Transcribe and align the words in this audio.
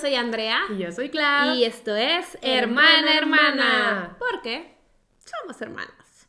soy 0.00 0.14
Andrea. 0.14 0.62
Y 0.70 0.78
yo 0.78 0.90
soy 0.92 1.10
Clau. 1.10 1.54
Y 1.54 1.64
esto 1.64 1.94
es 1.94 2.38
Hermana 2.40 3.16
Hermana. 3.16 4.16
¿Por 4.18 4.40
qué? 4.40 4.76
Somos 5.18 5.60
hermanas. 5.60 6.26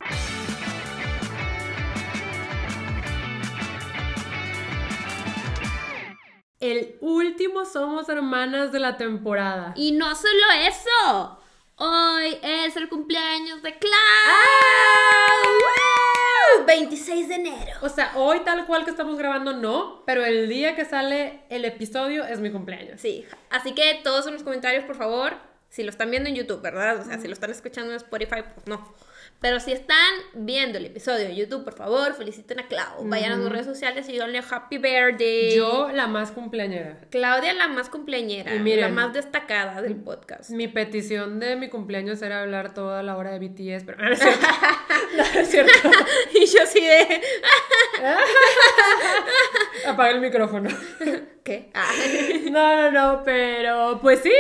El 6.59 6.97
último 7.01 7.65
Somos 7.65 8.07
Hermanas 8.09 8.71
de 8.71 8.79
la 8.79 8.97
temporada. 8.97 9.73
Y 9.75 9.93
no 9.93 10.13
solo 10.15 10.43
eso. 10.59 11.39
Hoy 11.77 12.37
es 12.43 12.75
el 12.75 12.87
cumpleaños 12.87 13.63
de 13.63 13.79
Clau. 13.79 13.91
¡Ah! 14.27 16.10
26 16.65 17.27
de 17.27 17.35
enero. 17.35 17.73
O 17.81 17.89
sea, 17.89 18.13
hoy 18.15 18.41
tal 18.41 18.65
cual 18.65 18.83
que 18.85 18.91
estamos 18.91 19.17
grabando 19.17 19.53
no, 19.53 20.03
pero 20.05 20.23
el 20.23 20.49
día 20.49 20.75
que 20.75 20.85
sale 20.85 21.41
el 21.49 21.65
episodio 21.65 22.25
es 22.25 22.39
mi 22.39 22.51
cumpleaños. 22.51 23.01
Sí, 23.01 23.25
así 23.49 23.73
que 23.73 23.99
todos 24.03 24.27
en 24.27 24.33
los 24.33 24.43
comentarios, 24.43 24.83
por 24.85 24.95
favor, 24.95 25.33
si 25.69 25.83
lo 25.83 25.89
están 25.89 26.11
viendo 26.11 26.29
en 26.29 26.35
YouTube, 26.35 26.61
¿verdad? 26.61 26.99
O 26.99 27.05
sea, 27.05 27.17
si 27.19 27.27
lo 27.27 27.33
están 27.33 27.51
escuchando 27.51 27.91
en 27.91 27.97
Spotify, 27.97 28.43
pues 28.53 28.67
no. 28.67 28.93
Pero 29.41 29.59
si 29.59 29.71
están 29.71 29.97
viendo 30.35 30.77
el 30.77 30.85
episodio 30.85 31.25
en 31.25 31.35
YouTube, 31.35 31.63
por 31.63 31.73
favor, 31.73 32.13
feliciten 32.13 32.59
a 32.59 32.67
Clau. 32.67 33.03
Vayan 33.05 33.31
a 33.31 33.35
sus 33.37 33.49
redes 33.49 33.65
sociales 33.65 34.07
y 34.07 34.11
díganle 34.11 34.39
Happy 34.47 34.77
Birthday. 34.77 35.55
Yo, 35.55 35.89
la 35.91 36.05
más 36.05 36.31
cumpleañera. 36.31 36.99
Claudia, 37.09 37.51
la 37.53 37.67
más 37.67 37.89
cumpleañera, 37.89 38.53
Y 38.53 38.59
miren, 38.59 38.81
la 38.81 38.89
más 38.89 39.13
destacada 39.13 39.81
del 39.81 39.95
podcast. 39.95 40.51
Mi 40.51 40.67
petición 40.67 41.39
de 41.39 41.55
mi 41.55 41.69
cumpleaños 41.69 42.21
era 42.21 42.43
hablar 42.43 42.75
toda 42.75 43.01
la 43.01 43.17
hora 43.17 43.31
de 43.31 43.39
BTS, 43.39 43.83
pero 43.83 43.97
no 44.03 44.11
es 44.11 44.19
cierto. 44.19 44.47
No, 45.17 45.23
es 45.23 45.49
cierto. 45.49 45.73
y 46.33 46.45
yo 46.45 46.63
así 46.63 46.79
de... 46.79 47.21
Apaga 49.85 50.11
el 50.11 50.21
micrófono. 50.21 50.69
¿Qué? 51.43 51.69
Ah. 51.73 51.91
No, 52.49 52.77
no, 52.77 52.91
no, 52.91 53.23
pero 53.25 53.99
pues 54.01 54.21
sí. 54.21 54.31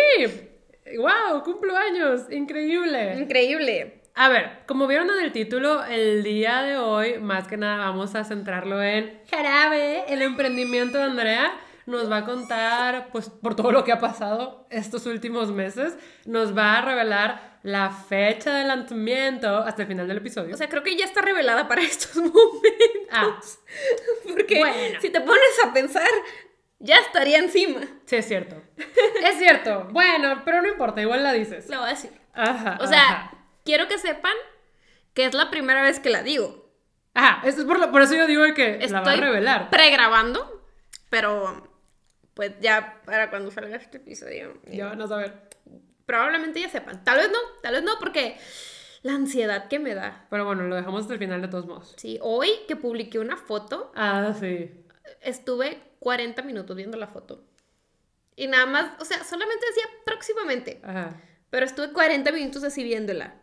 ¡Wow! 0.95 1.43
Cumplo 1.43 1.75
años. 1.75 2.21
Increíble. 2.31 3.15
Increíble. 3.15 4.00
A 4.15 4.27
ver, 4.29 4.59
como 4.67 4.87
vieron 4.87 5.09
en 5.09 5.19
el 5.23 5.31
título, 5.31 5.83
el 5.85 6.23
día 6.23 6.61
de 6.63 6.77
hoy, 6.77 7.19
más 7.19 7.47
que 7.47 7.57
nada, 7.57 7.77
vamos 7.89 8.13
a 8.15 8.23
centrarlo 8.23 8.81
en 8.83 9.19
Jarabe, 9.29 10.05
el 10.13 10.21
emprendimiento 10.21 10.97
de 10.97 11.05
Andrea. 11.05 11.53
Nos 11.87 12.11
va 12.11 12.17
a 12.17 12.25
contar, 12.25 13.09
pues, 13.11 13.29
por 13.29 13.55
todo 13.55 13.71
lo 13.71 13.83
que 13.83 13.91
ha 13.91 13.99
pasado 13.99 14.67
estos 14.69 15.05
últimos 15.07 15.51
meses. 15.51 15.97
Nos 16.25 16.55
va 16.55 16.77
a 16.77 16.81
revelar 16.81 17.59
la 17.63 17.89
fecha 17.89 18.53
de 18.55 18.63
lanzamiento 18.65 19.57
hasta 19.57 19.81
el 19.83 19.87
final 19.87 20.07
del 20.07 20.17
episodio. 20.17 20.53
O 20.53 20.57
sea, 20.57 20.69
creo 20.69 20.83
que 20.83 20.95
ya 20.95 21.05
está 21.05 21.21
revelada 21.21 21.67
para 21.67 21.81
estos 21.81 22.15
momentos. 22.17 22.39
ah, 23.11 23.39
Porque 24.27 24.59
Bueno. 24.59 24.99
si 25.01 25.09
te 25.09 25.21
pones 25.21 25.65
a 25.65 25.73
pensar, 25.73 26.07
ya 26.79 26.97
estaría 26.99 27.39
encima. 27.39 27.81
sí, 28.05 28.15
es 28.17 28.27
cierto. 28.27 28.61
es 28.77 29.37
cierto. 29.37 29.87
Bueno, 29.91 30.41
pero 30.45 30.61
no 30.61 30.67
importa, 30.67 31.01
igual 31.01 31.23
la 31.23 31.33
dices. 31.33 31.67
Lo 31.69 31.77
voy 31.79 31.87
a 31.87 31.91
decir. 31.91 32.11
Ajá. 32.33 32.77
O 32.79 32.87
sea, 32.87 33.09
ajá. 33.09 33.37
Quiero 33.65 33.87
que 33.87 33.97
sepan 33.97 34.33
que 35.13 35.25
es 35.25 35.33
la 35.33 35.49
primera 35.51 35.81
vez 35.81 35.99
que 35.99 36.09
la 36.09 36.23
digo. 36.23 36.69
Ajá, 37.13 37.45
eso 37.47 37.59
es 37.61 37.65
por, 37.65 37.79
lo- 37.79 37.91
por 37.91 38.01
eso 38.01 38.15
yo 38.15 38.25
digo 38.27 38.43
que 38.53 38.77
la 38.87 39.01
va 39.01 39.09
a 39.09 39.13
Estoy 39.13 39.25
revelar. 39.27 39.69
pregrabando, 39.69 40.65
pero 41.09 41.67
pues 42.33 42.53
ya 42.61 43.01
para 43.05 43.29
cuando 43.29 43.51
salga 43.51 43.75
este 43.75 43.97
episodio. 43.97 44.53
eh, 44.67 44.77
Ya 44.77 44.85
van 44.87 45.01
a 45.01 45.07
saber. 45.07 45.49
Probablemente 46.05 46.61
ya 46.61 46.69
sepan. 46.69 47.03
Tal 47.03 47.17
vez 47.17 47.29
no, 47.29 47.37
tal 47.61 47.73
vez 47.75 47.83
no, 47.83 47.93
porque 47.99 48.37
la 49.03 49.13
ansiedad 49.13 49.67
que 49.67 49.79
me 49.79 49.93
da. 49.95 50.25
Pero 50.29 50.45
bueno, 50.45 50.63
lo 50.63 50.75
dejamos 50.75 51.01
hasta 51.01 51.13
el 51.13 51.19
final 51.19 51.41
de 51.41 51.47
todos 51.49 51.65
modos. 51.65 51.93
Sí, 51.97 52.17
hoy 52.21 52.49
que 52.67 52.75
publiqué 52.77 53.19
una 53.19 53.35
foto, 53.37 53.91
Ah, 53.95 54.33
sí. 54.39 54.71
estuve 55.21 55.81
40 55.99 56.41
minutos 56.43 56.75
viendo 56.77 56.97
la 56.97 57.07
foto. 57.07 57.43
Y 58.37 58.47
nada 58.47 58.65
más, 58.65 58.91
o 58.99 59.05
sea, 59.05 59.23
solamente 59.25 59.65
decía 59.67 59.83
próximamente. 60.05 60.79
Ajá. 60.83 61.19
Pero 61.49 61.65
estuve 61.65 61.91
40 61.91 62.31
minutos 62.31 62.63
así 62.63 62.83
viéndola. 62.83 63.35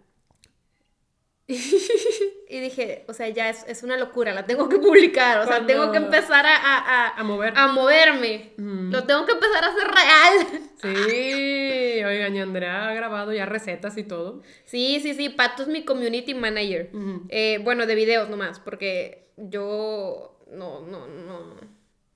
y 2.48 2.60
dije, 2.60 3.04
o 3.08 3.14
sea, 3.14 3.28
ya 3.30 3.48
es, 3.48 3.64
es 3.66 3.82
una 3.82 3.96
locura, 3.96 4.32
la 4.34 4.44
tengo 4.46 4.68
que 4.68 4.78
publicar. 4.78 5.38
O 5.38 5.42
sea, 5.44 5.56
Cuando- 5.56 5.66
tengo 5.72 5.92
que 5.92 5.98
empezar 5.98 6.44
a, 6.46 6.56
a, 6.56 6.76
a- 6.78 7.08
A 7.18 7.24
mover. 7.24 7.52
a 7.56 7.68
moverme. 7.68 8.52
Ujú. 8.58 8.90
Lo 8.90 9.04
tengo 9.04 9.24
que 9.26 9.32
empezar 9.32 9.64
a 9.64 9.68
hacer 9.68 9.88
real. 9.88 10.62
Sí, 10.82 12.04
oigan, 12.04 12.36
y 12.36 12.40
Andrea 12.40 12.88
ha 12.88 12.94
grabado 12.94 13.32
ya 13.32 13.46
recetas 13.46 13.96
y 13.96 14.04
todo. 14.04 14.42
Sí, 14.64 15.00
sí, 15.02 15.14
sí, 15.14 15.28
Pato 15.30 15.62
es 15.62 15.68
mi 15.68 15.84
community 15.84 16.34
manager. 16.34 16.90
Eh, 17.30 17.60
bueno, 17.64 17.86
de 17.86 17.94
videos 17.94 18.28
nomás, 18.28 18.60
porque 18.60 19.30
yo 19.36 20.38
no, 20.50 20.80
no, 20.82 21.06
no, 21.06 21.56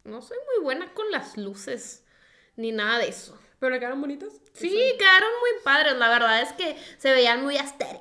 no 0.04 0.22
soy 0.22 0.38
muy 0.54 0.62
buena 0.64 0.92
con 0.94 1.10
las 1.10 1.36
luces, 1.36 2.04
ni 2.56 2.70
nada 2.72 2.98
de 2.98 3.08
eso. 3.08 3.38
¿Pero 3.62 3.74
le 3.74 3.78
quedaron 3.78 4.00
bonitas? 4.00 4.32
Sí, 4.54 4.76
quedaron 4.98 5.30
muy 5.38 5.62
padres, 5.62 5.94
la 5.96 6.08
verdad 6.08 6.42
es 6.42 6.52
que 6.54 6.76
se 6.98 7.12
veían 7.12 7.44
muy 7.44 7.56
aesthetic 7.56 8.00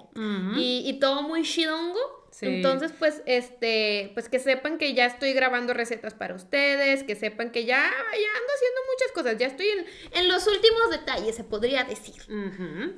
y, 0.57 0.81
y 0.89 0.99
todo 0.99 1.22
muy 1.22 1.44
shidongo. 1.44 1.99
Sí. 2.31 2.47
Entonces, 2.47 2.91
pues, 2.97 3.22
este, 3.27 4.09
pues 4.16 4.27
que 4.27 4.39
sepan 4.39 4.79
que 4.79 4.95
ya 4.95 5.05
estoy 5.05 5.33
grabando 5.33 5.75
recetas 5.75 6.16
para 6.16 6.33
ustedes, 6.33 7.03
que 7.03 7.16
sepan 7.16 7.51
que 7.51 7.66
ya, 7.66 7.77
ya 7.77 7.83
ando 7.83 8.53
haciendo 8.55 8.81
muchas 8.91 9.11
cosas, 9.13 9.38
ya 9.38 9.45
estoy 9.45 9.67
en, 9.67 9.85
en 10.13 10.27
los 10.29 10.47
últimos 10.47 10.89
detalles, 10.89 11.35
se 11.35 11.44
podría 11.44 11.83
decir. 11.83 12.23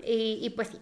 Y, 0.06 0.40
y 0.42 0.50
pues 0.52 0.70
sí. 0.70 0.80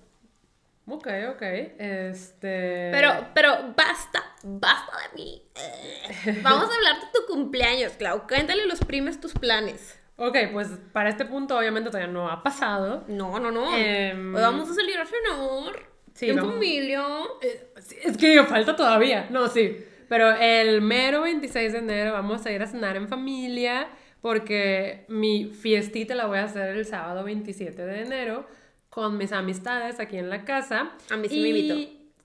Ok, 0.86 1.08
ok. 1.32 1.42
Este. 1.42 2.90
Pero, 2.92 3.30
pero 3.34 3.74
basta, 3.76 4.36
basta 4.44 4.98
de 5.10 5.16
mí. 5.16 5.42
Eh, 5.56 6.42
Vamos 6.44 6.70
a 6.70 6.76
hablar 6.76 7.00
de 7.02 7.08
tu 7.12 7.26
cumpleaños, 7.26 7.94
Clau. 7.94 8.28
Cuéntale 8.28 8.62
a 8.62 8.68
los 8.68 8.82
primes 8.82 9.20
tus 9.20 9.34
planes. 9.34 9.98
Ok, 10.24 10.38
pues 10.54 10.68
para 10.94 11.10
este 11.10 11.26
punto 11.26 11.58
obviamente 11.58 11.90
todavía 11.90 12.12
no 12.12 12.30
ha 12.30 12.44
pasado. 12.44 13.04
No, 13.08 13.40
no, 13.40 13.50
no. 13.52 13.76
Em, 13.76 14.36
Hoy 14.36 14.42
vamos 14.42 14.70
a 14.70 14.74
salir 14.76 14.98
a 15.00 15.06
cenar. 15.06 15.90
Sí, 16.14 16.30
en 16.30 16.36
vamos- 16.36 16.54
familia. 16.54 17.04
Eh, 17.42 17.74
Es 18.04 18.18
que 18.18 18.44
falta 18.44 18.76
todavía. 18.76 19.28
No, 19.32 19.48
sí. 19.48 19.78
Pero 20.08 20.30
el 20.32 20.82
mero 20.82 21.22
26 21.22 21.72
de 21.74 21.80
enero 21.80 22.14
vamos 22.14 22.46
a 22.46 22.52
ir 22.52 22.62
a 22.62 22.68
cenar 22.68 22.98
en 22.98 23.08
familia 23.08 23.88
porque 24.22 25.06
mi 25.08 25.46
fiestita 25.54 26.14
la 26.14 26.28
voy 26.28 26.38
a 26.38 26.44
hacer 26.44 26.70
el 26.76 26.86
sábado 26.86 27.24
27 27.24 27.84
de 27.86 28.02
enero 28.02 28.46
con 28.90 29.18
mis 29.18 29.32
amistades 29.32 30.00
aquí 30.00 30.18
en 30.18 30.30
la 30.30 30.44
casa. 30.46 30.92
A 31.10 31.18
mí 31.18 31.30
sí 31.30 31.40
me 31.42 31.50
invitó. 31.50 31.76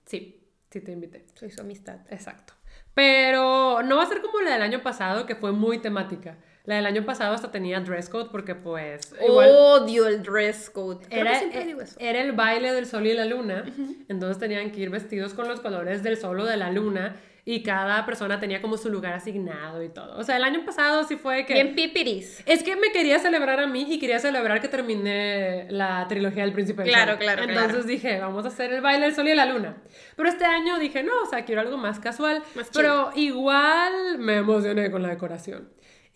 Sí, 0.04 0.42
sí 0.70 0.80
te 0.82 0.92
invité. 0.92 1.24
Soy 1.34 1.50
su 1.50 1.60
amistad. 1.62 2.00
Exacto. 2.10 2.52
Pero 2.92 3.82
no 3.82 3.96
va 3.96 4.02
a 4.02 4.06
ser 4.06 4.20
como 4.20 4.40
la 4.40 4.52
del 4.52 4.62
año 4.62 4.82
pasado, 4.82 5.24
que 5.26 5.36
fue 5.36 5.52
muy 5.52 5.78
temática. 5.78 6.36
La 6.66 6.76
del 6.76 6.86
año 6.86 7.04
pasado 7.06 7.32
hasta 7.34 7.50
tenía 7.50 7.80
dress 7.80 8.08
code 8.08 8.28
porque 8.30 8.54
pues 8.54 9.14
igual 9.26 9.50
Odio 9.50 10.06
el 10.08 10.22
dress 10.22 10.68
code. 10.70 11.06
Era, 11.10 11.40
digo 11.64 11.80
eso. 11.80 11.96
era 11.98 12.20
el 12.20 12.32
baile 12.32 12.72
del 12.72 12.86
sol 12.86 13.06
y 13.06 13.14
la 13.14 13.24
luna, 13.24 13.64
entonces 14.08 14.38
tenían 14.38 14.70
que 14.72 14.80
ir 14.80 14.90
vestidos 14.90 15.32
con 15.34 15.46
los 15.48 15.60
colores 15.60 16.02
del 16.02 16.16
sol 16.16 16.40
o 16.40 16.44
de 16.44 16.56
la 16.56 16.70
luna 16.70 17.16
y 17.48 17.62
cada 17.62 18.04
persona 18.04 18.40
tenía 18.40 18.60
como 18.60 18.76
su 18.76 18.88
lugar 18.90 19.12
asignado 19.12 19.80
y 19.80 19.88
todo. 19.88 20.18
O 20.18 20.24
sea, 20.24 20.36
el 20.36 20.42
año 20.42 20.64
pasado 20.66 21.04
sí 21.04 21.14
fue 21.14 21.46
que... 21.46 21.54
Bien 21.54 21.76
pipiris. 21.76 22.42
Es 22.44 22.64
que 22.64 22.74
me 22.74 22.90
quería 22.90 23.20
celebrar 23.20 23.60
a 23.60 23.68
mí 23.68 23.86
y 23.88 24.00
quería 24.00 24.18
celebrar 24.18 24.60
que 24.60 24.66
terminé 24.66 25.68
la 25.70 26.04
trilogía 26.08 26.42
del 26.42 26.52
príncipe 26.52 26.82
del 26.82 26.90
Claro, 26.90 27.12
Sol. 27.12 27.20
claro, 27.20 27.42
Entonces 27.44 27.70
claro. 27.72 27.86
dije, 27.86 28.18
vamos 28.18 28.44
a 28.46 28.48
hacer 28.48 28.72
el 28.72 28.80
baile 28.80 29.06
del 29.06 29.14
sol 29.14 29.28
y 29.28 29.34
la 29.36 29.46
luna. 29.46 29.76
Pero 30.16 30.28
este 30.28 30.44
año 30.44 30.80
dije, 30.80 31.04
no, 31.04 31.12
o 31.22 31.26
sea, 31.30 31.44
quiero 31.44 31.60
algo 31.60 31.76
más 31.76 32.00
casual. 32.00 32.42
Más 32.56 32.68
pero 32.74 33.12
igual 33.14 34.18
me 34.18 34.38
emocioné 34.38 34.90
con 34.90 35.02
la 35.02 35.10
decoración. 35.10 35.68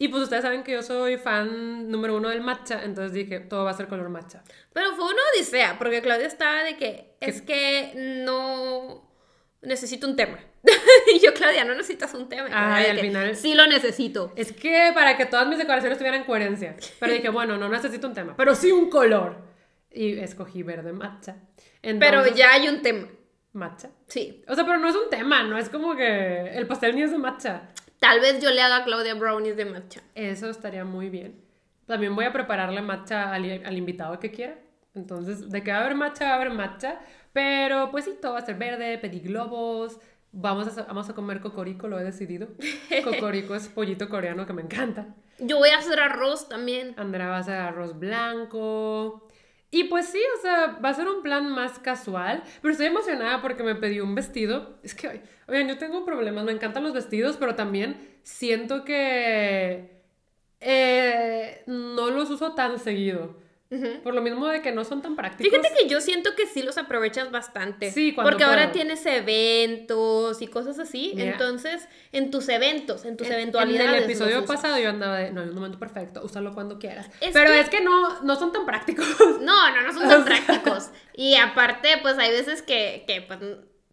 Y 0.03 0.09
pues 0.09 0.23
ustedes 0.23 0.41
saben 0.41 0.63
que 0.63 0.73
yo 0.73 0.83
soy 0.83 1.19
fan 1.19 1.91
número 1.91 2.17
uno 2.17 2.31
del 2.31 2.41
matcha, 2.41 2.83
entonces 2.85 3.13
dije, 3.13 3.39
todo 3.39 3.65
va 3.67 3.73
a 3.73 3.75
ser 3.75 3.87
color 3.87 4.09
matcha. 4.09 4.43
Pero 4.73 4.95
fue 4.97 5.05
una 5.05 5.21
odisea, 5.37 5.77
porque 5.77 6.01
Claudia 6.01 6.27
estaba 6.27 6.65
de 6.65 6.79
que 6.79 7.17
es 7.21 7.43
que 7.43 7.93
no 8.25 9.07
necesito 9.61 10.07
un 10.09 10.17
tema. 10.17 10.39
y 11.15 11.19
yo, 11.19 11.35
Claudia, 11.35 11.65
no 11.67 11.75
necesitas 11.75 12.15
un 12.15 12.31
tema. 12.31 12.49
Ay, 12.51 12.87
al 12.87 12.97
que, 12.97 13.03
final- 13.03 13.37
Sí 13.37 13.53
lo 13.53 13.67
necesito. 13.67 14.33
Es 14.37 14.53
que 14.53 14.91
para 14.95 15.19
que 15.19 15.27
todas 15.27 15.47
mis 15.47 15.59
decoraciones 15.59 15.99
tuvieran 15.99 16.25
coherencia. 16.25 16.77
Pero 16.99 17.13
dije, 17.13 17.29
bueno, 17.29 17.59
no 17.59 17.69
necesito 17.69 18.07
un 18.07 18.15
tema, 18.15 18.35
pero 18.39 18.55
sí 18.55 18.73
un 18.73 18.89
color. 18.89 19.37
Y 19.91 20.19
escogí 20.19 20.63
verde 20.63 20.95
matcha. 20.95 21.37
Pero 21.83 21.91
Entonces, 22.21 22.37
ya 22.37 22.53
hay 22.55 22.69
un 22.71 22.81
tema. 22.81 23.07
Matcha. 23.53 23.91
Sí. 24.07 24.43
O 24.49 24.55
sea, 24.55 24.65
pero 24.65 24.79
no 24.79 24.89
es 24.89 24.95
un 24.95 25.11
tema, 25.11 25.43
no 25.43 25.59
es 25.59 25.69
como 25.69 25.95
que 25.95 26.53
el 26.57 26.67
pastel 26.67 26.95
ni 26.97 27.03
es 27.03 27.11
de 27.11 27.19
matcha. 27.19 27.69
Tal 28.01 28.19
vez 28.21 28.43
yo 28.43 28.51
le 28.51 28.63
haga 28.63 28.83
Claudia 28.85 29.15
brownies 29.15 29.57
de 29.57 29.67
matcha. 29.67 30.01
Eso 30.15 30.51
estaría 30.51 30.85
muy 30.85 31.11
bien. 31.11 31.41
También 31.87 32.17
voy 32.17 32.25
a 32.25 32.33
prepararle 32.33 32.83
matcha 32.83 33.33
al, 33.33 33.63
al 33.65 33.79
invitado 33.79 34.19
que 34.19 34.33
quiera. 34.33 34.59
Entonces, 34.95 35.51
de 35.51 35.63
que 35.63 35.71
va 35.71 35.79
a 35.79 35.81
haber 35.83 35.95
matcha, 35.95 36.25
va 36.25 36.33
a 36.33 36.35
haber 36.37 36.51
matcha. 36.51 36.99
Pero 37.33 37.91
pues 37.91 38.07
sí, 38.07 38.15
todo 38.21 38.33
va 38.33 38.39
a 38.41 38.47
ser 38.47 38.57
verde, 38.57 38.99
pedí 38.99 39.21
globos. 39.21 39.99
Vamos 40.33 40.79
a, 40.79 40.83
vamos 40.85 41.11
a 41.11 41.15
comer 41.15 41.41
cocorico, 41.41 41.89
lo 41.89 41.99
he 41.99 42.05
decidido. 42.05 42.49
Cocorico 43.05 43.55
es 43.55 43.69
pollito 43.69 44.09
coreano 44.09 44.47
que 44.47 44.53
me 44.53 44.63
encanta. 44.63 45.15
Yo 45.39 45.59
voy 45.59 45.71
a 45.71 45.79
hacer 45.79 46.01
arroz 46.01 46.49
también. 46.49 46.95
Andrea 46.97 47.29
va 47.29 47.37
a 47.37 47.41
hacer 47.41 47.57
arroz 47.57 47.99
blanco. 47.99 49.29
Y 49.73 49.85
pues 49.85 50.07
sí, 50.07 50.21
o 50.39 50.43
sea, 50.43 50.79
va 50.85 50.89
a 50.89 50.95
ser 50.95 51.07
un 51.09 51.23
plan 51.23 51.49
más 51.49 51.79
casual. 51.79 52.43
Pero 52.61 52.73
estoy 52.73 52.87
emocionada 52.89 53.41
porque 53.41 53.63
me 53.63 53.77
pedí 53.77 54.01
un 54.01 54.15
vestido. 54.15 54.79
Es 54.83 54.95
que, 54.95 55.23
oigan, 55.47 55.69
yo 55.69 55.79
tengo 55.79 56.05
problemas. 56.05 56.45
Me 56.45 56.53
encantan 56.53 56.83
los 56.83 56.93
vestidos, 56.93 57.37
pero 57.37 57.55
también 57.55 58.19
siento 58.23 58.85
que 58.85 60.03
eh, 60.61 61.63
no 61.67 62.11
los 62.11 62.31
uso 62.31 62.55
tan 62.55 62.79
seguido. 62.79 63.37
Por 64.03 64.15
lo 64.15 64.21
mismo 64.21 64.49
de 64.49 64.63
que 64.63 64.73
no 64.73 64.85
son 64.85 65.01
tan 65.01 65.15
prácticos. 65.15 65.49
Fíjate 65.49 65.73
que 65.81 65.89
yo 65.89 66.01
siento 66.01 66.35
que 66.35 66.47
sí 66.47 66.61
los 66.63 66.77
aprovechas 66.77 67.31
bastante. 67.31 67.93
Sí, 67.93 68.13
cuando 68.13 68.31
Porque 68.31 68.43
ahora 68.43 68.73
tienes 68.73 69.07
eventos 69.07 70.43
y 70.43 70.49
cosas 70.49 70.79
así. 70.81 71.15
Entonces, 71.17 71.89
en 72.13 72.31
tus 72.33 72.49
eventos, 72.49 73.05
en 73.05 73.17
tus 73.17 73.29
En- 73.29 73.35
eventualidades. 73.35 73.89
En 73.91 73.95
el 73.97 74.03
episodio 74.05 74.45
pasado 74.45 74.79
yo 74.79 74.91
andaba 74.91 75.19
de, 75.19 75.31
no, 75.31 75.43
hay 75.43 75.49
un 75.49 75.55
momento 75.55 75.79
perfecto, 75.79 76.21
úsalo 76.25 76.53
cuando 76.53 76.79
quieras. 76.79 77.09
Es 77.21 77.31
Pero 77.33 77.51
que- 77.53 77.61
es 77.61 77.69
que 77.69 77.81
no, 77.81 78.21
no 78.23 78.37
son 78.37 78.53
tan 78.53 78.67
prácticos. 78.67 79.07
No, 79.41 79.71
no, 79.75 79.83
no 79.83 79.93
son 79.93 80.09
tan 80.09 80.25
prácticos. 80.47 80.91
Y 81.15 81.37
aparte, 81.37 81.99
pues 82.03 82.19
hay 82.19 82.31
veces 82.31 82.63
que, 82.63 83.05
que 83.07 83.23
pues, 83.23 83.39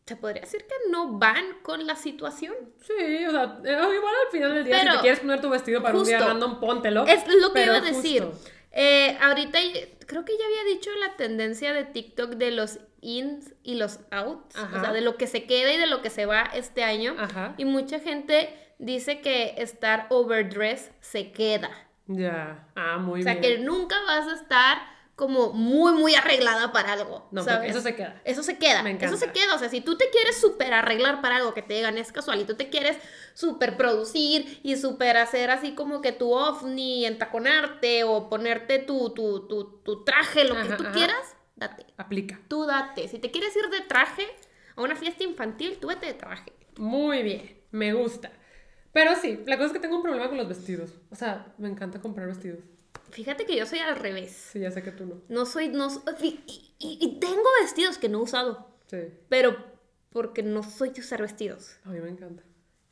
se 0.06 0.15
podría 0.15 0.41
decir 0.41 0.62
que 0.62 0.89
no 0.89 1.18
van 1.19 1.44
con 1.62 1.85
la 1.85 1.95
situación. 1.95 2.53
Sí, 2.81 3.25
o 3.27 3.31
sea, 3.31 3.59
eh, 3.63 3.71
igual 3.95 4.13
al 4.25 4.31
final 4.31 4.53
del 4.56 4.63
día, 4.65 4.77
Pero, 4.79 4.91
si 4.91 4.97
te 4.97 5.01
quieres 5.01 5.19
poner 5.19 5.41
tu 5.41 5.50
vestido 5.50 5.81
para 5.83 5.97
un 5.97 6.03
día 6.06 6.19
random, 6.19 6.59
póntelo. 6.59 7.06
Es 7.06 7.25
lo 7.27 7.50
que 7.50 7.53
pero 7.53 7.75
iba 7.77 7.88
a 7.88 7.91
decir. 7.91 8.24
justo. 8.24 8.50
Eh, 8.79 9.18
ahorita 9.19 9.57
creo 10.06 10.24
que 10.24 10.38
ya 10.38 10.45
había 10.45 10.75
dicho 10.75 10.91
la 11.00 11.15
tendencia 11.18 11.74
de 11.74 11.83
TikTok 11.83 12.35
de 12.35 12.51
los 12.51 12.79
ins 13.01 13.56
y 13.63 13.74
los 13.74 14.01
outs. 14.12 14.56
Ajá. 14.56 14.77
O 14.77 14.81
sea, 14.81 14.94
de 14.94 15.01
lo 15.01 15.18
que 15.18 15.25
se 15.25 15.45
queda 15.45 15.74
y 15.74 15.77
de 15.77 15.88
lo 15.88 16.03
que 16.03 16.12
se 16.12 16.27
va 16.27 16.44
este 16.53 16.83
año. 16.83 17.15
Ajá. 17.18 17.56
Y 17.57 17.65
mucha 17.65 18.00
gente 18.00 18.53
dice 18.77 19.19
que 19.21 19.56
estar 19.57 20.06
overdress 20.09 20.91
se 21.01 21.31
queda. 21.31 21.71
Ya, 22.06 22.69
ah, 22.75 23.00
muy 23.00 23.21
o 23.21 23.24
sea, 23.24 23.33
bien. 23.33 23.41
que 23.41 23.59
nunca 23.63 23.95
vas 24.06 24.27
a 24.27 24.35
estar 24.35 24.77
como 25.15 25.51
muy, 25.51 25.94
muy 25.94 26.13
arreglada 26.13 26.71
para 26.71 26.94
algo. 26.94 27.27
No, 27.31 27.44
¿sabes? 27.44 27.71
eso 27.71 27.81
se 27.81 27.95
queda. 27.95 28.21
Eso 28.24 28.44
se 28.44 28.59
queda. 28.59 28.83
Me 28.83 28.91
Eso 28.91 29.18
se 29.18 29.25
encanta. 29.25 29.33
queda. 29.33 29.56
O 29.56 29.57
sea, 29.57 29.69
si 29.69 29.81
tú 29.81 29.97
te 29.97 30.12
quieres 30.12 30.39
súper 30.39 30.71
arreglar 30.75 31.21
para 31.21 31.38
algo 31.38 31.56
que 31.56 31.63
te 31.63 31.74
digan 31.74 31.97
es 31.97 32.12
casual 32.12 32.39
y 32.39 32.45
tú 32.45 32.53
te 32.53 32.69
quieres 32.69 33.00
súper 33.38 33.78
producir 33.78 34.60
y 34.63 34.78
súper 34.78 35.16
hacer 35.18 35.51
así 35.51 35.75
como 35.75 36.01
que 36.01 36.12
tu 36.12 36.34
ovni, 36.34 37.06
entaconarte 37.06 38.04
o 38.04 38.30
ponerte 38.30 38.80
tu, 38.80 39.12
tu, 39.12 39.48
tu, 39.48 39.80
tu 39.84 40.04
traje, 40.04 40.44
lo 40.44 40.56
que 40.56 40.69
tú 40.69 40.84
ajá. 40.84 40.92
quieras, 40.92 41.36
date. 41.56 41.86
Aplica. 41.98 42.39
Tú 42.48 42.66
date. 42.66 43.07
Si 43.07 43.19
te 43.19 43.30
quieres 43.30 43.56
ir 43.56 43.69
de 43.69 43.81
traje 43.81 44.25
a 44.75 44.81
una 44.81 44.95
fiesta 44.95 45.24
infantil, 45.24 45.78
tú 45.80 45.88
vete 45.89 46.07
de 46.07 46.13
traje. 46.16 46.51
Muy 46.78 47.22
bien, 47.22 47.62
me 47.69 47.94
gusta. 47.94 48.31
Pero 48.92 49.16
sí, 49.16 49.39
la 49.45 49.57
cosa 49.57 49.68
es 49.68 49.74
que 49.74 49.80
tengo 49.80 49.98
un 49.98 50.01
problema 50.01 50.30
con 50.30 50.38
los 50.38 50.48
vestidos. 50.48 50.92
O 51.12 51.16
sea, 51.16 51.54
me 51.60 51.69
encanta 51.69 52.01
comprar 52.01 52.25
vestidos. 52.28 52.62
Fíjate 53.12 53.45
que 53.45 53.56
yo 53.56 53.68
soy 53.68 53.80
al 53.80 53.98
revés. 53.98 54.31
Sí, 54.51 54.60
ya 54.62 54.72
sé 54.72 54.81
que 54.81 54.92
tú 54.92 55.06
no. 55.06 55.22
No 55.30 55.45
soy, 55.45 55.68
no 55.69 55.89
y, 56.22 56.39
y- 56.80 56.98
y 57.00 57.19
tengo 57.19 57.44
vestidos 57.62 58.00
que 58.00 58.10
no 58.10 58.18
he 58.18 58.22
usado, 58.24 58.68
Sí, 58.88 58.98
pero 59.30 59.56
porque 60.10 60.42
no 60.42 60.63
soy 60.63 60.89
de 60.89 61.01
usar 61.01 61.22
vestidos. 61.22 61.78
a 61.86 61.89
mí 61.89 62.00
me 62.00 62.10
encanta. 62.10 62.42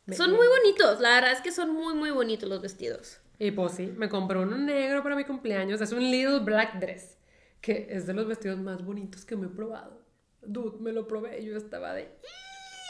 Me- 0.05 0.15
Son 0.15 0.31
me- 0.31 0.37
muy 0.37 0.47
bonitos, 0.47 0.99
la 0.99 1.15
verdad 1.15 1.31
es 1.31 1.41
que 1.41 1.51
son 1.51 1.73
muy, 1.73 1.93
muy 1.93 2.11
bonitos 2.11 2.47
los 2.47 2.61
vestidos. 2.61 3.19
Y 3.39 3.51
pues 3.51 3.73
sí, 3.73 3.87
me 3.97 4.07
compré 4.07 4.39
uno 4.39 4.57
negro 4.57 5.03
para 5.03 5.15
mi 5.15 5.25
cumpleaños. 5.25 5.81
Es 5.81 5.91
un 5.91 5.99
Little 6.09 6.39
Black 6.39 6.79
Dress, 6.79 7.17
que 7.61 7.87
es 7.89 8.05
de 8.07 8.13
los 8.13 8.27
vestidos 8.27 8.59
más 8.59 8.83
bonitos 8.85 9.25
que 9.25 9.35
me 9.35 9.47
he 9.47 9.49
probado. 9.49 10.01
Dude, 10.41 10.77
me 10.79 10.91
lo 10.91 11.07
probé 11.07 11.43
yo 11.43 11.57
estaba 11.57 11.93
de... 11.93 12.03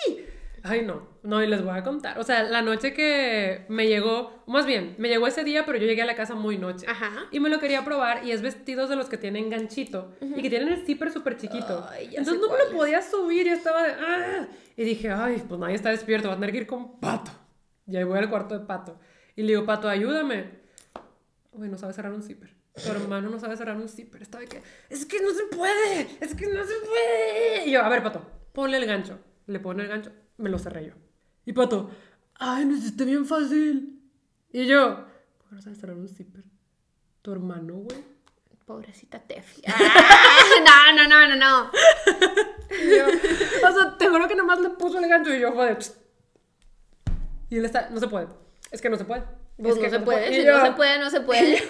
"Ih". 0.08 0.26
Ay, 0.68 0.82
no, 0.84 1.08
no, 1.22 1.44
y 1.44 1.48
les 1.48 1.64
voy 1.64 1.78
a 1.78 1.84
contar. 1.84 2.18
O 2.18 2.24
sea, 2.24 2.42
la 2.42 2.64
noche 2.64 2.92
que 2.92 3.66
me 3.70 3.88
llegó, 3.88 4.44
más 4.48 4.66
bien, 4.66 4.96
me 4.98 5.10
llegó 5.10 5.28
ese 5.28 5.44
día, 5.44 5.64
pero 5.64 5.78
yo 5.78 5.86
llegué 5.86 6.02
a 6.02 6.06
la 6.08 6.16
casa 6.16 6.34
muy 6.34 6.58
noche. 6.58 6.88
Ajá. 6.90 7.28
Y 7.32 7.40
me 7.40 7.50
lo 7.50 7.60
quería 7.60 7.86
probar 7.86 8.26
y 8.26 8.32
es 8.32 8.42
vestidos 8.42 8.90
de 8.90 8.96
los 8.96 9.08
que 9.08 9.18
tienen 9.20 9.52
ganchito 9.52 10.12
y 10.22 10.42
que 10.42 10.50
tienen 10.50 10.70
el 10.70 10.84
zipper 10.84 11.12
súper 11.12 11.38
chiquito. 11.38 11.88
Ay, 11.92 12.10
ya 12.10 12.20
Entonces 12.20 12.42
no 12.42 12.52
me 12.52 12.58
lo 12.64 12.72
podía 12.76 13.04
subir 13.04 13.46
y 13.46 13.52
estaba 13.52 13.84
de... 13.84 13.94
"Ah". 13.94 14.48
Y 14.76 14.84
dije, 14.86 15.12
ay, 15.12 15.44
pues 15.48 15.60
nadie 15.60 15.76
está 15.76 15.92
despierto, 15.92 16.30
va 16.30 16.34
a 16.34 16.38
tener 16.38 16.52
que 16.52 16.58
ir 16.58 16.68
con 16.68 17.00
Pato. 17.00 17.32
Y 17.86 17.96
ahí 17.98 18.04
voy 18.04 18.18
al 18.18 18.30
cuarto 18.32 18.58
de 18.58 18.66
Pato. 18.66 19.00
Y 19.36 19.44
le 19.44 19.50
digo, 19.50 19.66
Pato, 19.66 19.88
ayúdame. 19.88 20.50
Uy, 21.52 21.70
no 21.70 21.78
sabe 21.78 21.94
cerrar 21.94 22.12
un 22.12 22.24
zipper. 22.24 22.50
Tu 22.74 22.90
hermano 22.90 23.30
no 23.30 23.40
sabe 23.40 23.56
cerrar 23.56 23.78
un 23.78 23.88
zipper. 23.88 24.22
Estaba 24.24 24.42
de 24.42 24.48
que, 24.48 24.62
es 24.90 25.06
que 25.06 25.22
no 25.22 25.30
se 25.30 25.44
puede, 25.56 26.08
es 26.20 26.34
que 26.34 26.48
no 26.48 26.64
se 26.66 26.74
puede. 26.86 27.68
Y 27.68 27.72
yo, 27.72 27.84
a 27.84 27.88
ver, 27.90 28.02
Pato, 28.02 28.22
ponle 28.52 28.78
el 28.78 28.86
gancho. 28.88 29.20
Le 29.48 29.60
pone 29.60 29.84
el 29.84 29.90
gancho, 29.90 30.12
me 30.38 30.50
lo 30.50 30.58
cerré 30.60 30.88
yo. 30.88 30.94
Y 31.46 31.54
Pato, 31.54 31.90
ay, 32.36 32.66
no 32.66 32.76
hiciste 32.76 33.06
bien 33.06 33.26
fácil. 33.26 34.02
Y 34.52 34.66
yo, 34.66 35.06
¿por 35.38 35.50
qué 35.50 35.56
no 35.56 35.62
sabes 35.62 35.80
cerrar 35.80 35.96
un 35.98 36.08
zipper? 36.08 36.44
Tu 37.22 37.32
hermano, 37.32 37.76
güey. 37.76 38.04
Pobrecita 38.66 39.20
Tefi. 39.20 39.62
Ah, 40.68 40.92
no, 40.96 41.08
no, 41.08 41.08
no, 41.08 41.28
no, 41.28 41.36
no. 41.36 41.72
Yo, 42.72 43.68
o 43.68 43.72
sea, 43.74 43.98
te 43.98 44.08
juro 44.08 44.28
que 44.28 44.36
nomás 44.36 44.60
le 44.60 44.70
puso 44.72 44.98
el 45.00 45.08
gancho 45.08 45.34
y 45.34 45.40
yo 45.40 45.52
de... 45.52 45.76
"Psst". 45.76 45.98
Y 47.50 47.58
él 47.58 47.66
está, 47.66 47.90
no 47.90 48.00
se 48.00 48.08
puede. 48.08 48.28
Es 48.72 48.82
que 48.82 48.90
no 48.90 48.98
se 48.98 49.06
puede. 49.06 49.24
Pues 49.58 49.70
Es 49.72 49.76
no 49.78 49.82
que 49.84 49.90
se 49.92 50.00
puede, 50.00 50.32
Y 50.32 50.36
si 50.42 50.46
yo, 50.46 50.58
no 50.58 50.66
se 50.66 50.72
puede, 50.74 51.00
no 51.00 51.10
se 51.10 51.22
puede. 51.22 51.64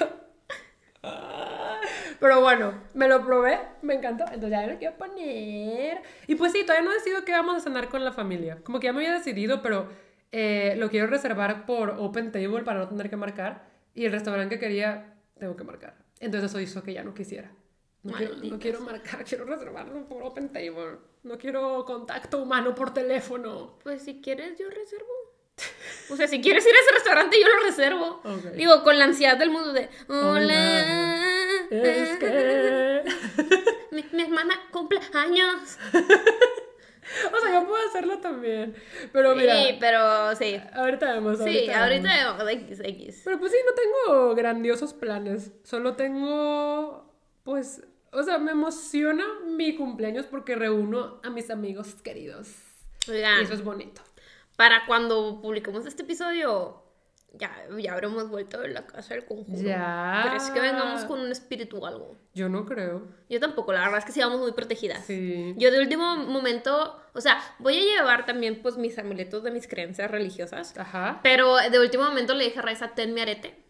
Pero 2.26 2.42
bueno, 2.42 2.74
me 2.96 3.08
lo 3.08 3.24
probé, 3.24 3.60
me 3.84 3.94
encantó, 3.94 4.24
entonces 4.24 4.50
ya 4.50 4.66
lo 4.66 4.80
quiero 4.80 4.98
poner. 4.98 6.02
Y 6.26 6.34
pues 6.34 6.54
sí, 6.54 6.64
todavía 6.64 6.84
no 6.84 6.92
he 6.92 6.96
decidido 6.96 7.24
qué 7.24 7.34
vamos 7.34 7.56
a 7.56 7.60
cenar 7.60 7.88
con 7.88 8.04
la 8.04 8.12
familia. 8.12 8.58
Como 8.64 8.80
que 8.80 8.86
ya 8.86 8.94
me 8.94 9.06
había 9.06 9.14
decidido, 9.14 9.62
pero 9.62 9.88
eh, 10.32 10.74
lo 10.80 10.90
quiero 10.90 11.06
reservar 11.06 11.68
por 11.68 11.92
Open 12.00 12.32
Table 12.32 12.64
para 12.64 12.80
no 12.80 12.90
tener 12.90 13.12
que 13.12 13.16
marcar. 13.16 13.68
Y 13.94 14.06
el 14.06 14.12
restaurante 14.12 14.56
que 14.56 14.60
quería, 14.60 15.14
tengo 15.38 15.56
que 15.56 15.64
marcar. 15.64 15.94
Entonces 16.20 16.50
eso 16.50 16.60
hizo 16.60 16.82
que 16.82 16.94
ya 16.94 17.04
no 17.04 17.14
quisiera. 17.14 17.52
No 18.02 18.14
quiero, 18.14 18.36
no 18.38 18.58
quiero 18.58 18.82
marcar, 18.82 19.24
quiero 19.24 19.46
reservarlo 19.46 20.08
por 20.08 20.24
Open 20.24 20.50
Table. 20.50 20.98
No 21.22 21.38
quiero 21.38 21.86
contacto 21.86 22.42
humano 22.42 22.74
por 22.74 22.92
teléfono. 22.92 23.78
Pues 23.84 24.02
si 24.02 24.20
quieres, 24.20 24.58
yo 24.58 24.68
reservo. 24.68 25.14
O 26.10 26.16
sea, 26.16 26.28
si 26.28 26.42
quieres 26.42 26.66
ir 26.66 26.74
a 26.76 26.80
ese 26.80 26.92
restaurante, 26.92 27.38
yo 27.40 27.48
lo 27.48 27.64
reservo. 27.68 28.22
Ok. 28.24 28.56
Digo, 28.56 28.84
con 28.84 28.98
la 28.98 29.06
ansiedad 29.06 29.38
del 29.38 29.52
mundo 29.52 29.74
de. 29.74 29.90
Hola. 30.08 30.32
Hola. 30.32 31.15
Es 31.72 32.18
que... 32.20 33.04
Mi, 33.92 34.04
mi 34.12 34.24
hermana 34.24 34.56
cumple 34.72 35.00
años. 35.14 35.78
O 37.32 37.40
sea, 37.40 37.54
yo 37.54 37.68
puedo 37.68 37.88
hacerlo 37.88 38.18
también. 38.18 38.76
Pero 39.14 39.36
mira, 39.36 39.56
Sí, 39.56 39.78
pero 39.80 40.36
sí. 40.36 40.60
ahorita 40.74 41.14
vemos. 41.14 41.38
Sí, 41.38 41.68
vemos. 41.68 41.76
ahorita 41.76 42.10
vemos 42.36 42.50
X, 42.52 42.80
X. 42.84 43.22
Pero 43.24 43.38
pues 43.40 43.52
sí, 43.52 43.58
no 43.64 43.74
tengo 43.76 44.34
grandiosos 44.36 44.94
planes. 44.96 45.52
Solo 45.64 45.96
tengo, 45.96 47.14
pues, 47.44 47.84
o 48.12 48.24
sea, 48.24 48.40
me 48.40 48.52
emociona 48.52 49.24
mi 49.46 49.76
cumpleaños 49.76 50.26
porque 50.26 50.56
reúno 50.56 51.22
a 51.24 51.30
mis 51.30 51.52
amigos 51.52 51.94
queridos. 52.04 52.50
Oigan, 53.08 53.40
Y 53.42 53.44
eso 53.44 53.54
es 53.54 53.64
bonito. 53.64 54.02
para 54.56 54.88
cuando 54.88 55.42
publiquemos 55.44 55.86
este 55.86 56.02
episodio, 56.02 56.82
ya, 57.38 57.52
ya 57.78 57.94
habremos 57.94 58.30
vuelto 58.30 58.60
de 58.62 58.70
la 58.70 58.86
casa 58.86 59.14
del 59.14 59.26
conjuro. 59.26 59.58
Ya. 59.58 60.22
Pero 60.24 60.36
es 60.36 60.50
que 60.50 60.60
vengamos 60.60 61.06
con 61.06 61.20
un 61.20 61.32
espíritu 61.32 61.78
o 61.78 61.86
algo. 61.86 62.18
Yo 62.34 62.50
no 62.50 62.66
creo. 62.66 63.08
Yo 63.30 63.40
tampoco, 63.40 63.74
la 63.74 63.82
verdad 63.82 64.00
es 64.00 64.06
que 64.06 64.12
sí 64.12 64.20
vamos 64.20 64.40
muy 64.40 64.52
protegidas. 64.52 65.06
Sí. 65.06 65.54
Yo 65.58 65.72
de 65.72 65.80
último 65.80 66.18
momento, 66.18 67.02
o 67.14 67.22
sea, 67.22 67.42
voy 67.60 67.78
a 67.78 67.82
llevar 67.82 68.26
también 68.26 68.62
pues 68.62 68.78
mis 68.78 68.98
amuletos 68.98 69.44
de 69.44 69.52
mis 69.52 69.68
creencias 69.68 70.10
religiosas. 70.12 70.78
Ajá. 70.78 71.20
Pero 71.24 71.56
de 71.58 71.80
último 71.80 72.04
momento 72.04 72.34
le 72.34 72.46
dije 72.46 72.60
a 72.60 72.62
Raiza, 72.62 72.90
ten 72.90 73.14
mi 73.14 73.22
arete, 73.22 73.65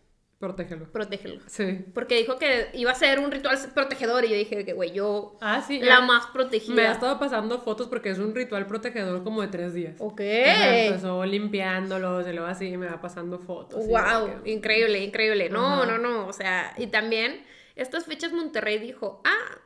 Protégelo. 0.48 0.86
protégelo. 0.92 1.42
Sí. 1.48 1.86
Porque 1.94 2.18
dijo 2.18 2.38
que 2.38 2.70
iba 2.74 2.92
a 2.92 2.96
ser 2.96 3.20
un 3.20 3.32
ritual 3.32 3.58
protegedor 3.74 4.26
y 4.26 4.30
yo 4.30 4.36
dije 4.36 4.64
que, 4.66 4.74
güey, 4.74 4.92
yo 4.92 5.38
Ah, 5.42 5.64
sí. 5.66 5.80
la 5.80 6.02
más 6.02 6.28
protegida. 6.28 6.76
Me 6.76 6.88
ha 6.88 6.92
estado 6.92 7.18
pasando 7.20 7.60
fotos 7.60 7.88
porque 7.88 8.10
es 8.10 8.20
un 8.20 8.34
ritual 8.36 8.68
protegedor 8.68 9.24
como 9.24 9.42
de 9.42 9.48
tres 9.50 9.74
días. 9.74 9.96
Ok. 10.00 10.22
Ajá, 10.22 10.78
empezó 10.78 11.26
limpiándolos 11.26 12.28
y 12.28 12.32
luego 12.34 12.48
así 12.48 12.66
y 12.68 12.78
me 12.78 12.88
va 12.88 13.02
pasando 13.02 13.40
fotos. 13.40 13.86
Wow, 13.88 14.44
que- 14.44 14.52
increíble, 14.52 15.00
increíble. 15.04 15.50
No, 15.50 15.82
Ajá. 15.82 15.86
no, 15.86 15.98
no. 15.98 16.28
O 16.28 16.34
sea, 16.34 16.74
y 16.78 16.88
también 16.88 17.44
estas 17.76 18.06
fechas 18.06 18.32
Monterrey 18.32 18.78
dijo, 18.80 19.22
ah, 19.26 19.60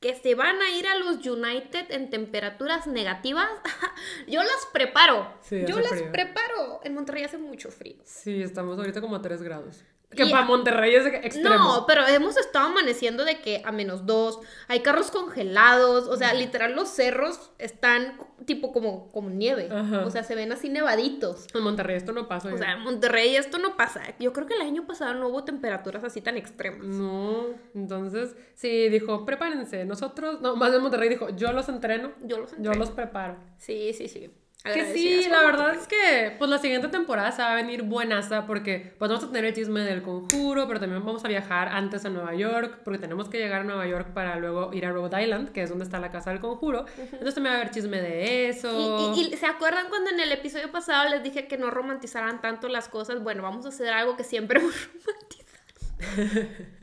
que 0.00 0.14
se 0.14 0.36
van 0.36 0.62
a 0.62 0.70
ir 0.78 0.86
a 0.86 0.94
los 0.96 1.26
United 1.26 1.90
en 1.90 2.08
temperaturas 2.08 2.86
negativas. 2.86 3.48
Yo 4.28 4.40
las 4.44 4.68
preparo. 4.72 5.34
Sí, 5.40 5.64
Yo 5.66 5.80
las 5.80 5.88
frío. 5.90 6.12
preparo. 6.12 6.80
En 6.84 6.94
Monterrey 6.94 7.24
hace 7.24 7.36
mucho 7.36 7.68
frío. 7.72 7.96
Sí, 8.04 8.40
estamos 8.40 8.78
ahorita 8.78 9.00
como 9.00 9.16
a 9.16 9.22
3 9.22 9.42
grados. 9.42 9.82
Que 10.10 10.24
Y- 10.24 10.30
para 10.30 10.46
Monterrey 10.46 10.94
es 10.94 11.04
extremo. 11.04 11.56
No, 11.58 11.84
pero 11.86 12.06
hemos 12.06 12.38
estado 12.38 12.68
amaneciendo 12.68 13.26
de 13.26 13.40
que 13.42 13.60
a 13.64 13.72
menos 13.72 14.06
dos, 14.06 14.38
hay 14.66 14.80
carros 14.80 15.10
congelados, 15.10 16.08
o 16.08 16.16
sea, 16.16 16.32
literal 16.32 16.74
los 16.74 16.88
cerros 16.88 17.50
están 17.58 18.18
tipo 18.46 18.72
como, 18.72 19.08
como 19.12 19.28
nieve, 19.28 19.68
Ajá. 19.70 20.06
o 20.06 20.10
sea, 20.10 20.22
se 20.24 20.34
ven 20.34 20.50
así 20.50 20.70
nevaditos. 20.70 21.46
En 21.54 21.62
Monterrey 21.62 21.96
esto 21.96 22.12
no 22.12 22.26
pasa. 22.26 22.48
O 22.48 22.52
ya. 22.52 22.56
sea, 22.56 22.72
en 22.72 22.80
Monterrey 22.80 23.36
esto 23.36 23.58
no 23.58 23.76
pasa. 23.76 24.00
Yo 24.18 24.32
creo 24.32 24.46
que 24.46 24.54
el 24.54 24.62
año 24.62 24.86
pasado 24.86 25.12
no 25.12 25.28
hubo 25.28 25.44
temperaturas 25.44 26.02
así 26.04 26.22
tan 26.22 26.38
extremas. 26.38 26.86
No, 26.86 27.44
entonces, 27.74 28.34
sí, 28.54 28.88
dijo, 28.88 29.26
prepárense, 29.26 29.84
nosotros, 29.84 30.40
no, 30.40 30.56
más 30.56 30.70
bien 30.70 30.82
Monterrey 30.82 31.10
dijo, 31.10 31.28
yo 31.36 31.52
los 31.52 31.68
entreno, 31.68 32.12
Yo 32.22 32.38
los 32.38 32.52
yo 32.52 32.56
entreno. 32.56 32.78
los 32.80 32.90
preparo. 32.92 33.36
Sí, 33.58 33.92
sí, 33.92 34.08
sí. 34.08 34.30
Que 34.64 34.92
sí, 34.92 35.26
la 35.30 35.42
verdad 35.44 35.74
es 35.74 35.86
que 35.86 36.34
pues 36.36 36.50
la 36.50 36.58
siguiente 36.58 36.88
temporada 36.88 37.30
se 37.32 37.40
va 37.40 37.52
a 37.52 37.54
venir 37.54 37.84
buenaza 37.84 38.44
porque 38.44 38.92
pues 38.98 39.08
vamos 39.08 39.24
a 39.24 39.28
tener 39.28 39.44
el 39.46 39.54
chisme 39.54 39.80
del 39.80 40.02
conjuro, 40.02 40.66
pero 40.66 40.80
también 40.80 41.02
vamos 41.02 41.24
a 41.24 41.28
viajar 41.28 41.68
antes 41.68 42.04
a 42.04 42.10
Nueva 42.10 42.34
York 42.34 42.80
porque 42.84 42.98
tenemos 42.98 43.28
que 43.28 43.38
llegar 43.38 43.60
a 43.60 43.64
Nueva 43.64 43.86
York 43.86 44.08
para 44.12 44.36
luego 44.36 44.74
ir 44.74 44.84
a 44.84 44.90
Rhode 44.90 45.22
Island, 45.22 45.52
que 45.52 45.62
es 45.62 45.70
donde 45.70 45.84
está 45.84 46.00
la 46.00 46.10
casa 46.10 46.30
del 46.30 46.40
conjuro. 46.40 46.84
Entonces 46.98 47.34
también 47.34 47.54
va 47.54 47.58
a 47.58 47.60
haber 47.62 47.72
chisme 47.72 48.00
de 48.02 48.48
eso. 48.48 49.14
Y, 49.14 49.20
y- 49.20 49.32
y 49.32 49.36
¿se 49.36 49.46
acuerdan 49.46 49.88
cuando 49.88 50.10
en 50.10 50.20
el 50.20 50.32
episodio 50.32 50.70
pasado 50.72 51.08
les 51.08 51.22
dije 51.22 51.46
que 51.46 51.56
no 51.56 51.70
romantizaran 51.70 52.40
tanto 52.42 52.68
las 52.68 52.88
cosas? 52.88 53.22
Bueno, 53.22 53.42
vamos 53.44 53.64
a 53.64 53.68
hacer 53.68 53.88
algo 53.90 54.16
que 54.16 54.24
siempre 54.24 54.58
hemos 54.60 54.74
romantizado. 55.06 56.58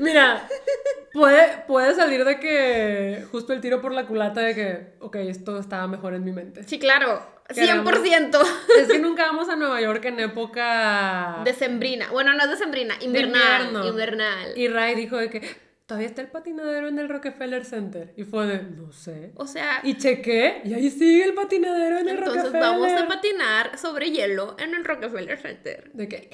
Mira, 0.00 0.48
puede, 1.12 1.64
puede 1.66 1.94
salir 1.94 2.24
de 2.24 2.38
que 2.40 3.24
justo 3.30 3.52
el 3.52 3.60
tiro 3.60 3.80
por 3.80 3.92
la 3.92 4.06
culata 4.06 4.40
de 4.40 4.54
que, 4.54 4.86
ok, 5.00 5.16
esto 5.16 5.58
estaba 5.58 5.86
mejor 5.86 6.14
en 6.14 6.24
mi 6.24 6.32
mente. 6.32 6.64
Sí, 6.64 6.78
claro, 6.78 7.22
Queremos- 7.48 7.84
100%. 7.92 8.40
Es 8.80 8.88
que 8.88 8.98
nunca 8.98 9.26
vamos 9.26 9.48
a 9.48 9.56
Nueva 9.56 9.80
York 9.80 10.04
en 10.06 10.20
época 10.20 11.42
Decembrina. 11.44 12.10
Bueno, 12.10 12.32
no 12.34 12.42
es 12.44 12.50
decembrina, 12.50 12.96
de 12.98 13.04
invernal. 13.04 13.86
Invernal. 13.86 14.56
Y 14.58 14.68
Ray 14.68 14.94
dijo 14.94 15.16
de 15.18 15.28
que 15.28 15.42
todavía 15.86 16.08
está 16.08 16.22
el 16.22 16.28
patinadero 16.28 16.88
en 16.88 16.98
el 16.98 17.08
Rockefeller 17.10 17.64
Center. 17.66 18.14
Y 18.16 18.24
fue 18.24 18.46
de, 18.46 18.62
no 18.62 18.92
sé. 18.92 19.32
O 19.36 19.46
sea, 19.46 19.80
Y 19.82 19.98
chequé, 19.98 20.62
y 20.64 20.72
ahí 20.72 20.90
sigue 20.90 21.24
el 21.24 21.34
patinadero 21.34 21.98
en 21.98 22.08
el 22.08 22.16
entonces 22.18 22.44
Rockefeller. 22.44 22.70
vamos 22.70 22.92
a 22.92 23.06
patinar 23.08 23.78
sobre 23.78 24.10
hielo 24.10 24.56
en 24.58 24.74
el 24.74 24.84
Rockefeller 24.84 25.38
Center. 25.38 25.90
De 25.92 26.08
que, 26.08 26.30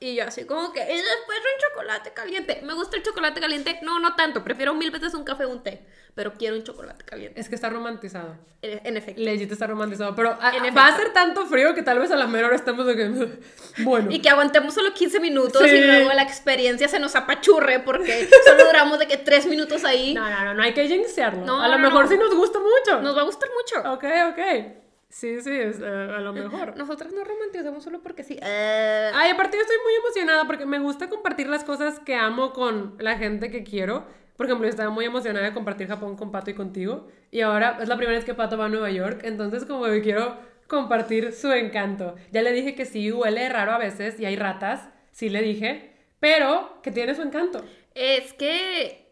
Y 0.00 0.14
yo 0.14 0.24
así 0.24 0.44
como 0.44 0.72
que, 0.72 0.80
y 0.80 0.96
después 0.96 1.38
un 1.38 1.68
chocolate 1.70 2.12
caliente. 2.12 2.60
Me 2.62 2.72
gusta 2.74 2.96
el 2.96 3.02
chocolate 3.02 3.40
caliente. 3.40 3.80
No, 3.82 3.98
no 3.98 4.14
tanto. 4.14 4.44
Prefiero 4.44 4.72
mil 4.74 4.92
veces 4.92 5.12
un 5.14 5.24
café 5.24 5.44
o 5.44 5.48
un 5.50 5.62
té. 5.64 5.82
Pero 6.14 6.34
quiero 6.34 6.54
un 6.56 6.62
chocolate 6.62 7.04
caliente. 7.04 7.40
es 7.40 7.48
que 7.48 7.56
está 7.56 7.68
romantizado. 7.68 8.36
En, 8.62 8.80
en 8.86 8.96
efecto. 8.96 9.20
Legit 9.20 9.50
está 9.50 9.66
romantizado. 9.66 10.14
Pero 10.14 10.30
a- 10.40 10.52
va 10.76 10.86
a 10.86 10.96
ser 10.96 11.12
tanto 11.12 11.46
frío 11.46 11.74
que 11.74 11.82
tal 11.82 11.98
vez 11.98 12.12
a 12.12 12.16
la 12.16 12.28
mera 12.28 12.46
hora 12.46 12.54
estemos 12.56 12.86
de 12.86 12.94
que, 12.96 13.38
bueno. 13.82 14.08
Y 14.10 14.20
que 14.20 14.28
aguantemos 14.28 14.72
solo 14.74 14.94
15 14.94 15.18
minutos 15.18 15.62
Sí. 15.62 15.68
y 15.76 15.80
luego 15.80 16.12
la 16.12 16.22
experiencia 16.22 16.86
se 16.86 17.00
nos 17.00 17.16
apachurre 17.16 17.80
porque 17.80 18.28
solo 18.46 18.66
duramos 18.66 19.00
de 19.00 19.08
que 19.08 19.16
3 19.16 19.46
minutos 19.46 19.84
ahí. 19.84 20.14
No, 20.14 20.30
no, 20.30 20.44
no, 20.44 20.54
no 20.54 20.62
hay 20.62 20.74
que 20.74 20.86
jinxearlo. 20.86 21.44
No, 21.44 21.60
a 21.60 21.66
lo 21.68 21.76
no, 21.78 21.82
mejor 21.88 22.04
no. 22.04 22.10
sí 22.10 22.16
nos 22.18 22.34
gusta 22.36 22.60
mucho. 22.60 23.00
Nos 23.02 23.16
va 23.16 23.22
a 23.22 23.24
gustar 23.24 23.48
mucho. 23.50 23.92
Ok, 23.94 24.04
ok. 24.30 24.87
Sí, 25.10 25.40
sí, 25.40 25.50
es, 25.50 25.80
eh, 25.80 25.86
a 25.86 26.20
lo 26.20 26.32
mejor. 26.32 26.76
Nosotras 26.76 27.12
no 27.12 27.24
romantizamos 27.24 27.82
solo 27.82 28.02
porque 28.02 28.24
sí. 28.24 28.38
Eh, 28.42 29.10
Ay, 29.14 29.30
aparte 29.30 29.56
yo 29.56 29.62
estoy 29.62 29.78
muy 29.82 29.94
emocionada 29.94 30.44
porque 30.46 30.66
me 30.66 30.78
gusta 30.78 31.08
compartir 31.08 31.48
las 31.48 31.64
cosas 31.64 31.98
que 32.00 32.14
amo 32.14 32.52
con 32.52 32.94
la 32.98 33.16
gente 33.16 33.50
que 33.50 33.64
quiero. 33.64 34.04
Por 34.36 34.46
ejemplo, 34.46 34.68
estaba 34.68 34.90
muy 34.90 35.06
emocionada 35.06 35.46
de 35.46 35.54
compartir 35.54 35.88
Japón 35.88 36.16
con 36.16 36.30
Pato 36.30 36.50
y 36.50 36.54
contigo. 36.54 37.08
Y 37.30 37.40
ahora 37.40 37.78
es 37.80 37.88
la 37.88 37.96
primera 37.96 38.16
vez 38.16 38.24
que 38.24 38.34
Pato 38.34 38.58
va 38.58 38.66
a 38.66 38.68
Nueva 38.68 38.90
York. 38.90 39.22
Entonces 39.24 39.64
como 39.64 39.86
que 39.86 40.02
quiero 40.02 40.36
compartir 40.66 41.32
su 41.32 41.50
encanto. 41.52 42.14
Ya 42.30 42.42
le 42.42 42.52
dije 42.52 42.74
que 42.74 42.84
sí, 42.84 43.10
huele 43.10 43.48
raro 43.48 43.72
a 43.72 43.78
veces 43.78 44.20
y 44.20 44.26
hay 44.26 44.36
ratas. 44.36 44.90
Sí 45.10 45.30
le 45.30 45.40
dije. 45.40 45.92
Pero 46.20 46.80
que 46.82 46.90
tiene 46.90 47.14
su 47.14 47.22
encanto. 47.22 47.64
Es 47.94 48.34
que. 48.34 49.07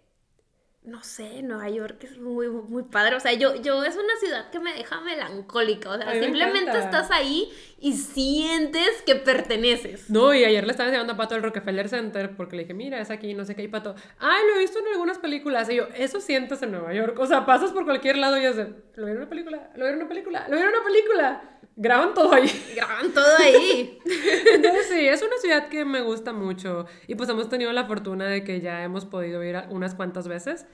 No 0.87 1.03
sé, 1.03 1.43
Nueva 1.43 1.69
York 1.69 2.05
es 2.05 2.17
muy, 2.17 2.49
muy 2.49 2.85
padre. 2.85 3.17
O 3.17 3.21
sea, 3.21 3.33
yo, 3.33 3.61
yo 3.61 3.83
es 3.83 3.97
una 3.97 4.17
ciudad 4.21 4.51
que 4.51 4.61
me 4.61 4.73
deja 4.73 5.01
melancólica. 5.01 5.91
O 5.91 5.97
sea, 5.97 6.13
simplemente 6.13 6.71
encanta. 6.71 6.79
estás 6.79 7.11
ahí 7.11 7.53
y 7.81 7.95
sientes 7.95 9.03
que 9.05 9.17
perteneces. 9.17 10.09
No, 10.09 10.33
y 10.33 10.45
ayer 10.45 10.65
le 10.65 10.71
estaba 10.71 10.89
enseñando 10.89 11.15
a 11.15 11.17
Pato 11.17 11.35
el 11.35 11.43
Rockefeller 11.43 11.89
Center 11.89 12.37
porque 12.37 12.55
le 12.55 12.63
dije, 12.63 12.75
mira, 12.75 13.01
es 13.01 13.11
aquí, 13.11 13.35
no 13.35 13.45
sé 13.45 13.57
qué, 13.57 13.65
y 13.65 13.69
Pato, 13.69 13.97
ay, 14.21 14.45
lo 14.49 14.55
he 14.55 14.61
visto 14.61 14.79
en 14.79 14.87
algunas 14.93 15.19
películas. 15.19 15.69
Y 15.69 15.75
yo, 15.75 15.89
eso 15.97 16.21
sientes 16.21 16.63
en 16.63 16.71
Nueva 16.71 16.95
York. 16.95 17.19
O 17.19 17.27
sea, 17.27 17.45
pasas 17.45 17.73
por 17.73 17.85
cualquier 17.85 18.17
lado 18.19 18.39
y 18.39 18.45
es 18.45 18.55
de, 18.55 18.73
lo 18.95 19.07
vieron 19.07 19.11
en 19.11 19.17
una 19.19 19.29
película, 19.29 19.71
lo 19.75 19.85
vieron 19.85 19.95
en 19.95 20.01
una 20.03 20.09
película, 20.09 20.47
lo 20.49 20.55
vieron 20.55 20.73
en 20.73 20.81
una 20.81 20.87
película. 20.87 21.43
Graban 21.79 22.15
todo 22.15 22.33
ahí. 22.33 22.49
Graban 22.75 23.13
todo 23.13 23.37
ahí. 23.39 23.99
Entonces 24.55 24.87
sí, 24.87 25.07
es 25.07 25.21
una 25.23 25.37
ciudad 25.39 25.69
que 25.69 25.85
me 25.85 26.01
gusta 26.01 26.33
mucho. 26.33 26.87
Y 27.07 27.17
pues 27.17 27.29
hemos 27.29 27.51
tenido 27.51 27.71
la 27.73 27.85
fortuna 27.85 28.27
de 28.27 28.45
que 28.45 28.61
ya 28.63 28.83
hemos 28.83 29.05
podido 29.05 29.45
ir 29.45 29.57
unas 29.71 29.95
cuantas 29.95 30.27
veces. 30.27 30.67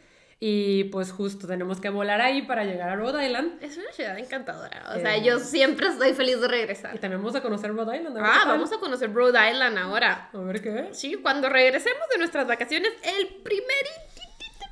Y 0.45 0.85
pues 0.85 1.13
justo 1.13 1.47
tenemos 1.47 1.81
que 1.81 1.89
volar 1.89 2.21
ahí 2.21 2.43
para 2.43 2.65
llegar 2.65 2.89
a 2.89 2.97
Rhode 2.97 3.25
Island. 3.25 3.63
Es 3.63 3.77
una 3.77 3.93
ciudad 3.93 4.19
encantadora. 4.19 4.83
O 4.97 4.99
sea, 4.99 5.17
Eh. 5.17 5.23
yo 5.25 5.39
siempre 5.39 5.87
estoy 5.87 6.15
feliz 6.15 6.41
de 6.41 6.47
Y 6.47 6.51
regresar. 6.51 6.99
también 6.99 7.21
vamos 7.23 7.37
a 7.37 7.41
conocer 7.43 7.73
Rhode 7.73 7.97
Island. 7.99 8.19
Ah, 8.21 8.41
tal. 8.43 8.49
vamos 8.49 8.73
a 8.73 8.79
conocer 8.79 9.15
Rhode 9.15 9.39
Island 9.53 9.79
ahora. 9.79 10.31
A 10.33 10.39
ver 10.39 10.61
qué. 10.61 10.89
Sí, 10.91 11.15
cuando 11.15 11.49
regresemos 11.49 12.03
de 12.11 12.19
nuestras 12.19 12.49
vacaciones, 12.49 12.91
el 13.05 13.29
primer 13.45 13.85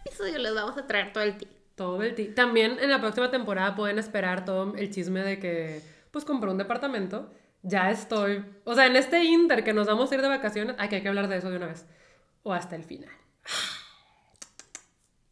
episodio 0.04 0.38
les 0.40 0.54
vamos 0.54 0.76
a 0.76 0.88
traer 0.88 1.12
todo 1.12 1.22
el 1.22 1.36
tip. 1.38 1.48
Todo 1.76 2.02
el 2.02 2.16
ti. 2.16 2.24
También 2.34 2.78
en 2.80 2.90
la 2.90 3.00
próxima 3.00 3.30
temporada 3.30 3.76
pueden 3.76 4.00
esperar 4.00 4.44
todo 4.44 4.74
el 4.76 4.90
chisme 4.90 5.20
de 5.22 5.38
que, 5.38 5.82
pues, 6.10 6.24
compró 6.24 6.50
un 6.50 6.58
departamento. 6.58 7.30
Ya 7.62 7.92
estoy. 7.92 8.44
O 8.64 8.74
sea, 8.74 8.86
en 8.86 8.96
este 8.96 9.22
inter 9.22 9.62
que 9.62 9.72
nos 9.72 9.86
vamos 9.86 10.10
a 10.10 10.14
ir 10.16 10.20
de 10.22 10.26
vacaciones, 10.28 10.74
ay, 10.80 10.88
que 10.88 10.96
hay 10.96 11.02
que 11.02 11.08
hablar 11.08 11.28
de 11.28 11.36
eso 11.36 11.48
de 11.48 11.58
una 11.58 11.66
vez. 11.68 11.86
O 12.42 12.52
hasta 12.52 12.74
el 12.74 12.82
final. 12.82 13.10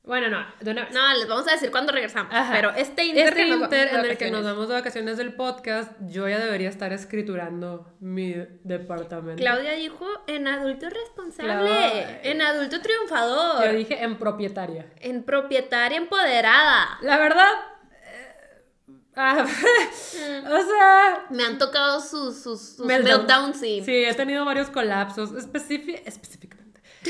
Bueno, 0.09 0.29
no, 0.31 0.45
de 0.61 0.71
una 0.71 0.85
vez. 0.87 0.95
No, 0.95 1.15
les 1.15 1.29
vamos 1.29 1.47
a 1.49 1.53
decir 1.53 1.71
cuándo 1.71 1.93
regresamos. 1.93 2.33
Ajá. 2.35 2.51
Pero 2.55 2.71
este 2.71 3.05
inter, 3.05 3.29
Este 3.29 3.43
que 3.43 3.47
nos 3.51 3.61
inter 3.61 3.89
en 3.93 4.05
el 4.07 4.17
que 4.17 4.31
nos 4.31 4.43
vamos 4.43 4.67
de 4.69 4.75
vacaciones 4.75 5.19
del 5.19 5.35
podcast, 5.35 5.93
yo 6.01 6.27
ya 6.27 6.39
debería 6.39 6.71
estar 6.71 6.93
escriturando 6.95 7.93
mi 8.01 8.35
departamento. 8.65 9.39
Claudia 9.41 9.73
dijo 9.73 10.07
en 10.27 10.49
adulto 10.49 10.89
responsable, 10.89 12.21
en 12.23 12.41
adulto 12.43 12.81
triunfador, 12.81 13.65
Yo 13.67 13.73
dije 13.77 14.03
en 14.03 14.17
propietaria. 14.17 14.87
en 15.01 15.23
propietaria 15.25 15.99
empoderada. 15.99 16.99
La 17.03 17.19
verdad. 17.19 17.53
eh, 18.03 18.63
ah, 19.15 19.45
o 19.47 20.67
sea, 20.67 21.27
Me 21.31 21.45
han 21.45 21.59
tocado 21.59 22.01
sus, 22.01 22.43
sus, 22.43 22.77
sus 22.77 22.87
Meltdown. 22.87 23.27
meltdowns, 23.27 23.61
sí. 23.61 23.83
Sí, 23.85 24.05
he 24.05 24.15
tenido 24.15 24.45
varios 24.47 24.71
colapsos, 24.71 25.33
específicamente. 25.35 26.58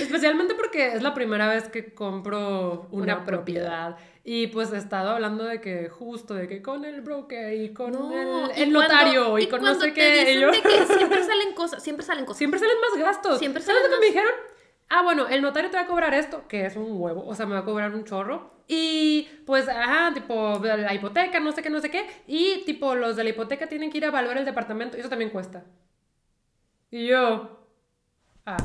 Especialmente 0.01 0.55
porque 0.55 0.89
es 0.95 1.03
la 1.03 1.15
primera 1.15 1.49
vez 1.49 1.69
que 1.69 1.93
compro 1.95 2.89
una, 2.91 3.15
Una 3.15 3.25
propiedad. 3.25 3.97
Y 4.25 4.49
pues 4.49 4.73
he 4.73 4.77
estado 4.77 5.11
hablando 5.11 5.45
de 5.45 5.61
que 5.61 5.89
justo, 5.89 6.35
de 6.35 6.47
que 6.49 6.61
con 6.61 6.85
el 6.85 7.01
broker 7.01 7.53
y 7.55 7.73
con 7.73 7.93
No, 7.93 8.13
el, 8.13 8.51
el 8.51 8.73
cuando- 8.73 8.83
notario 8.83 9.39
y, 9.39 9.45
y 9.45 9.47
con 9.47 9.63
no 9.63 9.75
sé 9.75 9.93
qué. 9.95 10.33
y 10.35 10.41
yo- 10.41 10.51
que 10.51 10.61
siempre 10.99 11.25
salen 11.25 11.55
cosas, 11.55 11.83
siempre 11.83 12.05
salen 12.05 12.25
cosas. 12.27 12.39
Siempre 12.39 12.61
salen 12.61 12.77
más 12.81 12.99
gastos. 13.01 13.39
Siempre 13.39 13.63
¿Sabes 13.63 13.81
salen 13.83 13.91
lo 13.91 13.97
que 13.97 14.01
me 14.01 14.07
más- 14.07 14.15
dijeron? 14.15 14.59
Ah, 14.91 15.03
bueno, 15.03 15.29
el 15.29 15.43
notario 15.43 15.71
te 15.71 15.77
va 15.77 15.83
a 15.83 15.87
cobrar 15.87 16.15
esto, 16.15 16.49
que 16.49 16.65
es 16.65 16.75
un 16.77 16.87
huevo, 17.01 17.27
o 17.27 17.35
sea, 17.35 17.45
me 17.45 17.53
va 17.53 17.61
a 17.61 17.65
cobrar 17.65 17.95
un 17.95 18.05
chorro. 18.05 18.51
Y 18.67 19.29
pues, 19.47 19.69
ajá, 19.69 20.13
tipo, 20.15 20.59
la 20.65 20.95
hipoteca, 20.95 21.41
no 21.41 21.53
sé 21.53 21.63
qué, 21.63 21.69
no 21.71 21.81
sé 21.81 21.91
qué. 21.91 22.07
Y 22.27 22.65
tipo, 22.65 22.95
los 22.95 23.15
de 23.17 23.25
la 23.25 23.31
hipoteca 23.31 23.67
tienen 23.67 23.91
que 23.91 23.99
ir 23.99 24.05
a 24.05 24.09
evaluar 24.09 24.39
el 24.39 24.45
departamento, 24.47 24.97
y 24.97 25.01
eso 25.01 25.09
también 25.11 25.31
cuesta. 25.31 25.65
Y 26.91 27.07
yo, 27.07 27.67
ah, 28.47 28.57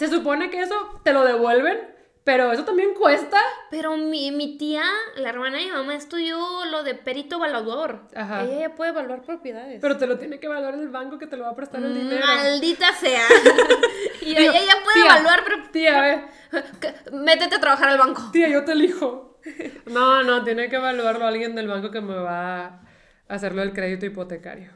se 0.00 0.08
supone 0.08 0.48
que 0.48 0.62
eso 0.62 0.98
te 1.04 1.12
lo 1.12 1.24
devuelven, 1.24 1.78
pero 2.24 2.50
eso 2.52 2.64
también 2.64 2.94
cuesta. 2.94 3.38
Pero 3.70 3.98
mi, 3.98 4.30
mi 4.30 4.56
tía, 4.56 4.82
la 5.16 5.28
hermana 5.28 5.58
de 5.58 5.64
mi 5.64 5.70
mamá, 5.72 5.94
estudió 5.94 6.38
lo 6.70 6.82
de 6.84 6.94
perito 6.94 7.36
evaluador. 7.36 8.04
Ajá. 8.16 8.44
Ella 8.44 8.60
ya 8.60 8.74
puede 8.74 8.92
evaluar 8.92 9.20
propiedades. 9.20 9.78
Pero 9.78 9.98
te 9.98 10.06
lo 10.06 10.18
tiene 10.18 10.40
que 10.40 10.46
evaluar 10.46 10.72
el 10.72 10.88
banco 10.88 11.18
que 11.18 11.26
te 11.26 11.36
lo 11.36 11.44
va 11.44 11.50
a 11.50 11.54
prestar 11.54 11.82
el 11.82 11.92
dinero. 11.92 12.24
Maldita 12.24 12.94
sea. 12.94 13.26
y 14.22 14.34
Digo, 14.34 14.54
ella 14.54 14.64
ya 14.64 14.82
puede 14.82 15.02
tía, 15.02 15.12
evaluar, 15.12 15.44
pero 15.44 15.56
Tía, 15.70 16.30
métete 17.12 17.56
a 17.56 17.60
trabajar 17.60 17.90
al 17.90 17.98
banco. 17.98 18.30
Tía, 18.32 18.48
yo 18.48 18.64
te 18.64 18.72
elijo. 18.72 19.38
No, 19.86 20.22
no, 20.22 20.44
tiene 20.44 20.68
que 20.68 20.76
evaluarlo 20.76 21.26
alguien 21.26 21.54
del 21.54 21.66
banco 21.68 21.90
que 21.90 22.00
me 22.00 22.14
va 22.14 22.64
a 22.64 22.80
hacerlo 23.28 23.62
el 23.62 23.72
crédito 23.74 24.06
hipotecario. 24.06 24.70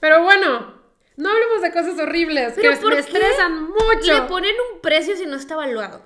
Pero 0.00 0.22
bueno, 0.22 0.74
no 1.16 1.30
hablemos 1.30 1.62
de 1.62 1.72
cosas 1.72 1.98
horribles 1.98 2.52
¿Pero 2.56 2.70
que 2.72 2.76
por 2.78 2.90
me 2.90 2.96
qué 2.96 3.00
estresan 3.00 3.64
mucho. 3.70 4.12
Le 4.14 4.22
ponen 4.22 4.54
un 4.72 4.80
precio 4.80 5.16
si 5.16 5.26
no 5.26 5.36
está 5.36 5.54
evaluado. 5.54 6.02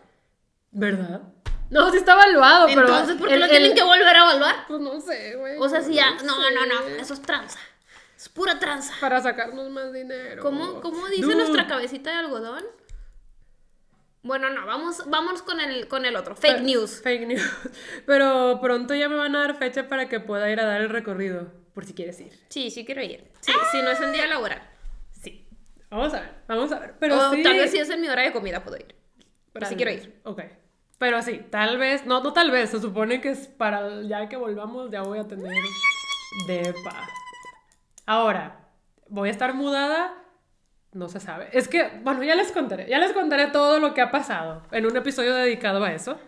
¿Verdad? 0.71 1.23
No, 1.71 1.90
sí 1.90 1.99
está 1.99 2.12
evaluado, 2.14 2.67
pero. 2.67 2.81
Entonces, 2.83 3.17
¿por 3.17 3.29
qué 3.29 3.35
el- 3.35 3.40
lo 3.40 3.49
tienen 3.49 3.75
que 3.75 3.83
volver 3.83 4.17
a 4.17 4.21
evaluar? 4.23 4.67
Pues 4.67 4.81
no 4.81 5.00
sé, 5.00 5.37
güey. 5.37 5.57
O 5.59 5.69
sea, 5.69 5.83
si 5.83 5.95
ya. 5.95 6.11
no 6.25 6.37
No, 6.50 6.67
no. 6.67 6.87
Eso 7.00 7.14
es 7.14 7.23
tranza. 7.23 7.59
Es 8.17 8.29
pura 8.29 8.59
tranza. 8.59 8.93
Para 9.00 9.21
sacarnos 9.23 9.71
más 9.71 9.93
dinero. 9.93 10.43
¿Cómo, 10.43 10.81
cómo 10.81 11.09
dice 11.09 11.23
Dude. 11.23 11.37
nuestra 11.37 11.67
cabecita 11.67 12.11
de 12.11 12.17
algodón? 12.17 12.64
Bueno, 14.23 14.50
no, 14.50 14.67
vamos, 14.67 15.02
vamos 15.09 15.40
con 15.43 15.61
el, 15.61 15.88
con 15.88 16.05
el 16.05 16.14
otro. 16.17 16.37
Fake 16.37 16.61
news. 16.61 17.00
Fake 17.02 17.26
news. 17.26 17.43
Pero 18.07 18.59
pronto 18.61 18.95
ya 18.95 19.09
me 19.09 19.17
van 19.17 19.35
a 19.35 19.40
dar 19.40 19.57
fecha 19.57 19.88
para 19.88 20.09
que 20.09 20.21
pueda 20.21 20.50
ir 20.50 20.61
a 20.61 20.67
dar 20.67 20.83
el 20.83 20.90
recorrido, 20.90 21.50
por 21.73 21.87
si 21.87 21.95
quieres 21.95 22.21
ir. 22.21 22.38
Sí, 22.50 22.71
sí 22.71 22.85
quiero 22.85 23.02
ir. 23.02 23.31
Sí, 23.40 23.52
si 23.73 23.81
no 23.81 23.90
es 23.90 24.00
en 24.00 24.12
día 24.12 24.26
laboral. 24.26 24.61
Vamos 25.90 26.14
a 26.14 26.20
ver, 26.20 26.35
vamos 26.47 26.73
a 26.73 26.78
ver. 26.78 26.94
Pero 26.99 27.18
o 27.18 27.35
sí. 27.35 27.42
tal 27.42 27.56
vez 27.56 27.70
si 27.70 27.78
es 27.78 27.90
en 27.90 28.00
mi 28.00 28.09
hora 28.09 28.23
de 28.23 28.32
comida 28.32 28.62
puedo 28.62 28.76
ir. 28.76 28.94
Pero 29.52 29.66
sí 29.66 29.75
quiero 29.75 29.90
ir. 29.90 30.20
Ok. 30.25 30.42
Pero 30.99 31.23
sí, 31.23 31.40
tal 31.50 31.78
vez, 31.78 32.06
no, 32.06 32.23
no 32.23 32.32
tal 32.32 32.50
vez, 32.50 32.70
se 32.70 32.80
supone 32.80 33.20
que 33.20 33.30
es 33.30 33.49
para 33.49 34.02
ya 34.02 34.28
que 34.28 34.37
volvamos, 34.37 34.90
ya 34.90 35.02
voy 35.02 35.18
a 35.18 35.26
tener 35.26 35.50
depa. 36.47 37.09
Ahora, 38.06 38.68
voy 39.09 39.28
a 39.28 39.32
estar 39.32 39.54
mudada, 39.54 40.14
no 40.92 41.09
se 41.09 41.18
sabe. 41.18 41.49
Es 41.52 41.68
que, 41.68 42.00
bueno, 42.02 42.23
ya 42.23 42.35
les 42.35 42.52
contaré, 42.52 42.87
ya 42.88 42.99
les 42.99 43.12
contaré 43.12 43.47
todo 43.47 43.80
lo 43.80 43.94
que 43.94 44.02
ha 44.02 44.11
pasado 44.11 44.62
en 44.73 44.87
un 44.87 44.97
episodio 44.97 45.35
dedicado 45.35 45.82
a 45.82 45.92
eso. 45.92 46.20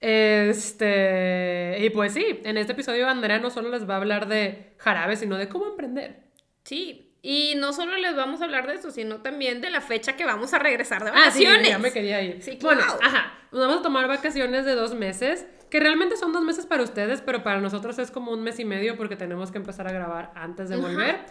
Este, 0.00 1.76
y 1.80 1.90
pues 1.90 2.14
sí, 2.14 2.40
en 2.44 2.56
este 2.56 2.72
episodio 2.72 3.08
Andrea 3.08 3.38
no 3.38 3.50
solo 3.50 3.70
les 3.70 3.88
va 3.88 3.94
a 3.94 3.98
hablar 3.98 4.26
de 4.26 4.74
jarabe, 4.78 5.16
sino 5.16 5.36
de 5.36 5.48
cómo 5.48 5.66
emprender. 5.66 6.24
Sí, 6.62 7.03
y 7.26 7.54
no 7.56 7.72
solo 7.72 7.96
les 7.96 8.14
vamos 8.14 8.40
a 8.42 8.44
hablar 8.44 8.66
de 8.66 8.74
eso, 8.74 8.90
sino 8.90 9.22
también 9.22 9.60
de 9.62 9.70
la 9.70 9.80
fecha 9.80 10.14
que 10.14 10.26
vamos 10.26 10.52
a 10.52 10.58
regresar 10.58 11.02
de 11.04 11.10
Ah, 11.10 11.30
sí, 11.30 11.44
vacaciones. 11.44 11.68
ya 11.70 11.78
me 11.78 11.90
quería 11.90 12.20
ir. 12.22 12.42
Sí, 12.42 12.58
Bueno, 12.60 12.82
claro. 12.82 12.98
ajá, 13.02 13.32
nos 13.50 13.60
vamos 13.62 13.78
a 13.78 13.82
tomar 13.82 14.06
vacaciones 14.08 14.66
de 14.66 14.74
dos 14.74 14.94
meses, 14.94 15.46
que 15.70 15.80
realmente 15.80 16.16
son 16.18 16.32
dos 16.34 16.42
meses 16.42 16.66
para 16.66 16.82
ustedes, 16.82 17.22
pero 17.22 17.42
para 17.42 17.60
nosotros 17.60 17.98
es 17.98 18.10
como 18.10 18.30
un 18.30 18.42
mes 18.42 18.60
y 18.60 18.64
medio 18.66 18.96
porque 18.98 19.16
tenemos 19.16 19.50
que 19.50 19.56
empezar 19.58 19.88
a 19.88 19.92
grabar 19.92 20.32
antes 20.36 20.68
de 20.68 20.76
volver. 20.76 21.24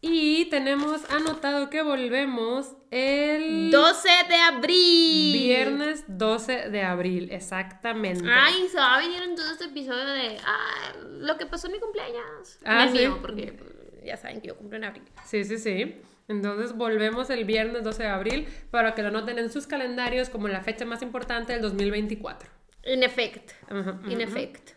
Y 0.00 0.44
tenemos 0.44 1.10
anotado 1.10 1.70
que 1.70 1.82
volvemos 1.82 2.76
el 2.92 3.70
12 3.72 4.08
de 4.28 4.34
abril. 4.36 5.32
viernes 5.32 6.04
12 6.06 6.68
de 6.70 6.82
abril, 6.82 7.28
exactamente. 7.32 8.24
Ay, 8.30 8.68
se 8.68 8.76
va 8.76 8.94
a 8.94 8.98
venir 9.00 9.22
entonces 9.24 9.54
este 9.54 9.64
episodio 9.64 10.04
de 10.06 10.36
ah, 10.46 10.92
lo 11.20 11.36
que 11.36 11.46
pasó 11.46 11.66
en 11.66 11.72
mi 11.72 11.80
cumpleaños. 11.80 12.58
Ah, 12.64 12.86
sí. 12.92 12.98
mío, 12.98 13.18
porque 13.20 13.58
ya 14.04 14.16
saben 14.16 14.40
que 14.40 14.48
yo 14.48 14.56
cumplo 14.56 14.76
en 14.76 14.84
abril. 14.84 15.04
Sí, 15.24 15.44
sí, 15.44 15.58
sí. 15.58 16.00
Entonces 16.28 16.76
volvemos 16.76 17.30
el 17.30 17.44
viernes 17.44 17.84
12 17.84 18.02
de 18.02 18.08
abril 18.08 18.48
para 18.70 18.94
que 18.94 19.02
lo 19.02 19.10
noten 19.10 19.38
en 19.38 19.50
sus 19.50 19.66
calendarios 19.66 20.28
como 20.28 20.48
la 20.48 20.62
fecha 20.62 20.84
más 20.84 21.02
importante 21.02 21.54
del 21.54 21.62
2024. 21.62 22.50
En 22.82 23.02
efecto. 23.02 23.54
En 23.70 24.20
efecto. 24.20 24.72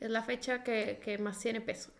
Es 0.00 0.10
la 0.10 0.22
fecha 0.22 0.62
que, 0.62 1.00
que 1.02 1.18
más 1.18 1.38
tiene 1.38 1.60
peso. 1.60 1.92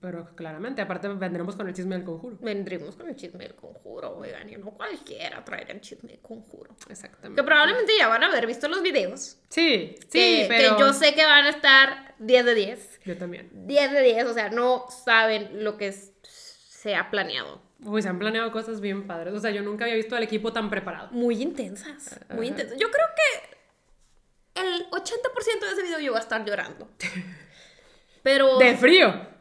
Pero 0.00 0.36
claramente, 0.36 0.80
aparte 0.82 1.08
vendremos 1.08 1.56
con 1.56 1.66
el 1.66 1.74
chisme 1.74 1.96
del 1.96 2.04
conjuro. 2.04 2.36
Vendremos 2.40 2.94
con 2.94 3.08
el 3.08 3.16
chisme 3.16 3.42
del 3.44 3.56
conjuro, 3.56 4.16
oigan, 4.18 4.48
y 4.48 4.56
no 4.56 4.70
cualquiera 4.70 5.44
traer 5.44 5.72
el 5.72 5.80
chisme 5.80 6.12
del 6.12 6.20
conjuro. 6.20 6.76
Exactamente. 6.88 7.40
Que 7.40 7.44
probablemente 7.44 7.92
ya 7.98 8.06
van 8.06 8.22
a 8.22 8.28
haber 8.28 8.46
visto 8.46 8.68
los 8.68 8.82
videos. 8.82 9.38
Sí, 9.48 9.96
sí, 9.98 10.08
que, 10.12 10.46
pero... 10.48 10.76
que 10.76 10.80
yo 10.80 10.92
sé 10.92 11.14
que 11.14 11.26
van 11.26 11.46
a 11.46 11.50
estar 11.50 12.14
10 12.20 12.44
de 12.44 12.54
10. 12.54 13.00
Yo 13.04 13.18
también. 13.18 13.50
10 13.52 13.92
de 13.92 14.02
10, 14.02 14.26
o 14.26 14.34
sea, 14.34 14.50
no 14.50 14.86
saben 14.88 15.64
lo 15.64 15.76
que 15.76 15.92
se 15.92 16.94
ha 16.94 17.10
planeado. 17.10 17.60
Uy, 17.84 18.00
se 18.00 18.08
han 18.08 18.20
planeado 18.20 18.52
cosas 18.52 18.80
bien 18.80 19.08
padres. 19.08 19.34
O 19.34 19.40
sea, 19.40 19.50
yo 19.50 19.62
nunca 19.62 19.86
había 19.86 19.96
visto 19.96 20.14
al 20.14 20.22
equipo 20.22 20.52
tan 20.52 20.70
preparado. 20.70 21.08
Muy 21.10 21.42
intensas, 21.42 22.20
muy 22.30 22.46
intensas. 22.46 22.78
Yo 22.78 22.88
creo 22.92 23.06
que 23.16 24.60
el 24.60 24.88
80% 24.90 25.60
de 25.60 25.72
ese 25.72 25.82
video 25.82 25.98
yo 25.98 26.12
voy 26.12 26.18
a 26.18 26.22
estar 26.22 26.44
llorando. 26.44 26.88
Pero... 28.22 28.58
¡De 28.58 28.76
frío! 28.76 29.33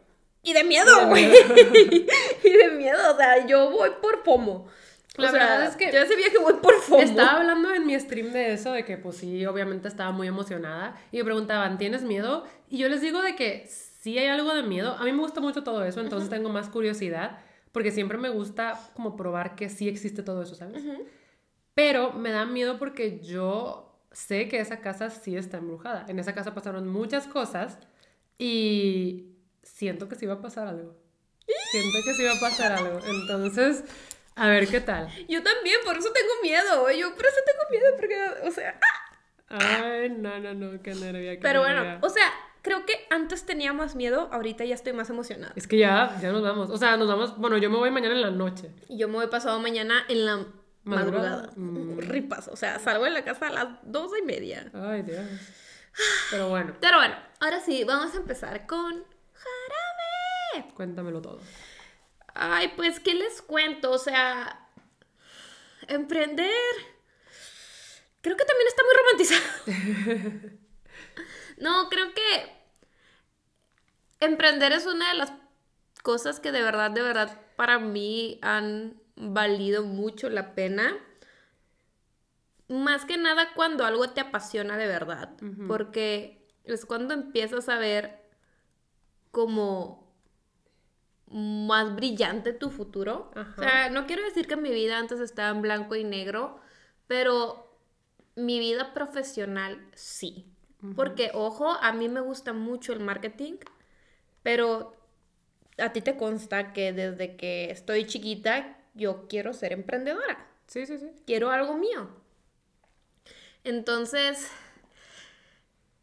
Y 0.44 0.54
de 0.54 0.64
miedo, 0.64 1.08
güey. 1.08 1.26
y 2.44 2.50
de 2.50 2.72
miedo, 2.72 3.14
o 3.14 3.18
sea, 3.18 3.48
yo 3.48 3.72
voy 3.72 3.92
por 4.02 4.24
FOMO. 4.24 4.68
La 5.16 5.30
o 5.30 5.32
sea, 5.32 5.44
verdad 5.44 5.66
es 5.68 5.76
que 5.76 5.92
yo 5.92 6.00
ese 6.00 6.16
viaje 6.16 6.38
voy 6.38 6.56
por 6.56 6.74
FOMO. 6.82 7.02
Estaba 7.02 7.40
hablando 7.40 7.74
en 7.74 7.86
mi 7.86 7.98
stream 8.00 8.32
de 8.34 8.54
eso, 8.54 8.74
de 8.74 8.84
que 8.84 8.98
pues 8.98 9.18
sí, 9.18 9.46
obviamente 9.46 9.88
estaba 9.88 10.12
muy 10.12 10.28
emocionada. 10.28 10.96
Y 11.12 11.18
me 11.18 11.24
preguntaban, 11.24 11.78
¿tienes 11.78 12.04
miedo? 12.04 12.46
Y 12.70 12.78
yo 12.80 12.90
les 12.90 13.02
digo 13.02 13.22
de 13.22 13.36
que 13.36 13.68
sí 13.68 14.18
hay 14.18 14.28
algo 14.28 14.54
de 14.54 14.64
miedo. 14.64 14.96
A 15.00 15.06
mí 15.06 15.14
me 15.14 15.22
gusta 15.22 15.40
mucho 15.40 15.64
todo 15.64 15.84
eso, 15.86 16.02
entonces 16.02 16.30
tengo 16.30 16.50
más 16.50 16.68
curiosidad. 16.68 17.40
Porque 17.72 17.92
siempre 17.92 18.18
me 18.18 18.30
gusta 18.30 18.80
como 18.94 19.16
probar 19.16 19.56
que 19.56 19.70
sí 19.70 19.88
existe 19.88 20.24
todo 20.24 20.44
eso, 20.44 20.56
¿sabes? 20.56 20.84
Pero 21.74 22.14
me 22.14 22.32
da 22.32 22.46
miedo 22.46 22.78
porque 22.78 23.20
yo 23.20 23.98
sé 24.12 24.48
que 24.48 24.60
esa 24.60 24.82
casa 24.82 25.10
sí 25.10 25.36
está 25.36 25.58
embrujada. 25.58 26.06
En 26.08 26.20
esa 26.20 26.36
casa 26.36 26.54
pasaron 26.54 26.88
muchas 26.88 27.28
cosas 27.28 27.80
y 28.38 29.33
siento 29.64 30.08
que 30.08 30.16
sí 30.16 30.26
va 30.26 30.36
a 30.36 30.42
pasar 30.42 30.68
algo. 30.68 30.96
Siento 31.72 31.98
que 32.06 32.14
sí 32.14 32.24
va 32.24 32.34
a 32.34 32.40
pasar 32.40 32.72
algo. 32.74 33.00
Entonces, 33.06 33.84
a 34.36 34.48
ver 34.48 34.68
qué 34.68 34.80
tal. 34.82 35.08
Yo 35.28 35.42
también, 35.44 35.78
por 35.84 35.98
eso 35.98 36.10
tengo 36.14 36.32
miedo. 36.42 36.92
Yo 36.92 37.16
por 37.16 37.26
eso 37.26 37.38
tengo 37.46 37.70
miedo, 37.72 37.96
porque, 37.98 38.48
o 38.48 38.52
sea... 38.52 38.80
¡ah! 38.82 39.00
Ay, 39.50 40.10
no, 40.10 40.40
no, 40.40 40.54
no, 40.54 40.82
qué 40.82 40.96
nervia. 40.96 41.34
qué 41.36 41.40
Pero 41.42 41.62
bueno, 41.62 41.84
nervia. 41.84 42.00
o 42.02 42.10
sea, 42.10 42.26
creo 42.64 42.86
que 42.86 42.94
antes 43.10 43.46
tenía 43.46 43.72
más 43.74 43.96
miedo, 43.96 44.30
ahorita 44.32 44.66
ya 44.66 44.74
estoy 44.74 44.94
más 44.94 45.10
emocionada. 45.10 45.54
Es 45.56 45.68
que 45.68 45.78
ya, 45.78 46.18
ya 46.22 46.32
nos 46.32 46.42
vamos. 46.42 46.70
O 46.72 46.78
sea, 46.78 46.98
nos 46.98 47.08
vamos. 47.08 47.38
Bueno, 47.38 47.58
yo 47.58 47.70
me 47.70 47.78
voy 47.78 47.92
mañana 47.92 48.16
en 48.16 48.22
la 48.22 48.32
noche. 48.32 48.72
Y 48.90 48.98
yo 48.98 49.08
me 49.08 49.16
voy 49.16 49.28
pasado 49.28 49.60
mañana 49.60 50.06
en 50.08 50.26
la 50.26 50.46
¿Madrugada? 50.86 51.30
madrugada. 51.30 51.50
Mm. 51.56 52.00
Ripas, 52.00 52.48
o 52.48 52.56
sea, 52.56 52.80
salgo 52.80 53.04
de 53.04 53.12
la 53.12 53.24
casa 53.24 53.48
a 53.48 53.52
las 53.52 53.68
doce 53.84 54.20
y 54.20 54.26
media. 54.26 54.72
Ay, 54.74 55.04
Dios. 55.04 55.22
Pero 56.32 56.50
bueno, 56.50 56.74
Pero 56.82 56.98
bueno, 56.98 57.16
ahora 57.40 57.60
sí, 57.60 57.84
vamos 57.84 58.16
a 58.16 58.18
empezar 58.18 58.66
con 58.66 59.04
jarabe. 59.44 60.74
cuéntamelo 60.74 61.22
todo. 61.22 61.40
Ay, 62.34 62.74
pues, 62.76 63.00
¿qué 63.00 63.14
les 63.14 63.42
cuento? 63.42 63.92
O 63.92 63.98
sea, 63.98 64.68
emprender. 65.88 66.52
Creo 68.22 68.38
que 68.38 68.46
también 68.46 68.68
está 68.68 68.84
muy 68.84 68.94
romantizado. 68.98 70.58
no, 71.58 71.90
creo 71.90 72.14
que 72.14 72.54
emprender 74.20 74.72
es 74.72 74.86
una 74.86 75.10
de 75.10 75.18
las 75.18 75.34
cosas 76.02 76.40
que 76.40 76.52
de 76.52 76.62
verdad, 76.62 76.92
de 76.92 77.02
verdad, 77.02 77.42
para 77.56 77.80
mí 77.80 78.40
han 78.42 79.02
valido 79.16 79.84
mucho 79.84 80.30
la 80.30 80.56
pena. 80.56 80.98
Más 82.70 83.06
que 83.06 83.18
nada 83.18 83.54
cuando 83.54 83.86
algo 83.86 84.10
te 84.10 84.22
apasiona 84.22 84.78
de 84.78 84.88
verdad, 84.88 85.34
porque 85.68 86.48
es 86.64 86.86
cuando 86.86 87.14
empiezas 87.14 87.68
a 87.68 87.78
ver 87.78 88.23
como 89.34 90.08
más 91.32 91.96
brillante 91.96 92.54
tu 92.54 92.70
futuro. 92.70 93.32
Ajá. 93.36 93.54
O 93.58 93.60
sea, 93.60 93.90
no 93.90 94.06
quiero 94.06 94.24
decir 94.24 94.48
que 94.48 94.56
mi 94.56 94.72
vida 94.72 94.98
antes 95.00 95.20
estaba 95.20 95.50
en 95.50 95.62
blanco 95.62 95.96
y 95.96 96.04
negro, 96.04 96.60
pero 97.08 97.76
mi 98.36 98.60
vida 98.60 98.94
profesional 98.94 99.86
sí. 99.96 100.46
Porque, 100.96 101.32
ojo, 101.34 101.72
a 101.72 101.94
mí 101.94 102.10
me 102.10 102.20
gusta 102.20 102.54
mucho 102.54 102.94
el 102.94 103.00
marketing, 103.00 103.54
pero 104.44 104.94
a 105.78 105.94
ti 105.94 106.02
te 106.02 106.18
consta 106.18 106.74
que 106.74 106.94
desde 106.94 107.38
que 107.38 107.72
estoy 107.72 108.06
chiquita 108.06 108.78
yo 108.94 109.28
quiero 109.30 109.54
ser 109.54 109.74
emprendedora, 109.74 110.46
Sí, 110.68 110.86
sí, 110.86 110.98
sí. 110.98 111.12
quiero 111.26 111.52
algo 111.52 111.78
mío. 111.78 112.10
Entonces, 113.64 114.52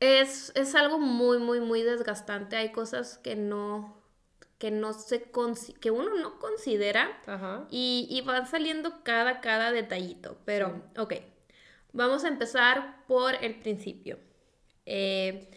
es, 0.01 0.53
es 0.55 0.75
algo 0.75 0.99
muy, 0.99 1.39
muy, 1.39 1.61
muy 1.61 1.83
desgastante. 1.83 2.57
Hay 2.57 2.73
cosas 2.73 3.19
que 3.19 3.37
no, 3.37 4.03
que 4.59 4.71
no 4.71 4.93
se, 4.93 5.31
que 5.81 5.91
uno 5.91 6.15
no 6.17 6.39
considera 6.39 7.21
Ajá. 7.27 7.67
y, 7.71 8.07
y 8.11 8.23
van 8.23 8.47
saliendo 8.47 9.03
cada, 9.05 9.41
cada 9.41 9.73
detallito. 9.73 10.39
Pero, 10.45 10.83
ok, 10.97 11.15
vamos 11.93 12.25
a 12.25 12.29
empezar 12.29 13.05
por 13.07 13.35
el 13.45 13.61
principio. 13.61 14.19
Eh, 14.87 15.51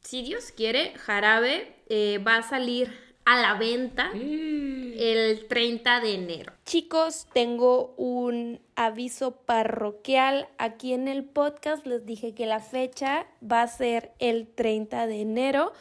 si 0.00 0.22
Dios 0.22 0.52
quiere, 0.52 0.94
Jarabe 0.96 1.82
eh, 1.88 2.18
va 2.18 2.36
a 2.36 2.42
salir 2.42 3.07
a 3.28 3.40
la 3.42 3.54
venta 3.54 4.10
Y- 4.14 4.94
el 4.98 5.46
30 5.48 6.00
de 6.00 6.14
enero. 6.14 6.52
Chicos, 6.64 7.26
tengo 7.34 7.94
un 7.96 8.58
aviso 8.74 9.32
parroquial 9.32 10.48
aquí 10.58 10.92
en 10.94 11.08
el 11.08 11.24
podcast. 11.24 11.86
Les 11.86 12.06
dije 12.06 12.32
que 12.34 12.46
la 12.46 12.60
fecha 12.60 13.26
va 13.42 13.62
a 13.62 13.68
ser 13.68 14.12
el 14.18 14.46
30 14.48 15.06
de 15.06 15.20
enero, 15.20 15.72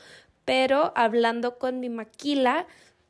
pero 0.45 0.91
hablando 0.95 1.57
con 1.57 1.79
mi 1.79 1.89
maquila, 1.89 2.67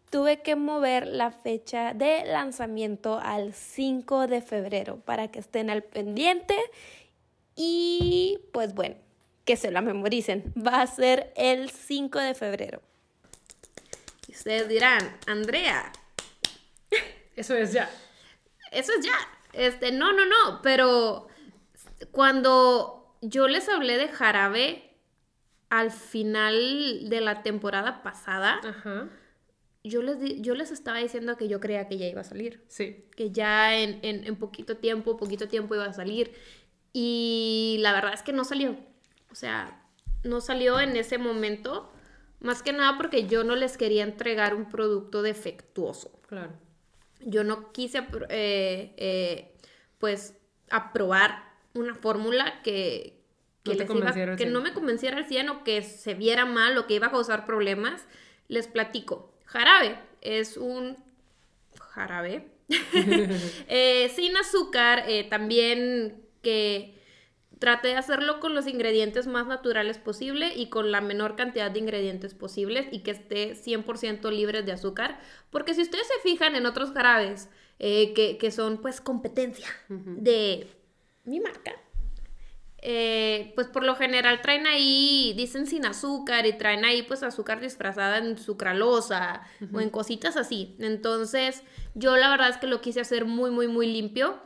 tuve 0.10 0.42
que 0.42 0.56
mover 0.56 1.08
la 1.08 1.32
fecha 1.32 1.94
de 1.94 2.24
lanzamiento 2.26 3.20
al 3.22 3.54
5 3.54 4.28
de 4.28 4.42
febrero 4.42 4.98
para 5.04 5.30
que 5.30 5.40
estén 5.40 5.70
al 5.70 5.84
pendiente. 5.84 6.56
Y 7.56 8.40
pues 8.52 8.74
bueno, 8.76 8.96
que 9.46 9.56
se 9.58 9.72
la 9.72 9.82
memoricen. 9.82 10.54
Va 10.56 10.82
a 10.82 10.88
ser 10.88 11.34
el 11.36 11.70
5 11.72 12.20
de 12.20 12.34
febrero. 12.36 12.82
Ustedes 14.38 14.68
dirán, 14.68 15.18
Andrea, 15.26 15.92
Eso 17.36 17.56
es 17.56 17.74
ya. 17.74 17.90
eso 18.72 18.92
es 18.98 19.06
ya. 19.06 19.18
Este, 19.54 19.92
no, 19.92 20.14
no, 20.14 20.26
no, 20.26 20.62
pero 20.62 21.28
cuando 22.12 23.18
yo 23.22 23.48
les 23.48 23.68
hablé 23.70 23.98
de 23.98 24.08
jarabe 24.10 24.94
al 25.70 25.92
final 25.92 27.10
de 27.10 27.22
la 27.22 27.42
temporada 27.44 28.04
pasada, 28.04 28.60
Ajá. 28.64 29.10
yo 29.84 30.02
les, 30.02 30.20
di- 30.20 30.42
yo 30.42 30.54
les 30.56 30.72
estaba 30.72 31.00
diciendo 31.00 31.36
que 31.38 31.48
yo 31.48 31.60
creía 31.60 31.88
que 31.88 31.98
ya 31.98 32.06
iba 32.06 32.22
a 32.22 32.24
salir. 32.24 32.64
Sí. 32.68 33.06
Que 33.16 33.32
ya 33.32 33.78
en, 33.78 34.00
en, 34.04 34.26
en 34.26 34.36
poquito 34.36 34.78
tiempo, 34.78 35.18
poquito 35.18 35.48
tiempo 35.48 35.76
iba 35.76 35.86
a 35.86 35.94
salir. 35.94 36.34
Y 36.94 37.78
la 37.82 37.92
verdad 37.94 38.14
es 38.14 38.24
que 38.24 38.34
no 38.34 38.44
salió. 38.44 38.78
O 39.32 39.36
sea, 39.36 39.84
no 40.24 40.42
salió 40.42 40.80
en 40.80 40.96
ese 40.96 41.18
momento. 41.18 41.92
Más 42.40 42.62
que 42.62 42.72
nada 42.74 42.98
porque 42.98 43.26
yo 43.28 43.44
no 43.44 43.56
les 43.56 43.78
quería 43.78 44.04
entregar 44.04 44.54
un 44.56 44.70
producto 44.70 45.22
defectuoso. 45.22 46.12
Claro. 46.28 46.52
Yo 47.22 47.44
no 47.44 47.72
quise, 47.72 48.00
eh, 48.30 48.94
eh, 48.98 49.54
pues, 49.98 50.36
aprobar 50.70 51.44
una 51.74 51.96
fórmula 51.96 52.62
que, 52.64 53.20
que, 53.64 53.72
No 53.72 53.74
les 53.74 53.78
iba- 53.82 53.88
convenciera 53.88 54.32
al 54.34 54.38
que 54.38 54.44
100. 54.44 54.54
no 54.54 54.62
me 54.62 54.74
convenciera 54.74 55.18
al 55.18 55.26
100 55.26 55.50
o 55.50 55.64
que 55.64 55.82
se 55.82 56.14
viera 56.14 56.46
mal 56.46 56.78
o 56.78 56.86
que 56.88 56.94
iba 56.96 57.08
a 57.08 57.12
causar 57.12 57.46
problemas. 57.46 58.06
Les 58.48 58.68
platico. 58.68 59.34
Jarabe 59.46 59.98
es 60.22 60.58
un 60.58 60.98
jarabe 61.80 62.48
eh, 63.68 64.12
sin 64.16 64.36
azúcar, 64.38 65.06
también 65.30 66.22
que 66.42 66.97
Traté 67.60 67.90
de 67.90 67.96
hacerlo 67.96 68.40
con 68.40 68.54
los 68.54 68.68
ingredientes 68.68 69.26
más 69.26 69.48
naturales 69.48 69.98
posible 69.98 70.54
y 70.56 70.70
con 70.70 70.92
la 70.92 71.02
menor 71.02 71.36
cantidad 71.36 71.72
de 71.72 71.80
ingredientes 71.80 72.34
posibles 72.34 72.88
y 72.92 73.00
que 73.00 73.12
esté 73.12 73.56
100% 73.56 74.32
libre 74.32 74.62
de 74.62 74.72
azúcar. 74.72 75.20
Porque 75.50 75.74
si 75.74 75.82
ustedes 75.82 76.08
se 76.08 76.30
fijan 76.30 76.56
en 76.56 76.66
otros 76.66 76.92
jarabes 76.92 77.50
eh, 77.80 78.14
que, 78.14 78.52
son 78.52 78.78
pues 78.78 79.02
competencia 79.02 79.68
de 79.90 80.68
mi 81.24 81.40
marca, 81.40 81.74
eh, 82.80 83.54
pues 83.56 83.68
por 83.68 83.84
lo 83.84 83.96
general 83.96 84.42
traen 84.42 84.68
ahí, 84.68 85.34
dicen 85.36 85.66
sin 85.66 85.86
azúcar 85.86 86.46
y 86.46 86.54
traen 86.54 86.86
ahí 86.86 87.02
pues 87.02 87.24
azúcar 87.24 87.60
disfrazada 87.60 88.20
en 88.20 88.38
sucralosa 88.38 89.42
o 89.74 89.82
en 89.82 89.90
cositas 89.90 90.38
así. 90.38 90.76
Entonces 90.80 91.64
yo 91.96 92.16
la 92.18 92.30
verdad 92.30 92.50
es 92.50 92.58
que 92.58 92.68
lo 92.68 92.82
quise 92.82 93.02
hacer 93.02 93.26
muy, 93.26 93.50
muy, 93.50 93.68
muy 93.68 93.88
limpio. 93.88 94.40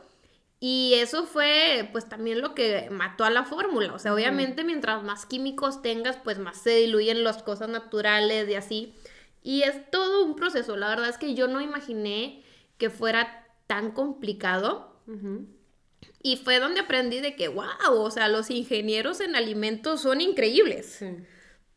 Y 0.64 0.94
eso 0.94 1.26
fue 1.26 1.88
pues 1.90 2.08
también 2.08 2.40
lo 2.40 2.54
que 2.54 2.88
mató 2.88 3.24
a 3.24 3.30
la 3.30 3.42
fórmula. 3.42 3.94
O 3.94 3.98
sea, 3.98 4.14
obviamente 4.14 4.62
mientras 4.62 5.02
más 5.02 5.26
químicos 5.26 5.82
tengas, 5.82 6.18
pues 6.18 6.38
más 6.38 6.62
se 6.62 6.70
diluyen 6.76 7.24
las 7.24 7.42
cosas 7.42 7.68
naturales 7.68 8.48
y 8.48 8.54
así. 8.54 8.94
Y 9.42 9.62
es 9.62 9.90
todo 9.90 10.24
un 10.24 10.36
proceso. 10.36 10.76
La 10.76 10.88
verdad 10.88 11.08
es 11.08 11.18
que 11.18 11.34
yo 11.34 11.48
no 11.48 11.60
imaginé 11.60 12.44
que 12.78 12.90
fuera 12.90 13.44
tan 13.66 13.90
complicado. 13.90 15.02
Y 16.22 16.36
fue 16.36 16.60
donde 16.60 16.78
aprendí 16.78 17.18
de 17.18 17.34
que, 17.34 17.48
wow, 17.48 17.66
o 17.88 18.10
sea, 18.12 18.28
los 18.28 18.48
ingenieros 18.48 19.20
en 19.20 19.34
alimentos 19.34 20.02
son 20.02 20.20
increíbles. 20.20 21.04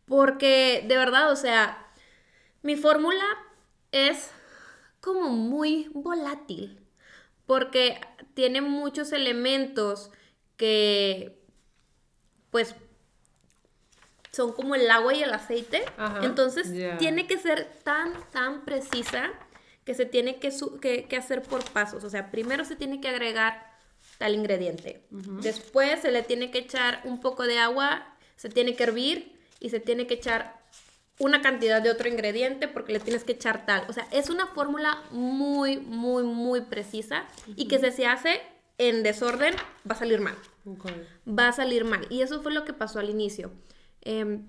Porque 0.06 0.86
de 0.88 0.96
verdad, 0.96 1.32
o 1.32 1.36
sea, 1.36 1.92
mi 2.62 2.76
fórmula 2.76 3.26
es 3.92 4.30
como 5.02 5.30
muy 5.30 5.90
volátil. 5.92 6.86
Porque 7.48 8.00
tiene 8.36 8.62
muchos 8.62 9.12
elementos 9.12 10.12
que, 10.58 11.42
pues, 12.52 12.76
son 14.32 14.52
como 14.52 14.76
el 14.76 14.92
agua 14.92 15.14
y 15.16 15.24
el 15.24 15.34
aceite. 15.34 15.84
Entonces, 16.22 16.72
tiene 17.00 17.26
que 17.26 17.40
ser 17.40 17.66
tan, 17.84 18.14
tan 18.32 18.66
precisa 18.66 19.32
que 19.86 19.96
se 19.96 20.06
tiene 20.06 20.38
que, 20.38 20.52
que 21.10 21.18
hacer 21.18 21.42
por 21.42 21.64
pasos. 21.72 22.04
O 22.04 22.10
sea, 22.10 22.30
primero 22.30 22.66
se 22.66 22.76
tiene 22.76 23.02
que 23.02 23.08
agregar 23.08 23.74
tal 24.18 24.36
ingrediente. 24.36 25.06
Después 25.10 26.02
se 26.02 26.12
le 26.12 26.22
tiene 26.22 26.52
que 26.52 26.60
echar 26.60 27.02
un 27.06 27.22
poco 27.22 27.44
de 27.44 27.60
agua, 27.60 28.16
se 28.36 28.50
tiene 28.50 28.76
que 28.76 28.84
hervir 28.84 29.40
y 29.60 29.70
se 29.70 29.80
tiene 29.80 30.06
que 30.06 30.16
echar 30.16 30.65
una 31.20 31.42
cantidad 31.42 31.82
de 31.82 31.92
otro 31.92 32.10
ingrediente 32.10 32.68
porque 32.68 32.94
le 32.94 33.00
tienes 33.00 33.24
que 33.24 33.34
echar 33.34 33.66
tal. 33.66 33.86
O 33.88 33.94
sea, 33.94 34.08
es 34.12 34.30
una 34.30 34.48
fórmula 34.48 35.02
muy, 35.12 35.78
muy, 35.78 36.24
muy 36.24 36.62
precisa 36.62 37.26
y 37.56 37.68
que 37.68 37.80
si 37.80 37.92
se 37.92 38.06
hace 38.06 38.42
en 38.78 39.04
desorden 39.04 39.56
va 39.90 39.96
a 39.96 40.00
salir 40.00 40.20
mal. 40.20 40.36
Va 41.28 41.48
a 41.48 41.54
salir 41.54 41.86
mal. 41.86 42.06
Y 42.10 42.22
eso 42.22 42.42
fue 42.42 42.54
lo 42.54 42.66
que 42.66 42.74
pasó 42.74 43.00
al 43.00 43.10
inicio. 43.10 43.52
Em, 44.02 44.48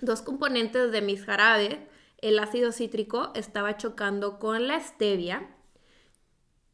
dos 0.00 0.22
componentes 0.22 0.90
de 0.90 1.00
mis 1.00 1.24
jarabes, 1.24 1.78
el 2.18 2.38
ácido 2.38 2.72
cítrico 2.72 3.30
estaba 3.34 3.76
chocando 3.76 4.38
con 4.38 4.66
la 4.66 4.80
stevia 4.80 5.48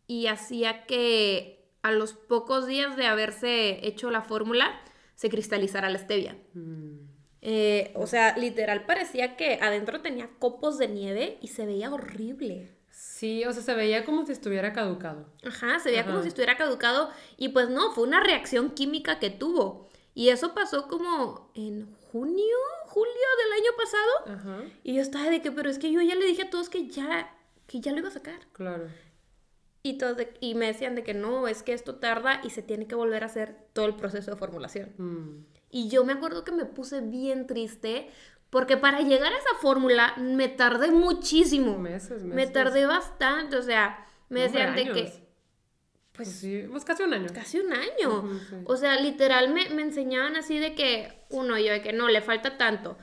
y 0.06 0.28
hacía 0.28 0.86
que 0.86 1.68
a 1.82 1.92
los 1.92 2.14
pocos 2.14 2.66
días 2.66 2.96
de 2.96 3.06
haberse 3.06 3.86
hecho 3.86 4.10
la 4.10 4.22
fórmula, 4.22 4.80
se 5.14 5.28
cristalizara 5.28 5.90
la 5.90 5.98
stevia. 5.98 6.36
Mm. 6.54 7.09
Eh, 7.42 7.92
o 7.94 8.06
sea, 8.06 8.36
literal 8.36 8.84
parecía 8.84 9.36
que 9.36 9.58
adentro 9.62 10.02
tenía 10.02 10.28
copos 10.38 10.78
de 10.78 10.88
nieve 10.88 11.38
y 11.40 11.48
se 11.48 11.64
veía 11.64 11.92
horrible. 11.92 12.70
Sí, 12.90 13.44
o 13.46 13.52
sea, 13.52 13.62
se 13.62 13.74
veía 13.74 14.04
como 14.04 14.26
si 14.26 14.32
estuviera 14.32 14.72
caducado. 14.72 15.26
Ajá, 15.44 15.78
se 15.78 15.90
veía 15.90 16.04
como 16.04 16.22
si 16.22 16.28
estuviera 16.28 16.56
caducado 16.56 17.10
y 17.36 17.48
pues 17.48 17.70
no, 17.70 17.92
fue 17.92 18.04
una 18.04 18.22
reacción 18.22 18.70
química 18.70 19.18
que 19.18 19.30
tuvo. 19.30 19.88
Y 20.14 20.28
eso 20.28 20.54
pasó 20.54 20.88
como 20.88 21.50
en 21.54 21.94
junio, 22.12 22.56
julio 22.86 23.12
del 23.44 23.52
año 23.52 23.70
pasado. 23.76 24.38
Ajá. 24.38 24.64
Y 24.82 24.94
yo 24.94 25.02
estaba 25.02 25.30
de 25.30 25.40
que, 25.40 25.52
pero 25.52 25.70
es 25.70 25.78
que 25.78 25.92
yo 25.92 26.02
ya 26.02 26.14
le 26.14 26.26
dije 26.26 26.42
a 26.42 26.50
todos 26.50 26.68
que 26.68 26.88
ya, 26.88 27.34
que 27.66 27.80
ya 27.80 27.92
lo 27.92 27.98
iba 27.98 28.08
a 28.08 28.12
sacar. 28.12 28.40
Claro. 28.52 28.88
Y, 29.82 29.96
todo 29.96 30.16
y 30.40 30.54
me 30.56 30.66
decían 30.66 30.94
de 30.94 31.02
que 31.02 31.14
no, 31.14 31.48
es 31.48 31.62
que 31.62 31.72
esto 31.72 31.94
tarda 31.94 32.42
y 32.44 32.50
se 32.50 32.62
tiene 32.62 32.86
que 32.86 32.94
volver 32.94 33.22
a 33.22 33.26
hacer 33.26 33.56
todo 33.72 33.86
el 33.86 33.94
proceso 33.94 34.30
de 34.30 34.36
formulación. 34.36 34.92
Mm. 34.98 35.59
Y 35.70 35.88
yo 35.88 36.04
me 36.04 36.12
acuerdo 36.12 36.44
que 36.44 36.52
me 36.52 36.64
puse 36.64 37.00
bien 37.00 37.46
triste 37.46 38.10
porque 38.50 38.76
para 38.76 39.00
llegar 39.00 39.32
a 39.32 39.38
esa 39.38 39.54
fórmula 39.60 40.14
me 40.18 40.48
tardé 40.48 40.90
muchísimo. 40.90 41.78
Meses, 41.78 42.22
meses. 42.22 42.34
Me 42.34 42.46
tardé 42.46 42.86
bastante, 42.86 43.56
o 43.56 43.62
sea, 43.62 44.06
me 44.28 44.42
decían 44.42 44.74
de 44.74 44.84
que... 44.90 45.02
Pues, 45.02 45.20
pues, 46.12 46.32
sí, 46.32 46.64
pues 46.68 46.84
casi 46.84 47.04
un 47.04 47.14
año. 47.14 47.28
Casi 47.32 47.60
un 47.60 47.72
año. 47.72 48.28
O 48.64 48.76
sea, 48.76 49.00
literal 49.00 49.54
me, 49.54 49.70
me 49.70 49.82
enseñaban 49.82 50.36
así 50.36 50.58
de 50.58 50.74
que, 50.74 51.24
uno, 51.30 51.56
yo 51.58 51.72
de 51.72 51.80
que 51.80 51.92
no, 51.92 52.08
le 52.08 52.20
falta 52.20 52.58
tanto 52.58 52.98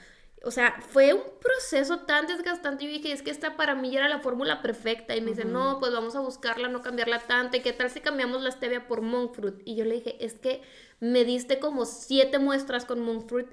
o 0.47 0.51
sea, 0.51 0.79
fue 0.79 1.13
un 1.13 1.23
proceso 1.41 1.99
tan 2.05 2.27
desgastante. 2.27 2.85
Yo 2.85 2.91
dije, 2.91 3.11
es 3.11 3.21
que 3.21 3.31
esta 3.31 3.57
para 3.57 3.75
mí 3.75 3.91
ya 3.91 3.99
era 3.99 4.07
la 4.07 4.19
fórmula 4.19 4.61
perfecta. 4.61 5.15
Y 5.15 5.21
me 5.21 5.31
dice, 5.31 5.45
no, 5.45 5.77
pues 5.79 5.91
vamos 5.91 6.15
a 6.15 6.19
buscarla, 6.19 6.67
no 6.67 6.81
cambiarla 6.81 7.19
tanto. 7.19 7.57
¿Y 7.57 7.61
qué 7.61 7.73
tal 7.73 7.89
si 7.89 8.01
cambiamos 8.01 8.41
la 8.41 8.51
stevia 8.51 8.87
por 8.87 9.01
monk 9.01 9.33
fruit? 9.35 9.55
Y 9.65 9.75
yo 9.75 9.83
le 9.83 9.95
dije, 9.95 10.23
es 10.23 10.35
que 10.35 10.61
me 10.99 11.23
diste 11.23 11.59
como 11.59 11.85
siete 11.85 12.39
muestras 12.39 12.85
con 12.85 13.01
monk 13.01 13.27
fruit. 13.27 13.47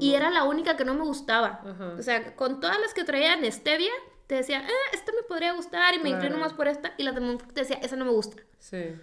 Y, 0.00 0.14
era 0.14 0.30
la 0.30 0.44
única 0.44 0.76
que 0.76 0.84
no 0.84 0.94
me 0.94 1.04
gustaba. 1.04 1.62
O 1.98 2.02
sea, 2.02 2.36
con 2.36 2.60
todas 2.60 2.78
las 2.80 2.92
que 2.92 3.04
traían 3.04 3.50
stevia, 3.50 3.92
te 4.26 4.34
decía, 4.34 4.62
ah, 4.66 4.90
esta 4.92 5.12
me 5.12 5.22
podría 5.22 5.52
gustar 5.52 5.94
y 5.94 5.98
me 5.98 6.10
inclino 6.10 6.36
más 6.36 6.52
por 6.52 6.68
esta. 6.68 6.94
Y 6.98 7.04
las 7.04 7.14
de 7.14 7.20
monk 7.20 7.40
fruit 7.40 7.54
te 7.54 7.60
decía, 7.62 7.78
esa 7.82 7.96
no 7.96 8.04
me 8.04 8.10
gusta. 8.10 8.42
Sí. 8.58 8.94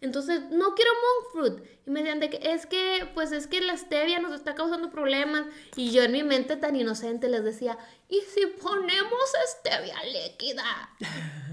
Entonces, 0.00 0.50
no 0.50 0.74
quiero 0.74 0.90
monk 0.92 1.32
fruit. 1.32 1.68
Y 1.86 1.90
me 1.90 2.00
decían 2.00 2.20
de 2.20 2.30
que 2.30 2.52
es 2.52 2.66
que, 2.66 3.08
pues 3.14 3.30
es 3.32 3.46
que 3.46 3.60
la 3.60 3.76
stevia 3.76 4.18
nos 4.18 4.34
está 4.34 4.54
causando 4.54 4.90
problemas. 4.90 5.44
Y 5.76 5.92
yo 5.92 6.02
en 6.02 6.12
mi 6.12 6.24
mente 6.24 6.56
tan 6.56 6.74
inocente 6.74 7.28
les 7.28 7.44
decía, 7.44 7.78
¿y 8.08 8.20
si 8.22 8.46
ponemos 8.46 9.32
stevia 9.58 9.96
líquida? 10.04 10.64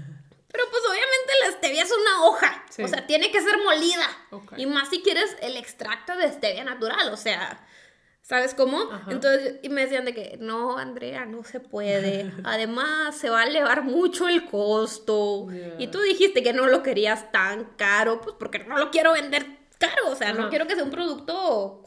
Pero 0.50 0.64
pues 0.70 0.82
obviamente 0.88 1.32
la 1.44 1.52
stevia 1.52 1.82
es 1.82 1.92
una 1.92 2.24
hoja. 2.24 2.64
O 2.82 2.88
sea, 2.88 3.06
tiene 3.06 3.30
que 3.30 3.40
ser 3.40 3.58
molida. 3.58 4.06
Y 4.56 4.66
más 4.66 4.88
si 4.88 5.02
quieres 5.02 5.36
el 5.42 5.56
extracto 5.56 6.16
de 6.16 6.32
stevia 6.32 6.64
natural. 6.64 7.12
O 7.12 7.16
sea, 7.16 7.66
¿Sabes 8.28 8.52
cómo? 8.52 8.82
Entonces, 9.08 9.54
y 9.62 9.70
me 9.70 9.80
decían 9.80 10.04
de 10.04 10.12
que, 10.12 10.36
no, 10.38 10.76
Andrea, 10.76 11.24
no 11.24 11.44
se 11.44 11.60
puede. 11.60 12.30
Además, 12.44 13.16
se 13.16 13.30
va 13.30 13.40
a 13.40 13.46
elevar 13.46 13.84
mucho 13.84 14.28
el 14.28 14.44
costo. 14.44 15.46
Y 15.78 15.86
tú 15.86 15.98
dijiste 16.02 16.42
que 16.42 16.52
no 16.52 16.66
lo 16.66 16.82
querías 16.82 17.32
tan 17.32 17.64
caro, 17.76 18.20
pues 18.20 18.36
porque 18.38 18.58
no 18.58 18.76
lo 18.76 18.90
quiero 18.90 19.14
vender 19.14 19.46
caro. 19.78 20.10
O 20.10 20.14
sea, 20.14 20.34
no 20.34 20.50
quiero 20.50 20.66
que 20.66 20.74
sea 20.74 20.84
un 20.84 20.90
producto 20.90 21.82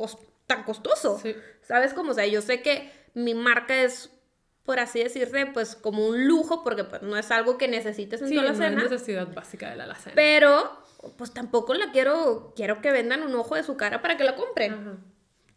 tan 0.47 0.63
costoso. 0.63 1.21
¿Sabes 1.62 1.93
cómo? 1.93 2.10
O 2.10 2.15
sea, 2.15 2.26
yo 2.26 2.41
sé 2.41 2.63
que 2.63 2.91
mi 3.13 3.36
marca 3.36 3.80
es, 3.80 4.10
por 4.63 4.80
así 4.80 5.00
decirse, 5.00 5.47
pues 5.47 5.76
como 5.76 6.08
un 6.08 6.28
lujo, 6.28 6.63
porque 6.63 6.84
pues, 6.84 7.02
no 7.02 7.17
es 7.17 7.32
algo 7.32 7.58
que 7.58 7.67
necesites 7.67 8.21
en 8.21 8.30
toda 8.30 8.43
la 8.43 8.54
cena. 8.54 8.84
es 8.84 8.91
necesidad 8.91 9.34
básica 9.34 9.69
de 9.69 9.76
la 9.76 9.86
alacena. 9.86 10.15
Pero, 10.15 10.84
pues 11.17 11.34
tampoco 11.34 11.74
la 11.74 11.91
quiero, 11.91 12.54
quiero 12.56 12.82
que 12.82 12.91
vendan 12.91 13.24
un 13.24 13.36
ojo 13.36 13.56
de 13.56 13.63
su 13.63 13.76
cara 13.78 14.02
para 14.02 14.17
que 14.17 14.24
la 14.24 14.36
compren. 14.36 15.00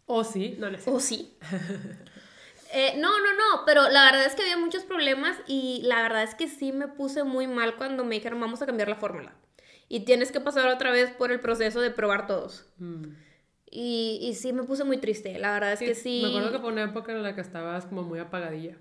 O 0.06 0.24
sí, 0.24 0.56
no 0.58 0.68
O 0.86 1.00
sí. 1.00 1.36
Eh, 2.76 2.94
no, 2.96 3.20
no, 3.20 3.32
no, 3.34 3.64
pero 3.64 3.88
la 3.88 4.04
verdad 4.06 4.24
es 4.24 4.34
que 4.34 4.42
había 4.42 4.56
muchos 4.56 4.82
problemas 4.82 5.36
y 5.46 5.82
la 5.84 6.02
verdad 6.02 6.24
es 6.24 6.34
que 6.34 6.48
sí 6.48 6.72
me 6.72 6.88
puse 6.88 7.22
muy 7.22 7.46
mal 7.46 7.76
cuando 7.76 8.02
me 8.04 8.16
dijeron 8.16 8.40
vamos 8.40 8.62
a 8.62 8.66
cambiar 8.66 8.88
la 8.88 8.96
fórmula. 8.96 9.32
Y 9.88 10.00
tienes 10.00 10.32
que 10.32 10.40
pasar 10.40 10.66
otra 10.66 10.90
vez 10.90 11.10
por 11.12 11.30
el 11.30 11.38
proceso 11.38 11.80
de 11.80 11.92
probar 11.92 12.26
todos. 12.26 12.66
Mm. 12.78 13.10
Y, 13.76 14.20
y, 14.22 14.34
sí 14.34 14.52
me 14.52 14.62
puse 14.62 14.84
muy 14.84 14.98
triste, 14.98 15.36
la 15.36 15.52
verdad 15.52 15.72
es 15.72 15.80
que 15.80 15.96
sí. 15.96 16.20
Me 16.22 16.28
acuerdo 16.28 16.52
que 16.52 16.58
fue 16.60 16.70
una 16.70 16.84
época 16.84 17.10
en 17.10 17.24
la 17.24 17.34
que 17.34 17.40
estabas 17.40 17.86
como 17.86 18.04
muy 18.04 18.20
apagadilla. 18.20 18.76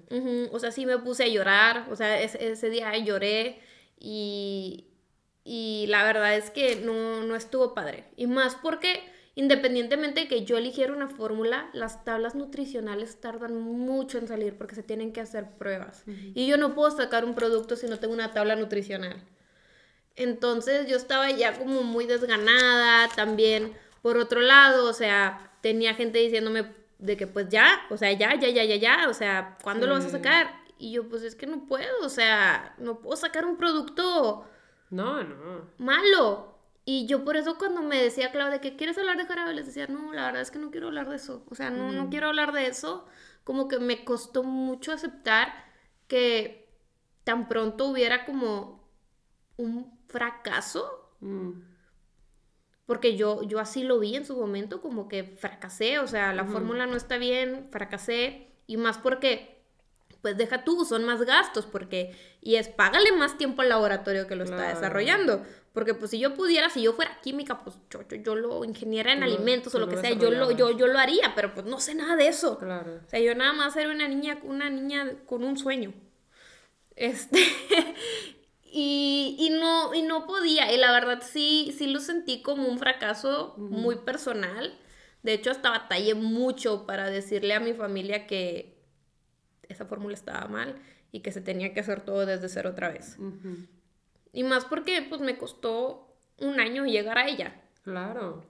O 0.51 0.59
sea, 0.59 0.71
sí 0.71 0.85
me 0.85 0.99
puse 0.99 1.23
a 1.23 1.27
llorar, 1.27 1.87
o 1.89 1.95
sea, 1.95 2.21
ese, 2.21 2.51
ese 2.51 2.69
día 2.69 2.95
lloré 2.99 3.59
y, 3.99 4.85
y 5.43 5.85
la 5.87 6.03
verdad 6.03 6.35
es 6.35 6.51
que 6.51 6.75
no, 6.75 7.23
no 7.23 7.35
estuvo 7.35 7.73
padre. 7.73 8.03
Y 8.17 8.27
más 8.27 8.55
porque 8.55 9.01
Independientemente 9.35 10.21
de 10.21 10.27
que 10.27 10.45
yo 10.45 10.57
eligiera 10.57 10.93
una 10.93 11.07
fórmula, 11.07 11.69
las 11.73 12.05
tablas 12.05 12.35
nutricionales 12.35 13.19
tardan 13.19 13.59
mucho 13.59 14.19
en 14.19 14.27
salir 14.27 14.55
porque 14.55 14.75
se 14.75 14.83
tienen 14.83 15.11
que 15.11 15.21
hacer 15.21 15.49
pruebas. 15.57 16.03
Y 16.35 16.45
yo 16.45 16.57
no 16.57 16.75
puedo 16.75 16.91
sacar 16.91 17.25
un 17.25 17.33
producto 17.33 17.75
si 17.75 17.87
no 17.87 17.97
tengo 17.97 18.13
una 18.13 18.31
tabla 18.31 18.55
nutricional. 18.55 19.23
Entonces 20.15 20.87
yo 20.87 20.95
estaba 20.95 21.31
ya 21.31 21.57
como 21.57 21.81
muy 21.81 22.05
desganada 22.05 23.09
también. 23.15 23.73
Por 24.03 24.17
otro 24.17 24.41
lado, 24.41 24.87
o 24.87 24.93
sea, 24.93 25.57
tenía 25.61 25.95
gente 25.95 26.19
diciéndome 26.19 26.75
de 26.99 27.17
que 27.17 27.25
pues 27.25 27.47
ya, 27.49 27.81
o 27.89 27.97
sea, 27.97 28.11
ya, 28.11 28.35
ya, 28.35 28.49
ya, 28.49 28.63
ya, 28.65 28.75
ya, 28.75 29.09
o 29.09 29.13
sea, 29.13 29.57
¿cuándo 29.63 29.87
lo 29.87 29.93
vas 29.93 30.05
a 30.05 30.09
sacar? 30.09 30.61
Y 30.77 30.91
yo 30.91 31.07
pues 31.07 31.23
es 31.23 31.35
que 31.35 31.47
no 31.47 31.65
puedo, 31.65 32.05
o 32.05 32.09
sea, 32.09 32.75
no 32.77 32.99
puedo 32.99 33.15
sacar 33.15 33.45
un 33.45 33.55
producto... 33.57 34.45
No, 34.89 35.23
no. 35.23 35.69
Malo. 35.77 36.59
Y 36.85 37.07
yo 37.07 37.23
por 37.23 37.37
eso 37.37 37.57
cuando 37.57 37.81
me 37.81 38.01
decía 38.01 38.31
Claudia 38.31 38.59
que 38.59 38.75
quieres 38.75 38.97
hablar 38.97 39.15
de 39.15 39.25
jarabe, 39.25 39.53
les 39.53 39.67
decía, 39.67 39.87
no, 39.87 40.11
la 40.11 40.25
verdad 40.25 40.41
es 40.41 40.51
que 40.51 40.59
no 40.59 40.69
quiero 40.69 40.87
hablar 40.87 41.09
de 41.09 41.15
eso. 41.15 41.45
O 41.49 41.55
sea, 41.55 41.69
no, 41.69 41.93
no 41.93 42.09
quiero 42.09 42.27
hablar 42.27 42.51
de 42.51 42.67
eso. 42.67 43.05
Como 43.45 43.69
que 43.69 43.79
me 43.79 44.03
costó 44.03 44.43
mucho 44.43 44.91
aceptar 44.91 45.53
que 46.07 46.69
tan 47.23 47.47
pronto 47.47 47.85
hubiera 47.85 48.25
como 48.25 48.85
un 49.55 49.97
fracaso. 50.07 51.15
Mm. 51.21 51.72
Porque 52.85 53.15
yo, 53.15 53.43
yo 53.43 53.59
así 53.59 53.83
lo 53.83 53.99
vi 53.99 54.15
en 54.15 54.25
su 54.25 54.35
momento, 54.35 54.81
como 54.81 55.07
que 55.07 55.23
fracasé, 55.23 55.99
o 55.99 56.07
sea, 56.07 56.33
la 56.33 56.45
fórmula 56.45 56.85
no 56.85 56.97
está 56.97 57.17
bien, 57.17 57.67
fracasé, 57.71 58.47
y 58.67 58.77
más 58.77 58.97
porque, 58.97 59.61
pues 60.21 60.37
deja 60.37 60.63
tú, 60.63 60.83
son 60.83 61.05
más 61.05 61.21
gastos, 61.21 61.65
porque, 61.65 62.15
y 62.41 62.55
es 62.55 62.67
págale 62.67 63.13
más 63.13 63.37
tiempo 63.37 63.61
al 63.61 63.69
laboratorio 63.69 64.27
que 64.27 64.35
lo 64.35 64.43
está 64.43 64.67
desarrollando, 64.67 65.45
porque 65.73 65.93
pues 65.93 66.11
si 66.11 66.19
yo 66.19 66.35
pudiera, 66.35 66.69
si 66.69 66.83
yo 66.83 66.93
fuera 66.93 67.19
química, 67.21 67.63
pues 67.63 67.77
yo, 67.89 68.01
yo, 68.17 68.35
lo 68.35 68.63
ingeniera 68.65 69.13
en 69.13 69.23
alimentos 69.23 69.73
o 69.73 69.79
lo 69.79 69.87
que 69.87 69.97
sea, 69.97 70.11
yo 70.11 70.29
lo, 70.29 70.51
yo, 70.51 70.77
yo 70.77 70.87
lo 70.87 70.99
haría, 70.99 71.33
pero 71.35 71.53
pues 71.53 71.65
no 71.65 71.79
sé 71.79 71.95
nada 71.95 72.15
de 72.15 72.27
eso. 72.27 72.59
Claro. 72.59 72.99
O 73.05 73.09
sea, 73.09 73.19
yo 73.19 73.33
nada 73.33 73.53
más 73.53 73.75
era 73.75 73.89
una 73.89 74.07
niña, 74.07 74.39
una 74.43 74.69
niña 74.69 75.13
con 75.25 75.43
un 75.43 75.57
sueño. 75.57 75.93
Este, 76.95 77.39
y, 78.75 79.35
y, 79.37 79.51
no, 79.51 79.93
y 79.93 80.01
no 80.01 80.25
podía, 80.25 80.73
y 80.73 80.77
la 80.77 80.91
verdad 80.91 81.21
sí, 81.23 81.75
sí 81.77 81.85
lo 81.85 81.99
sentí 81.99 82.41
como 82.41 82.67
un 82.67 82.79
fracaso 82.79 83.53
muy 83.57 83.97
personal. 83.97 84.79
De 85.21 85.33
hecho, 85.33 85.51
hasta 85.51 85.69
batallé 85.69 86.15
mucho 86.15 86.87
para 86.87 87.11
decirle 87.11 87.53
a 87.53 87.59
mi 87.59 87.73
familia 87.73 88.25
que 88.25 88.81
esa 89.69 89.85
fórmula 89.85 90.15
estaba 90.15 90.47
mal 90.47 90.81
y 91.11 91.19
que 91.19 91.31
se 91.31 91.39
tenía 91.39 91.71
que 91.73 91.81
hacer 91.81 92.01
todo 92.01 92.25
desde 92.25 92.49
cero 92.49 92.71
otra 92.71 92.89
vez. 92.89 93.17
Y 94.31 94.41
más 94.41 94.65
porque 94.65 95.05
pues 95.07 95.21
me 95.21 95.37
costó 95.37 96.17
un 96.39 96.59
año 96.59 96.87
llegar 96.87 97.19
a 97.19 97.27
ella. 97.27 97.61
Claro. 97.83 98.43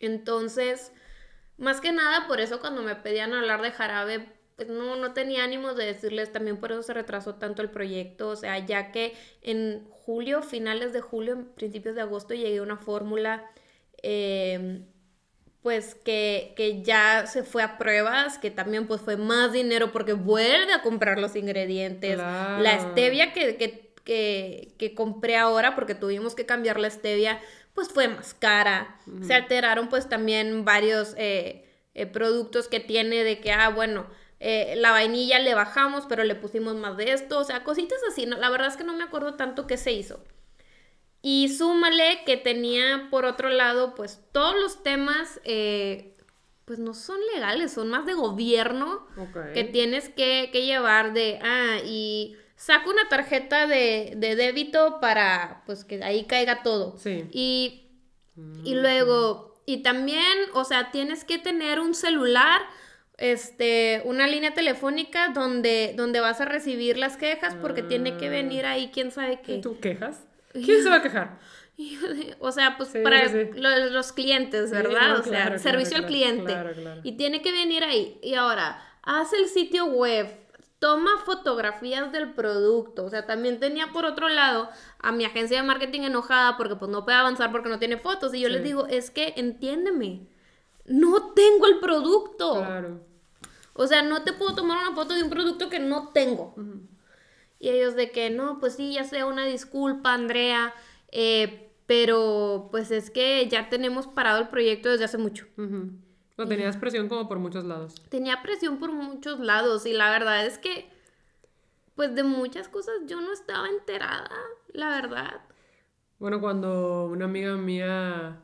Entonces, 0.00 0.90
más 1.58 1.82
que 1.82 1.92
nada 1.92 2.26
por 2.26 2.40
eso 2.40 2.60
cuando 2.60 2.82
me 2.82 2.96
pedían 2.96 3.34
hablar 3.34 3.60
de 3.60 3.72
jarabe, 3.72 4.35
pues 4.56 4.68
no, 4.68 4.96
no 4.96 5.12
tenía 5.12 5.44
ánimo 5.44 5.74
de 5.74 5.86
decirles, 5.86 6.32
también 6.32 6.56
por 6.56 6.72
eso 6.72 6.82
se 6.82 6.94
retrasó 6.94 7.34
tanto 7.34 7.62
el 7.62 7.70
proyecto, 7.70 8.28
o 8.28 8.36
sea, 8.36 8.58
ya 8.64 8.90
que 8.90 9.14
en 9.42 9.86
julio, 9.90 10.42
finales 10.42 10.92
de 10.92 11.00
julio, 11.00 11.46
principios 11.54 11.94
de 11.94 12.00
agosto 12.00 12.34
llegué 12.34 12.58
a 12.58 12.62
una 12.62 12.78
fórmula, 12.78 13.44
em, 14.02 14.86
pues 15.62 15.94
que, 15.94 16.54
que, 16.56 16.82
ya 16.82 17.26
se 17.26 17.42
fue 17.42 17.62
a 17.62 17.76
pruebas, 17.76 18.38
que 18.38 18.50
también 18.50 18.86
pues 18.86 19.00
fue 19.00 19.16
más 19.16 19.52
dinero 19.52 19.92
porque 19.92 20.12
vuelve 20.12 20.72
a 20.72 20.80
comprar 20.80 21.18
los 21.18 21.36
ingredientes, 21.36 22.16
la 22.16 22.92
stevia 22.92 23.32
que, 23.32 23.56
que 23.56 23.86
que, 24.06 24.92
compré 24.94 25.36
ahora 25.36 25.74
porque 25.74 25.94
tuvimos 25.94 26.34
que 26.34 26.46
cambiar 26.46 26.78
la 26.78 26.88
stevia, 26.88 27.40
pues 27.74 27.88
fue 27.88 28.08
más 28.08 28.34
cara. 28.34 28.96
Se 29.22 29.34
alteraron 29.34 29.88
pues 29.88 30.08
también 30.08 30.64
varios 30.64 31.14
eh, 31.18 31.66
eh, 31.94 32.06
productos 32.06 32.68
que 32.68 32.80
tiene 32.80 33.24
de 33.24 33.40
que, 33.40 33.52
ah, 33.52 33.68
bueno, 33.68 34.06
eh, 34.46 34.76
la 34.76 34.90
vainilla 34.90 35.38
le 35.38 35.54
bajamos, 35.54 36.04
pero 36.08 36.24
le 36.24 36.34
pusimos 36.34 36.74
más 36.76 36.96
de 36.96 37.12
esto, 37.12 37.38
o 37.38 37.44
sea, 37.44 37.64
cositas 37.64 37.98
así. 38.08 38.26
¿no? 38.26 38.36
La 38.36 38.50
verdad 38.50 38.68
es 38.68 38.76
que 38.76 38.84
no 38.84 38.94
me 38.94 39.04
acuerdo 39.04 39.34
tanto 39.34 39.66
qué 39.66 39.76
se 39.76 39.92
hizo. 39.92 40.22
Y 41.22 41.48
súmale 41.48 42.20
que 42.24 42.36
tenía 42.36 43.08
por 43.10 43.24
otro 43.24 43.48
lado, 43.48 43.94
pues 43.94 44.20
todos 44.32 44.54
los 44.54 44.82
temas, 44.84 45.40
pues 46.64 46.78
no 46.78 46.94
son 46.94 47.18
legales, 47.34 47.72
son 47.72 47.88
más 47.88 48.06
de 48.06 48.14
gobierno 48.14 49.08
que 49.52 49.64
tienes 49.64 50.08
que, 50.08 50.50
que 50.52 50.64
llevar 50.64 51.14
de, 51.14 51.40
ah, 51.42 51.78
y 51.84 52.36
saco 52.56 52.90
una 52.90 53.08
tarjeta 53.08 53.66
de, 53.66 54.14
débito 54.16 54.98
para, 55.00 55.62
pues, 55.66 55.84
que 55.84 56.02
ahí 56.02 56.24
caiga 56.24 56.62
todo. 56.62 56.96
Sí. 56.98 57.28
Y, 57.30 57.88
y 58.64 58.74
luego, 58.74 59.62
y 59.66 59.82
también, 59.82 60.38
o 60.54 60.64
sea, 60.64 60.90
tienes 60.90 61.24
que 61.24 61.38
tener 61.38 61.80
un 61.80 61.94
celular, 61.94 62.62
este, 63.18 64.02
una 64.04 64.26
línea 64.26 64.54
telefónica 64.54 65.28
donde, 65.28 65.94
donde 65.96 66.20
vas 66.20 66.40
a 66.40 66.44
recibir 66.44 66.98
las 66.98 67.16
quejas 67.16 67.54
porque 67.54 67.82
tiene 67.82 68.16
que 68.16 68.28
venir 68.28 68.66
ah. 68.66 68.72
ahí 68.72 68.90
quién 68.92 69.10
sabe 69.10 69.40
qué. 69.40 69.58
¿Tú 69.58 69.80
quejas? 69.80 70.26
¿Quién 70.52 70.82
se 70.82 70.88
va 70.88 70.96
a 70.96 71.02
quejar? 71.02 71.38
O 72.40 72.52
sea, 72.52 72.78
pues 72.78 72.88
para 73.02 73.28
Los, 73.90 74.12
clientes, 74.12 74.70
¿verdad? 74.70 75.20
o 75.20 75.22
sea, 75.22 75.58
servicio 75.58 75.98
al 75.98 76.06
cliente. 76.06 76.56
Y 77.02 77.18
tiene 77.18 77.42
que 77.42 77.52
venir 77.52 77.84
ahí. 77.84 78.18
Y 78.22 78.32
ahora, 78.32 78.82
haz 79.02 79.34
el 79.34 79.46
sitio 79.48 79.84
web 79.84 80.26
toma 80.78 81.18
fotografías 81.24 82.12
del 82.12 82.32
producto. 82.32 83.04
O 83.04 83.10
sea, 83.10 83.26
también 83.26 83.60
tenía 83.60 83.88
por 83.92 84.04
otro 84.04 84.28
lado 84.28 84.68
a 84.98 85.12
mi 85.12 85.24
agencia 85.24 85.60
de 85.60 85.66
marketing 85.66 86.02
enojada 86.02 86.56
porque 86.56 86.76
pues 86.76 86.90
no 86.90 87.04
puede 87.04 87.18
avanzar 87.18 87.52
porque 87.52 87.68
no 87.68 87.78
tiene 87.78 87.98
fotos. 87.98 88.34
Y 88.34 88.40
yo 88.40 88.48
les 88.48 88.62
digo, 88.62 88.86
es 88.86 89.10
que 89.10 89.34
entiéndeme, 89.36 90.28
no 90.86 91.32
tengo 91.34 91.66
el 91.66 91.78
producto. 91.80 92.56
Claro. 92.58 93.05
O 93.76 93.86
sea, 93.86 94.02
no 94.02 94.22
te 94.22 94.32
puedo 94.32 94.54
tomar 94.54 94.78
una 94.78 94.96
foto 94.96 95.14
de 95.14 95.22
un 95.22 95.30
producto 95.30 95.68
que 95.68 95.78
no 95.78 96.08
tengo. 96.08 96.54
Y 97.58 97.68
ellos 97.68 97.94
de 97.94 98.10
que, 98.10 98.30
no, 98.30 98.58
pues 98.58 98.74
sí, 98.74 98.94
ya 98.94 99.04
sea 99.04 99.26
una 99.26 99.44
disculpa, 99.44 100.14
Andrea, 100.14 100.74
eh, 101.12 101.70
pero 101.86 102.68
pues 102.70 102.90
es 102.90 103.10
que 103.10 103.46
ya 103.48 103.68
tenemos 103.68 104.06
parado 104.06 104.40
el 104.40 104.48
proyecto 104.48 104.88
desde 104.88 105.04
hace 105.04 105.18
mucho. 105.18 105.46
No 105.56 106.46
tenías 106.48 106.76
presión 106.76 107.08
como 107.08 107.28
por 107.28 107.38
muchos 107.38 107.64
lados. 107.64 107.94
Tenía 108.08 108.42
presión 108.42 108.78
por 108.78 108.92
muchos 108.92 109.40
lados 109.40 109.86
y 109.86 109.92
la 109.92 110.10
verdad 110.10 110.46
es 110.46 110.58
que, 110.58 110.90
pues 111.94 112.14
de 112.14 112.22
muchas 112.22 112.68
cosas 112.68 112.94
yo 113.06 113.20
no 113.20 113.32
estaba 113.32 113.68
enterada, 113.68 114.30
la 114.68 114.88
verdad. 114.88 115.40
Bueno, 116.18 116.40
cuando 116.40 117.06
una 117.06 117.26
amiga 117.26 117.56
mía 117.56 118.40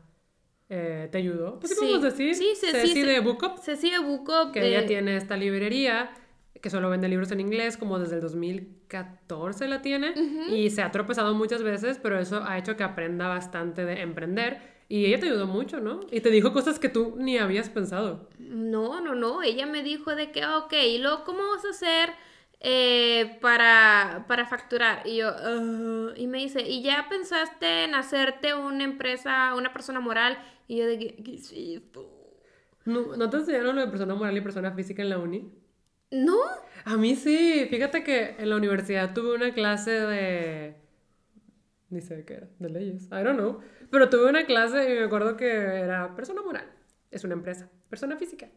eh, 0.75 1.09
te 1.13 1.19
ayudó, 1.19 1.61
pues 1.61 1.73
sí, 1.73 1.79
podemos 1.79 2.03
decir, 2.03 2.35
sí, 2.35 2.55
Ceci 2.59 3.03
de 3.03 3.21
Bookup. 3.21 3.59
Ceci 3.59 3.91
de 3.91 3.99
Bookup. 3.99 4.53
Que 4.53 4.67
ella 4.67 4.87
tiene 4.87 5.17
esta 5.17 5.37
librería 5.37 6.15
que 6.63 6.71
solo 6.71 6.89
vende 6.89 7.09
libros 7.09 7.31
en 7.31 7.41
inglés, 7.41 7.77
como 7.77 7.99
desde 7.99 8.15
el 8.15 8.21
2014 8.23 9.69
la 9.69 9.83
tiene, 9.83 10.15
y 10.49 10.71
se 10.71 10.81
ha 10.81 10.91
tropezado 10.91 11.35
muchas 11.35 11.63
veces, 11.63 11.99
pero 12.01 12.19
eso 12.19 12.43
ha 12.43 12.57
hecho 12.57 12.77
que 12.77 12.85
aprenda 12.85 13.29
bastante 13.29 13.85
de 13.85 14.01
emprender 14.01 14.61
y 14.89 15.05
ella 15.07 15.21
te 15.21 15.27
ayudó 15.27 15.47
mucho, 15.47 15.81
¿no? 15.81 16.01
Y 16.11 16.21
te 16.21 16.31
dijo 16.31 16.53
cosas 16.53 16.79
que 16.79 16.89
tú 16.89 17.17
ni 17.19 17.37
habías 17.37 17.69
pensado. 17.69 18.31
No, 18.39 19.01
no, 19.01 19.15
no. 19.15 19.43
Ella 19.43 19.67
me 19.67 19.83
dijo 19.83 20.15
de 20.15 20.31
que, 20.31 20.47
ok, 20.47 20.73
¿y 20.73 20.99
luego 20.99 21.25
cómo 21.25 21.43
vas 21.55 21.65
a 21.67 21.71
hacer 21.71 22.15
eh, 22.65 23.39
para, 23.41 24.25
para 24.29 24.47
facturar? 24.47 25.07
Y 25.07 25.17
yo, 25.17 25.31
uh", 25.31 26.13
y 26.17 26.27
me 26.29 26.39
dice, 26.39 26.63
¿y 26.63 26.83
ya 26.83 27.07
pensaste 27.09 27.85
en 27.85 27.95
hacerte 27.95 28.55
una 28.55 28.85
empresa, 28.85 29.55
una 29.57 29.73
persona 29.73 30.01
moral? 30.01 30.39
Y 30.69 30.79
yo 30.79 30.87
de 30.87 30.99
¿qué 30.99 31.35
es 31.35 31.53
¿No, 32.85 33.17
¿No 33.17 33.31
te 33.31 33.37
enseñaron 33.37 33.77
lo 33.77 33.83
de 33.83 33.89
persona 33.89 34.15
moral 34.15 34.37
y 34.37 34.41
persona 34.41 34.73
física 34.73 35.03
en 35.03 35.11
la 35.11 35.19
uni? 35.19 35.53
No. 36.11 36.39
A 36.85 36.97
mí 36.97 37.17
sí. 37.17 37.67
Fíjate 37.69 38.05
que 38.05 38.37
en 38.39 38.51
la 38.51 38.57
universidad 38.57 39.15
tuve 39.15 39.35
una 39.35 39.53
clase 39.53 39.91
de... 39.91 40.75
Ni 41.91 42.01
sé 42.01 42.25
qué 42.25 42.35
era, 42.35 42.49
de 42.59 42.71
leyes. 42.71 43.05
I 43.07 43.23
don't 43.23 43.39
know. 43.39 43.61
Pero 43.91 44.09
tuve 44.09 44.29
una 44.29 44.47
clase 44.47 44.93
y 44.93 44.99
me 44.99 45.05
acuerdo 45.05 45.37
que 45.37 45.51
era 45.51 46.15
persona 46.17 46.43
moral. 46.43 46.67
Es 47.11 47.25
una 47.25 47.35
empresa. 47.35 47.71
Persona 47.91 48.17
física. 48.17 48.49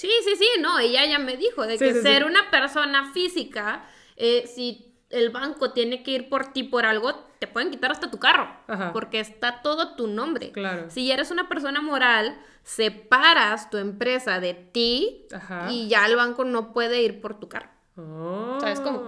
Sí, 0.00 0.10
sí, 0.24 0.34
sí. 0.36 0.46
No, 0.60 0.78
ella 0.78 1.04
ya 1.04 1.18
me 1.18 1.36
dijo 1.36 1.66
de 1.66 1.76
que 1.76 1.92
ser 2.00 2.24
una 2.24 2.50
persona 2.50 3.12
física, 3.12 3.84
eh, 4.16 4.46
si 4.46 4.94
el 5.10 5.28
banco 5.28 5.72
tiene 5.72 6.02
que 6.02 6.12
ir 6.12 6.28
por 6.30 6.52
ti 6.52 6.62
por 6.62 6.86
algo, 6.86 7.14
te 7.38 7.46
pueden 7.46 7.70
quitar 7.70 7.92
hasta 7.92 8.10
tu 8.10 8.18
carro. 8.18 8.48
Porque 8.94 9.20
está 9.20 9.60
todo 9.60 9.96
tu 9.96 10.06
nombre. 10.06 10.52
Claro. 10.52 10.88
Si 10.88 11.10
eres 11.10 11.30
una 11.30 11.48
persona 11.48 11.82
moral, 11.82 12.40
separas 12.62 13.68
tu 13.68 13.76
empresa 13.76 14.40
de 14.40 14.54
ti 14.54 15.26
y 15.68 15.88
ya 15.88 16.06
el 16.06 16.16
banco 16.16 16.44
no 16.44 16.72
puede 16.72 17.02
ir 17.02 17.20
por 17.20 17.38
tu 17.38 17.48
carro. 17.48 17.68
Oh. 17.96 18.56
¿Sabes 18.60 18.80
cómo? 18.80 18.98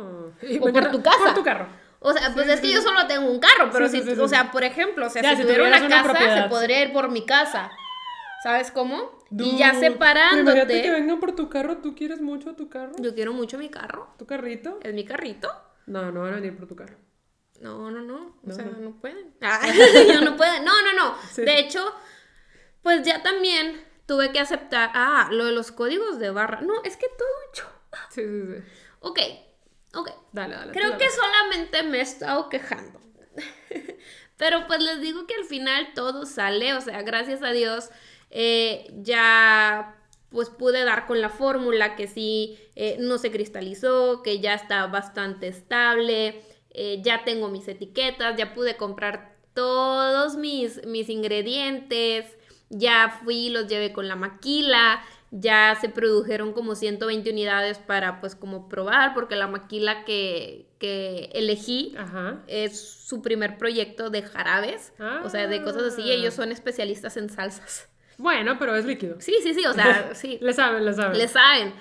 O 0.60 0.72
por 0.72 0.90
tu 0.90 1.02
casa. 1.02 1.24
Por 1.24 1.34
tu 1.34 1.42
carro. 1.42 1.68
O 2.00 2.12
sea, 2.12 2.34
pues 2.34 2.48
es 2.48 2.60
que 2.60 2.70
yo 2.70 2.82
solo 2.82 3.06
tengo 3.06 3.30
un 3.30 3.38
carro, 3.38 3.70
pero 3.72 3.88
si, 3.88 4.00
o 4.00 4.28
sea, 4.28 4.50
por 4.50 4.64
ejemplo, 4.64 5.06
o 5.06 5.08
sea, 5.08 5.36
si, 5.36 5.42
tuviera 5.42 5.64
una 5.64 5.88
casa, 5.88 6.42
se 6.42 6.48
podría 6.48 6.82
ir 6.82 6.92
por 6.92 7.10
mi 7.10 7.24
casa. 7.24 7.70
¿Sabes 8.42 8.70
cómo? 8.70 9.18
y 9.30 9.56
ya 9.56 9.74
separándote. 9.74 10.40
Imagínate 10.40 10.82
que 10.82 10.90
vengan 10.90 11.20
por 11.20 11.34
tu 11.34 11.48
carro, 11.48 11.78
¿tú 11.78 11.94
quieres 11.94 12.20
mucho 12.20 12.54
tu 12.54 12.68
carro? 12.68 12.92
Yo 12.98 13.14
quiero 13.14 13.32
mucho 13.32 13.58
mi 13.58 13.68
carro. 13.68 14.14
¿Tu 14.18 14.26
carrito? 14.26 14.78
¿Es 14.82 14.92
mi 14.92 15.04
carrito? 15.04 15.50
No, 15.86 16.10
no 16.10 16.22
van 16.22 16.32
a 16.32 16.36
venir 16.36 16.56
por 16.56 16.66
tu 16.66 16.76
carro. 16.76 16.96
No, 17.60 17.90
no, 17.90 18.00
no. 18.02 18.36
O 18.46 18.52
sea, 18.52 18.64
no, 18.64 18.92
pueden. 19.00 19.34
Ah, 19.40 19.60
no 20.22 20.36
pueden. 20.36 20.64
No, 20.64 20.72
no, 20.82 20.92
no. 20.92 21.16
De 21.36 21.58
hecho, 21.58 21.94
pues 22.82 23.02
ya 23.04 23.22
también 23.22 23.84
tuve 24.06 24.32
que 24.32 24.40
aceptar. 24.40 24.90
Ah, 24.94 25.28
lo 25.30 25.44
de 25.44 25.52
los 25.52 25.70
códigos 25.70 26.18
de 26.18 26.30
barra. 26.30 26.60
No, 26.60 26.82
es 26.82 26.96
que 26.96 27.06
todo 27.16 27.28
mucho. 27.46 27.68
Sí, 28.10 28.22
sí, 28.22 28.42
sí. 28.46 28.62
Ok, 29.00 29.18
Ok. 29.94 30.10
Dale, 30.32 30.54
dale. 30.54 30.72
Creo 30.72 30.96
que 30.96 31.10
solamente 31.10 31.82
me 31.82 31.98
he 31.98 32.02
estado 32.02 32.48
quejando. 32.48 33.00
Pero 34.36 34.66
pues 34.66 34.80
les 34.80 35.00
digo 35.00 35.26
que 35.26 35.34
al 35.34 35.44
final 35.44 35.92
todo 35.94 36.26
sale, 36.26 36.74
o 36.74 36.80
sea, 36.80 37.02
gracias 37.02 37.42
a 37.42 37.50
Dios 37.50 37.90
eh, 38.32 38.90
ya 39.02 39.96
pues 40.30 40.48
pude 40.48 40.82
dar 40.84 41.06
con 41.06 41.20
la 41.20 41.28
fórmula 41.28 41.94
que 41.94 42.08
sí 42.08 42.58
eh, 42.74 42.96
no 42.98 43.18
se 43.18 43.30
cristalizó, 43.30 44.22
que 44.22 44.40
ya 44.40 44.54
está 44.54 44.86
bastante 44.86 45.46
estable, 45.46 46.42
eh, 46.70 47.00
ya 47.02 47.22
tengo 47.24 47.48
mis 47.48 47.68
etiquetas, 47.68 48.34
ya 48.36 48.54
pude 48.54 48.78
comprar 48.78 49.34
todos 49.52 50.36
mis, 50.36 50.84
mis 50.86 51.10
ingredientes, 51.10 52.24
ya 52.70 53.20
fui, 53.22 53.50
los 53.50 53.68
llevé 53.68 53.92
con 53.92 54.08
la 54.08 54.16
maquila, 54.16 55.02
ya 55.30 55.76
se 55.78 55.90
produjeron 55.90 56.54
como 56.54 56.74
120 56.74 57.30
unidades 57.30 57.78
para 57.78 58.20
pues 58.20 58.34
como 58.34 58.70
probar, 58.70 59.12
porque 59.12 59.36
la 59.36 59.48
maquila 59.48 60.06
que, 60.06 60.66
que 60.78 61.30
elegí 61.34 61.94
Ajá. 61.98 62.42
es 62.46 62.80
su 62.80 63.20
primer 63.20 63.58
proyecto 63.58 64.08
de 64.08 64.22
jarabes, 64.22 64.94
o 65.24 65.28
sea, 65.28 65.46
de 65.46 65.62
cosas 65.62 65.82
así, 65.92 66.02
Ah. 66.10 66.14
ellos 66.14 66.32
son 66.32 66.52
especialistas 66.52 67.18
en 67.18 67.28
salsas. 67.28 67.88
Bueno, 68.22 68.56
pero 68.58 68.76
es 68.76 68.84
líquido. 68.84 69.20
Sí, 69.20 69.34
sí, 69.42 69.52
sí, 69.52 69.66
o 69.66 69.72
sea, 69.72 70.14
sí, 70.14 70.38
Le 70.40 70.52
saben, 70.52 70.84
le 70.84 70.94
saben. 70.94 71.18
le 71.18 71.28
saben. 71.28 71.74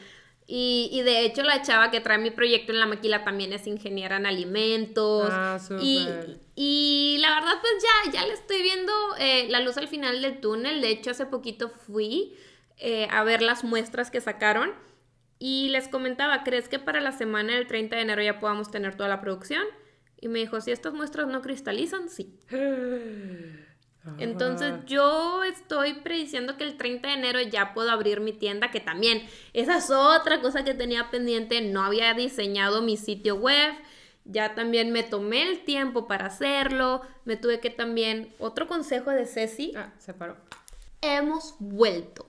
Y, 0.48 0.90
y 0.92 1.02
de 1.04 1.24
hecho 1.24 1.44
la 1.44 1.62
chava 1.62 1.92
que 1.92 2.02
trae 2.02 2.18
mi 2.18 2.32
proyecto 2.32 2.74
en 2.74 2.80
la 2.80 2.88
maquila 2.88 3.24
también 3.24 3.54
es 3.54 3.68
ingeniera 3.68 4.18
en 4.18 4.26
alimentos. 4.26 5.30
Ah, 5.32 5.60
y, 5.80 6.08
y 6.56 7.18
la 7.20 7.36
verdad 7.36 7.54
pues 7.62 7.74
ya, 7.82 8.12
ya 8.12 8.28
le 8.28 8.34
estoy 8.34 8.62
viendo 8.62 8.92
eh, 9.20 9.48
la 9.50 9.62
luz 9.62 9.78
al 9.78 9.88
final 9.88 10.22
del 10.22 10.42
túnel. 10.42 10.82
De 10.82 10.90
hecho 10.90 11.12
hace 11.12 11.28
poquito 11.28 11.70
fui 11.70 12.36
eh, 12.78 13.08
a 13.12 13.24
ver 13.24 13.42
las 13.44 13.64
muestras 13.64 14.12
que 14.12 14.20
sacaron. 14.20 14.74
Y 15.40 15.70
les 15.70 15.88
comentaba, 15.88 16.44
¿crees 16.44 16.68
que 16.68 16.80
para 16.80 17.02
la 17.02 17.12
semana 17.14 17.54
del 17.56 17.66
30 17.68 17.96
de 17.96 18.02
enero 18.02 18.22
ya 18.22 18.40
podamos 18.40 18.70
tener 18.72 18.96
toda 18.96 19.10
la 19.10 19.22
producción? 19.22 19.64
Y 20.20 20.28
me 20.28 20.40
dijo, 20.40 20.60
si 20.60 20.72
estas 20.72 20.94
muestras 20.94 21.28
no 21.28 21.42
cristalizan, 21.42 22.10
sí. 22.10 22.36
Entonces 24.18 24.74
yo 24.88 25.44
estoy 25.44 25.94
prediciendo 25.94 26.58
que 26.58 26.64
el 26.64 26.76
30 26.78 27.08
de 27.08 27.14
enero 27.14 27.42
ya 27.42 27.74
puedo 27.74 27.92
abrir 27.92 28.20
mi 28.20 28.34
tienda, 28.34 28.72
que 28.72 28.80
también 28.80 29.28
esa 29.54 29.78
es 29.78 29.92
otra 29.92 30.42
cosa 30.42 30.64
que 30.64 30.74
tenía 30.74 31.12
pendiente, 31.12 31.62
no 31.62 31.84
había 31.84 32.14
diseñado 32.16 32.82
mi 32.82 32.98
sitio 32.98 33.36
web, 33.36 33.74
ya 34.26 34.56
también 34.56 34.92
me 34.92 35.04
tomé 35.04 35.44
el 35.44 35.64
tiempo 35.66 36.08
para 36.08 36.26
hacerlo, 36.28 37.02
me 37.26 37.38
tuve 37.38 37.60
que 37.60 37.70
también, 37.70 38.34
otro 38.40 38.68
consejo 38.68 39.12
de 39.12 39.26
Ceci, 39.28 39.74
Ah, 39.76 39.94
se 40.00 40.14
paró. 40.16 40.36
hemos 41.02 41.56
vuelto. 41.60 42.28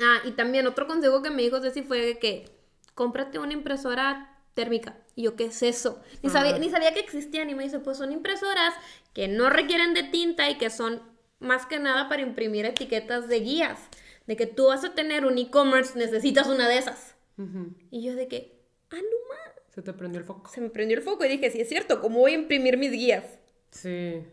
Ah, 0.00 0.22
y 0.24 0.32
también 0.32 0.66
otro 0.66 0.88
consejo 0.88 1.22
que 1.22 1.30
me 1.30 1.42
dijo 1.42 1.60
Ceci 1.60 1.82
fue 1.82 2.18
que 2.18 2.50
cómprate 2.94 3.38
una 3.38 3.52
impresora 3.52 4.38
térmica. 4.54 4.96
Y 5.16 5.22
yo, 5.22 5.36
¿qué 5.36 5.44
es 5.44 5.62
eso? 5.62 6.02
Ni 6.22 6.30
sabía, 6.30 6.58
ni 6.58 6.70
sabía 6.70 6.92
que 6.92 7.00
existían. 7.00 7.48
Y 7.50 7.54
me 7.54 7.64
dice, 7.64 7.78
pues 7.78 7.98
son 7.98 8.12
impresoras 8.12 8.74
que 9.12 9.28
no 9.28 9.48
requieren 9.50 9.94
de 9.94 10.02
tinta 10.04 10.50
y 10.50 10.58
que 10.58 10.70
son 10.70 11.02
más 11.38 11.66
que 11.66 11.78
nada 11.78 12.08
para 12.08 12.22
imprimir 12.22 12.64
etiquetas 12.66 13.28
de 13.28 13.40
guías. 13.40 13.78
De 14.26 14.36
que 14.36 14.46
tú 14.46 14.66
vas 14.66 14.84
a 14.84 14.94
tener 14.94 15.24
un 15.24 15.38
e-commerce, 15.38 15.98
necesitas 15.98 16.48
una 16.48 16.68
de 16.68 16.78
esas. 16.78 17.14
Ujú. 17.36 17.74
Y 17.90 18.02
yo 18.02 18.14
de 18.14 18.26
que, 18.26 18.58
ah, 18.90 18.96
no 18.96 19.34
más. 19.34 19.54
Se 19.74 19.82
te 19.82 19.92
prendió 19.92 20.20
el 20.20 20.24
foco. 20.26 20.50
Se 20.50 20.60
me 20.60 20.70
prendió 20.70 20.96
el 20.96 21.02
foco 21.02 21.24
y 21.24 21.28
dije, 21.28 21.50
sí 21.50 21.60
es 21.60 21.68
cierto, 21.68 22.00
¿cómo 22.00 22.20
voy 22.20 22.32
a 22.32 22.36
imprimir 22.36 22.76
mis 22.76 22.92
guías? 22.92 23.24
Sí. 23.70 24.24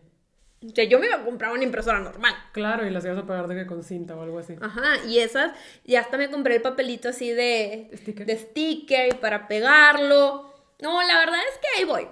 O 0.64 0.70
sea, 0.70 0.84
yo 0.84 1.00
me 1.00 1.08
iba 1.08 1.16
a 1.16 1.26
comprar 1.26 1.52
una 1.52 1.64
impresora 1.64 2.00
normal. 2.00 2.36
Claro, 2.52 2.86
y 2.86 2.92
las 2.92 3.04
ibas 3.04 3.18
a 3.18 3.26
pagar 3.26 3.48
de 3.48 3.56
que 3.56 3.66
con 3.66 3.84
cinta 3.84 4.16
o 4.16 4.22
algo 4.22 4.38
así. 4.38 4.56
Ajá, 4.62 5.04
y 5.08 5.18
esas, 5.18 5.58
y 5.84 5.96
hasta 5.96 6.18
me 6.18 6.30
compré 6.30 6.58
el 6.58 6.62
papelito 6.62 7.10
así 7.10 7.32
de 7.32 7.90
Sticker. 7.96 8.28
de 8.28 8.38
sticker 8.38 9.08
y 9.14 9.18
para 9.18 9.48
pegarlo. 9.48 10.51
No, 10.82 11.02
la 11.02 11.20
verdad 11.20 11.40
es 11.52 11.58
que 11.60 11.80
ahí 11.80 11.86
voy. 11.86 12.08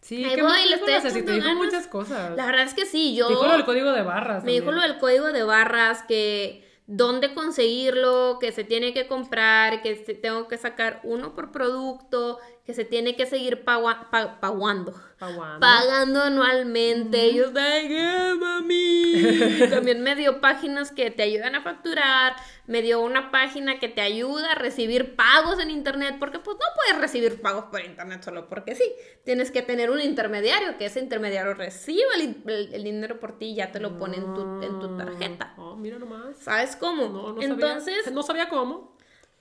Sí, 0.00 0.24
Ahí 0.24 0.36
¿qué 0.36 0.42
voy, 0.42 0.64
le 0.68 0.76
estoy 0.76 1.22
te 1.22 1.32
dijo 1.32 1.54
muchas 1.54 1.86
cosas. 1.86 2.34
La 2.34 2.46
verdad 2.46 2.62
es 2.62 2.72
que 2.72 2.86
sí, 2.86 3.14
yo... 3.14 3.26
Te 3.26 3.34
dijo 3.34 3.46
lo 3.46 3.52
del 3.52 3.64
código 3.66 3.92
de 3.92 4.02
barras. 4.02 4.42
Me 4.44 4.52
dijo 4.52 4.72
lo 4.72 4.80
del 4.80 4.96
código 4.98 5.26
de 5.32 5.42
barras, 5.42 6.02
que 6.04 6.66
dónde 6.86 7.34
conseguirlo, 7.34 8.38
que 8.40 8.50
se 8.50 8.64
tiene 8.64 8.94
que 8.94 9.06
comprar, 9.06 9.82
que 9.82 9.94
tengo 9.96 10.48
que 10.48 10.56
sacar 10.56 11.00
uno 11.02 11.34
por 11.34 11.52
producto, 11.52 12.38
que 12.68 12.74
se 12.74 12.84
tiene 12.84 13.16
que 13.16 13.24
seguir 13.24 13.64
pagua- 13.64 14.10
pa- 14.10 14.40
paguando. 14.40 14.92
Paguando. 15.18 15.58
Pagando 15.60 16.20
anualmente. 16.22 17.28
Y 17.28 17.36
yo. 17.36 17.50
También 19.70 20.02
me 20.02 20.14
dio 20.14 20.42
páginas 20.42 20.92
que 20.92 21.10
te 21.10 21.22
ayudan 21.22 21.54
a 21.54 21.62
facturar. 21.62 22.36
Me 22.66 22.82
dio 22.82 23.00
una 23.00 23.30
página 23.30 23.78
que 23.78 23.88
te 23.88 24.02
ayuda 24.02 24.52
a 24.52 24.54
recibir 24.54 25.16
pagos 25.16 25.58
en 25.60 25.70
internet. 25.70 26.16
Porque 26.20 26.40
pues 26.40 26.58
no 26.58 26.66
puedes 26.76 27.00
recibir 27.00 27.40
pagos 27.40 27.64
por 27.70 27.80
internet 27.82 28.22
solo 28.22 28.50
porque 28.50 28.74
sí. 28.74 28.84
Tienes 29.24 29.50
que 29.50 29.62
tener 29.62 29.90
un 29.90 30.02
intermediario, 30.02 30.76
que 30.76 30.84
ese 30.84 31.00
intermediario 31.00 31.54
reciba 31.54 32.12
el, 32.16 32.42
el- 32.46 32.74
el 32.74 32.84
dinero 32.84 33.18
por 33.18 33.38
ti 33.38 33.46
y 33.46 33.54
ya 33.54 33.72
te 33.72 33.80
lo 33.80 33.96
pone 33.98 34.18
en 34.18 34.34
tu, 34.34 34.42
en 34.62 34.78
tu 34.78 34.94
tarjeta. 34.98 35.54
Oh, 35.56 35.74
mira 35.74 35.98
nomás. 35.98 36.36
¿Sabes 36.36 36.76
cómo? 36.76 37.08
No, 37.08 37.32
no 37.32 37.40
Entonces, 37.40 38.04
sabía. 38.04 38.14
No 38.14 38.22
sabía 38.22 38.50
cómo. 38.50 38.94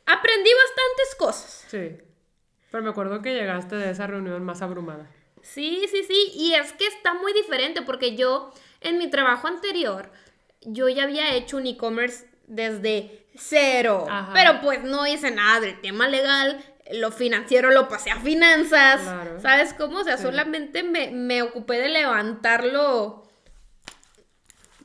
aprendí 0.05 0.49
bastantes 0.49 1.15
cosas. 1.19 1.65
Sí. 1.67 1.97
Pero 2.71 2.83
me 2.83 2.89
acuerdo 2.89 3.21
que 3.21 3.33
llegaste 3.33 3.75
de 3.75 3.91
esa 3.91 4.07
reunión 4.07 4.43
más 4.43 4.61
abrumada. 4.61 5.07
Sí, 5.41 5.85
sí, 5.89 6.03
sí. 6.03 6.31
Y 6.35 6.53
es 6.53 6.73
que 6.73 6.85
está 6.87 7.13
muy 7.13 7.31
diferente 7.33 7.81
porque 7.81 8.15
yo, 8.15 8.51
en 8.81 8.97
mi 8.97 9.09
trabajo 9.09 9.47
anterior, 9.47 10.11
yo 10.61 10.89
ya 10.89 11.03
había 11.03 11.33
hecho 11.35 11.57
un 11.57 11.67
e-commerce 11.67 12.27
desde 12.47 13.25
cero. 13.35 14.05
Ajá. 14.09 14.33
Pero 14.33 14.61
pues 14.61 14.83
no 14.83 15.07
hice 15.07 15.31
nada 15.31 15.61
del 15.61 15.79
tema 15.79 16.07
legal. 16.09 16.61
Lo 16.91 17.11
financiero 17.11 17.71
lo 17.71 17.87
pasé 17.87 18.11
a 18.11 18.19
finanzas. 18.19 19.01
Claro. 19.01 19.39
¿Sabes 19.41 19.73
cómo? 19.73 19.99
O 19.99 20.03
sea, 20.03 20.17
Sí. 20.17 20.23
solamente 20.23 20.83
me, 20.83 21.11
me 21.11 21.41
ocupé 21.41 21.77
de 21.77 21.89
levantarlo. 21.89 23.23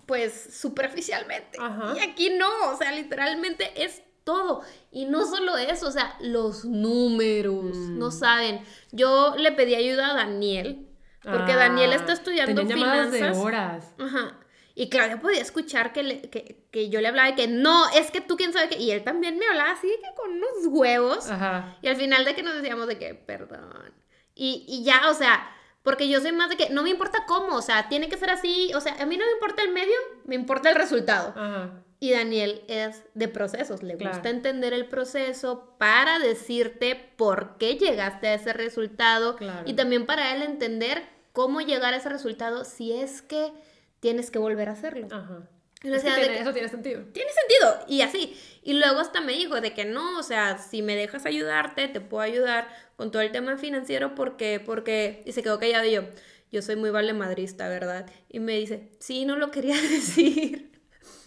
Pues 0.07 0.51
superficialmente. 0.61 1.59
Ajá. 1.61 1.95
Y 1.97 2.01
aquí 2.01 2.31
no, 2.31 2.71
o 2.71 2.77
sea, 2.77 2.93
literalmente 2.93 3.85
es 3.85 4.03
todo. 4.25 4.63
Y 4.91 5.05
no 5.07 5.27
solo 5.27 5.57
eso, 5.57 5.89
o 5.89 5.93
sea, 5.93 6.17
los 6.21 6.65
números, 6.65 7.77
Mm. 7.77 7.99
no 7.99 8.11
saben. 8.11 8.63
Yo 8.91 9.35
le 9.37 9.53
pedí 9.53 9.75
ayuda 9.75 10.11
a 10.13 10.15
Daniel, 10.15 10.89
porque 11.23 11.55
Daniel 11.55 11.93
está 11.93 12.13
Ah, 12.13 12.15
estudiando 12.15 12.61
Tenían 12.63 12.79
llamadas 12.81 13.11
finanzas. 13.15 13.37
de 13.37 13.43
horas. 13.43 13.95
Ajá. 13.99 14.39
Y 14.75 14.89
Claudia 14.89 15.21
podía 15.21 15.41
escuchar 15.43 15.93
que, 15.93 16.03
le- 16.03 16.23
que, 16.31 16.65
que 16.71 16.89
yo 16.89 17.01
le 17.03 17.09
hablaba 17.09 17.29
de 17.29 17.35
que 17.35 17.47
no, 17.47 17.89
es 17.91 18.11
que 18.11 18.21
tú 18.23 18.37
quién 18.37 18.53
sabe 18.55 18.71
qué. 18.71 18.79
Y 18.79 18.91
él 18.91 19.05
también 19.05 19.39
me 19.39 19.47
hablaba 19.47 19.73
así 19.73 19.87
de 19.87 19.97
que 19.97 20.15
con 20.17 20.31
unos 20.31 20.49
huevos. 20.71 21.29
Ajá. 21.31 21.77
Y 21.83 21.89
al 21.89 21.97
final 21.97 22.25
de 22.25 22.35
que 22.35 22.43
nos 22.43 22.55
decíamos 22.55 22.87
de 22.87 22.99
que, 22.99 23.15
perdón. 23.15 23.93
Y, 24.35 24.65
y 24.67 24.83
ya, 24.83 25.11
o 25.11 25.15
sea, 25.15 25.47
porque 25.83 26.09
yo 26.09 26.21
soy 26.23 26.33
más 26.33 26.49
de 26.49 26.57
que 26.57 26.71
no 26.71 26.83
me 26.83 26.89
importa 26.91 27.27
cómo, 27.27 27.57
o 27.57 27.61
sea, 27.63 27.89
tiene 27.91 28.09
que 28.09 28.17
ser 28.17 28.31
así. 28.31 28.73
O 28.75 28.81
sea, 28.81 28.95
a 28.99 29.05
mí 29.05 29.19
no 29.19 29.27
me 29.27 29.33
importa 29.33 29.63
el 29.63 29.73
medio, 29.73 29.95
me 30.25 30.35
importa 30.37 30.71
el 30.71 30.77
resultado. 30.77 31.35
Ajá. 31.37 31.83
Y 32.03 32.11
Daniel 32.11 32.63
es 32.67 33.05
de 33.15 33.29
procesos, 33.29 33.85
le 33.85 33.97
Claro. 33.97 34.17
gusta 34.17 34.29
entender 34.29 34.73
el 34.73 34.87
proceso 34.87 35.77
para 35.79 36.19
decirte 36.19 36.97
por 37.17 37.59
qué 37.59 37.77
llegaste 37.77 38.27
a 38.27 38.35
ese 38.35 38.53
resultado 38.53 39.37
Claro. 39.37 39.63
y 39.71 39.75
también 39.75 40.05
para 40.05 40.35
él 40.35 40.43
entender 40.43 41.05
cómo 41.33 41.61
llegar 41.61 41.95
a 41.95 41.99
ese 41.99 42.09
resultado 42.09 42.65
si 42.65 42.93
es 42.93 43.23
que 43.23 43.53
tienes 44.01 44.33
que 44.33 44.41
volver 44.41 44.69
a 44.69 44.73
hacerlo. 44.73 45.07
Ajá. 45.13 45.49
Tiene- 45.81 46.01
que- 46.03 46.41
Eso 46.41 46.53
tiene 46.53 46.69
sentido. 46.69 47.03
Tiene 47.13 47.31
sentido 47.31 47.87
y 47.87 48.01
así. 48.03 48.37
Y 48.65 48.73
luego 48.73 48.99
hasta 48.99 49.21
me 49.21 49.35
dijo 49.35 49.61
de 49.61 49.73
que 49.73 49.85
no, 49.85 50.19
o 50.19 50.25
sea, 50.25 50.59
si 50.59 50.83
me 50.83 50.97
dejas 50.97 51.25
ayudarte, 51.25 51.87
te 51.87 52.01
puedo 52.01 52.25
ayudar 52.25 52.67
con 52.97 53.13
todo 53.13 53.23
el 53.23 53.31
tema 53.31 53.57
financiero 53.59 54.17
porque, 54.17 54.59
porque, 54.59 55.23
y 55.25 55.31
se 55.31 55.45
quedó 55.45 55.61
callado 55.61 55.85
y 55.87 55.93
yo, 55.93 56.03
yo 56.51 56.63
soy 56.63 56.75
muy 56.75 56.91
valemadrista, 56.91 57.69
¿verdad? 57.69 58.07
Y 58.29 58.41
me 58.41 58.59
dice, 58.59 58.91
sí, 58.99 59.25
no 59.25 59.37
lo 59.37 59.53
quería 59.53 59.75
decir. 59.81 60.72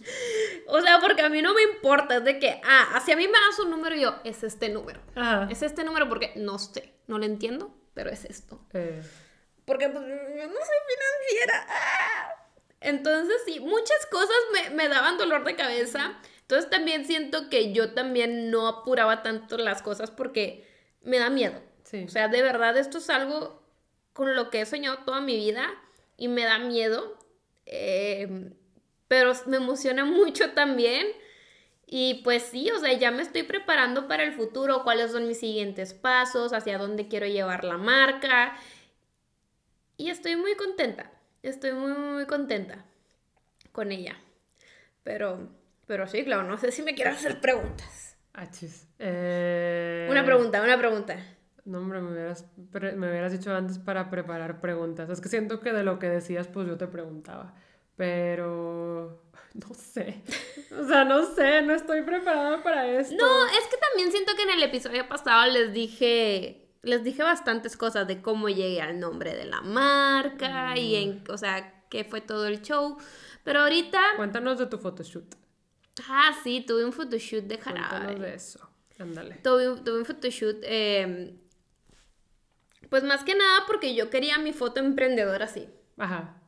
O 0.68 0.80
sea, 0.80 0.98
porque 1.00 1.22
a 1.22 1.28
mí 1.28 1.42
no 1.42 1.54
me 1.54 1.62
importa, 1.62 2.16
es 2.16 2.24
de 2.24 2.38
que, 2.40 2.60
ah, 2.64 2.90
hacia 2.94 3.14
mí 3.16 3.26
me 3.28 3.38
das 3.38 3.58
un 3.60 3.70
número 3.70 3.94
y 3.94 4.00
yo, 4.00 4.16
es 4.24 4.42
este 4.42 4.68
número. 4.68 5.00
Ajá. 5.14 5.46
Es 5.50 5.62
este 5.62 5.84
número 5.84 6.08
porque 6.08 6.32
no 6.36 6.58
sé, 6.58 6.92
no 7.06 7.18
lo 7.18 7.24
entiendo, 7.24 7.72
pero 7.94 8.10
es 8.10 8.24
esto. 8.24 8.60
Eh, 8.72 9.00
Porque 9.64 9.88
pues, 9.88 10.04
yo 10.04 10.46
no 10.48 10.54
soy 10.54 10.78
financiera. 10.88 11.66
¡Ah! 11.68 12.32
Entonces, 12.80 13.36
sí, 13.46 13.60
muchas 13.60 14.06
cosas 14.10 14.36
me, 14.52 14.70
me 14.70 14.88
daban 14.88 15.18
dolor 15.18 15.44
de 15.44 15.54
cabeza. 15.56 16.18
Entonces 16.42 16.68
también 16.70 17.04
siento 17.04 17.48
que 17.48 17.72
yo 17.72 17.92
también 17.94 18.50
no 18.50 18.68
apuraba 18.68 19.22
tanto 19.22 19.58
las 19.58 19.82
cosas 19.82 20.10
porque 20.10 20.68
me 21.02 21.18
da 21.18 21.30
miedo. 21.30 21.60
sí. 21.84 22.04
O 22.04 22.08
sea, 22.08 22.28
de 22.28 22.42
verdad, 22.42 22.76
esto 22.76 22.98
es 22.98 23.08
algo 23.10 23.62
con 24.12 24.34
lo 24.34 24.50
que 24.50 24.60
he 24.62 24.66
soñado 24.66 24.98
toda 25.04 25.20
mi 25.20 25.36
vida 25.36 25.68
y 26.16 26.26
me 26.28 26.44
da 26.44 26.58
miedo. 26.58 27.18
eh, 27.66 28.52
pero 29.08 29.32
me 29.46 29.56
emociona 29.58 30.04
mucho 30.04 30.50
también. 30.52 31.06
Y 31.88 32.22
pues 32.24 32.42
sí, 32.42 32.68
o 32.72 32.80
sea, 32.80 32.92
ya 32.94 33.12
me 33.12 33.22
estoy 33.22 33.44
preparando 33.44 34.08
para 34.08 34.24
el 34.24 34.32
futuro, 34.32 34.82
cuáles 34.82 35.12
son 35.12 35.28
mis 35.28 35.38
siguientes 35.38 35.94
pasos, 35.94 36.52
hacia 36.52 36.78
dónde 36.78 37.06
quiero 37.06 37.26
llevar 37.26 37.62
la 37.62 37.76
marca. 37.76 38.56
Y 39.96 40.10
estoy 40.10 40.34
muy 40.34 40.56
contenta, 40.56 41.10
estoy 41.42 41.72
muy, 41.72 41.92
muy, 41.92 42.26
contenta 42.26 42.84
con 43.70 43.92
ella. 43.92 44.16
Pero, 45.04 45.48
pero 45.86 46.08
sí, 46.08 46.24
claro, 46.24 46.42
no 46.42 46.58
sé 46.58 46.72
si 46.72 46.82
me 46.82 46.96
quieres 46.96 47.16
hacer 47.16 47.40
preguntas. 47.40 48.16
Achis. 48.34 48.88
Eh, 48.98 50.08
Una 50.10 50.24
pregunta, 50.24 50.60
una 50.62 50.76
pregunta. 50.76 51.16
No, 51.64 51.78
hombre, 51.78 52.00
me 52.00 52.12
hubieras, 52.12 52.46
me 52.72 53.10
hubieras 53.10 53.32
dicho 53.32 53.54
antes 53.54 53.78
para 53.78 54.10
preparar 54.10 54.60
preguntas. 54.60 55.08
Es 55.08 55.20
que 55.20 55.28
siento 55.28 55.60
que 55.60 55.72
de 55.72 55.84
lo 55.84 55.98
que 55.98 56.08
decías, 56.08 56.48
pues 56.48 56.66
yo 56.66 56.76
te 56.76 56.86
preguntaba. 56.86 57.54
Pero. 57.96 59.22
No 59.56 59.72
sé. 59.72 60.22
O 60.78 60.86
sea, 60.86 61.04
no 61.06 61.24
sé, 61.34 61.62
no 61.62 61.72
estoy 61.72 62.02
preparada 62.02 62.62
para 62.62 62.86
esto. 62.90 63.14
No, 63.16 63.46
es 63.46 63.66
que 63.70 63.78
también 63.78 64.12
siento 64.12 64.34
que 64.36 64.42
en 64.42 64.50
el 64.50 64.62
episodio 64.62 65.08
pasado 65.08 65.50
les 65.50 65.72
dije, 65.72 66.68
les 66.82 67.02
dije 67.02 67.22
bastantes 67.22 67.74
cosas 67.78 68.06
de 68.06 68.20
cómo 68.20 68.50
llegué 68.50 68.82
al 68.82 69.00
nombre 69.00 69.34
de 69.34 69.46
la 69.46 69.62
marca 69.62 70.76
y 70.76 70.96
en, 70.96 71.24
o 71.30 71.38
sea, 71.38 71.84
qué 71.88 72.04
fue 72.04 72.20
todo 72.20 72.46
el 72.46 72.60
show. 72.60 72.98
Pero 73.44 73.60
ahorita, 73.60 73.98
Cuéntanos 74.16 74.58
de 74.58 74.66
tu 74.66 74.76
photoshoot. 74.76 75.34
Ah, 76.06 76.32
sí, 76.44 76.62
tuve 76.66 76.84
un 76.84 76.92
photoshoot 76.92 77.44
de 77.44 77.58
Cuéntanos 77.58 77.88
jarabe. 77.88 78.14
de 78.16 78.34
eso. 78.34 78.68
Ándale. 78.98 79.36
Tuve, 79.36 79.80
tuve 79.80 80.00
un 80.00 80.04
photoshoot, 80.04 80.58
eh, 80.64 81.34
pues 82.90 83.04
más 83.04 83.24
que 83.24 83.34
nada 83.34 83.60
porque 83.66 83.94
yo 83.94 84.10
quería 84.10 84.38
mi 84.38 84.52
foto 84.52 84.80
emprendedora 84.80 85.46
así, 85.46 85.66
Ajá. 85.96 86.42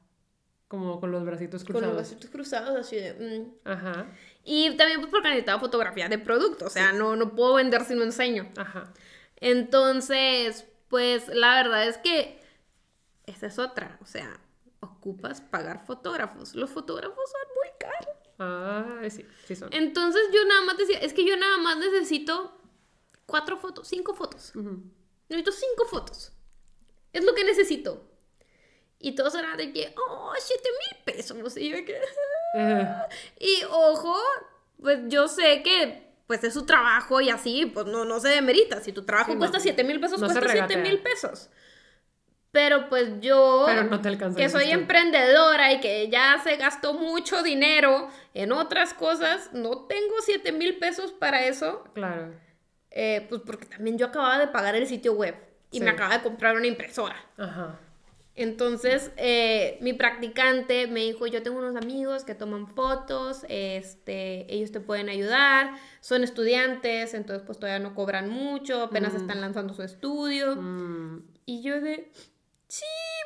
Como 0.69 1.01
con 1.01 1.11
los 1.11 1.25
bracitos 1.25 1.64
con 1.64 1.73
los 1.73 1.83
cruzados. 1.83 1.97
bracitos 1.97 2.31
cruzados 2.31 2.79
así 2.79 2.97
de... 2.97 3.14
mm. 3.14 3.69
Ajá. 3.69 4.07
Y 4.45 4.77
también 4.77 5.01
pues 5.01 5.11
porque 5.11 5.29
necesitaba 5.29 5.59
fotografía 5.59 6.09
de 6.09 6.19
producto, 6.19 6.66
o 6.66 6.71
sea, 6.71 6.93
no, 6.93 7.16
no 7.16 7.35
puedo 7.35 7.55
vender 7.55 7.85
si 7.85 7.95
no 7.95 8.03
enseño. 8.05 8.53
Ajá. 8.57 8.93
Entonces, 9.37 10.66
pues 10.89 11.29
la 11.29 11.55
verdad 11.62 11.87
es 11.89 11.99
que 11.99 12.43
esa 13.27 13.47
es 13.47 13.59
otra, 13.59 13.99
o 14.03 14.07
sea, 14.07 14.41
ocupas 14.81 15.41
pagar 15.41 15.87
fotógrafos. 15.87 16.55
Los 16.55 16.71
fotógrafos 16.71 17.16
son 17.31 17.55
muy 17.57 17.69
caros. 17.79 18.16
Ah, 18.39 19.09
sí, 19.11 19.25
sí 19.47 19.57
son. 19.57 19.71
Entonces 19.73 20.23
yo 20.33 20.45
nada 20.47 20.62
más 20.62 20.77
decía, 20.77 20.99
es 20.99 21.12
que 21.12 21.27
yo 21.27 21.37
nada 21.37 21.59
más 21.59 21.79
necesito 21.79 22.61
cuatro 23.27 23.57
fotos, 23.57 23.89
cinco 23.89 24.14
fotos. 24.14 24.53
Necesito 25.29 25.53
cinco 25.53 25.87
fotos. 25.87 26.33
Es 27.12 27.25
lo 27.25 27.35
que 27.35 27.45
necesito. 27.45 28.08
Y 29.01 29.15
todos 29.15 29.35
eran 29.37 29.57
de 29.57 29.73
que, 29.73 29.95
oh, 29.97 30.33
siete 30.39 30.69
mil 30.71 31.05
pesos. 31.15 31.57
Y 31.57 31.71
yo 31.71 31.77
que... 31.85 32.01
Eh, 32.57 32.87
Y 33.39 33.63
ojo, 33.71 34.17
pues 34.81 34.99
yo 35.09 35.29
sé 35.29 35.63
que 35.63 36.07
pues 36.27 36.45
es 36.45 36.53
su 36.53 36.67
trabajo 36.67 37.21
y 37.23 37.31
así, 37.31 37.65
pues 37.67 37.87
no, 37.87 38.05
no 38.05 38.21
se 38.21 38.29
demerita. 38.29 38.81
Si 38.81 38.93
tu 38.93 39.05
trabajo 39.07 39.31
Sí, 39.31 39.35
no. 39.35 39.39
cuesta 39.41 39.61
7 39.61 39.83
mil 39.85 39.99
pesos, 39.99 40.21
No 40.21 40.27
cuesta 40.27 40.41
7 40.43 40.53
regatea. 40.53 40.77
mil 40.79 40.99
pesos. 41.01 41.49
Pero 42.51 42.89
pues 42.89 43.09
yo, 43.21 43.65
Pero 43.67 43.85
no 43.85 44.01
te 44.03 44.09
alcanza 44.09 44.37
que 44.39 44.49
soy 44.49 44.71
emprendedora 44.71 45.73
y 45.73 45.81
que 45.81 46.09
ya 46.11 46.39
se 46.43 46.57
gastó 46.57 46.93
mucho 46.95 47.43
dinero 47.43 48.09
en 48.35 48.53
otras 48.53 48.93
cosas, 48.95 49.51
no 49.53 49.87
tengo 49.87 50.15
7 50.23 50.53
mil 50.53 50.79
pesos 50.79 51.13
para 51.13 51.45
eso. 51.47 51.85
claro. 51.95 52.35
eh, 52.91 53.27
pues 53.29 53.43
porque 53.47 53.67
también 53.67 53.97
yo 53.99 54.07
acababa 54.07 54.39
de 54.39 54.49
pagar 54.49 54.75
el 54.75 54.87
sitio 54.87 55.13
web 55.13 55.35
y 55.71 55.79
Sí. 55.79 55.85
me 55.85 55.91
acababa 55.91 56.17
de 56.19 56.23
comprar 56.23 56.57
una 56.57 56.67
impresora. 56.67 57.17
Ajá. 57.37 57.79
Entonces, 58.41 59.11
eh, 59.16 59.78
mi 59.80 59.93
practicante 59.95 60.86
me 60.86 61.01
dijo, 61.01 61.26
yo 61.26 61.43
tengo 61.43 61.59
unos 61.59 61.74
amigos 61.74 62.22
que 62.24 62.36
toman 62.36 62.68
fotos, 62.68 63.45
este, 63.49 64.47
ellos 64.55 64.70
te 64.70 64.78
pueden 64.78 65.09
ayudar, 65.09 65.72
son 66.01 66.22
estudiantes, 66.22 67.14
entonces 67.14 67.45
pues 67.45 67.59
todavía 67.59 67.80
no 67.80 67.97
cobran 67.97 68.30
mucho, 68.30 68.82
apenas 68.84 69.14
están 69.14 69.41
lanzando 69.41 69.74
su 69.74 69.82
estudio. 69.82 70.55
Mm, 70.55 71.24
Y 71.47 71.62
yo 71.62 71.80
de, 71.80 72.12
sí, 72.68 72.84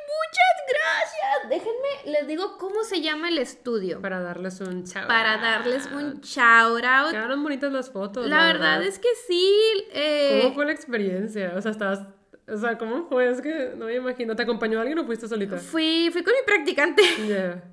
muchas 0.08 0.56
gracias. 0.72 1.50
Déjenme, 1.50 2.12
les 2.18 2.26
digo 2.26 2.56
cómo 2.56 2.82
se 2.84 3.02
llama 3.02 3.28
el 3.28 3.36
estudio. 3.36 4.00
para 4.00 4.20
darles 4.22 4.60
un 4.60 4.84
chao. 4.84 5.06
Para 5.08 5.36
darles 5.36 5.86
un 5.92 6.22
out. 6.38 7.10
Quedaron 7.10 7.42
bonitas 7.42 7.70
las 7.70 7.90
fotos. 7.90 8.26
La 8.28 8.46
verdad 8.46 8.82
es 8.82 8.98
que 8.98 9.08
sí. 9.26 9.52
eh, 9.92 10.40
¿Cómo 10.42 10.54
fue 10.54 10.64
la 10.64 10.72
experiencia? 10.72 11.52
O 11.54 11.60
sea, 11.60 11.72
estabas. 11.72 12.00
O 12.48 12.56
sea, 12.56 12.76
¿cómo 12.76 13.06
fue? 13.08 13.30
Es 13.30 13.40
que 13.40 13.72
no 13.76 13.86
me 13.86 13.94
imagino. 13.94 14.34
¿Te 14.36 14.42
acompañó 14.42 14.80
alguien 14.80 14.98
o 14.98 15.04
fuiste 15.04 15.28
solita? 15.28 15.58
fui, 15.58 16.10
fui 16.12 16.22
con 16.22 16.32
mi 16.34 16.40
practicante. 16.46 17.02
Ya. 17.28 17.64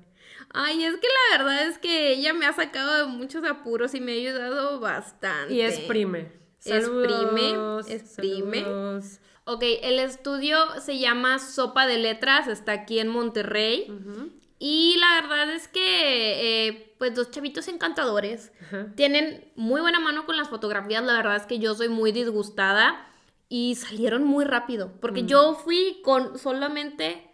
Ay, 0.52 0.82
es 0.84 0.96
que 0.96 1.06
la 1.30 1.38
verdad 1.38 1.68
es 1.68 1.78
que 1.78 2.12
ella 2.12 2.32
me 2.32 2.44
ha 2.46 2.52
sacado 2.52 2.98
de 2.98 3.12
muchos 3.12 3.44
apuros 3.44 3.94
y 3.94 4.00
me 4.00 4.12
ha 4.12 4.14
ayudado 4.16 4.80
bastante. 4.80 5.54
Y 5.54 5.60
exprime. 5.60 6.32
Exprime, 6.64 7.50
Saludos, 7.50 7.88
exprime. 7.88 8.60
saludos. 8.62 9.20
Ok, 9.44 9.62
el 9.82 9.98
estudio 10.00 10.58
se 10.80 10.98
llama 10.98 11.38
Sopa 11.38 11.86
de 11.86 11.98
Letras, 11.98 12.48
está 12.48 12.72
aquí 12.72 12.98
en 12.98 13.08
Monterrey. 13.08 13.86
Ujú. 13.88 14.30
Y 14.58 14.96
la 14.98 15.22
verdad 15.22 15.50
es 15.54 15.68
que, 15.68 16.66
eh, 16.68 16.94
pues, 16.98 17.14
dos 17.14 17.30
chavitos 17.30 17.66
encantadores. 17.68 18.52
Ajá. 18.62 18.88
Tienen 18.94 19.50
muy 19.56 19.80
buena 19.80 20.00
mano 20.00 20.26
con 20.26 20.36
las 20.36 20.48
fotografías. 20.48 21.02
La 21.02 21.14
verdad 21.14 21.36
es 21.36 21.46
que 21.46 21.58
yo 21.58 21.74
soy 21.74 21.88
muy 21.88 22.12
disgustada 22.12 23.06
y 23.50 23.74
salieron 23.74 24.24
muy 24.24 24.46
rápido. 24.46 24.92
Porque 25.00 25.24
yo 25.24 25.54
fui 25.54 26.00
con 26.02 26.38
solamente 26.38 27.30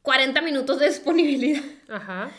40 0.00 0.40
minutos 0.40 0.78
de 0.78 0.88
disponibilidad. 0.88 1.62
Ajá. 1.88 2.30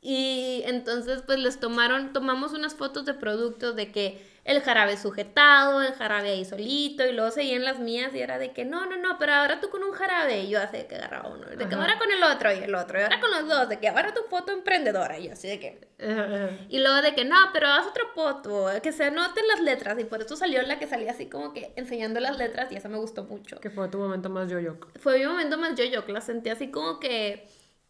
Y 0.00 0.62
entonces 0.64 1.22
pues 1.26 1.40
les 1.40 1.58
tomaron, 1.58 2.12
tomamos 2.12 2.52
unas 2.52 2.76
fotos 2.76 3.04
de 3.04 3.12
productos 3.12 3.74
de 3.74 3.90
que 3.90 4.24
el 4.46 4.62
jarabe 4.62 4.96
sujetado, 4.96 5.82
el 5.82 5.92
jarabe 5.94 6.30
ahí 6.30 6.44
solito, 6.44 7.04
y 7.04 7.12
luego 7.12 7.30
seguían 7.32 7.64
las 7.64 7.80
mías 7.80 8.14
y 8.14 8.20
era 8.20 8.38
de 8.38 8.52
que 8.52 8.64
no, 8.64 8.86
no, 8.86 8.96
no, 8.96 9.18
pero 9.18 9.34
ahora 9.34 9.60
tú 9.60 9.70
con 9.70 9.82
un 9.82 9.92
jarabe, 9.92 10.38
y 10.42 10.48
yo 10.48 10.60
así 10.60 10.76
de 10.76 10.86
que 10.86 10.94
agarraba 10.94 11.28
uno, 11.30 11.46
de 11.46 11.56
que 11.56 11.64
Ajá. 11.64 11.76
ahora 11.80 11.98
con 11.98 12.10
el 12.12 12.22
otro 12.22 12.52
y 12.52 12.58
el 12.58 12.74
otro, 12.74 12.98
y 12.98 13.02
ahora 13.02 13.20
con 13.20 13.30
los 13.30 13.48
dos, 13.48 13.68
de 13.68 13.80
que 13.80 13.88
ahora 13.88 14.14
tu 14.14 14.22
foto 14.30 14.52
emprendedora, 14.52 15.18
y 15.18 15.26
yo 15.26 15.32
así 15.32 15.48
de 15.48 15.58
que... 15.58 15.88
Ajá. 16.00 16.50
Y 16.68 16.78
luego 16.78 17.02
de 17.02 17.14
que 17.14 17.24
no, 17.24 17.36
pero 17.52 17.66
haz 17.68 17.86
otra 17.86 18.04
foto, 18.14 18.68
que 18.82 18.92
se 18.92 19.10
noten 19.10 19.48
las 19.48 19.60
letras, 19.60 19.98
y 19.98 20.04
por 20.04 20.22
eso 20.22 20.36
salió 20.36 20.62
la 20.62 20.78
que 20.78 20.86
salía 20.86 21.10
así 21.10 21.26
como 21.26 21.52
que 21.52 21.72
enseñando 21.76 22.20
las 22.20 22.38
letras, 22.38 22.70
y 22.70 22.76
eso 22.76 22.88
me 22.88 22.98
gustó 22.98 23.24
mucho 23.24 23.58
Que 23.60 23.70
fue 23.70 23.88
tu 23.88 23.98
momento 23.98 24.30
más 24.30 24.48
yo-yo. 24.48 24.76
fue 25.00 25.18
mi 25.18 25.26
momento 25.26 25.58
más 25.58 25.74
yo-yo, 25.74 26.04
la 26.06 26.20
sentí 26.20 26.50
así 26.50 26.70
como 26.70 27.00
que 27.00 27.48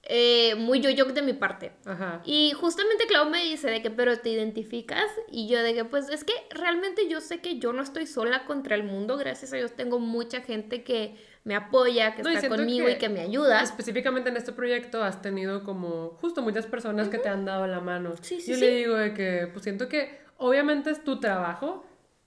eh, 0.08 0.54
muy 0.54 0.80
yo-yo 0.80 1.04
de 1.06 1.22
mi 1.22 1.32
parte. 1.32 1.72
Ajá. 1.84 2.22
Y 2.24 2.52
justamente 2.52 3.06
Clau 3.06 3.28
me 3.28 3.42
dice 3.42 3.68
de 3.68 3.82
que, 3.82 3.90
pero 3.90 4.16
te 4.18 4.28
identificas. 4.30 5.10
Y 5.30 5.48
yo 5.48 5.62
de 5.62 5.74
que, 5.74 5.84
pues 5.84 6.08
es 6.08 6.22
que 6.22 6.32
realmente 6.50 7.08
yo 7.08 7.20
sé 7.20 7.40
que 7.40 7.58
yo 7.58 7.72
no 7.72 7.82
estoy 7.82 8.06
sola 8.06 8.44
contra 8.44 8.76
el 8.76 8.84
mundo. 8.84 9.16
Gracias 9.16 9.52
a 9.52 9.56
Dios 9.56 9.72
tengo 9.72 9.98
mucha 9.98 10.42
gente 10.42 10.84
que 10.84 11.16
me 11.42 11.56
apoya, 11.56 12.14
que 12.14 12.22
No, 12.22 12.30
está 12.30 12.48
conmigo 12.48 12.86
que 12.86 12.92
y 12.92 12.98
que 12.98 13.08
me 13.08 13.20
ayuda. 13.20 13.62
Específicamente 13.62 14.30
en 14.30 14.36
este 14.36 14.52
proyecto 14.52 15.02
has 15.02 15.22
tenido 15.22 15.64
como 15.64 16.10
justo 16.20 16.40
muchas 16.40 16.66
personas 16.66 17.08
que 17.08 17.18
te 17.18 17.28
han 17.28 17.44
dado 17.44 17.66
la 17.66 17.80
mano. 17.80 18.14
Sí, 18.20 18.40
sí, 18.40 18.52
Yo 18.52 18.58
sí. 18.58 18.60
le 18.60 18.70
digo 18.70 18.94
de 18.96 19.12
que 19.12 19.48
pues 19.52 19.64
siento 19.64 19.88
que 19.88 20.20
obviamente 20.38 20.90
es 20.90 21.02
tu 21.02 21.18
trabajo, 21.18 21.84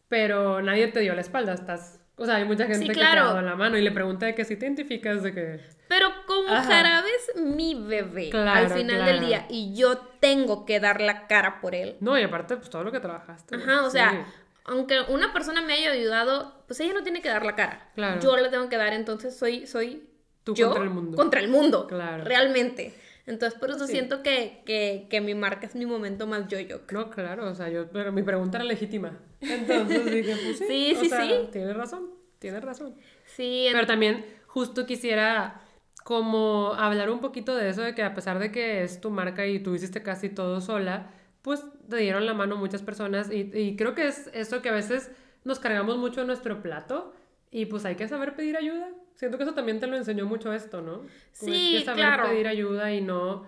pero 0.10 0.62
nadie 0.62 0.88
te 0.88 1.00
dio 1.00 1.14
la 1.16 1.22
espalda, 1.22 1.54
estás... 1.54 1.99
O 2.20 2.26
sea, 2.26 2.36
hay 2.36 2.46
mucha 2.46 2.66
gente 2.68 2.86
que 2.88 2.94
te 2.94 3.02
ha 3.04 3.16
dado 3.16 3.42
la 3.42 3.56
mano 3.56 3.78
y 3.78 3.82
le 3.82 3.92
pregunta 3.92 4.26
de 4.26 4.36
que 4.36 4.44
si 4.46 4.56
te 4.58 4.66
identificas 4.66 5.24
de 5.24 5.34
que... 5.34 5.60
Pero 5.88 6.08
como 6.28 6.50
Ajá. 6.50 6.64
Jarabe 6.64 7.08
es 7.16 7.42
mi 7.42 7.74
bebé 7.76 8.30
Claro, 8.30 8.68
al 8.68 8.70
final 8.70 9.06
del 9.06 9.22
día 9.22 9.46
y 9.50 9.74
yo 9.74 9.98
tengo 10.20 10.66
que 10.66 10.80
dar 10.80 11.02
la 11.02 11.28
cara 11.28 11.62
por 11.62 11.74
él. 11.76 11.96
No, 12.02 12.20
y 12.20 12.24
aparte 12.24 12.58
pues 12.58 12.70
todo 12.70 12.84
lo 12.84 12.92
que 12.92 13.00
trabajaste. 13.00 13.56
Ajá, 13.56 13.84
o 13.84 13.90
Sí. 13.90 13.98
sea, 13.98 14.26
aunque 14.66 15.00
una 15.08 15.34
persona 15.34 15.62
me 15.62 15.74
haya 15.74 15.92
ayudado, 15.92 16.62
pues 16.68 16.80
ella 16.82 16.94
no 16.94 17.04
tiene 17.04 17.22
que 17.22 17.30
dar 17.30 17.46
la 17.46 17.56
cara. 17.56 17.90
Claro. 17.96 18.20
Yo 18.22 18.36
le 18.38 18.50
tengo 18.50 18.70
que 18.70 18.78
dar, 18.78 18.94
entonces 18.94 19.36
soy, 19.38 19.66
soy 19.66 20.08
Tú 20.44 20.54
yo 20.56 20.68
contra 20.68 20.84
el 20.84 20.90
mundo. 20.90 21.18
Contra 21.18 21.40
el 21.40 21.48
mundo. 21.48 21.88
Claro. 21.88 22.24
Realmente. 22.26 22.94
Entonces, 23.30 23.60
por 23.60 23.70
eso 23.70 23.86
Sí. 23.86 23.94
siento 23.94 24.24
que, 24.24 24.64
que, 24.66 25.08
que 25.10 25.22
mi 25.22 25.36
marca 25.36 25.68
es 25.68 25.76
mi 25.76 25.86
momento 25.86 26.28
más 26.28 26.48
yo-yo. 26.48 26.82
No, 26.92 27.10
claro, 27.10 27.50
o 27.50 27.56
sea, 27.56 27.70
yo, 27.70 27.88
pero 27.92 28.12
mi 28.12 28.24
pregunta 28.24 28.58
era 28.58 28.66
legítima. 28.66 29.20
Entonces 29.42 30.06
dije, 30.12 30.36
pues 30.44 30.58
sí. 30.58 30.66
Sí, 30.68 30.94
o 30.98 31.00
sí, 31.00 31.10
sea, 31.10 31.26
sí. 31.26 31.50
Tienes 31.52 31.76
razón, 31.78 32.10
tienes 32.40 32.64
razón. 32.64 32.96
Sí, 33.26 33.68
Pero 33.72 33.86
también 33.86 34.26
justo 34.48 34.86
quisiera 34.86 35.62
como 36.04 36.74
hablar 36.74 37.10
un 37.12 37.20
poquito 37.20 37.56
de 37.56 37.70
eso, 37.70 37.82
de 37.84 37.94
que 37.94 38.04
a 38.04 38.16
pesar 38.16 38.40
de 38.40 38.52
que 38.52 38.84
es 38.84 39.00
tu 39.00 39.12
marca 39.12 39.46
y 39.46 39.60
tú 39.60 39.76
hiciste 39.76 40.02
casi 40.02 40.30
todo 40.30 40.60
sola, 40.60 41.12
pues 41.44 41.64
te 41.90 41.98
dieron 41.98 42.26
la 42.26 42.34
mano 42.34 42.56
muchas 42.58 42.82
personas 42.82 43.32
y, 43.32 43.52
y 43.54 43.76
creo 43.76 43.94
que 43.96 44.08
es 44.08 44.30
eso 44.34 44.62
que 44.62 44.70
a 44.70 44.74
veces 44.74 45.12
nos 45.44 45.60
cargamos 45.60 45.98
mucho 45.98 46.22
en 46.22 46.28
nuestro 46.28 46.62
plato 46.62 47.14
y 47.52 47.66
pues 47.68 47.86
hay 47.86 47.96
que 47.96 48.08
saber 48.08 48.36
pedir 48.36 48.58
ayuda. 48.58 48.90
Siento 49.20 49.38
que 49.38 49.44
eso 49.44 49.54
también 49.54 49.80
te 49.82 49.88
lo 49.88 49.98
enseñó 49.98 50.26
mucho 50.26 50.54
esto, 50.54 50.82
¿no? 50.82 51.00
Como 51.00 51.10
Sí, 51.34 51.52
hay 51.76 51.80
que 51.80 51.86
saber 51.86 52.06
claro. 52.06 52.30
pedir 52.30 52.48
ayuda 52.48 52.92
y 52.94 53.02
no 53.02 53.46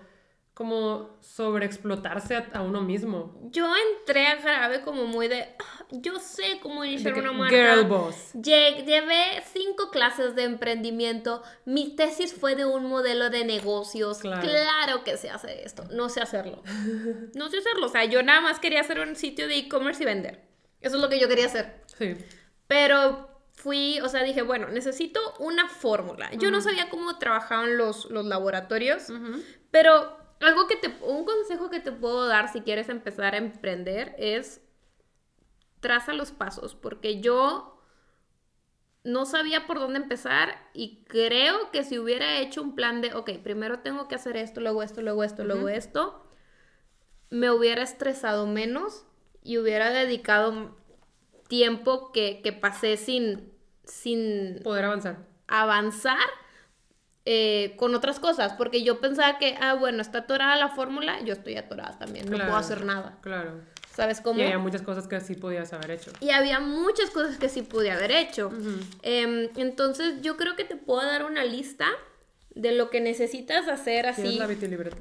como 0.54 1.18
sobreexplotarse 1.22 2.36
a, 2.36 2.50
a 2.54 2.62
uno 2.62 2.82
mismo. 2.82 3.40
yo 3.52 3.66
entré 3.98 4.28
a 4.28 4.38
Jarabe 4.42 4.82
como 4.82 5.06
muy 5.06 5.30
de, 5.30 5.44
"Ah, 5.60 5.86
yo 5.92 6.20
sé 6.20 6.60
cómo 6.62 6.84
iniciar 6.84 7.18
una 7.18 7.32
marca. 7.32 7.56
Girl 7.56 7.86
boss. 7.88 8.34
Lle- 8.36 8.84
Llevé 8.86 9.42
cinco 9.54 9.90
clases 9.92 10.36
de 10.36 10.44
emprendimiento. 10.44 11.42
Mi 11.66 11.96
tesis 11.96 12.34
fue 12.34 12.56
de 12.56 12.66
un 12.66 12.86
modelo 12.86 13.30
de 13.30 13.46
negocios. 13.46 14.20
Claro. 14.20 14.42
Claro. 14.42 15.04
que 15.06 15.16
sé 15.18 15.30
hacer 15.30 15.58
esto. 15.66 15.86
No 15.92 16.10
sé 16.10 16.20
hacerlo. 16.22 16.62
No 17.34 17.50
sé 17.50 17.58
hacerlo. 17.60 17.86
O 17.86 17.90
sea, 17.90 18.04
yo 18.06 18.22
nada 18.22 18.42
más 18.42 18.60
quería 18.60 18.82
hacer 18.82 19.00
un 19.00 19.16
sitio 19.16 19.48
de 19.48 19.58
e-commerce 19.58 20.04
y 20.04 20.06
vender. 20.06 20.42
Eso 20.82 20.98
es 20.98 21.02
lo 21.02 21.08
que 21.10 21.18
yo 21.20 21.30
quería 21.30 21.46
hacer. 21.46 21.82
Sí. 21.98 22.16
Pero 22.68 23.30
fui, 23.62 24.00
o 24.02 24.10
sea, 24.10 24.24
dije, 24.24 24.42
bueno, 24.42 24.70
necesito 24.70 25.20
una 25.40 25.70
fórmula. 25.70 26.32
Yo 26.34 26.50
no 26.50 26.62
sabía 26.62 26.90
cómo 26.90 27.18
trabajaban 27.20 27.78
los, 27.78 28.10
los 28.10 28.26
laboratorios, 28.26 29.12
pero 29.70 30.18
algo 30.40 30.68
que 30.68 30.76
te, 30.76 30.88
un 31.04 31.26
consejo 31.26 31.70
que 31.70 31.80
te 31.80 31.92
puedo 31.92 32.28
dar 32.28 32.52
si 32.52 32.62
quieres 32.62 32.90
empezar 32.90 33.36
a 33.36 33.38
emprender 33.38 34.16
es 34.18 34.62
traza 35.80 36.14
los 36.14 36.32
pasos, 36.32 36.74
porque 36.74 37.22
yo 37.22 37.80
no 39.04 39.26
sabía 39.26 39.68
por 39.68 39.80
dónde 39.80 40.00
empezar 40.00 40.70
y 40.74 41.04
creo 41.06 41.72
que 41.72 41.84
si 41.84 42.00
hubiera 42.00 42.40
hecho 42.40 42.62
un 42.62 42.76
plan 42.76 43.02
de, 43.02 43.14
ok, 43.14 43.32
primero 43.44 43.80
tengo 43.80 44.08
que 44.08 44.16
hacer 44.16 44.38
esto, 44.38 44.60
luego 44.62 44.82
esto, 44.84 45.02
luego 45.02 45.24
esto, 45.24 45.44
luego 45.44 45.70
esto, 45.70 46.28
me 47.30 47.52
hubiera 47.52 47.84
estresado 47.84 48.48
menos 48.48 49.06
y 49.44 49.58
hubiera 49.58 49.92
dedicado 49.92 50.78
tiempo 51.48 52.12
que, 52.12 52.42
que 52.44 52.54
pasé 52.54 52.96
sin, 52.98 53.51
sin 53.86 54.60
Poder 54.64 54.86
avanzar. 54.86 55.18
avanzar 55.48 56.18
eh, 57.26 57.76
con 57.78 57.94
otras 57.94 58.20
cosas, 58.20 58.54
porque 58.54 58.84
yo 58.84 59.00
pensaba 59.00 59.38
que, 59.38 59.56
ah, 59.62 59.76
bueno, 59.76 60.02
está 60.02 60.20
atorada 60.20 60.56
la 60.56 60.70
fórmula, 60.70 61.22
yo 61.22 61.34
estoy 61.34 61.56
atorada 61.56 62.00
también, 62.00 62.30
no 62.30 62.38
puedo 62.38 62.56
hacer 62.56 62.84
nada. 62.84 63.20
Claro. 63.22 63.62
¿Sabes 63.94 64.22
cómo? 64.22 64.40
Y 64.40 64.44
había 64.44 64.58
muchas 64.58 64.82
cosas 64.82 65.08
que 65.08 65.20
sí 65.20 65.36
podías 65.36 65.74
haber 65.74 65.92
hecho. 65.92 66.12
Y 66.22 66.30
había 66.32 66.60
muchas 66.60 67.10
cosas 67.10 67.38
que 67.38 67.50
sí 67.50 67.62
pude 67.62 67.92
haber 67.92 68.12
hecho. 68.12 68.50
Em, 69.02 69.50
entonces 69.58 70.22
yo 70.22 70.38
creo 70.38 70.56
que 70.56 70.64
te 70.64 70.78
puedo 70.78 71.06
dar 71.06 71.26
una 71.26 71.44
lista 71.44 71.88
de 72.56 72.72
lo 72.72 72.90
que 72.90 73.02
necesitas 73.02 73.68
hacer 73.68 74.08
así. 74.08 74.22
¿Tienes 74.22 74.40
la 74.40 74.48
vitilibreta? 74.48 74.98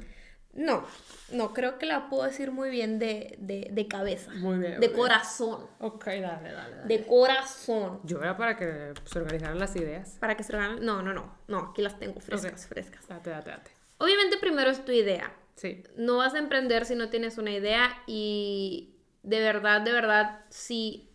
No, 0.52 0.84
no, 1.32 1.52
creo 1.52 1.78
que 1.78 1.86
la 1.86 2.08
puedo 2.08 2.24
decir 2.24 2.50
muy 2.50 2.70
bien 2.70 2.98
de, 2.98 3.36
de, 3.38 3.68
de 3.70 3.88
cabeza. 3.88 4.30
Muy 4.34 4.58
bien, 4.58 4.72
De 4.72 4.78
muy 4.78 4.86
bien. 4.88 4.92
corazón. 4.96 5.66
Ok, 5.78 6.04
dale, 6.06 6.52
dale, 6.52 6.76
dale. 6.76 6.86
De 6.86 7.06
corazón. 7.06 8.00
Yo 8.04 8.18
era 8.20 8.36
para 8.36 8.56
que 8.56 8.92
se 9.04 9.18
organizaran 9.18 9.58
las 9.58 9.74
ideas. 9.76 10.16
Para 10.20 10.36
que 10.36 10.42
se 10.42 10.54
hagan. 10.56 10.84
No, 10.84 11.02
no, 11.02 11.12
no. 11.12 11.38
No, 11.48 11.70
aquí 11.70 11.82
las 11.82 11.98
tengo 11.98 12.20
frescas, 12.20 12.66
frescas. 12.66 13.06
Date, 13.08 13.30
date, 13.30 13.50
date. 13.50 13.70
Obviamente 13.98 14.36
primero 14.38 14.70
es 14.70 14.84
tu 14.84 14.92
idea. 14.92 15.32
Sí. 15.56 15.82
No 15.96 16.16
vas 16.18 16.34
a 16.34 16.38
emprender 16.38 16.86
si 16.86 16.94
no 16.94 17.10
tienes 17.10 17.36
una 17.38 17.50
idea 17.50 18.02
y 18.06 18.96
de 19.22 19.40
verdad, 19.40 19.82
de 19.82 19.92
verdad, 19.92 20.40
si 20.48 21.10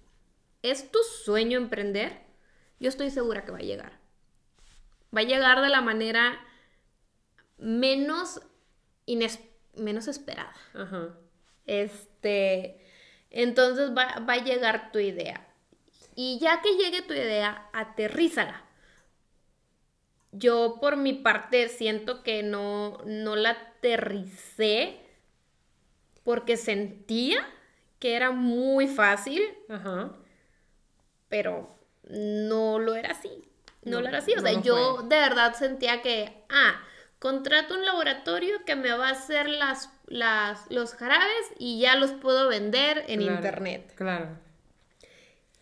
es 0.62 0.92
tu 0.92 1.00
sueño 1.24 1.58
emprender, 1.58 2.22
yo 2.80 2.90
estoy 2.90 3.10
segura 3.10 3.44
que 3.46 3.52
va 3.52 3.58
a 3.58 3.62
llegar. 3.62 4.00
Va 5.16 5.22
a 5.22 5.24
llegar 5.24 5.62
de 5.62 5.70
la 5.70 5.82
manera 5.82 6.40
menos, 7.58 8.42
ines- 9.08 9.40
menos 9.78 10.08
esperada. 10.08 10.54
Ajá. 10.74 11.10
Este, 11.66 12.86
entonces 13.30 13.92
va, 13.92 14.20
va 14.28 14.34
a 14.34 14.44
llegar 14.44 14.92
tu 14.92 15.00
idea. 15.00 15.48
Y 16.16 16.40
ya 16.40 16.62
que 16.62 16.76
llegue 16.78 17.02
tu 17.02 17.14
idea, 17.14 17.70
aterrízala. 17.74 18.64
Yo 20.32 20.78
por 20.82 20.98
mi 20.98 21.14
parte 21.14 21.70
siento 21.70 22.22
que 22.24 22.44
no, 22.44 22.98
no 23.06 23.36
la 23.36 23.52
aterricé 23.52 25.00
porque 26.24 26.58
sentía 26.58 27.46
que 28.00 28.16
era 28.16 28.32
muy 28.32 28.88
fácil, 28.88 29.42
Ajá. 29.70 30.12
pero 31.30 31.76
no 32.04 32.80
lo 32.80 32.96
era 32.96 33.12
así. 33.12 33.30
No, 33.84 33.98
No, 33.98 34.02
lo 34.02 34.08
era 34.10 34.18
así. 34.18 34.34
O 34.34 34.42
sea, 34.42 34.60
yo 34.62 34.96
fue. 34.98 35.04
de 35.10 35.16
verdad 35.16 35.54
sentía 35.54 36.02
que, 36.02 36.44
ah, 36.50 36.82
contrato 37.26 37.74
un 37.74 37.84
laboratorio 37.84 38.64
que 38.68 38.76
me 38.76 38.92
va 38.92 39.08
a 39.08 39.14
hacer 39.14 39.50
las, 39.50 39.90
las, 40.06 40.70
los 40.70 40.94
jarabes 40.94 41.54
y 41.58 41.80
ya 41.80 41.96
los 41.96 42.12
puedo 42.12 42.48
vender 42.48 43.04
en 43.08 43.22
Claro, 43.22 43.36
internet. 43.38 43.94
Claro. 43.96 44.38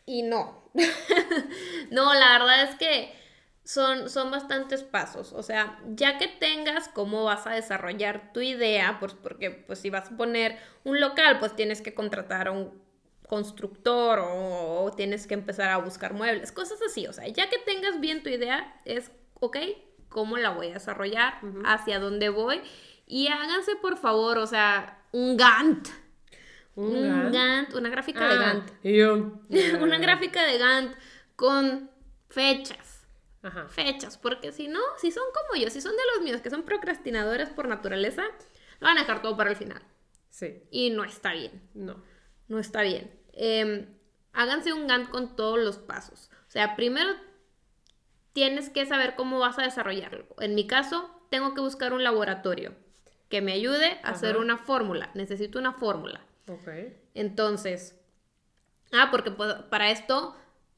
Y 0.06 0.24
no. 0.24 0.70
no, 1.90 2.14
la 2.16 2.34
verdad 2.34 2.64
es 2.64 2.76
que 2.76 3.16
son, 3.64 4.10
son 4.10 4.30
bastantes 4.30 4.84
pasos. 4.84 5.32
O 5.32 5.42
sea, 5.42 5.80
ya 5.88 6.18
que 6.18 6.28
tengas 6.28 6.90
cómo 6.90 7.24
vas 7.24 7.48
a 7.48 7.52
desarrollar 7.52 8.34
tu 8.34 8.42
idea, 8.42 8.98
pues 9.00 9.14
porque 9.14 9.50
pues 9.50 9.80
si 9.80 9.90
vas 9.90 10.12
a 10.12 10.18
poner 10.18 10.58
un 10.84 11.00
local, 11.00 11.40
pues 11.40 11.56
tienes 11.56 11.82
que 11.82 11.94
contratar 11.94 12.50
a 12.50 12.52
un 12.52 12.84
constructor 13.30 14.20
o, 14.20 14.84
o 14.84 14.92
tienes 14.92 15.28
que 15.28 15.36
empezar 15.36 15.70
a 15.70 15.78
buscar 15.78 16.14
muebles, 16.14 16.52
cosas 16.52 16.80
así. 16.86 17.08
O 17.08 17.14
sea, 17.14 17.26
ya 17.30 17.50
que 17.50 17.60
tengas 17.60 18.02
bien 18.02 18.22
tu 18.22 18.28
idea, 18.28 18.82
es, 18.84 19.12
ok, 19.40 19.60
¿cómo 20.14 20.38
la 20.38 20.52
voy 20.52 20.68
a 20.70 20.74
desarrollar? 20.76 21.40
¿Hacia 21.66 22.00
dónde 22.00 22.30
voy? 22.30 22.62
Y 23.06 23.28
háganse, 23.28 23.76
por 23.76 23.98
favor, 23.98 24.38
o 24.38 24.48
sea, 24.48 25.04
un 25.12 25.36
Gantt. 25.36 25.90
Un 26.76 26.96
Un 26.96 27.04
Gantt. 27.04 27.34
Gantt, 27.34 27.74
una 27.76 27.90
gráfica 27.90 28.28
de 28.28 28.34
Ah, 28.34 28.38
Gantt. 28.38 28.72
yo. 28.84 29.42
una 29.82 29.98
gráfica 29.98 30.44
de 30.44 30.58
Gantt 30.58 30.96
con 31.36 31.90
fechas. 32.30 33.02
Ajá. 33.42 33.68
Fechas, 33.68 34.18
porque 34.18 34.54
si 34.54 34.70
no, 34.70 34.80
si 34.98 35.12
son 35.12 35.26
como 35.34 35.62
yo, 35.62 35.70
si 35.70 35.82
son 35.82 35.92
de 35.92 36.02
los 36.16 36.24
míos 36.24 36.40
que 36.42 36.50
son 36.50 36.64
procrastinadores 36.64 37.50
por 37.50 37.68
naturaleza, 37.68 38.24
lo 38.80 38.88
van 38.88 38.98
a 38.98 39.02
dejar 39.02 39.22
todo 39.22 39.36
para 39.36 39.50
el 39.50 39.58
final. 39.58 39.82
Sí. 40.30 40.64
Y 40.72 40.92
no 40.92 41.04
está 41.04 41.34
bien, 41.34 41.62
No. 41.74 42.02
no 42.48 42.60
está 42.60 42.82
bien. 42.84 43.12
Em, 43.34 43.86
háganse 44.32 44.72
un 44.74 44.88
Gantt 44.88 45.10
con 45.10 45.36
todos 45.36 45.60
los 45.60 45.78
pasos. 45.78 46.30
O 46.48 46.52
sea, 46.54 46.76
primero 46.78 47.12
tienes 48.34 48.70
que 48.70 48.86
saber 48.86 49.16
cómo 49.16 49.40
vas 49.40 49.58
a 49.60 49.64
desarrollarlo. 49.64 50.26
En 50.40 50.56
mi 50.56 50.68
caso, 50.68 51.10
tengo 51.30 51.54
que 51.54 51.62
buscar 51.62 51.94
un 51.94 52.04
laboratorio 52.04 52.74
que 53.30 53.42
me 53.42 53.54
ayude 53.54 54.00
a 54.04 54.10
hacer 54.10 54.38
una 54.38 54.58
fórmula. 54.58 55.10
Necesito 55.16 55.58
una 55.58 55.74
fórmula. 55.74 56.22
Ok. 56.48 56.68
Entonces, 57.16 58.00
ah, 58.92 59.08
porque 59.10 59.32
pues, 59.32 59.54
para 59.70 59.90
esto, 59.90 60.36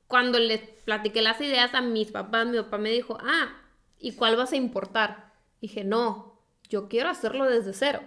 cuando 0.08 0.40
les 0.40 0.62
platiqué 0.62 1.22
las 1.22 1.42
ideas 1.42 1.74
a 1.74 1.82
mis 1.82 2.12
papás, 2.12 2.46
mi 2.48 2.58
papá 2.58 2.78
me 2.78 2.92
dijo, 2.92 3.18
ah, 3.22 3.58
¿y 4.00 4.14
cuál 4.14 4.38
vas 4.38 4.54
a 4.54 4.58
importar? 4.58 5.34
Dije, 5.62 5.84
no, 5.84 6.40
yo 6.70 6.88
quiero 6.88 7.10
hacerlo 7.10 7.46
desde 7.46 7.74
cero. 7.74 8.02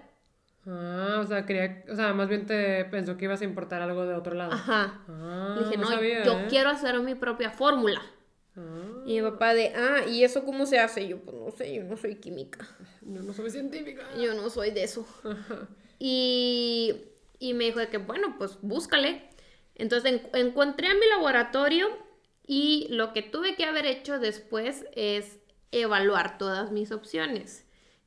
Ah, 0.67 1.19
o 1.21 1.27
sea, 1.27 1.47
quería, 1.47 1.85
o 1.91 1.97
sea, 1.97 2.13
más 2.13 2.29
bien 2.29 2.47
te 2.47 2.85
pensó 2.87 3.17
que 3.17 3.25
ibas 3.25 3.41
a 3.41 3.45
importar 3.45 3.81
algo 3.81 4.07
de 4.07 4.15
otro 4.15 4.35
lado. 4.35 4.53
Ajá. 4.53 5.01
Ah, 5.09 5.57
Dije, 5.59 5.79
no, 5.79 5.89
sabía, 5.89 6.25
yo 6.25 6.39
¿eh? 6.41 6.47
quiero 6.49 6.71
hacer 6.71 6.99
mi 7.01 7.15
propia 7.15 7.51
fórmula. 7.51 8.03
Ah, 8.59 9.03
Y 9.07 9.21
mi 9.21 9.31
papá 9.31 9.55
de, 9.55 9.73
ah, 9.77 10.05
¿y 10.09 10.25
eso 10.25 10.45
cómo 10.45 10.67
se 10.67 10.79
hace? 10.81 11.03
Y 11.05 11.09
yo, 11.09 11.21
pues 11.21 11.37
no 11.37 11.51
sé, 11.53 11.73
yo 11.75 11.85
no 11.85 11.97
soy 11.97 12.17
química. 12.17 12.67
yo 13.03 13.23
no 13.23 13.33
soy 13.33 13.51
científica. 13.51 14.03
Yo 14.21 14.35
no 14.35 14.51
soy 14.51 14.71
de 14.73 14.83
eso. 14.85 15.07
Ajá. 15.25 15.69
Y, 16.01 16.95
y 17.39 17.55
me 17.55 17.65
dijo 17.65 17.79
de 17.81 17.89
que, 17.89 17.99
bueno, 17.99 18.35
pues 18.39 18.59
búscale. 18.63 19.29
Entonces 19.75 20.13
en- 20.13 20.29
encontré 20.47 20.89
a 20.89 20.95
mi 20.95 21.07
laboratorio 21.09 21.89
y 22.47 22.87
lo 22.91 23.13
que 23.13 23.23
tuve 23.23 23.55
que 23.57 23.65
haber 23.65 23.87
hecho 23.87 24.19
después 24.19 24.85
es 24.95 25.39
evaluar 25.71 26.39
todas 26.39 26.71
mis 26.73 26.91
opciones. 26.93 27.65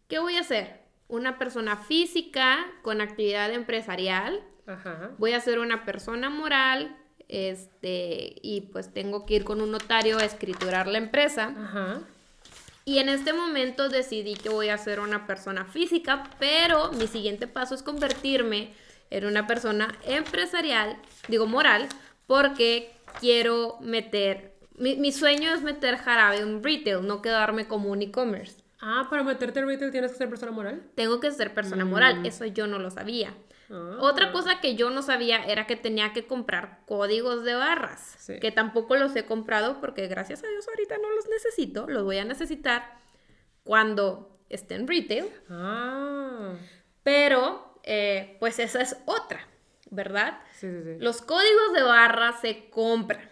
¿Qué 0.08 0.20
voy 0.20 0.36
a 0.38 0.42
hacer? 0.42 0.82
Una 1.08 1.38
persona 1.38 1.78
física 1.78 2.66
con 2.82 3.02
actividad 3.02 3.54
empresarial. 3.54 4.44
Ajá. 4.66 5.12
Voy 5.18 5.34
a 5.34 5.40
ser 5.42 5.60
una 5.60 5.86
persona 5.86 6.30
moral. 6.30 6.98
Este, 7.32 8.36
y 8.42 8.62
pues 8.74 8.94
tengo 8.94 9.26
que 9.26 9.36
ir 9.36 9.46
con 9.46 9.62
un 9.62 9.72
notario 9.72 10.18
a 10.18 10.26
escriturar 10.26 10.88
la 10.88 10.98
empresa. 10.98 11.56
Ajá. 11.58 12.02
Y 12.84 13.00
en 13.00 13.08
este 13.08 13.32
momento 13.32 13.88
decidí 13.88 14.34
que 14.34 14.50
voy 14.50 14.68
a 14.68 14.78
ser 14.78 15.00
una 15.00 15.26
persona 15.28 15.64
física, 15.64 16.30
pero 16.40 16.92
mi 16.92 17.08
siguiente 17.08 17.48
paso 17.48 17.74
es 17.74 17.84
convertirme 17.84 18.74
en 19.10 19.26
una 19.26 19.48
persona 19.48 19.96
empresarial, 20.06 20.98
digo 21.30 21.46
moral, 21.46 21.88
porque 22.28 22.92
quiero 23.22 23.78
meter, 23.80 24.54
mi, 24.78 24.96
mi 24.98 25.14
sueño 25.14 25.54
es 25.54 25.62
meter 25.62 25.98
jarabe 25.98 26.40
en 26.40 26.62
retail, 26.62 27.08
no 27.08 27.22
quedarme 27.22 27.66
como 27.66 27.92
un 27.92 28.02
e-commerce. 28.02 28.62
Ah, 28.82 29.08
para 29.10 29.24
meterte 29.24 29.60
en 29.60 29.68
retail 29.68 29.92
tienes 29.92 30.12
que 30.12 30.18
ser 30.18 30.30
persona 30.30 30.52
moral. 30.52 30.82
Tengo 30.96 31.22
que 31.22 31.32
ser 31.32 31.54
persona 31.54 31.86
moral, 31.86 32.26
eso 32.26 32.46
yo 32.46 32.68
no 32.68 32.78
lo 32.78 32.90
sabía. 32.90 33.34
Ah. 33.72 33.98
Otra 34.02 34.32
cosa 34.32 34.60
que 34.60 34.76
yo 34.76 34.90
no 34.90 35.02
sabía 35.02 35.44
era 35.46 35.66
que 35.66 35.76
tenía 35.76 36.12
que 36.14 36.28
comprar 36.28 36.82
códigos 36.86 37.44
de 37.44 37.54
barras, 37.56 38.16
Sí. 38.20 38.40
que 38.40 38.52
tampoco 38.52 38.96
los 38.98 39.16
he 39.16 39.26
comprado 39.26 39.80
porque 39.80 40.08
gracias 40.08 40.44
a 40.44 40.48
Dios 40.48 40.68
ahorita 40.68 40.98
no 40.98 41.10
los 41.12 41.28
necesito, 41.30 41.88
los 41.88 42.04
voy 42.04 42.18
a 42.18 42.26
necesitar 42.26 43.00
cuando 43.64 44.40
esté 44.50 44.76
en 44.76 44.88
retail, 44.88 45.26
Ah. 45.50 46.54
pero 47.04 47.80
eh, 47.84 48.38
pues 48.40 48.60
esa 48.60 48.82
es 48.82 48.98
otra, 49.06 49.48
¿verdad? 49.90 50.40
Sí, 50.54 50.68
sí, 50.70 50.84
sí. 50.84 50.96
Los 51.00 51.22
códigos 51.22 51.74
de 51.74 51.82
barras 51.84 52.40
se 52.42 52.70
compran. 52.70 53.30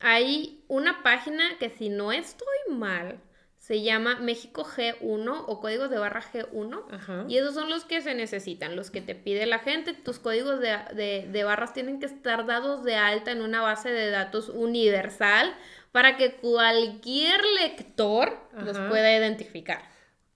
Hay 0.00 0.64
una 0.68 1.02
página 1.02 1.58
que 1.58 1.70
si 1.70 1.88
no 1.88 2.12
estoy 2.12 2.46
mal, 2.70 3.20
se 3.66 3.80
llama 3.82 4.16
México 4.16 4.62
G1 4.62 5.44
o 5.46 5.58
códigos 5.60 5.88
de 5.88 5.96
barra 5.98 6.20
G1. 6.22 6.82
Ajá. 6.90 7.24
Y 7.28 7.38
esos 7.38 7.54
son 7.54 7.70
los 7.70 7.86
que 7.86 8.02
se 8.02 8.14
necesitan, 8.14 8.76
los 8.76 8.90
que 8.90 9.00
te 9.00 9.14
pide 9.14 9.46
la 9.46 9.58
gente. 9.58 9.94
Tus 9.94 10.18
códigos 10.18 10.60
de, 10.60 10.76
de- 10.94 11.26
de 11.32 11.44
barras 11.44 11.72
tienen 11.72 11.98
que 11.98 12.04
estar 12.04 12.44
dados 12.44 12.84
de 12.84 12.96
alta 12.96 13.30
en 13.30 13.40
una 13.40 13.62
base 13.62 13.90
de 13.90 14.10
datos 14.10 14.50
universal 14.50 15.54
para 15.92 16.18
que 16.18 16.34
cualquier 16.34 17.40
lector 17.62 18.36
los 18.64 18.76
pueda 18.90 19.16
identificar. 19.16 19.80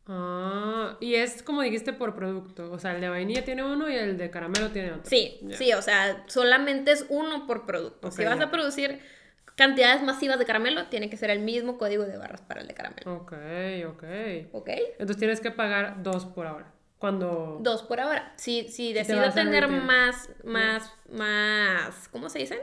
Ah, 0.06 0.96
y 1.00 1.16
es 1.16 1.42
como 1.42 1.60
dijiste 1.60 1.92
por 1.92 2.14
producto. 2.14 2.72
O 2.72 2.78
sea, 2.78 2.94
el 2.94 3.02
de 3.02 3.10
vainilla 3.10 3.44
tiene 3.44 3.62
uno 3.62 3.90
y 3.90 3.94
el 3.94 4.16
de 4.16 4.30
caramelo 4.30 4.70
tiene 4.70 4.92
otro. 4.92 5.02
Sí, 5.04 5.38
sí, 5.52 5.74
o 5.74 5.82
sea, 5.82 6.24
solamente 6.28 6.92
es 6.92 7.04
uno 7.10 7.46
por 7.46 7.66
producto. 7.66 8.10
si 8.10 8.24
vas 8.24 8.40
a 8.40 8.50
producir 8.50 9.00
cantidades 9.58 10.02
masivas 10.02 10.38
de 10.38 10.46
caramelo, 10.46 10.86
tiene 10.86 11.10
que 11.10 11.16
ser 11.16 11.30
el 11.30 11.40
mismo 11.40 11.78
código 11.78 12.04
de 12.04 12.16
barras 12.16 12.40
para 12.42 12.60
el 12.60 12.68
de 12.68 12.74
caramelo. 12.74 13.16
Ok, 13.16 13.32
ok. 13.88 14.04
¿Ok? 14.52 14.70
Entonces 14.92 15.16
tienes 15.16 15.40
que 15.40 15.50
pagar 15.50 16.00
dos 16.04 16.24
por 16.24 16.46
ahora. 16.46 16.72
Cuando. 16.98 17.58
Dos 17.60 17.82
por 17.82 18.00
ahora. 18.00 18.32
Si, 18.36 18.68
si 18.68 18.92
decido 18.92 19.30
tener 19.32 19.66
más, 19.66 20.30
más, 20.44 20.92
más, 21.10 22.08
¿cómo 22.08 22.30
se 22.30 22.38
dicen? 22.38 22.60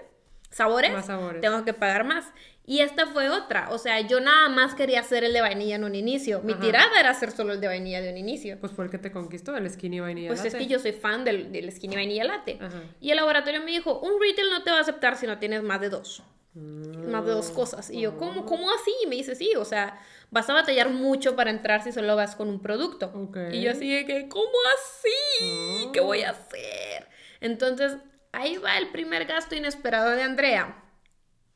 Sabores. 0.49 0.93
Más 0.93 1.07
sabores. 1.07 1.41
Tengo 1.41 1.65
que 1.65 1.73
pagar 1.73 2.05
más. 2.05 2.31
Y 2.65 2.79
esta 2.79 3.07
fue 3.07 3.29
otra. 3.29 3.67
O 3.71 3.77
sea, 3.77 3.99
yo 3.99 4.21
nada 4.21 4.47
más 4.47 4.73
quería 4.73 5.01
hacer 5.01 5.25
el 5.25 5.33
de 5.33 5.41
vainilla 5.41 5.75
en 5.75 5.83
un 5.83 5.95
inicio. 5.95 6.41
Mi 6.43 6.53
Ajá. 6.53 6.61
tirada 6.61 6.99
era 6.99 7.09
hacer 7.09 7.31
solo 7.31 7.53
el 7.53 7.61
de 7.61 7.67
vainilla 7.67 8.01
de 8.01 8.09
un 8.09 8.17
inicio. 8.17 8.57
Pues 8.59 8.71
fue 8.71 8.85
el 8.85 8.91
que 8.91 8.97
te 8.97 9.11
conquistó, 9.11 9.55
el 9.57 9.69
skinny 9.69 9.99
vainilla. 9.99 10.29
Pues 10.29 10.45
es 10.45 10.53
latte. 10.53 10.65
que 10.65 10.71
yo 10.71 10.79
soy 10.79 10.93
fan 10.93 11.25
del, 11.25 11.51
del 11.51 11.71
skinny 11.73 11.95
vainilla 11.95 12.23
latte. 12.23 12.57
Ajá. 12.61 12.83
Y 13.01 13.11
el 13.11 13.17
laboratorio 13.17 13.59
me 13.59 13.71
dijo, 13.71 13.99
un 13.99 14.13
retail 14.21 14.49
no 14.49 14.63
te 14.63 14.71
va 14.71 14.77
a 14.77 14.81
aceptar 14.81 15.17
si 15.17 15.27
no 15.27 15.37
tienes 15.39 15.61
más 15.61 15.81
de 15.81 15.89
dos. 15.89 16.23
Más 16.55 17.25
de 17.25 17.31
dos 17.31 17.49
cosas. 17.49 17.89
Y 17.89 18.01
yo, 18.01 18.17
¿cómo, 18.17 18.45
¿cómo 18.45 18.71
así? 18.71 18.91
Y 19.03 19.07
me 19.07 19.15
dice, 19.15 19.35
sí, 19.35 19.51
o 19.57 19.65
sea, 19.65 19.99
vas 20.31 20.49
a 20.49 20.53
batallar 20.53 20.89
mucho 20.89 21.35
para 21.35 21.49
entrar 21.49 21.83
si 21.83 21.91
solo 21.91 22.15
vas 22.15 22.35
con 22.35 22.47
un 22.49 22.61
producto. 22.61 23.11
Ok. 23.13 23.37
Y 23.51 23.61
yo 23.61 23.71
así 23.71 23.93
de 23.93 24.05
que, 24.05 24.29
¿cómo 24.29 24.45
así? 24.77 25.89
¿Qué 25.91 25.99
voy 25.99 26.21
a 26.23 26.29
hacer? 26.31 27.07
Entonces, 27.41 27.97
ahí 28.31 28.57
va 28.57 28.77
el 28.77 28.89
primer 28.89 29.25
gasto 29.25 29.55
inesperado 29.55 30.11
de 30.11 30.23
Andrea. 30.23 30.81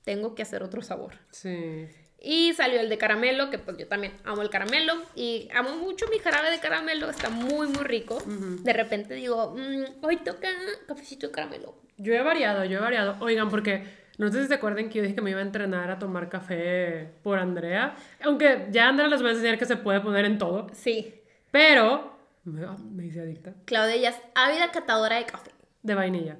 Tengo 0.03 0.35
que 0.35 0.41
hacer 0.41 0.63
otro 0.63 0.81
sabor. 0.81 1.15
Sí. 1.31 1.87
Y 2.21 2.53
salió 2.53 2.81
el 2.81 2.89
de 2.89 2.97
caramelo, 2.97 3.49
que 3.49 3.59
pues 3.59 3.77
yo 3.77 3.87
también 3.87 4.13
amo 4.25 4.41
el 4.41 4.49
caramelo. 4.49 4.93
Y 5.15 5.47
amo 5.53 5.77
mucho 5.77 6.07
mi 6.09 6.19
jarabe 6.19 6.51
de 6.51 6.59
caramelo, 6.59 7.09
está 7.09 7.29
muy, 7.29 7.67
muy 7.67 7.83
rico. 7.85 8.21
De 8.25 8.73
repente 8.73 9.13
digo, 9.13 9.55
"Mm, 9.57 10.03
hoy 10.03 10.17
toca 10.17 10.49
cafecito 10.87 11.27
de 11.27 11.31
caramelo. 11.33 11.75
Yo 11.95 12.13
he 12.13 12.21
variado, 12.21 12.65
yo 12.65 12.79
he 12.79 12.81
variado. 12.81 13.15
Oigan, 13.21 13.49
porque 13.49 13.98
no 14.19 14.29
sé 14.29 14.41
si 14.41 14.49
se 14.49 14.53
acuerdan 14.55 14.89
que 14.89 14.97
yo 14.97 15.01
dije 15.01 15.15
que 15.15 15.21
me 15.21 15.29
iba 15.31 15.39
a 15.39 15.43
entrenar 15.43 15.89
a 15.89 15.97
tomar 15.97 16.27
café 16.27 17.09
por 17.23 17.39
Andrea. 17.39 17.95
Aunque 18.23 18.67
ya 18.69 18.89
Andrea 18.89 19.07
les 19.07 19.23
va 19.23 19.29
a 19.29 19.31
enseñar 19.31 19.57
que 19.57 19.65
se 19.65 19.77
puede 19.77 20.01
poner 20.01 20.25
en 20.25 20.37
todo. 20.37 20.67
Sí, 20.73 21.15
Pero 21.51 22.17
me, 22.43 22.67
me 22.91 23.05
hice 23.05 23.21
adicta. 23.21 23.53
Claudia 23.63 23.95
ya 23.95 24.09
es 24.09 24.21
ávida 24.35 24.71
catadora 24.71 25.15
de 25.15 25.25
café. 25.25 25.51
De 25.83 25.95
vainilla. 25.95 26.37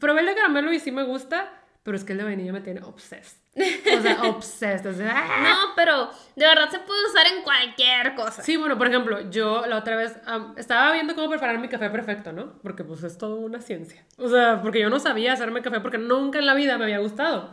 Probé 0.00 0.20
el 0.20 0.26
de 0.26 0.34
caramelo 0.36 0.72
y 0.72 0.80
sí 0.80 0.90
me 0.90 1.02
gusta, 1.02 1.57
pero 1.88 1.96
es 1.96 2.04
que 2.04 2.12
el 2.12 2.18
de 2.18 2.24
vainilla 2.24 2.52
me 2.52 2.60
tiene 2.60 2.82
obsessed. 2.82 3.38
O 3.56 4.02
sea, 4.02 4.22
obsessed. 4.24 4.90
o 4.90 4.92
sea, 4.92 5.10
¡ah! 5.10 5.40
No, 5.42 5.72
pero 5.74 6.10
de 6.36 6.44
verdad 6.44 6.68
se 6.68 6.80
puede 6.80 7.02
usar 7.06 7.26
en 7.34 7.42
cualquier 7.42 8.14
cosa. 8.14 8.42
Sí, 8.42 8.58
bueno, 8.58 8.76
por 8.76 8.88
ejemplo, 8.88 9.30
yo 9.30 9.64
la 9.66 9.78
otra 9.78 9.96
vez 9.96 10.14
am, 10.26 10.52
estaba 10.58 10.92
viendo 10.92 11.14
cómo 11.14 11.30
preparar 11.30 11.58
mi 11.58 11.66
café 11.66 11.88
perfecto, 11.88 12.30
¿no? 12.30 12.58
Porque 12.62 12.84
pues 12.84 13.02
es 13.04 13.16
todo 13.16 13.36
una 13.36 13.62
ciencia. 13.62 14.04
O 14.18 14.28
sea, 14.28 14.60
porque 14.60 14.80
yo 14.80 14.90
no 14.90 15.00
sabía 15.00 15.32
hacerme 15.32 15.62
café 15.62 15.80
porque 15.80 15.96
nunca 15.96 16.38
en 16.38 16.44
la 16.44 16.52
vida 16.52 16.76
me 16.76 16.84
había 16.84 16.98
gustado. 16.98 17.50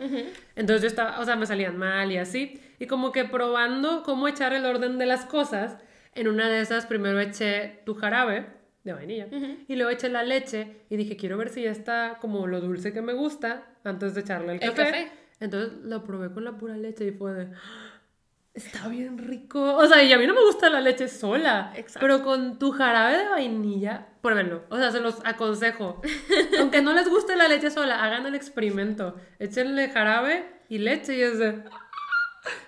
Entonces 0.57 0.81
yo 0.81 0.87
estaba, 0.89 1.17
o 1.21 1.23
sea, 1.23 1.37
me 1.37 1.45
salían 1.45 1.77
mal 1.77 2.11
y 2.11 2.17
así. 2.17 2.61
Y 2.77 2.87
como 2.87 3.13
que 3.13 3.23
probando 3.23 4.03
cómo 4.03 4.27
echar 4.27 4.51
el 4.51 4.65
orden 4.65 4.97
de 4.97 5.05
las 5.05 5.23
cosas, 5.23 5.77
en 6.13 6.27
una 6.27 6.49
de 6.49 6.59
esas 6.59 6.85
primero 6.87 7.21
eché 7.21 7.83
tu 7.85 7.95
jarabe 7.95 8.47
de 8.85 8.93
vainilla 8.93 9.27
y 9.67 9.75
luego 9.75 9.89
eché 9.91 10.07
la 10.09 10.23
leche 10.23 10.85
y 10.89 10.95
dije, 10.95 11.17
quiero 11.17 11.37
ver 11.37 11.49
si 11.49 11.63
ya 11.63 11.71
está 11.71 12.19
como 12.21 12.47
lo 12.47 12.61
dulce 12.61 12.93
que 12.93 13.01
me 13.01 13.13
gusta 13.13 13.65
antes 13.83 14.13
de 14.13 14.21
echarle 14.21 14.53
el 14.53 14.63
El 14.63 14.69
café. 14.73 14.83
café. 14.91 15.11
Entonces 15.39 15.73
lo 15.83 16.03
probé 16.03 16.31
con 16.31 16.45
la 16.45 16.57
pura 16.57 16.77
leche 16.77 17.05
y 17.07 17.11
fue 17.11 17.33
de... 17.33 17.47
Está 18.53 18.87
bien 18.87 19.17
rico. 19.17 19.75
O 19.75 19.85
sea, 19.85 20.01
y 20.01 20.13
a 20.13 20.17
mí 20.17 20.25
no 20.25 20.33
me 20.33 20.41
gusta 20.45 20.69
la 20.69 20.79
leche 20.79 21.09
sola. 21.09 21.73
Exacto. 21.75 21.99
Pero 21.99 22.23
con 22.23 22.57
tu 22.57 22.71
jarabe 22.71 23.17
de 23.17 23.27
vainilla, 23.27 24.07
pruébenlo. 24.21 24.63
O 24.69 24.77
sea, 24.77 24.91
se 24.91 25.01
los 25.01 25.19
aconsejo. 25.25 26.01
Aunque 26.59 26.81
no 26.81 26.93
les 26.93 27.09
guste 27.09 27.35
la 27.35 27.49
leche 27.49 27.69
sola, 27.69 28.01
hagan 28.01 28.25
el 28.27 28.33
experimento. 28.35 29.15
Échenle 29.39 29.89
jarabe 29.89 30.45
y 30.69 30.77
leche 30.77 31.17
y 31.17 31.21
es 31.21 31.37
de... 31.37 31.63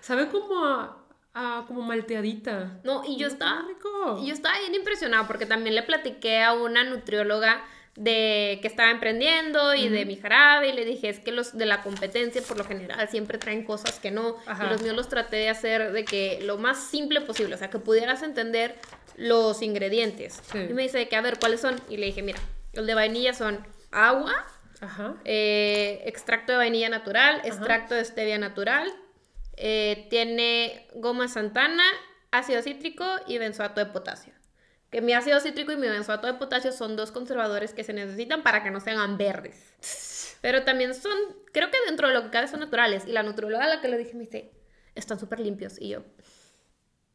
Sabe 0.02 0.28
como 0.28 0.66
a, 0.66 1.07
a- 1.38 1.66
como 1.68 1.82
malteadita. 1.82 2.80
No, 2.84 3.04
y 3.06 3.18
yo 3.18 3.28
estaba, 3.28 3.64
rico. 3.68 4.24
yo 4.26 4.34
estaba 4.34 4.58
bien 4.60 4.76
impresionada 4.76 5.28
porque 5.28 5.46
también 5.46 5.76
le 5.76 5.84
platiqué 5.84 6.42
a 6.42 6.54
una 6.54 6.84
nutrióloga 6.84 7.64
de 7.96 8.60
que 8.62 8.68
estaba 8.68 8.92
emprendiendo 8.92 9.74
y 9.74 9.90
de 9.90 10.06
mi 10.06 10.18
jarabe 10.18 10.70
y 10.70 10.74
le 10.74 10.86
dije, 10.86 11.10
es 11.10 11.20
que 11.20 11.32
los 11.32 11.58
de 11.58 11.66
la 11.66 11.82
competencia 11.82 12.42
por 12.44 12.58
lo 12.58 12.64
general 12.64 13.08
siempre 13.10 13.40
traen 13.40 13.64
cosas 13.64 14.00
que 14.00 14.12
no 14.12 14.36
Ajá. 14.46 14.66
y 14.66 14.70
los 14.70 14.82
míos 14.84 14.96
los 14.96 15.10
traté 15.10 15.38
de 15.38 15.50
hacer 15.50 15.92
de 15.92 16.06
que 16.06 16.40
lo 16.44 16.58
más 16.60 16.78
simple 16.78 17.22
posible, 17.22 17.56
o 17.56 17.58
sea, 17.58 17.70
que 17.72 17.80
pudieras 17.80 18.22
entender 18.22 18.76
los 19.16 19.64
ingredientes. 19.64 20.40
Sí. 20.52 20.60
Y 20.70 20.74
me 20.74 20.84
dice 20.84 21.08
que 21.08 21.16
a 21.16 21.22
ver, 21.22 21.40
¿cuáles 21.40 21.60
son? 21.62 21.76
Y 21.90 21.98
le 21.98 22.06
dije, 22.08 22.22
mira, 22.22 22.38
el 22.74 22.86
de 22.86 22.94
vainilla 22.94 23.34
son 23.34 23.66
agua, 23.92 24.46
Ajá. 24.80 25.16
eh, 25.26 26.04
extracto 26.06 26.52
de 26.52 26.60
vainilla 26.60 26.90
natural, 26.90 27.42
extracto 27.46 27.96
de 27.96 28.06
stevia 28.06 28.38
natural, 28.38 28.94
eh, 29.58 30.08
tiene 30.10 30.88
goma 30.96 31.28
santana, 31.28 31.84
ácido 32.32 32.62
cítrico 32.62 33.06
y 33.28 33.38
benzoato 33.38 33.80
de 33.80 33.88
potasio. 33.88 34.34
Que 34.90 35.02
mi 35.02 35.14
ácido 35.14 35.40
cítrico 35.42 35.72
y 35.74 35.78
mi 35.78 35.88
benzoato 35.90 36.28
de 36.28 36.36
potasio 36.36 36.72
son 36.72 36.96
dos 36.96 37.12
conservadores 37.12 37.74
que 37.74 37.84
se 37.84 37.92
necesitan 37.94 38.42
para 38.44 38.64
que 38.64 38.72
no 38.72 38.80
se 38.80 38.92
hagan 38.92 39.18
verdes. 39.18 40.38
Pero 40.42 40.64
también 40.64 40.94
son, 40.94 41.18
creo 41.52 41.70
que 41.72 41.78
dentro 41.88 42.08
de 42.08 42.14
lo 42.14 42.24
que 42.24 42.30
cabe 42.30 42.48
son 42.48 42.60
naturales. 42.62 43.06
Y 43.06 43.12
la 43.12 43.24
nutrióloga 43.24 43.66
a 43.66 43.68
la 43.68 43.82
que 43.82 43.88
le 43.90 43.98
dije 43.98 44.14
me 44.14 44.22
dice, 44.22 44.52
están 44.96 45.20
súper 45.20 45.40
limpios. 45.40 45.82
Y 45.82 45.90
yo, 45.90 46.04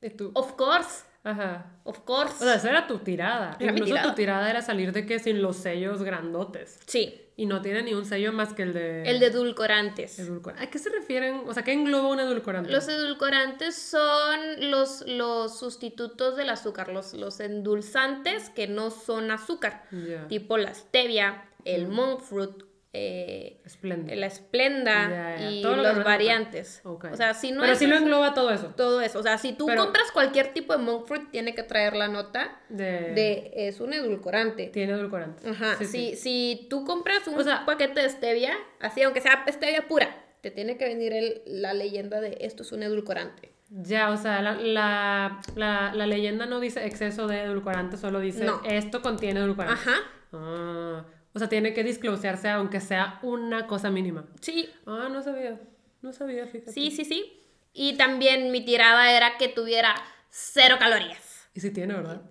¿Y 0.02 0.10
tú? 0.10 0.32
of 0.34 0.52
course, 0.54 1.04
Ajá. 1.22 1.78
of 1.84 2.00
course. 2.00 2.34
O 2.34 2.44
sea, 2.46 2.56
esa 2.56 2.68
era 2.70 2.86
tu 2.88 2.98
tirada. 2.98 3.56
Era 3.60 3.72
mi 3.72 3.78
Incluso 3.78 3.94
tirada. 3.94 4.08
tu 4.10 4.14
tirada 4.16 4.50
era 4.50 4.60
salir 4.60 4.92
de 4.92 5.06
que 5.06 5.18
sin 5.20 5.40
los 5.40 5.56
sellos 5.56 6.02
grandotes. 6.02 6.80
sí, 6.86 7.21
Y 7.34 7.46
no 7.46 7.62
tiene 7.62 7.82
ni 7.82 7.94
un 7.94 8.04
sello 8.04 8.32
más 8.32 8.52
que 8.52 8.62
el 8.62 8.72
de... 8.74 9.04
el 9.04 9.18
de 9.18 9.26
edulcorantes. 9.26 10.18
Edulcorante. 10.18 10.64
¿A 10.64 10.70
qué 10.70 10.78
se 10.78 10.90
refieren? 10.90 11.42
O 11.46 11.54
sea, 11.54 11.62
¿qué 11.62 11.72
engloba 11.72 12.08
un 12.08 12.20
edulcorante? 12.20 12.70
Los 12.70 12.88
edulcorantes 12.88 13.74
son 13.74 14.70
los, 14.70 15.02
los 15.06 15.58
sustitutos 15.58 16.36
del 16.36 16.50
azúcar, 16.50 16.88
los, 16.88 17.14
los 17.14 17.40
endulzantes 17.40 18.50
que 18.50 18.66
no 18.66 18.90
son 18.90 19.30
azúcar, 19.30 19.84
tipo 20.28 20.58
la 20.58 20.74
stevia, 20.74 21.48
el 21.64 21.88
monk 21.88 22.20
fruit, 22.20 22.64
eh, 22.94 23.58
Espléndido. 23.64 24.14
la 24.20 24.26
esplenda 24.26 25.08
Ya, 25.08 25.36
ya. 25.40 25.50
y 25.50 25.62
lo 25.62 25.76
los 25.76 26.04
variantes. 26.04 26.80
O 26.84 26.98
sea, 27.16 27.32
si 27.32 27.50
no 27.52 27.62
Pero 27.62 27.72
es 27.72 27.78
sí 27.78 27.86
lo 27.86 27.96
engloba 27.96 28.34
todo 28.34 28.50
eso. 28.50 28.68
todo 28.76 29.00
eso. 29.00 29.18
O 29.18 29.22
sea, 29.22 29.38
si 29.38 29.52
tú 29.54 29.64
Pero- 29.66 29.82
compras 29.84 30.10
cualquier 30.12 30.48
tipo 30.52 30.76
de 30.76 30.78
monk 30.82 31.06
fruit, 31.06 31.30
tiene 31.30 31.54
que 31.54 31.62
traer 31.62 31.94
la 31.96 32.08
nota 32.08 32.60
De... 32.68 32.84
de 33.14 33.52
es 33.54 33.80
un 33.80 33.94
edulcorante. 33.94 34.66
Tiene 34.66 34.92
edulcorante. 34.92 35.48
Ajá, 35.48 35.76
Sí, 35.78 35.86
si, 35.86 36.10
sí. 36.10 36.16
si 36.16 36.66
tú 36.68 36.84
compras 36.84 37.26
un 37.28 37.38
O 37.38 37.42
sea- 37.42 37.64
paquete 37.64 38.02
de 38.02 38.08
stevia, 38.10 38.52
así 38.80 39.02
aunque 39.02 39.20
sea 39.22 39.42
stevia 39.48 39.88
pura, 39.88 40.14
te 40.42 40.50
tiene 40.50 40.76
que 40.76 40.84
venir 40.84 41.12
el- 41.14 41.42
la 41.46 41.72
leyenda 41.72 42.20
de 42.20 42.36
esto 42.42 42.62
es 42.62 42.72
un 42.72 42.82
edulcorante. 42.82 43.52
Ya, 43.70 44.10
o 44.10 44.18
sea, 44.18 44.42
la, 44.42 44.52
la, 44.52 45.40
la, 45.56 45.92
la 45.94 46.06
leyenda 46.06 46.44
no 46.44 46.60
dice 46.60 46.84
exceso 46.84 47.26
de 47.26 47.40
edulcorante, 47.44 47.96
solo 47.96 48.20
dice 48.20 48.44
No. 48.44 48.60
esto 48.66 49.00
contiene 49.00 49.40
edulcorante. 49.40 49.80
Ajá, 49.80 49.96
Ah, 50.34 51.04
o 51.34 51.38
sea, 51.38 51.48
tiene 51.48 51.72
que 51.74 51.82
disclosearse 51.84 52.48
aunque 52.50 52.80
sea 52.80 53.18
una 53.22 53.66
cosa 53.66 53.90
mínima. 53.90 54.26
sí, 54.40 54.68
Ah, 54.86 55.08
no 55.10 55.22
sabía. 55.22 55.60
No 56.02 56.12
sabía, 56.12 56.46
fíjate. 56.46 56.72
sí, 56.72 56.90
sí, 56.90 57.04
sí. 57.04 57.40
Y 57.72 57.96
también 57.96 58.50
mi 58.50 58.64
tirada 58.64 59.12
era 59.12 59.38
que 59.38 59.48
tuviera 59.48 59.94
cero 60.30 60.76
calorías. 60.78 61.48
Y 61.54 61.60
sí 61.60 61.70
tiene, 61.70 61.94
¿verdad? 61.94 62.22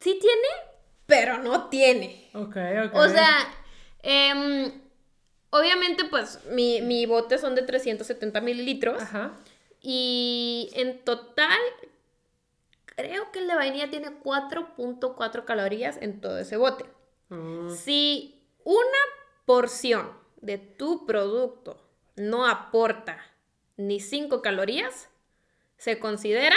Sí 0.00 0.18
tiene, 0.20 0.48
pero 1.06 1.38
no 1.38 1.68
tiene. 1.68 2.30
Ok, 2.34 2.56
ok. 2.86 2.94
O 2.94 3.08
sea, 3.08 3.52
em, 4.02 4.72
obviamente 5.50 6.04
pues 6.04 6.40
mi, 6.50 6.80
mi 6.82 7.04
bote 7.06 7.38
son 7.38 7.54
de 7.54 7.62
370 7.62 8.40
mililitros. 8.40 9.02
Ajá. 9.02 9.32
Y 9.80 10.70
en 10.74 11.04
total, 11.04 11.58
creo 12.84 13.30
que 13.32 13.40
el 13.40 13.48
de 13.48 13.54
vainilla 13.54 13.90
tiene 13.90 14.08
4.4 14.22 15.44
calorías 15.44 15.98
en 16.00 16.20
todo 16.20 16.38
ese 16.38 16.56
bote. 16.56 16.84
Mm, 17.28 17.70
Si 17.70 18.42
una 18.64 18.98
porción 19.46 20.12
de 20.40 20.58
tu 20.58 21.06
producto 21.06 21.80
no 22.16 22.46
aporta 22.46 23.18
ni 23.76 24.00
5 24.00 24.42
calorías, 24.42 25.08
se 25.76 25.98
considera 25.98 26.56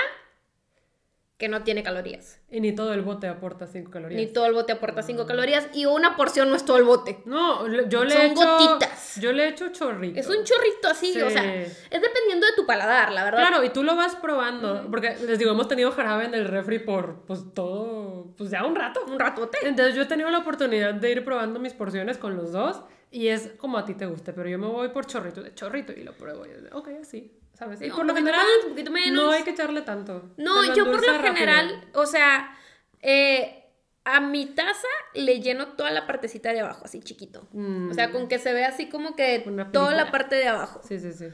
que 1.37 1.47
no 1.49 1.63
tiene 1.63 1.83
calorías. 1.83 2.41
Y 2.49 2.59
ni 2.61 2.73
todo 2.73 2.93
el 2.93 3.03
bote 3.03 3.27
aporta 3.27 3.67
5 3.67 3.91
calorías. 3.91 4.19
Ni 4.19 4.25
todo 4.33 4.47
el 4.47 4.53
bote 4.53 4.71
aporta 4.73 5.03
5 5.03 5.27
calorías 5.27 5.67
y 5.71 5.85
una 5.85 6.15
porción 6.15 6.49
no 6.49 6.55
es 6.55 6.65
todo 6.65 6.77
el 6.77 6.83
bote. 6.83 7.19
No, 7.25 7.67
yo 7.87 8.03
le 8.03 8.11
Son 8.11 8.21
he 8.21 8.25
hecho... 8.31 8.57
gotitas. 8.57 9.15
Yo 9.21 9.31
le 9.31 9.43
he 9.45 9.49
hecho 9.49 9.69
chorrito. 9.71 10.19
Es 10.19 10.27
un 10.27 10.43
chorrito 10.43 10.87
así, 10.89 11.13
Sí. 11.13 11.21
o 11.21 11.29
sea, 11.29 11.43
es 11.61 11.77
dependiendo 11.91 12.47
de 12.47 12.53
tu 12.55 12.65
paladar, 12.65 13.11
la 13.11 13.23
verdad. 13.23 13.47
Claro, 13.47 13.63
y 13.63 13.69
tú 13.69 13.83
lo 13.83 13.95
vas 13.95 14.15
probando, 14.15 14.87
porque 14.89 15.15
les 15.27 15.37
digo, 15.37 15.51
hemos 15.51 15.67
tenido 15.67 15.91
jarabe 15.91 16.25
en 16.25 16.33
el 16.33 16.45
refri 16.45 16.79
por, 16.79 17.21
pues, 17.25 17.43
todo, 17.53 18.33
pues 18.35 18.49
ya 18.49 18.65
un 18.65 18.75
rato. 18.75 19.01
Un 19.07 19.19
ratote. 19.19 19.59
Entonces 19.61 19.93
yo 19.93 20.01
he 20.01 20.05
tenido 20.07 20.31
la 20.31 20.39
oportunidad 20.39 20.95
de 20.95 21.11
ir 21.11 21.23
probando 21.23 21.59
mis 21.59 21.73
porciones 21.73 22.17
con 22.17 22.35
los 22.35 22.51
dos 22.51 22.81
y 23.11 23.27
es 23.27 23.51
como 23.57 23.77
a 23.77 23.85
ti 23.85 23.93
te 23.93 24.05
guste, 24.07 24.33
pero 24.33 24.49
yo 24.49 24.57
me 24.57 24.67
voy 24.67 24.89
por 24.89 25.05
chorrito 25.05 25.41
de 25.43 25.53
chorrito 25.53 25.93
y 25.93 26.03
lo 26.03 26.13
pruebo 26.13 26.45
y 26.45 26.49
ok, 26.73 26.89
así, 27.01 27.31
¿sabes? 27.57 27.81
Y 27.81 27.87
No, 27.87 27.95
por 27.95 28.05
lo 28.05 28.13
general 28.15 28.45
un 28.63 28.69
poquito 28.69 28.91
menos. 28.91 29.23
no 29.25 29.31
hay 29.31 29.43
que 29.43 29.51
echarle 29.51 29.81
tanto. 29.81 30.31
No, 30.37 30.63
yo 30.75 30.85
por 30.85 31.01
lo 31.05 31.13
rápido. 31.13 31.33
general, 31.33 31.87
o 31.93 32.05
sea, 32.05 32.55
eh, 33.01 33.63
a 34.03 34.21
mi 34.21 34.45
taza 34.45 34.87
le 35.15 35.39
lleno 35.41 35.69
toda 35.69 35.91
la 35.91 36.05
partecita 36.05 36.53
de 36.53 36.59
abajo, 36.61 36.85
así 36.85 37.01
chiquito. 37.01 37.47
Mm. 37.51 37.89
O 37.89 37.93
sea, 37.93 38.11
con 38.11 38.27
que 38.27 38.37
se 38.39 38.53
ve 38.53 38.63
así 38.63 38.89
como 38.89 39.15
que 39.15 39.43
toda 39.73 39.93
la 39.95 40.11
parte 40.11 40.35
de 40.35 40.47
abajo. 40.47 40.81
Sí, 40.87 40.99
sí, 40.99 41.11
sí. 41.11 41.25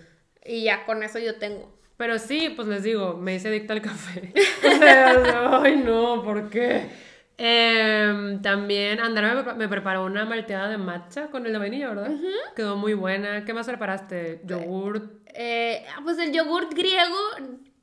Y 0.46 0.64
ya 0.64 0.86
con 0.86 1.04
eso 1.04 1.20
yo 1.20 1.36
tengo. 1.36 1.78
Pero 1.98 2.18
sí, 2.20 2.52
pues 2.56 2.68
les 2.68 2.84
digo, 2.84 3.16
me 3.16 3.36
hice 3.36 3.50
adicta 3.50 3.74
al 3.74 3.82
café. 3.82 4.34
O 4.66 4.78
sea, 4.78 5.62
ay 5.62 5.76
no, 5.78 6.24
¿por 6.24 6.50
qué? 6.50 6.90
Em, 7.46 8.42
también 8.42 9.02
Andrea 9.02 9.34
me, 9.36 9.54
me 9.54 9.68
preparó 9.68 10.06
una 10.06 10.24
malteada 10.24 10.70
de 10.70 10.78
matcha 10.78 11.28
con 11.28 11.46
el 11.46 11.52
de 11.52 11.60
vainilla, 11.60 11.90
¿verdad? 11.90 12.12
Quedó 12.56 12.78
muy 12.78 12.94
buena. 12.94 13.44
¿Qué 13.44 13.54
más 13.54 13.68
preparaste? 13.68 14.40
Yogurt. 14.46 15.12
Eh, 15.36 15.86
ah, 15.94 16.00
pues 16.04 16.18
el 16.20 16.32
yogurt 16.32 16.74
griego 16.74 17.18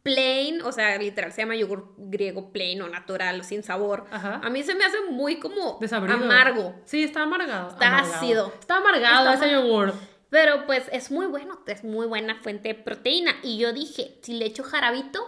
plain, 0.03 0.63
o 0.63 0.73
sea, 0.73 0.97
literal 0.97 1.31
se 1.31 1.43
llama 1.43 1.57
yogurt 1.57 1.91
griego 1.99 2.53
plain 2.53 2.81
o 2.81 2.89
natural, 2.89 3.45
sin 3.45 3.63
sabor. 3.63 4.07
Ajá. 4.11 4.41
A 4.43 4.49
mí 4.49 4.63
se 4.63 4.75
me 4.75 4.83
hace 4.85 4.97
muy 5.11 5.39
como 5.39 5.77
Desabrido. 5.79 6.17
amargo. 6.17 6.75
Sí, 6.87 7.03
está 7.05 7.23
amargado. 7.25 7.69
Está 7.69 7.89
Amargado. 7.89 8.15
ácido. 8.15 8.53
Está 8.59 8.77
amargado 8.79 9.31
Está 9.31 9.45
ese 9.47 9.55
yogur. 9.55 9.93
Pero 10.31 10.65
pues 10.65 10.89
es 10.93 11.11
muy 11.11 11.27
bueno, 11.27 11.61
es 11.67 11.85
muy 11.85 12.07
buena 12.07 12.37
fuente 12.37 12.69
de 12.69 12.75
proteína. 12.77 13.33
Y 13.43 13.59
yo 13.59 13.75
dije, 13.75 14.17
si 14.23 14.33
le 14.39 14.47
echo 14.47 14.63
jarabito, 14.63 15.21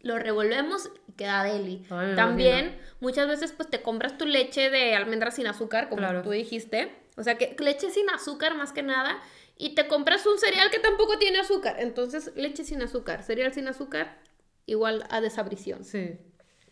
lo 0.00 0.18
revolvemos 0.18 0.90
y 1.08 1.12
queda 1.12 1.42
deli. 1.44 1.84
Ay, 1.90 2.14
También, 2.14 2.66
imagino. 2.66 2.82
muchas 3.00 3.26
veces 3.28 3.52
pues 3.52 3.68
te 3.68 3.82
compras 3.82 4.16
tu 4.18 4.26
leche 4.26 4.70
de 4.70 4.94
almendra 4.94 5.30
sin 5.30 5.46
azúcar, 5.46 5.88
como 5.88 5.98
Claro. 6.00 6.22
tú 6.22 6.30
dijiste. 6.30 6.94
O 7.16 7.22
sea, 7.24 7.36
que 7.36 7.56
leche 7.58 7.90
sin 7.90 8.08
azúcar 8.10 8.54
más 8.56 8.72
que 8.72 8.82
nada. 8.82 9.18
Y 9.56 9.74
te 9.74 9.88
compras 9.88 10.24
un 10.24 10.38
cereal 10.38 10.70
que 10.70 10.78
tampoco 10.78 11.18
tiene 11.18 11.40
azúcar. 11.40 11.76
Entonces, 11.80 12.30
leche 12.36 12.62
sin 12.62 12.80
azúcar, 12.80 13.24
cereal 13.24 13.52
sin 13.52 13.66
azúcar, 13.66 14.18
igual 14.66 15.04
a 15.10 15.20
desabrición. 15.20 15.82
Sí. 15.84 16.16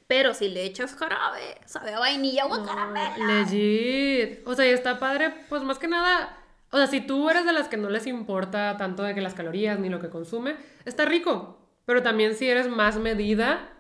Pero 0.07 0.35
si 0.35 0.49
le 0.49 0.63
echas 0.65 0.95
jarabe, 0.95 1.59
sabe 1.65 1.93
a 1.95 1.99
vainilla 1.99 2.47
o 2.47 2.55
a 2.55 2.65
caramelo. 2.65 3.27
Legit. 3.27 4.47
O 4.47 4.55
sea, 4.55 4.67
y 4.67 4.71
está 4.71 5.01
padre, 5.01 5.35
pues 5.49 5.63
más 5.63 5.81
que 5.81 5.89
nada. 5.89 6.39
O 6.71 6.77
sea, 6.77 6.87
si 6.87 7.01
tú 7.01 7.29
eres 7.29 7.45
de 7.45 7.53
las 7.53 7.67
que 7.67 7.77
no 7.77 7.91
les 7.91 8.07
importa 8.07 8.77
tanto 8.77 9.03
de 9.03 9.17
que 9.17 9.21
las 9.21 9.35
calorías 9.35 9.81
ni 9.81 9.89
lo 9.89 9.99
que 9.99 10.09
consume, 10.11 10.55
está 10.85 11.05
rico. 11.07 11.59
Pero 11.87 12.03
también 12.03 12.35
si 12.35 12.49
eres 12.49 12.69
más 12.69 12.99
medida, 12.99 13.71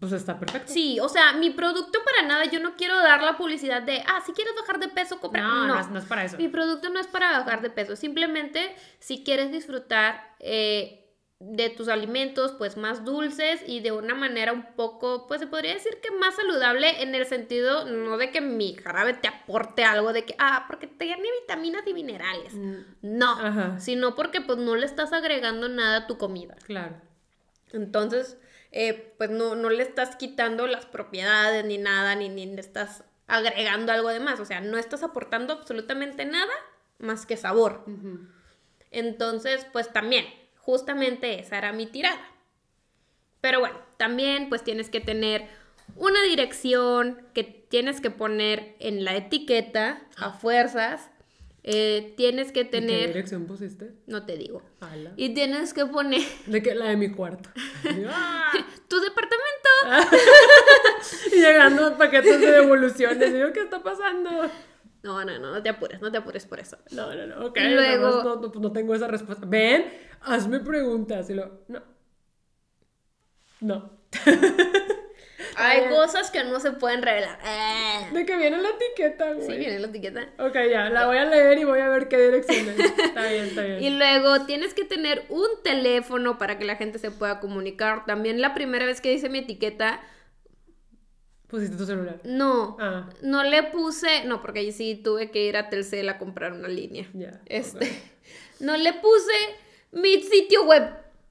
pues 0.00 0.12
está 0.12 0.38
perfecto. 0.38 0.72
Sí, 0.72 0.98
o 1.00 1.08
sea, 1.08 1.32
mi 1.32 1.50
producto 1.50 1.98
para 2.04 2.26
nada, 2.26 2.44
yo 2.44 2.60
no 2.60 2.76
quiero 2.76 2.96
dar 3.00 3.22
la 3.22 3.36
publicidad 3.36 3.82
de, 3.82 4.02
ah, 4.06 4.22
si 4.24 4.32
quieres 4.32 4.54
bajar 4.54 4.78
de 4.78 4.88
peso, 4.88 5.20
compra. 5.20 5.42
No, 5.42 5.66
no, 5.66 5.78
es, 5.78 5.88
no 5.90 5.98
es 5.98 6.04
para 6.04 6.24
eso. 6.24 6.36
Mi 6.36 6.48
producto 6.48 6.88
no 6.90 7.00
es 7.00 7.06
para 7.08 7.38
bajar 7.38 7.60
de 7.60 7.70
peso, 7.70 7.96
simplemente 7.96 8.74
si 9.00 9.24
quieres 9.24 9.50
disfrutar 9.50 10.36
eh, 10.38 11.04
de 11.40 11.70
tus 11.70 11.88
alimentos, 11.88 12.52
pues 12.52 12.76
más 12.76 13.04
dulces 13.04 13.62
y 13.66 13.80
de 13.80 13.90
una 13.90 14.14
manera 14.14 14.52
un 14.52 14.74
poco, 14.76 15.26
pues 15.26 15.40
se 15.40 15.48
podría 15.48 15.74
decir 15.74 15.98
que 16.00 16.10
más 16.12 16.36
saludable 16.36 17.02
en 17.02 17.14
el 17.14 17.26
sentido, 17.26 17.84
no 17.86 18.16
de 18.16 18.30
que 18.30 18.40
mi 18.40 18.74
jarabe 18.74 19.14
te 19.14 19.26
aporte 19.26 19.84
algo, 19.84 20.12
de 20.12 20.24
que, 20.24 20.36
ah, 20.38 20.66
porque 20.68 20.86
tiene 20.86 21.28
vitaminas 21.40 21.82
y 21.86 21.94
minerales. 21.94 22.54
No, 23.02 23.32
Ajá. 23.32 23.80
sino 23.80 24.14
porque 24.14 24.40
pues 24.40 24.58
no 24.58 24.76
le 24.76 24.86
estás 24.86 25.12
agregando 25.12 25.68
nada 25.68 25.96
a 25.98 26.06
tu 26.06 26.16
comida. 26.16 26.54
Claro. 26.64 26.94
Entonces, 27.74 28.38
eh, 28.72 29.14
pues 29.18 29.30
no, 29.30 29.54
no 29.54 29.70
le 29.70 29.82
estás 29.82 30.16
quitando 30.16 30.66
las 30.66 30.86
propiedades 30.86 31.64
ni 31.64 31.78
nada, 31.78 32.14
ni, 32.14 32.28
ni 32.28 32.46
le 32.46 32.60
estás 32.60 33.04
agregando 33.26 33.92
algo 33.92 34.08
de 34.08 34.20
más. 34.20 34.40
O 34.40 34.44
sea, 34.44 34.60
no 34.60 34.78
estás 34.78 35.02
aportando 35.02 35.52
absolutamente 35.52 36.24
nada 36.24 36.52
más 36.98 37.26
que 37.26 37.36
sabor. 37.36 37.84
Entonces, 38.90 39.66
pues 39.72 39.92
también, 39.92 40.24
justamente 40.56 41.40
esa 41.40 41.58
era 41.58 41.72
mi 41.72 41.86
tirada. 41.86 42.20
Pero 43.40 43.60
bueno, 43.60 43.78
también 43.96 44.48
pues 44.48 44.64
tienes 44.64 44.88
que 44.88 45.00
tener 45.00 45.48
una 45.96 46.22
dirección 46.22 47.26
que 47.34 47.44
tienes 47.44 48.00
que 48.00 48.10
poner 48.10 48.74
en 48.78 49.04
la 49.04 49.14
etiqueta 49.16 50.02
a 50.16 50.30
fuerzas. 50.30 51.10
Eh, 51.66 52.12
tienes 52.18 52.52
que 52.52 52.60
¿Y 52.60 52.64
¿Qué 52.64 52.70
tener, 52.70 53.06
dirección 53.08 53.46
pusiste? 53.46 53.92
no 54.06 54.26
te 54.26 54.36
digo. 54.36 54.62
Ala. 54.80 55.14
Y 55.16 55.32
tienes 55.32 55.72
que 55.72 55.86
poner 55.86 56.20
De 56.46 56.62
que 56.62 56.74
la 56.74 56.86
de 56.90 56.96
mi 56.98 57.10
cuarto. 57.10 57.48
¡Ah! 58.08 58.52
tu 58.86 59.00
departamento. 59.00 60.10
y 61.34 61.40
llegando 61.40 61.96
paquetes 61.96 62.38
de 62.40 62.50
devoluciones. 62.52 63.32
Y 63.34 63.38
yo, 63.38 63.52
¿qué 63.52 63.60
está 63.62 63.82
pasando? 63.82 64.30
No, 65.02 65.24
no, 65.24 65.38
no, 65.38 65.52
no 65.52 65.62
te 65.62 65.70
apures, 65.70 66.00
no 66.02 66.12
te 66.12 66.18
apures 66.18 66.44
por 66.46 66.60
eso. 66.60 66.76
No, 66.92 67.14
no, 67.14 67.26
no. 67.26 67.46
Ok. 67.46 67.56
Y 67.58 67.68
luego- 67.68 68.02
nada 68.08 68.16
más 68.16 68.24
No, 68.24 68.34
no, 68.36 68.52
pues 68.52 68.62
no 68.62 68.72
tengo 68.72 68.94
esa 68.94 69.08
respuesta. 69.08 69.46
Ven, 69.46 69.86
hazme 70.20 70.60
preguntas. 70.60 71.28
Y 71.30 71.34
lo. 71.34 71.62
No. 71.68 71.82
No. 73.60 73.98
Hay 75.56 75.80
Ah. 75.86 75.88
cosas 75.90 76.30
que 76.30 76.42
no 76.44 76.60
se 76.60 76.72
pueden 76.72 77.02
revelar. 77.02 77.38
Eh. 77.44 78.10
De 78.12 78.26
que 78.26 78.36
viene 78.36 78.58
la 78.60 78.70
etiqueta, 78.70 79.32
güey. 79.32 79.46
Sí, 79.46 79.56
viene 79.56 79.78
la 79.78 79.86
etiqueta. 79.88 80.28
Ok, 80.38 80.54
ya, 80.70 80.90
la 80.90 81.06
voy 81.06 81.16
a 81.18 81.24
leer 81.24 81.58
y 81.58 81.64
voy 81.64 81.80
a 81.80 81.88
ver 81.88 82.08
qué 82.08 82.18
dirección 82.18 82.68
es. 82.68 82.78
Está 82.78 83.26
bien, 83.28 83.44
está 83.46 83.62
bien. 83.62 83.82
Y 83.82 83.90
luego 83.90 84.44
tienes 84.46 84.74
que 84.74 84.84
tener 84.84 85.24
un 85.28 85.48
teléfono 85.62 86.38
para 86.38 86.58
que 86.58 86.64
la 86.64 86.76
gente 86.76 86.98
se 86.98 87.10
pueda 87.10 87.40
comunicar. 87.40 88.04
También 88.06 88.40
la 88.40 88.54
primera 88.54 88.86
vez 88.86 89.00
que 89.00 89.12
hice 89.12 89.28
mi 89.28 89.38
etiqueta, 89.40 90.00
Pusiste 91.48 91.76
tu 91.76 91.86
celular. 91.86 92.20
no, 92.24 92.76
Ah. 92.80 93.08
no 93.22 93.44
le 93.44 93.62
puse, 93.64 94.24
no, 94.24 94.42
porque 94.42 94.60
ahí 94.60 94.72
sí 94.72 94.96
tuve 94.96 95.30
que 95.30 95.44
ir 95.44 95.56
a 95.56 95.68
Telcel 95.68 96.08
a 96.08 96.18
comprar 96.18 96.52
una 96.52 96.68
línea. 96.68 97.06
Ya. 97.12 97.40
Este, 97.46 97.84
ok. 97.84 97.92
no 98.60 98.76
le 98.76 98.92
puse 98.94 99.32
mi 99.92 100.20
sitio 100.22 100.64
web. 100.64 100.82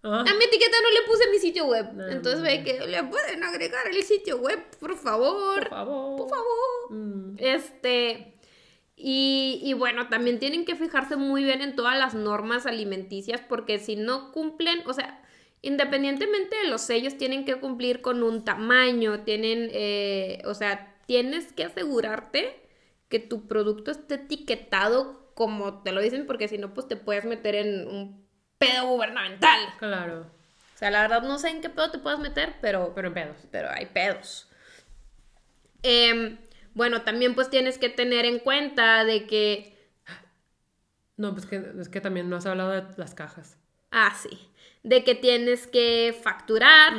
Ah. 0.04 0.20
A 0.20 0.34
mi 0.36 0.44
etiqueta 0.44 0.78
no 0.82 0.92
le 0.92 1.08
puse 1.08 1.30
mi 1.32 1.40
sitio 1.40 1.66
web. 1.66 1.94
No, 1.94 2.08
Entonces 2.08 2.42
no, 2.42 2.46
ve 2.46 2.64
que 2.64 2.86
le 2.86 3.04
pueden 3.04 3.44
agregar 3.44 3.88
el 3.88 4.04
sitio 4.04 4.38
web, 4.38 4.60
por 4.80 4.98
favor. 4.98 5.62
Por 5.62 5.70
favor. 5.70 6.18
Por 6.18 6.30
favor. 6.30 6.92
Mm. 6.92 7.36
Este. 7.38 8.34
Y, 8.96 9.60
y 9.64 9.74
bueno, 9.74 10.10
también 10.10 10.40
tienen 10.40 10.66
que 10.66 10.76
fijarse 10.76 11.16
muy 11.16 11.44
bien 11.44 11.62
en 11.62 11.76
todas 11.76 11.98
las 11.98 12.14
normas 12.14 12.66
alimenticias 12.66 13.42
porque 13.42 13.80
si 13.80 13.96
no 13.96 14.32
cumplen, 14.32 14.82
o 14.86 14.94
sea, 14.94 15.24
independientemente 15.62 16.56
de 16.58 16.68
los 16.68 16.82
sellos, 16.82 17.18
tienen 17.18 17.46
que 17.46 17.56
cumplir 17.56 18.02
con 18.02 18.22
un 18.22 18.44
tamaño, 18.44 19.22
tienen, 19.22 19.70
eh, 19.74 20.42
o 20.46 20.54
sea, 20.54 20.96
tienes 21.08 21.52
que 21.54 21.64
asegurarte 21.64 22.62
que 23.10 23.20
tu 23.20 23.48
producto 23.48 23.92
esté 23.92 24.16
etiquetado 24.16 25.24
como 25.34 25.82
te 25.82 25.92
lo 25.92 26.02
dicen 26.02 26.28
porque 26.28 26.48
si 26.48 26.58
no, 26.58 26.74
pues 26.74 26.88
te 26.88 26.96
puedes 26.96 27.26
meter 27.26 27.56
en 27.56 27.88
un 27.88 28.23
pedo 28.68 28.88
gubernamental. 28.88 29.60
Claro. 29.78 30.22
O 30.76 30.78
sea, 30.78 30.92
la 30.92 31.02
verdad 31.02 31.22
no 31.24 31.38
sé 31.40 31.50
en 31.50 31.62
qué 31.62 31.70
pedo 31.70 31.92
te 31.92 32.00
puedes 32.00 32.20
meter, 32.20 32.56
pero 32.62 32.94
Pero 32.96 33.08
en 33.10 33.14
pedos. 33.14 33.38
pero 33.52 33.70
hay 33.72 33.86
pedos. 33.88 34.50
Em, 35.84 36.38
bueno, 36.74 37.02
también 37.04 37.36
pues 37.36 37.50
tienes 37.50 37.78
que 37.78 37.90
tener 37.90 38.26
en 38.26 38.40
cuenta 38.40 39.04
de 39.04 39.28
que, 39.28 39.78
No, 41.18 41.34
pues 41.34 41.46
que, 41.46 41.62
es 41.80 41.90
que 41.90 42.02
también 42.02 42.30
no 42.30 42.38
has 42.38 42.46
hablado 42.46 42.72
de 42.72 42.84
las 42.98 43.14
cajas. 43.14 43.58
ah, 43.92 44.16
sí, 44.22 44.50
de 44.84 45.04
que 45.04 45.16
tienes 45.16 45.68
que 45.68 46.18
facturar, 46.24 46.94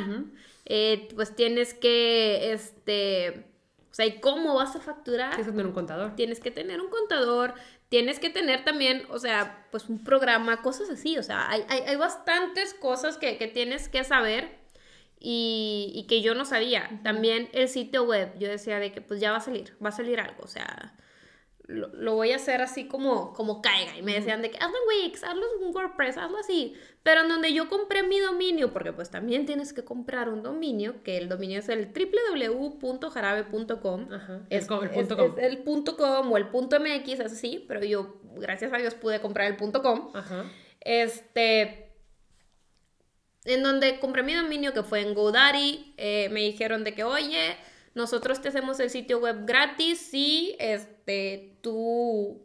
eh, 0.65 1.09
pues 1.15 1.35
tienes 1.35 1.73
que, 1.73 2.53
este, 2.53 3.45
o 3.91 3.93
sea, 3.93 4.05
¿y 4.05 4.19
cómo 4.21 4.55
vas 4.55 4.75
a 4.75 4.79
facturar? 4.79 5.31
Tienes 5.35 5.47
que 5.47 5.51
tener 5.51 5.65
un 5.67 5.73
contador. 5.73 6.15
Tienes 6.15 6.39
que 6.39 6.51
tener 6.51 6.81
un 6.81 6.89
contador, 6.89 7.53
tienes 7.89 8.19
que 8.19 8.29
tener 8.29 8.63
también, 8.63 9.03
o 9.09 9.19
sea, 9.19 9.67
pues 9.71 9.89
un 9.89 10.03
programa, 10.03 10.61
cosas 10.61 10.89
así, 10.89 11.17
o 11.17 11.23
sea, 11.23 11.49
hay, 11.49 11.63
hay, 11.69 11.81
hay 11.81 11.95
bastantes 11.95 12.73
cosas 12.73 13.17
que, 13.17 13.37
que 13.37 13.47
tienes 13.47 13.89
que 13.89 14.03
saber 14.03 14.57
y, 15.19 15.91
y 15.95 16.07
que 16.07 16.21
yo 16.21 16.35
no 16.35 16.45
sabía. 16.45 16.99
También 17.03 17.49
el 17.53 17.69
sitio 17.69 18.03
web, 18.03 18.37
yo 18.39 18.47
decía 18.47 18.79
de 18.79 18.91
que 18.91 19.01
pues 19.01 19.19
ya 19.19 19.31
va 19.31 19.37
a 19.37 19.41
salir, 19.41 19.75
va 19.83 19.89
a 19.89 19.93
salir 19.93 20.19
algo, 20.19 20.43
o 20.43 20.47
sea, 20.47 20.95
lo, 21.67 21.87
lo 21.89 22.13
voy 22.15 22.31
a 22.31 22.35
hacer 22.37 22.61
así 22.61 22.87
como, 22.87 23.33
como 23.33 23.61
caiga. 23.61 23.97
Y 23.97 24.01
me 24.03 24.13
decían 24.13 24.41
de 24.41 24.51
que 24.51 24.57
hazlo 24.57 24.75
en 24.77 25.03
Wix, 25.05 25.23
hazlo 25.23 25.43
en 25.61 25.73
WordPress, 25.75 26.17
hazlo 26.17 26.37
así. 26.37 26.75
Pero 27.03 27.21
en 27.21 27.29
donde 27.29 27.53
yo 27.53 27.69
compré 27.69 28.03
mi 28.03 28.19
dominio, 28.19 28.71
porque 28.71 28.93
pues 28.93 29.09
también 29.11 29.45
tienes 29.45 29.73
que 29.73 29.83
comprar 29.83 30.29
un 30.29 30.43
dominio, 30.43 31.01
que 31.03 31.17
el 31.17 31.27
dominio 31.29 31.59
es 31.59 31.69
el 31.69 31.91
www.jarabe.com. 32.81 34.13
Ajá. 34.13 34.41
Es, 34.49 34.63
el, 34.63 34.67
co- 34.67 34.83
el 34.83 34.89
es- 34.89 34.95
punto 34.95 35.17
com. 35.17 35.33
es 35.37 35.43
el 35.45 35.57
punto 35.63 35.97
.com 35.97 36.31
o 36.31 36.37
el 36.37 36.47
punto 36.49 36.79
.mx, 36.79 37.07
es 37.09 37.19
así, 37.19 37.63
pero 37.67 37.83
yo, 37.83 38.19
gracias 38.35 38.71
a 38.73 38.77
Dios, 38.77 38.93
pude 38.95 39.19
comprar 39.21 39.47
el 39.47 39.55
punto 39.57 39.81
.com. 39.81 40.11
Ajá. 40.13 40.45
Este, 40.81 41.91
en 43.45 43.63
donde 43.63 43.99
compré 43.99 44.23
mi 44.23 44.33
dominio, 44.33 44.73
que 44.73 44.83
fue 44.83 45.01
en 45.01 45.13
GoDaddy, 45.13 45.93
eh, 45.97 46.29
me 46.31 46.41
dijeron 46.41 46.83
de 46.83 46.93
que, 46.93 47.03
oye, 47.03 47.55
nosotros 47.93 48.41
te 48.41 48.49
hacemos 48.49 48.79
el 48.79 48.89
sitio 48.89 49.19
web 49.19 49.45
gratis 49.45 49.99
si 49.99 50.55
este, 51.05 51.57
tú 51.61 52.41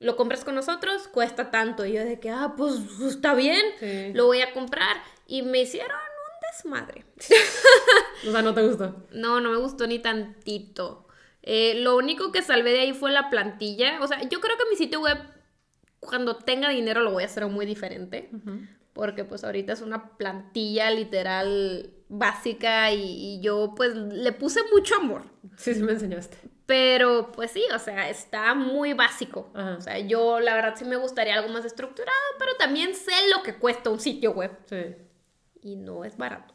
lo 0.00 0.16
compras 0.16 0.44
con 0.44 0.54
nosotros, 0.54 1.08
cuesta 1.08 1.50
tanto. 1.50 1.84
Y 1.86 1.92
yo 1.94 2.04
de 2.04 2.20
que, 2.20 2.30
ah, 2.30 2.54
pues 2.56 2.74
está 3.00 3.34
bien, 3.34 3.60
Sí. 3.80 4.12
lo 4.14 4.26
voy 4.26 4.40
a 4.42 4.52
comprar. 4.52 4.96
Y 5.26 5.42
me 5.42 5.62
hicieron 5.62 5.96
un 5.96 6.40
desmadre. 6.52 7.04
O 8.26 8.32
sea, 8.32 8.42
no 8.42 8.52
te 8.52 8.66
gustó. 8.66 9.06
No, 9.12 9.40
no 9.40 9.50
me 9.52 9.58
gustó 9.58 9.86
ni 9.86 10.00
tantito. 10.00 11.06
Eh, 11.42 11.74
lo 11.76 11.96
único 11.96 12.32
que 12.32 12.42
salvé 12.42 12.72
de 12.72 12.80
ahí 12.80 12.92
fue 12.92 13.12
la 13.12 13.30
plantilla. 13.30 14.02
O 14.02 14.08
sea, 14.08 14.20
yo 14.28 14.40
creo 14.40 14.56
que 14.58 14.68
mi 14.68 14.76
sitio 14.76 15.00
web, 15.00 15.18
cuando 16.00 16.34
tenga 16.36 16.68
dinero, 16.70 17.00
lo 17.02 17.12
voy 17.12 17.22
a 17.22 17.26
hacer 17.26 17.46
muy 17.46 17.64
diferente. 17.64 18.28
Porque 18.92 19.24
pues 19.24 19.44
ahorita 19.44 19.72
es 19.72 19.82
una 19.82 20.16
plantilla 20.18 20.90
literal 20.90 21.92
básica 22.08 22.90
y, 22.92 23.02
y 23.36 23.40
yo 23.40 23.74
pues 23.76 23.94
le 23.94 24.32
puse 24.32 24.60
mucho 24.74 24.96
amor. 24.96 25.22
Sí, 25.56 25.74
sí 25.74 25.82
me 25.84 25.92
enseñaste. 25.92 26.38
Pero 26.68 27.32
pues 27.32 27.52
sí, 27.52 27.64
o 27.74 27.78
sea, 27.78 28.10
está 28.10 28.54
muy 28.54 28.92
básico. 28.92 29.50
Ajá. 29.54 29.76
O 29.78 29.80
sea, 29.80 29.98
yo 30.00 30.38
la 30.38 30.54
verdad 30.54 30.74
sí 30.76 30.84
me 30.84 30.96
gustaría 30.96 31.34
algo 31.34 31.48
más 31.48 31.64
estructurado, 31.64 32.18
pero 32.38 32.56
también 32.56 32.94
sé 32.94 33.14
lo 33.34 33.42
que 33.42 33.54
cuesta 33.54 33.88
un 33.88 33.98
sitio 33.98 34.32
web. 34.32 34.50
Sí. 34.66 34.94
Y 35.62 35.76
no 35.76 36.04
es 36.04 36.18
barato. 36.18 36.52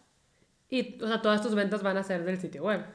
Y, 0.70 1.02
o 1.02 1.08
sea, 1.08 1.24
todas 1.24 1.42
tus 1.42 1.56
ventas 1.56 1.82
van 1.82 1.98
a 1.98 2.04
ser 2.04 2.26
del 2.26 2.40
sitio 2.40 2.62
web. 2.62 2.86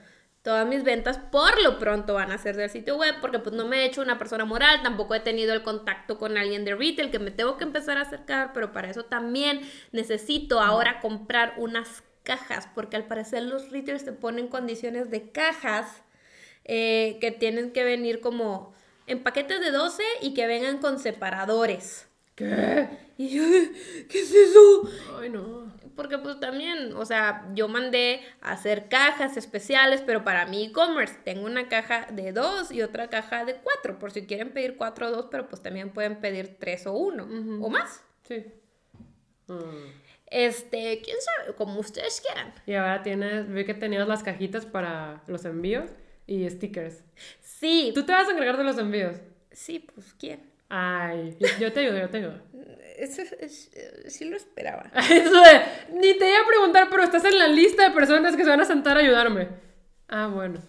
Todas 0.42 0.64
mis 0.68 0.84
ventas 0.84 1.18
por 1.18 1.60
lo 1.60 1.80
pronto 1.80 2.14
van 2.14 2.30
a 2.30 2.38
ser 2.38 2.54
del 2.54 2.70
sitio 2.70 2.96
web 2.96 3.16
porque 3.20 3.40
pues 3.40 3.52
no 3.52 3.66
me 3.66 3.78
he 3.78 3.86
hecho 3.86 4.00
una 4.00 4.16
persona 4.16 4.44
moral, 4.44 4.84
tampoco 4.84 5.16
he 5.16 5.20
tenido 5.20 5.54
el 5.54 5.64
contacto 5.64 6.18
con 6.18 6.38
alguien 6.38 6.64
de 6.64 6.76
retail 6.76 7.10
que 7.10 7.18
me 7.18 7.32
tengo 7.32 7.56
que 7.56 7.64
empezar 7.64 7.98
a 7.98 8.02
acercar, 8.02 8.52
pero 8.54 8.70
para 8.70 8.90
eso 8.90 9.06
también 9.06 9.68
necesito 9.90 10.60
ahora 10.60 11.00
comprar 11.00 11.54
unas 11.56 12.04
cajas 12.22 12.68
porque 12.76 12.94
al 12.94 13.08
parecer 13.08 13.42
los 13.42 13.70
retailers 13.70 14.04
te 14.04 14.12
ponen 14.12 14.46
condiciones 14.46 15.10
de 15.10 15.32
cajas 15.32 16.04
eh, 16.68 17.16
que 17.20 17.30
tienen 17.30 17.72
que 17.72 17.82
venir 17.82 18.20
como 18.20 18.74
en 19.06 19.22
paquetes 19.22 19.60
de 19.60 19.70
12 19.70 20.02
y 20.20 20.34
que 20.34 20.46
vengan 20.46 20.78
con 20.78 20.98
separadores. 20.98 22.06
¿Qué? 22.34 22.88
Y 23.16 23.30
yo, 23.30 23.42
¿qué 24.08 24.20
es 24.20 24.32
eso? 24.32 24.88
Ay, 25.18 25.30
no. 25.30 25.72
Porque 25.96 26.18
pues 26.18 26.38
también, 26.38 26.92
o 26.92 27.04
sea, 27.04 27.48
yo 27.54 27.66
mandé 27.66 28.20
a 28.40 28.52
hacer 28.52 28.88
cajas 28.88 29.36
especiales, 29.36 30.02
pero 30.06 30.22
para 30.22 30.46
mi 30.46 30.66
e-commerce 30.66 31.16
tengo 31.24 31.46
una 31.46 31.68
caja 31.68 32.06
de 32.12 32.32
dos 32.32 32.70
y 32.70 32.82
otra 32.82 33.08
caja 33.08 33.44
de 33.44 33.56
cuatro, 33.56 33.98
por 33.98 34.12
si 34.12 34.26
quieren 34.26 34.52
pedir 34.52 34.76
cuatro 34.76 35.08
o 35.08 35.10
dos, 35.10 35.26
pero 35.30 35.48
pues 35.48 35.62
también 35.62 35.90
pueden 35.90 36.20
pedir 36.20 36.58
tres 36.60 36.86
o 36.86 36.92
uno 36.92 37.24
o 37.24 37.68
más. 37.70 38.04
Sí. 38.22 38.44
Mm. 39.48 39.86
Este, 40.26 41.00
quién 41.02 41.16
sabe, 41.20 41.56
como 41.56 41.80
ustedes 41.80 42.20
quieran. 42.20 42.52
Y 42.66 42.74
ahora 42.74 43.02
tienes, 43.02 43.48
vi 43.48 43.64
que 43.64 43.74
tenías 43.74 44.06
las 44.06 44.22
cajitas 44.22 44.66
para 44.66 45.22
los 45.26 45.44
envíos 45.46 45.90
y 46.28 46.48
stickers. 46.48 47.02
Sí, 47.40 47.90
¿Tú 47.92 48.04
te 48.06 48.12
vas 48.12 48.28
a 48.28 48.30
encargar 48.30 48.56
de 48.56 48.62
los 48.64 48.78
envíos? 48.78 49.16
sí, 49.50 49.80
pues 49.80 50.14
quién. 50.16 50.40
Ay, 50.68 51.36
yo, 51.58 51.72
te 51.72 51.80
ayudo, 51.80 51.98
yo 51.98 52.08
te 52.10 52.18
ayudo. 52.18 52.40
Eso 52.98 53.22
es- 53.22 53.32
es- 53.40 53.70
eh, 53.74 54.04
sí 54.10 54.24
lo 54.26 54.36
esperaba. 54.36 54.90
Eso 55.10 55.40
de, 55.40 55.62
ni 55.94 56.16
te 56.18 56.28
iba 56.28 56.40
a 56.40 56.46
preguntar, 56.46 56.88
pero 56.90 57.02
estás 57.02 57.24
en 57.24 57.38
la 57.38 57.48
lista 57.48 57.88
de 57.88 57.94
personas 57.94 58.36
que 58.36 58.44
se 58.44 58.50
van 58.50 58.60
a 58.60 58.64
sentar 58.64 58.96
a 58.96 59.00
ayudarme. 59.00 59.48
Ah, 60.08 60.28
bueno. 60.32 60.60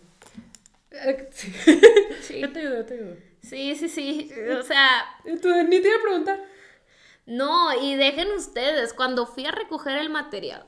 Eh, 0.91 1.28
sí. 1.34 1.51
Sí. 2.22 2.39
Yo 2.39 2.51
te 2.51 2.60
ayudo, 2.60 2.76
yo 2.78 2.86
te 2.86 2.93
ayudo. 2.95 3.16
Sí, 3.41 3.76
sí, 3.76 3.89
sí. 3.89 4.32
O 4.60 4.64
sea, 4.64 4.88
tú, 5.41 5.49
ni 5.68 5.82
te 5.82 5.88
iba 5.88 5.97
a 5.97 6.01
preguntar. 6.01 6.39
no, 7.26 7.80
y 7.82 7.95
dejen 7.95 8.32
ustedes, 8.32 8.93
cuando 8.93 9.26
fui 9.28 9.45
a 9.45 9.51
recoger 9.51 9.97
el 9.97 10.10
material, 10.10 10.66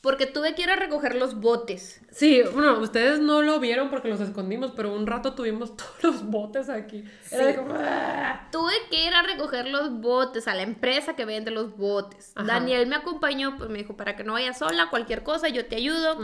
porque 0.00 0.26
tuve 0.26 0.54
que 0.54 0.62
ir 0.62 0.70
a 0.70 0.76
recoger 0.76 1.14
los 1.14 1.40
botes. 1.40 2.00
Sí, 2.10 2.42
bueno, 2.54 2.78
ustedes 2.80 3.20
no 3.20 3.42
lo 3.42 3.60
vieron 3.60 3.90
porque 3.90 4.08
los 4.08 4.20
escondimos, 4.20 4.72
pero 4.74 4.94
un 4.94 5.06
rato 5.06 5.34
tuvimos 5.34 5.76
todos 5.76 6.02
los 6.02 6.24
botes 6.26 6.68
aquí. 6.70 7.04
Era 7.30 7.56
como, 7.56 7.74
¡ah! 7.76 8.48
Tuve 8.50 8.72
que 8.90 9.04
ir 9.06 9.14
a 9.14 9.22
recoger 9.22 9.68
los 9.68 10.00
botes 10.00 10.48
a 10.48 10.54
la 10.54 10.62
empresa 10.62 11.16
que 11.16 11.24
vende 11.26 11.50
los 11.50 11.76
botes. 11.76 12.32
Ajá. 12.34 12.46
Daniel 12.46 12.86
me 12.86 12.96
acompañó, 12.96 13.56
pues 13.58 13.68
me 13.68 13.78
dijo, 13.78 13.96
para 13.96 14.16
que 14.16 14.24
no 14.24 14.32
vayas 14.32 14.58
sola, 14.58 14.88
cualquier 14.88 15.22
cosa, 15.22 15.48
yo 15.48 15.66
te 15.66 15.76
ayudo. 15.76 16.16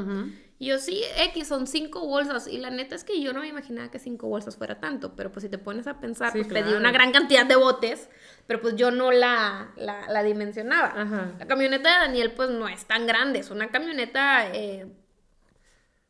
Y 0.59 0.67
yo, 0.69 0.79
sí, 0.79 1.03
X, 1.19 1.49
son 1.49 1.67
cinco 1.67 2.07
bolsas. 2.07 2.49
Y 2.49 2.57
la 2.59 2.71
neta 2.71 2.95
es 2.95 3.05
que 3.05 3.21
yo 3.21 3.33
no 3.35 3.41
me 3.41 3.49
imaginaba 3.49 3.91
que 3.91 3.99
cinco 3.99 4.27
bolsas 4.29 4.57
fuera 4.57 4.81
tanto. 4.81 5.15
Pero 5.15 5.31
pues 5.31 5.43
si 5.43 5.49
te 5.51 5.59
pones 5.59 5.87
a 5.87 6.01
pensar, 6.01 6.33
Sí, 6.33 6.39
pues 6.39 6.49
pedí 6.49 6.63
claro. 6.63 6.79
una 6.79 6.93
gran 6.93 7.13
cantidad 7.13 7.45
de 7.45 7.57
botes. 7.57 8.09
Pero 8.47 8.63
pues 8.63 8.75
yo 8.77 8.91
no 8.91 9.11
la, 9.13 9.73
la, 9.77 10.07
la 10.09 10.23
dimensionaba. 10.23 10.95
Ajá. 10.97 11.35
La 11.39 11.47
camioneta 11.47 11.93
de 11.93 11.99
Daniel 12.07 12.33
pues 12.33 12.49
no 12.51 12.69
es 12.69 12.87
tan 12.87 13.07
grande. 13.07 13.41
Es 13.41 13.51
una 13.51 13.69
camioneta, 13.71 14.49
eh, 14.55 14.87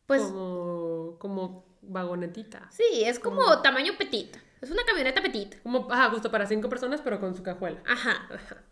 pues 0.07 0.22
Como, 0.22 1.16
como 1.18 1.66
vagonetita. 1.82 2.68
sí, 2.70 2.84
es 3.05 3.18
como 3.18 3.62
tamaño 3.62 3.94
petit. 3.99 4.36
Es 4.61 4.70
una 4.70 4.84
camioneta 4.84 5.22
petit. 5.22 5.61
Como, 5.62 5.90
ajá, 5.90 6.11
justo 6.11 6.30
para 6.30 6.47
cinco 6.47 6.68
personas, 6.68 7.01
pero 7.03 7.18
con 7.20 7.34
su 7.34 7.42
cajuela. 7.42 7.82
Ajá, 7.86 8.28
ajá. 8.32 8.62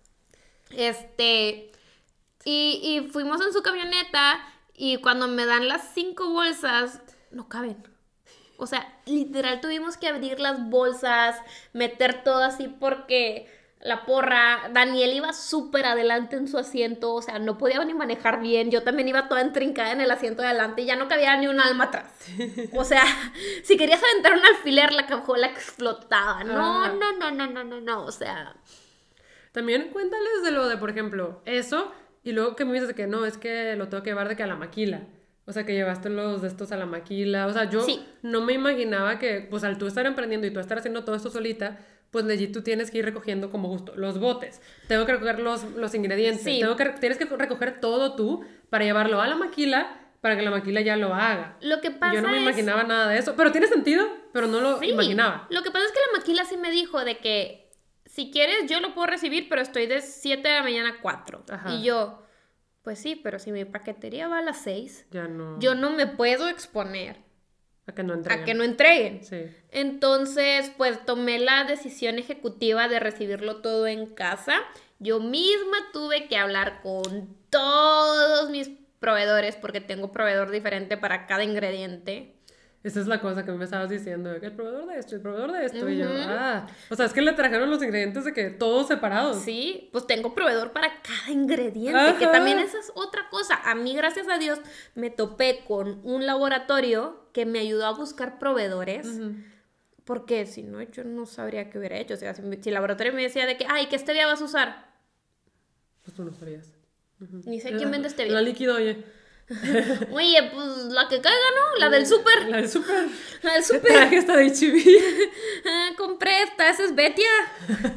Este. 0.70 1.70
Y, 2.44 2.80
y 3.06 3.10
fuimos 3.10 3.40
en 3.44 3.52
su 3.52 3.62
camioneta 3.62 4.38
y 4.76 4.98
cuando 4.98 5.28
me 5.28 5.46
dan 5.46 5.68
las 5.68 5.92
cinco 5.94 6.30
bolsas, 6.30 7.00
no 7.30 7.48
caben. 7.48 7.76
O 8.56 8.66
sea, 8.66 9.00
literal 9.06 9.60
tuvimos 9.60 9.96
que 9.96 10.08
abrir 10.08 10.40
las 10.40 10.68
bolsas, 10.68 11.36
meter 11.72 12.22
todo 12.22 12.42
así 12.42 12.68
porque 12.68 13.48
la 13.84 14.06
porra, 14.06 14.70
Daniel 14.72 15.12
iba 15.12 15.32
súper 15.34 15.84
adelante 15.84 16.36
en 16.36 16.48
su 16.48 16.56
asiento, 16.56 17.12
o 17.12 17.20
sea, 17.20 17.38
no 17.38 17.58
podía 17.58 17.84
ni 17.84 17.92
manejar 17.92 18.40
bien, 18.40 18.70
yo 18.70 18.82
también 18.82 19.08
iba 19.08 19.28
toda 19.28 19.42
entrincada 19.42 19.92
en 19.92 20.00
el 20.00 20.10
asiento 20.10 20.40
de 20.40 20.48
adelante 20.48 20.82
y 20.82 20.86
ya 20.86 20.96
no 20.96 21.06
cabía 21.06 21.36
ni 21.36 21.48
un 21.48 21.60
alma 21.60 21.84
atrás. 21.84 22.10
O 22.72 22.84
sea, 22.84 23.04
si 23.62 23.76
querías 23.76 24.02
aventar 24.02 24.32
un 24.32 24.44
alfiler, 24.46 24.92
la 24.92 25.06
cajuela 25.06 25.48
explotaba. 25.48 26.44
No, 26.44 26.94
no, 26.94 27.12
no, 27.12 27.30
no, 27.30 27.46
no, 27.46 27.64
no, 27.64 27.80
no, 27.80 28.04
o 28.04 28.12
sea... 28.12 28.56
También 29.52 29.90
cuéntales 29.90 30.42
de 30.42 30.50
lo 30.50 30.66
de, 30.66 30.78
por 30.78 30.90
ejemplo, 30.90 31.40
eso, 31.44 31.92
y 32.24 32.32
luego 32.32 32.56
que 32.56 32.64
me 32.64 32.72
dices 32.72 32.88
de 32.88 32.94
que 32.94 33.06
no, 33.06 33.24
es 33.26 33.36
que 33.38 33.76
lo 33.76 33.88
tengo 33.88 34.02
que 34.02 34.10
llevar 34.10 34.28
de 34.28 34.34
que 34.36 34.42
a 34.42 34.46
la 34.46 34.56
maquila. 34.56 35.02
O 35.46 35.52
sea, 35.52 35.64
que 35.66 35.74
llevaste 35.74 36.08
los 36.08 36.40
de 36.42 36.48
estos 36.48 36.72
a 36.72 36.76
la 36.78 36.86
maquila. 36.86 37.46
O 37.46 37.52
sea, 37.52 37.68
yo 37.68 37.82
Sí. 37.82 38.02
no 38.22 38.40
me 38.40 38.54
imaginaba 38.54 39.18
que, 39.18 39.46
pues 39.50 39.62
al 39.62 39.76
tú 39.76 39.86
estar 39.86 40.06
emprendiendo 40.06 40.46
y 40.46 40.50
tú 40.52 40.58
estar 40.58 40.78
haciendo 40.78 41.04
todo 41.04 41.14
esto 41.16 41.28
solita, 41.30 41.78
pues 42.10 42.24
legit 42.24 42.52
tú 42.52 42.62
tienes 42.62 42.90
que 42.90 42.98
ir 42.98 43.04
recogiendo 43.04 43.50
como 43.50 43.68
justo 43.68 43.92
los 43.96 44.18
botes. 44.18 44.62
Tengo 44.88 45.04
que 45.04 45.12
recoger 45.12 45.40
los, 45.40 45.64
los 45.72 45.94
ingredientes. 45.94 46.44
Sí. 46.44 46.60
Tengo 46.60 46.76
que, 46.76 46.84
tienes 46.98 47.18
que 47.18 47.26
recoger 47.26 47.78
todo 47.80 48.14
tú 48.16 48.42
para 48.70 48.84
llevarlo 48.84 49.20
a 49.20 49.26
la 49.26 49.36
maquila 49.36 50.00
para 50.22 50.36
que 50.36 50.42
la 50.42 50.50
maquila 50.50 50.80
ya 50.80 50.96
lo 50.96 51.12
haga. 51.12 51.58
Lo 51.60 51.82
que 51.82 51.90
pasa 51.90 52.14
Yo 52.14 52.22
no 52.22 52.28
me 52.30 52.36
es- 52.38 52.42
imaginaba 52.42 52.84
nada 52.84 53.08
de 53.10 53.18
eso. 53.18 53.34
Pero 53.36 53.52
tiene 53.52 53.66
sentido, 53.66 54.06
pero 54.32 54.46
no 54.46 54.62
lo 54.62 54.78
Sí. 54.78 54.86
imaginaba. 54.86 55.46
Lo 55.50 55.62
que 55.62 55.70
pasa 55.70 55.84
es 55.84 55.92
que 55.92 55.98
la 56.12 56.18
maquila 56.18 56.44
sí 56.46 56.56
me 56.56 56.70
dijo 56.70 57.04
de 57.04 57.18
que 57.18 57.63
si 58.14 58.30
quieres 58.30 58.70
yo 58.70 58.78
lo 58.80 58.94
puedo 58.94 59.06
recibir, 59.08 59.48
pero 59.48 59.60
estoy 59.60 59.86
de 59.86 60.00
7 60.00 60.46
de 60.48 60.54
la 60.54 60.62
mañana 60.62 60.88
a 60.90 61.00
4. 61.00 61.44
Ajá. 61.50 61.72
Y 61.74 61.82
yo, 61.82 62.22
pues 62.82 62.98
sí, 63.00 63.16
pero 63.16 63.38
si 63.40 63.50
mi 63.50 63.64
paquetería 63.64 64.28
va 64.28 64.38
a 64.38 64.42
las 64.42 64.60
6, 64.62 65.06
Ya 65.10 65.26
no. 65.26 65.58
yo 65.58 65.74
no 65.74 65.90
me 65.90 66.06
puedo 66.06 66.48
exponer 66.48 67.16
A 67.86 67.92
que 67.92 68.02
no 68.04 68.12
a 68.12 68.16
entreguen. 68.16 68.44
que 68.44 68.54
no 68.54 68.62
entreguen. 68.62 69.24
Sí. 69.24 69.46
Entonces, 69.70 70.70
pues 70.76 71.04
tomé 71.04 71.38
la 71.40 71.64
decisión 71.64 72.18
ejecutiva 72.18 72.86
de 72.88 73.00
recibirlo 73.00 73.60
todo 73.62 73.86
en 73.88 74.06
casa. 74.14 74.54
Yo 75.00 75.18
misma 75.18 75.76
tuve 75.92 76.28
que 76.28 76.36
hablar 76.36 76.80
con 76.82 77.36
todos 77.50 78.48
mis 78.50 78.70
proveedores 79.00 79.56
porque 79.56 79.80
tengo 79.80 80.12
proveedor 80.12 80.50
diferente 80.50 80.96
para 80.96 81.26
cada 81.26 81.42
ingrediente. 81.44 82.36
Esa 82.84 83.00
es 83.00 83.06
la 83.06 83.18
cosa 83.18 83.46
que 83.46 83.50
me 83.50 83.64
estabas 83.64 83.88
diciendo, 83.88 84.30
de 84.30 84.40
que 84.40 84.46
el 84.46 84.52
proveedor 84.52 84.86
de 84.86 84.98
esto, 84.98 85.14
el 85.16 85.22
proveedor 85.22 85.52
de 85.52 85.64
esto, 85.64 85.88
y 85.88 85.96
yo, 85.96 86.06
ah, 86.06 86.66
o 86.90 86.94
sea, 86.94 87.06
es 87.06 87.14
que 87.14 87.22
le 87.22 87.32
trajeron 87.32 87.70
los 87.70 87.82
ingredientes 87.82 88.26
de 88.26 88.34
que 88.34 88.50
todos 88.50 88.88
separados. 88.88 89.38
Sí, 89.38 89.88
pues 89.90 90.06
tengo 90.06 90.34
proveedor 90.34 90.72
para 90.72 91.00
cada 91.00 91.30
ingrediente, 91.32 92.16
que 92.18 92.26
Ajá. 92.26 92.32
también 92.32 92.58
esa 92.58 92.78
es 92.78 92.92
otra 92.94 93.30
cosa. 93.30 93.58
A 93.64 93.74
mí, 93.74 93.96
gracias 93.96 94.28
a 94.28 94.36
Dios, 94.36 94.60
me 94.94 95.08
topé 95.08 95.64
con 95.66 96.02
un 96.04 96.26
laboratorio 96.26 97.24
que 97.32 97.46
me 97.46 97.58
ayudó 97.58 97.86
a 97.86 97.92
buscar 97.92 98.38
proveedores. 98.38 99.06
Ujú. 99.06 99.34
Porque 100.04 100.44
si 100.44 100.62
no, 100.62 100.82
yo 100.82 101.04
no 101.04 101.24
sabría 101.24 101.70
qué 101.70 101.78
hubiera 101.78 101.96
hecho. 101.96 102.12
O 102.12 102.18
sea, 102.18 102.34
si, 102.34 102.42
si 102.60 102.68
el 102.68 102.74
laboratorio 102.74 103.14
me 103.14 103.22
decía 103.22 103.46
de 103.46 103.56
que, 103.56 103.64
ay, 103.66 103.86
¿qué 103.86 103.98
stevia 103.98 104.26
vas 104.26 104.42
a 104.42 104.44
usar? 104.44 104.92
Pues 106.02 106.14
tú 106.14 106.22
no 106.22 106.34
sabías. 106.34 106.70
Ujú. 107.18 107.40
Ni 107.46 107.60
sé 107.60 107.74
quién 107.74 107.90
vende 107.90 108.10
stevia. 108.10 108.34
La 108.34 108.42
líquido, 108.42 108.76
oye. 108.76 109.02
Oye, 110.12 110.50
pues 110.52 110.66
la 110.88 111.06
que 111.08 111.20
caiga, 111.20 111.38
¿no? 111.54 111.78
La 111.78 111.90
del 111.90 112.06
súper. 112.06 112.48
La 112.48 112.56
del 112.58 112.68
súper. 112.68 113.06
La 113.42 113.54
del 113.54 113.64
súper. 113.64 113.92
Traje 113.92 114.16
esta 114.16 114.36
de 114.36 114.48
HB. 114.48 115.30
Ah, 115.66 115.90
compré 115.96 116.42
esta, 116.42 116.68
esa 116.68 116.84
es 116.84 116.94
Betia. 116.94 117.30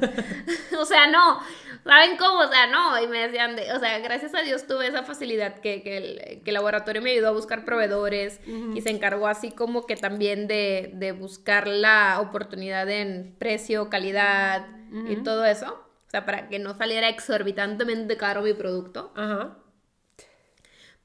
o 0.80 0.86
sea, 0.86 1.08
no. 1.08 1.40
¿Saben 1.84 2.18
cómo? 2.18 2.40
O 2.40 2.48
sea, 2.50 2.68
no. 2.68 3.02
Y 3.02 3.08
me 3.08 3.28
decían, 3.28 3.56
de, 3.56 3.72
o 3.74 3.80
sea, 3.80 4.00
gracias 4.00 4.34
a 4.36 4.42
Dios 4.42 4.68
tuve 4.68 4.88
esa 4.88 5.04
facilidad 5.04 5.60
que, 5.60 5.82
que, 5.84 5.98
el, 5.98 6.44
que 6.44 6.50
el 6.50 6.54
laboratorio 6.54 7.02
me 7.02 7.12
ayudó 7.12 7.30
a 7.30 7.32
buscar 7.32 7.64
proveedores 7.64 8.40
y 8.74 8.82
se 8.82 8.90
encargó 8.90 9.28
así 9.28 9.52
como 9.52 9.86
que 9.86 9.96
también 9.96 10.48
de, 10.48 10.92
de 10.94 11.14
buscar 11.14 11.68
la 11.68 12.20
oportunidad 12.22 12.90
en 12.90 13.36
precio, 13.38 13.90
calidad 13.90 14.68
y 15.10 15.18
todo 15.18 15.46
eso. 15.46 15.74
O 16.08 16.10
sea, 16.10 16.26
para 16.26 16.50
que 16.50 16.60
no 16.60 16.74
saliera 16.78 17.10
exorbitantemente 17.10 18.18
caro 18.18 18.42
mi 18.42 18.54
producto. 18.54 19.12
Ajá. 19.16 19.58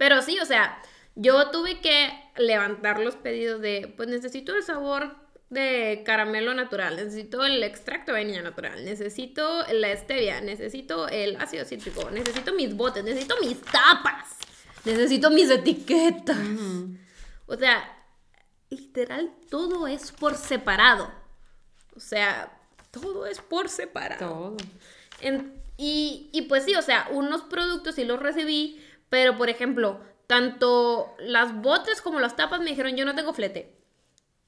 Pero 0.02 0.20
sí, 0.20 0.36
o 0.40 0.44
sea, 0.44 0.82
yo 1.14 1.50
tuve 1.52 1.80
que 1.80 2.10
levantar 2.36 2.98
los 2.98 3.14
pedidos 3.14 3.60
de, 3.60 3.94
pues 3.96 4.08
necesito 4.08 4.52
el 4.56 4.64
sabor 4.64 5.14
de 5.48 6.02
caramelo 6.04 6.54
natural, 6.54 6.96
necesito 6.96 7.44
el 7.44 7.62
extracto 7.62 8.10
de 8.10 8.18
vainilla 8.18 8.42
natural, 8.42 8.84
necesito 8.84 9.64
la 9.72 9.96
stevia, 9.96 10.40
necesito 10.40 11.06
el 11.06 11.36
ácido 11.36 11.64
cítrico, 11.64 12.10
necesito 12.10 12.52
mis 12.52 12.74
botes, 12.74 13.04
necesito 13.04 13.36
mis 13.40 13.60
tapas, 13.60 14.38
necesito 14.84 15.30
mis 15.30 15.48
etiquetas. 15.50 16.36
O 17.46 17.54
sea, 17.56 17.84
literal, 18.70 19.30
todo 19.50 19.86
es 19.86 20.10
por 20.10 20.34
separado. 20.34 21.12
O 21.94 22.00
sea, 22.00 22.58
todo 22.90 23.24
es 23.26 23.38
por 23.40 23.68
separado. 23.68 24.18
Todo. 24.18 24.56
En- 25.20 25.62
y, 25.76 26.28
y 26.32 26.42
pues 26.42 26.64
sí, 26.64 26.74
o 26.74 26.82
sea, 26.82 27.06
unos 27.12 27.42
productos 27.42 27.94
sí 27.94 28.04
los 28.04 28.20
recibí, 28.20 28.84
pero 29.12 29.36
por 29.36 29.50
ejemplo, 29.50 30.00
tanto 30.26 31.14
las 31.18 31.54
botes 31.60 32.00
como 32.00 32.18
las 32.18 32.34
tapas 32.34 32.60
me 32.60 32.70
dijeron, 32.70 32.96
yo 32.96 33.04
no 33.04 33.14
tengo 33.14 33.34
flete. 33.34 33.76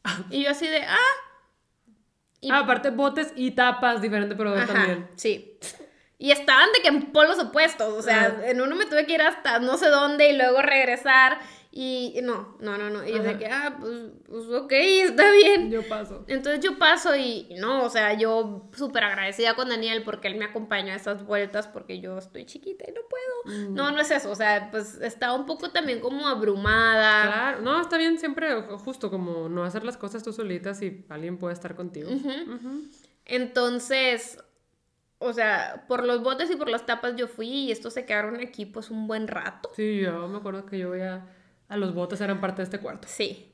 Y 0.31 0.45
yo 0.45 0.51
así 0.51 0.67
de, 0.67 0.79
ah. 0.83 0.97
Y- 2.41 2.51
Ah, 2.51 2.61
aparte, 2.61 2.89
botes 2.89 3.33
y 3.37 3.51
tapas, 3.51 4.01
diferente 4.01 4.35
proveedor 4.35 4.67
también. 4.67 5.09
sí. 5.17 5.59
Y 6.17 6.31
estaban 6.31 6.69
de 6.75 6.81
que 6.81 6.89
en 6.89 7.13
polos 7.13 7.39
opuestos, 7.39 7.93
o 7.93 8.01
sea, 8.01 8.27
Ajá. 8.29 8.47
en 8.49 8.63
uno 8.63 8.75
me 8.77 8.87
tuve 8.87 9.05
que 9.05 9.13
ir 9.15 9.21
hasta 9.23 9.59
no 9.59 9.77
sé 9.77 9.89
dónde 9.89 10.31
y 10.31 10.37
luego 10.37 10.63
regresar 10.63 11.39
y 11.77 12.21
no, 12.23 12.57
no, 12.61 12.79
no, 12.79 12.89
no. 12.89 13.05
Y 13.05 13.13
yo 13.13 13.23
de 13.23 13.37
que, 13.37 13.47
ah, 13.47 13.77
pues, 13.81 13.93
pues 14.29 14.45
ok, 14.47 14.73
está 14.73 15.31
bien. 15.33 15.71
Yo 15.71 15.83
paso. 15.89 16.25
Entonces 16.29 16.61
yo 16.61 16.79
paso 16.79 17.15
y 17.17 17.35
y 17.35 17.55
no, 17.55 17.85
o 17.85 17.91
sea, 17.91 18.15
yo 18.15 18.69
súper 18.73 19.05
agradecida 19.05 19.55
con 19.55 19.69
Daniel 19.69 20.03
porque 20.05 20.29
él 20.29 20.37
me 20.37 20.45
acompañó 20.45 20.93
a 20.93 20.97
esas 20.97 21.25
vueltas 21.25 21.67
porque 21.67 22.01
yo 22.01 22.19
estoy 22.19 22.47
chiquita 22.47 22.85
y 22.89 22.93
no 22.93 23.01
puedo. 23.09 23.71
No, 23.71 23.91
no 23.91 24.01
es 24.01 24.11
eso, 24.11 24.31
o 24.31 24.35
sea, 24.35 24.71
pues 24.71 25.01
estaba 25.01 25.35
un 25.35 25.47
poco 25.47 25.71
también 25.71 26.01
como 26.01 26.27
abrumada. 26.29 27.23
Claro, 27.27 27.63
no, 27.63 27.81
está 27.81 27.99
bien 27.99 28.19
siempre 28.19 28.63
justo 28.63 29.11
como 29.11 29.49
no 29.49 29.65
hacer 29.65 29.85
las 29.85 29.97
cosas 29.97 30.23
tú 30.23 30.33
solitas 30.33 30.81
y 30.83 31.05
alguien 31.09 31.39
puede 31.39 31.55
estar 31.55 31.75
contigo. 31.75 32.09
Entonces, 33.25 34.39
o 35.19 35.33
sea, 35.33 35.85
por 35.89 36.05
los 36.05 36.23
botes 36.23 36.51
y 36.51 36.57
por 36.57 36.69
las 36.69 36.87
tapas 36.87 37.17
yo 37.17 37.27
fui 37.29 37.49
y 37.49 37.73
estos 37.73 37.95
se 37.95 38.05
quedaron 38.05 38.41
aquí 38.41 38.67
pues 38.67 38.91
un 38.91 39.07
buen 39.07 39.29
rato. 39.29 39.71
Sí, 39.75 40.01
yo 40.01 40.29
me 40.29 40.39
acuerdo 40.39 40.67
que 40.67 40.79
yo 40.79 40.91
veía 40.91 41.27
a 41.75 41.77
los 41.77 41.95
botes 41.95 42.21
eran 42.21 42.41
parte 42.41 42.63
de 42.63 42.65
este 42.65 42.79
cuarto. 42.79 43.09
Sí, 43.11 43.53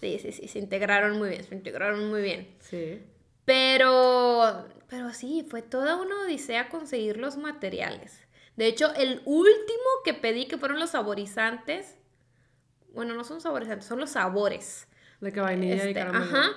sí, 0.00 0.18
sí, 0.20 0.32
sí, 0.32 0.46
se 0.48 0.58
integraron 0.58 1.18
muy 1.18 1.30
bien, 1.30 1.42
se 1.44 1.54
integraron 1.54 2.08
muy 2.10 2.22
bien. 2.22 2.54
Sí. 2.60 3.02
Pero, 3.44 4.66
pero 4.88 5.12
sí, 5.12 5.46
fue 5.48 5.62
toda 5.62 5.96
una 5.96 6.22
odisea 6.24 6.68
conseguir 6.68 7.16
los 7.16 7.36
materiales. 7.36 8.20
De 8.56 8.66
hecho, 8.66 8.94
el 8.94 9.22
último 9.24 9.88
que 10.04 10.14
pedí, 10.14 10.46
que 10.46 10.58
fueron 10.58 10.78
los 10.78 10.90
saborizantes, 10.90 11.96
bueno, 12.94 13.14
no 13.14 13.24
son 13.24 13.40
saborizantes, 13.40 13.86
son 13.86 13.98
los 14.00 14.10
sabores. 14.10 14.86
De 15.20 15.32
que 15.32 15.40
vainilla 15.40 15.76
y 15.76 15.78
Este, 15.78 15.94
caramelo. 15.94 16.24
Ajá. 16.24 16.50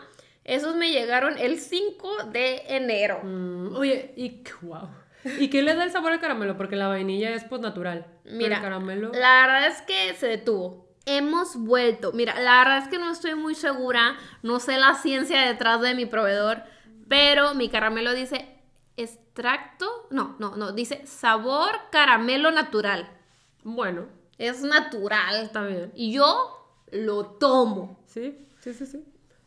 Esos 0.44 0.76
me 0.76 0.92
llegaron 0.92 1.38
el 1.38 1.60
5 1.60 2.26
de 2.32 2.64
enero. 2.68 3.22
Mm, 3.24 3.76
oye, 3.76 4.14
y 4.16 4.44
wow. 4.62 4.90
¿Y 5.40 5.50
qué 5.50 5.64
le 5.64 5.74
da 5.74 5.84
el 5.84 5.92
sabor 5.92 6.12
al 6.12 6.20
caramelo? 6.20 6.56
Porque 6.56 6.76
la 6.76 6.88
vainilla 6.88 7.34
es 7.34 7.44
pues 7.46 7.62
natural. 7.62 8.06
Mira, 8.26 8.58
el 8.58 8.62
caramelo. 8.62 9.12
la 9.12 9.42
verdad 9.48 9.68
es 9.68 9.82
que 9.82 10.14
se 10.14 10.28
detuvo. 10.28 10.85
Hemos 11.06 11.56
vuelto. 11.56 12.12
Mira, 12.14 12.40
la 12.40 12.60
verdad 12.60 12.78
es 12.80 12.88
que 12.88 12.98
no 12.98 13.12
estoy 13.12 13.36
muy 13.36 13.56
segura. 13.56 14.18
No 14.42 14.60
sé 14.60 14.78
la 14.78 14.96
ciencia 14.96 15.42
detrás 15.42 15.82
de 15.82 15.94
mi 15.96 16.06
proveedor. 16.06 16.64
Pero 17.08 17.54
mi 17.54 17.70
caramelo 17.70 18.14
dice 18.14 18.48
extracto. 18.98 20.08
No, 20.10 20.36
no, 20.40 20.56
no. 20.56 20.72
Dice 20.72 21.06
sabor 21.06 21.72
caramelo 21.92 22.52
natural. 22.52 23.10
Bueno, 23.64 24.08
Es 24.38 24.62
natural. 24.62 25.50
bien. 25.68 25.92
Y 25.96 26.12
yo 26.14 26.70
lo 26.92 27.26
tomo. 27.26 28.00
Sí, 28.08 28.38
sí, 28.60 28.74
sí, 28.74 28.86
sí. 28.86 29.04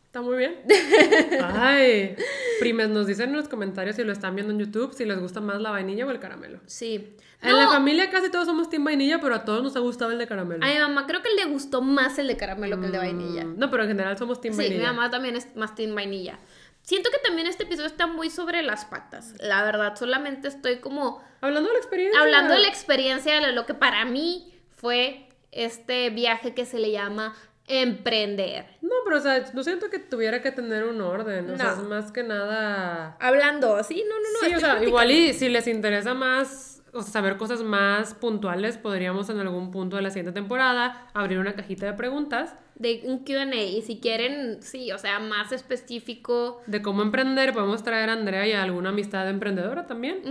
Está 0.08 0.22
muy 0.22 0.38
bien. 0.38 0.56
Ay, 1.54 2.16
primes, 2.60 2.88
nos 2.88 3.06
dicen 3.06 3.28
en 3.30 3.36
los 3.36 3.46
comentarios 3.48 3.94
si 3.96 4.04
lo 4.04 4.12
están 4.12 4.34
viendo 4.34 4.52
en 4.54 4.58
YouTube 4.58 4.94
si 4.94 5.04
les 5.04 5.18
gusta 5.20 5.40
más 5.42 5.60
la 5.60 5.70
vainilla 5.70 6.06
o 6.06 6.10
el 6.10 6.18
caramelo. 6.18 6.60
Sí. 6.66 7.14
En 7.42 7.56
la 7.56 7.68
familia 7.68 8.10
casi 8.10 8.30
todos 8.30 8.46
somos 8.46 8.68
team 8.70 8.84
vainilla, 8.84 9.20
pero 9.20 9.34
a 9.34 9.44
todos 9.44 9.62
nos 9.62 9.76
ha 9.76 9.80
gustado 9.80 10.10
el 10.10 10.18
de 10.18 10.26
caramelo. 10.26 10.64
A 10.64 10.68
mi 10.68 10.78
mamá 10.78 11.06
creo 11.06 11.22
que 11.22 11.28
le 11.36 11.44
gustó 11.44 11.82
más 11.82 12.18
el 12.18 12.26
de 12.26 12.36
caramelo 12.36 12.80
que 12.80 12.86
el 12.86 12.92
de 12.92 12.98
vainilla. 12.98 13.44
Mm, 13.44 13.58
No, 13.58 13.70
pero 13.70 13.82
en 13.84 13.90
general 13.90 14.16
somos 14.18 14.40
team 14.40 14.54
Sí, 14.54 14.60
mi 14.62 14.68
vainilla. 14.70 14.92
mamá 14.92 15.10
también 15.10 15.36
es 15.36 15.54
más 15.54 15.74
team 15.74 15.94
vainilla. 15.94 16.38
Siento 16.82 17.10
que 17.10 17.18
también 17.18 17.46
este 17.46 17.64
episodio 17.64 17.86
está 17.86 18.06
muy 18.06 18.30
sobre 18.30 18.62
las 18.62 18.86
patas. 18.86 19.34
La 19.40 19.62
verdad, 19.62 19.94
solamente 19.96 20.48
estoy 20.48 20.78
como 20.78 21.22
Hablando 21.42 21.68
de 21.68 21.74
la 21.74 21.78
experiencia. 21.80 22.20
hablando 22.20 22.54
de 22.54 22.60
la 22.60 22.68
experiencia 22.68 23.40
de 23.40 23.52
lo 23.52 23.66
que 23.66 23.74
para 23.74 24.04
mí 24.06 24.52
fue 24.74 25.28
este 25.52 26.08
viaje 26.10 26.54
que 26.54 26.64
se 26.64 26.78
le 26.78 26.90
llama 26.90 27.36
emprender. 27.68 28.66
No, 28.80 28.90
pero 29.04 29.18
o 29.18 29.20
sea, 29.20 29.44
no 29.52 29.62
siento 29.62 29.90
que 29.90 29.98
tuviera 29.98 30.42
que 30.42 30.50
tener 30.50 30.84
un 30.84 31.00
orden. 31.00 31.50
O 31.50 31.56
sea, 31.56 31.72
es 31.72 31.78
más 31.84 32.10
que 32.10 32.22
nada. 32.22 33.16
Hablando, 33.20 33.82
sí, 33.84 34.04
no, 34.08 34.14
no, 34.16 34.26
no. 34.32 34.48
sí, 34.48 34.54
o 34.54 34.60
sea, 34.60 34.82
igual 34.82 35.10
y 35.10 35.34
si 35.34 35.48
les 35.48 35.66
interesa 35.66 36.14
más, 36.14 36.77
o 36.92 37.02
sea, 37.02 37.12
saber 37.12 37.36
cosas 37.36 37.62
más 37.62 38.14
puntuales, 38.14 38.78
podríamos 38.78 39.28
en 39.30 39.38
algún 39.40 39.70
punto 39.70 39.96
de 39.96 40.02
la 40.02 40.10
siguiente 40.10 40.32
temporada 40.32 41.08
abrir 41.14 41.38
una 41.38 41.54
cajita 41.54 41.86
de 41.86 41.92
preguntas 41.94 42.54
De 42.76 43.02
un 43.04 43.24
QA, 43.24 43.54
y 43.54 43.82
si 43.82 43.98
quieren, 43.98 44.62
sí, 44.62 44.92
o 44.92 44.98
sea, 44.98 45.18
más 45.18 45.52
específico. 45.52 46.62
de 46.66 46.80
cómo 46.80 47.02
emprender. 47.02 47.52
Podemos 47.52 47.82
traer 47.82 48.08
a 48.10 48.12
Andrea 48.12 48.46
y 48.46 48.52
a 48.52 48.62
alguna 48.62 48.90
amistad 48.90 49.28
emprendedora 49.28 49.86
también. 49.86 50.22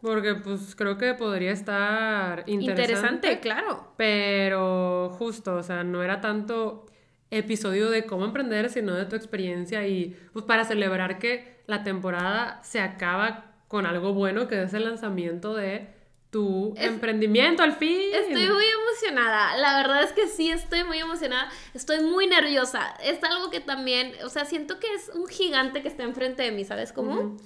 Porque 0.00 0.34
pues 0.34 0.74
creo 0.74 0.96
que 0.96 1.14
podría 1.14 1.52
estar 1.52 2.44
interesante. 2.46 2.82
Interesante, 2.82 3.40
claro. 3.40 3.92
Pero 3.96 5.10
justo, 5.18 5.56
o 5.56 5.62
sea, 5.62 5.84
no 5.84 6.02
era 6.02 6.20
tanto 6.20 6.86
episodio 7.30 7.90
de 7.90 8.04
cómo 8.04 8.24
emprender, 8.24 8.68
sino 8.68 8.94
de 8.94 9.06
tu 9.06 9.16
experiencia 9.16 9.86
y 9.86 10.16
pues 10.32 10.44
para 10.44 10.64
celebrar 10.64 11.18
que 11.18 11.62
la 11.66 11.82
temporada 11.82 12.60
se 12.62 12.80
acaba 12.80 13.51
con 13.72 13.86
algo 13.86 14.12
bueno, 14.12 14.48
que 14.48 14.62
es 14.62 14.74
el 14.74 14.84
lanzamiento 14.84 15.54
de 15.54 15.88
tu 16.28 16.74
Es- 16.76 16.88
emprendimiento 16.88 17.62
al 17.62 17.72
fin. 17.72 18.10
Estoy 18.12 18.46
muy 18.50 18.64
emocionada. 18.66 19.56
La 19.56 19.78
verdad 19.78 20.02
es 20.02 20.12
que 20.12 20.28
sí, 20.28 20.50
estoy 20.50 20.84
muy 20.84 20.98
emocionada. 20.98 21.50
Estoy 21.72 22.00
muy 22.00 22.26
nerviosa. 22.26 22.94
Es 23.02 23.24
algo 23.24 23.50
que 23.50 23.60
también, 23.60 24.12
o 24.26 24.28
sea, 24.28 24.44
siento 24.44 24.78
que 24.78 24.92
es 24.92 25.10
un 25.14 25.26
gigante 25.26 25.80
que 25.80 25.88
está 25.88 26.02
enfrente 26.02 26.42
de 26.42 26.50
mí, 26.52 26.64
¿sabes 26.66 26.92
cómo? 26.92 27.38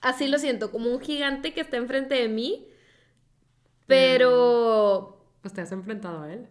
Así 0.00 0.26
lo 0.26 0.38
siento, 0.38 0.72
como 0.72 0.90
un 0.90 1.00
gigante 1.00 1.54
que 1.54 1.60
está 1.60 1.76
enfrente 1.76 2.16
de 2.16 2.28
mí. 2.28 2.66
Pero, 3.86 5.24
Pues 5.42 5.54
te 5.54 5.60
has 5.60 5.70
enfrentado 5.72 6.22
a 6.22 6.32
él. 6.32 6.48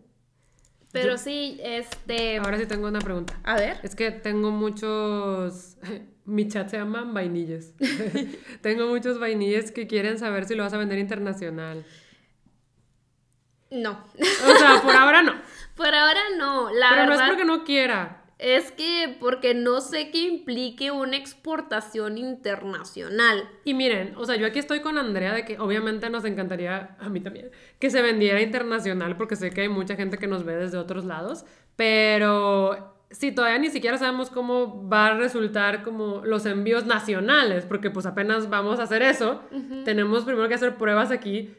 pero 0.93 1.17
sí, 1.17 1.59
este... 1.61 2.37
Ahora 2.37 2.57
sí 2.57 2.65
tengo 2.67 2.87
una 2.87 2.99
pregunta. 2.99 3.37
A 3.43 3.55
ver. 3.55 3.79
Es 3.83 3.95
que 3.95 4.11
tengo 4.11 4.49
muchos. 4.51 5.75
Mi 6.29 6.47
chat 6.47 6.69
se 6.69 6.77
llama 6.77 7.03
vainillas. 7.05 7.73
tengo 8.61 8.87
muchos 8.87 9.19
vainillas 9.19 9.71
que 9.71 9.87
quieren 9.87 10.19
saber 10.19 10.45
si 10.45 10.55
lo 10.55 10.63
vas 10.63 10.73
a 10.73 10.77
vender 10.77 10.99
internacional. 10.99 11.85
No. 13.71 14.03
O 14.15 14.57
sea, 14.57 14.81
por 14.81 14.95
ahora 14.95 15.21
no. 15.21 15.33
Por 15.75 15.95
ahora 15.95 16.19
no. 16.37 16.69
La 16.71 16.89
Pero 16.89 17.05
no 17.05 17.13
es 17.13 17.21
porque 17.21 17.45
no 17.45 17.63
quiera. 17.63 18.23
es 18.37 18.71
que 18.73 19.15
porque 19.17 19.53
no 19.53 19.79
sé 19.79 20.11
qué 20.11 20.23
implique 20.23 20.91
una 20.91 21.15
exportación 21.15 22.17
internacional. 22.17 23.49
Y 23.63 23.73
miren, 23.73 24.13
o 24.17 24.25
sea, 24.25 24.35
yo 24.35 24.45
aquí 24.45 24.59
estoy 24.59 24.81
con 24.81 24.97
Andrea 24.97 25.33
de 25.33 25.45
que 25.45 25.57
obviamente 25.57 26.09
nos 26.09 26.25
encantaría, 26.25 26.97
a 26.99 27.09
mí 27.09 27.21
también, 27.21 27.51
que 27.79 27.89
se 27.89 28.01
vendiera 28.01 28.41
internacional 28.41 29.15
porque 29.15 29.37
sé 29.37 29.51
que 29.51 29.61
hay 29.61 29.69
mucha 29.69 29.95
gente 29.95 30.17
que 30.17 30.27
nos 30.27 30.43
ve 30.43 30.55
desde 30.57 30.77
otros 30.77 31.05
lados, 31.05 31.45
pero 31.77 32.98
si 33.11 33.31
todavía 33.31 33.57
ni 33.57 33.69
siquiera 33.69 33.97
sabemos 33.97 34.29
cómo 34.29 34.87
va 34.87 35.07
a 35.07 35.13
resultar 35.15 35.83
como 35.83 36.21
los 36.25 36.45
envíos 36.45 36.85
nacionales, 36.85 37.65
porque 37.65 37.89
pues 37.89 38.05
apenas 38.05 38.49
vamos 38.49 38.79
a 38.79 38.83
hacer 38.83 39.01
eso, 39.01 39.41
tenemos 39.85 40.25
primero 40.25 40.47
que 40.47 40.53
hacer 40.53 40.77
pruebas 40.77 41.11
aquí, 41.11 41.53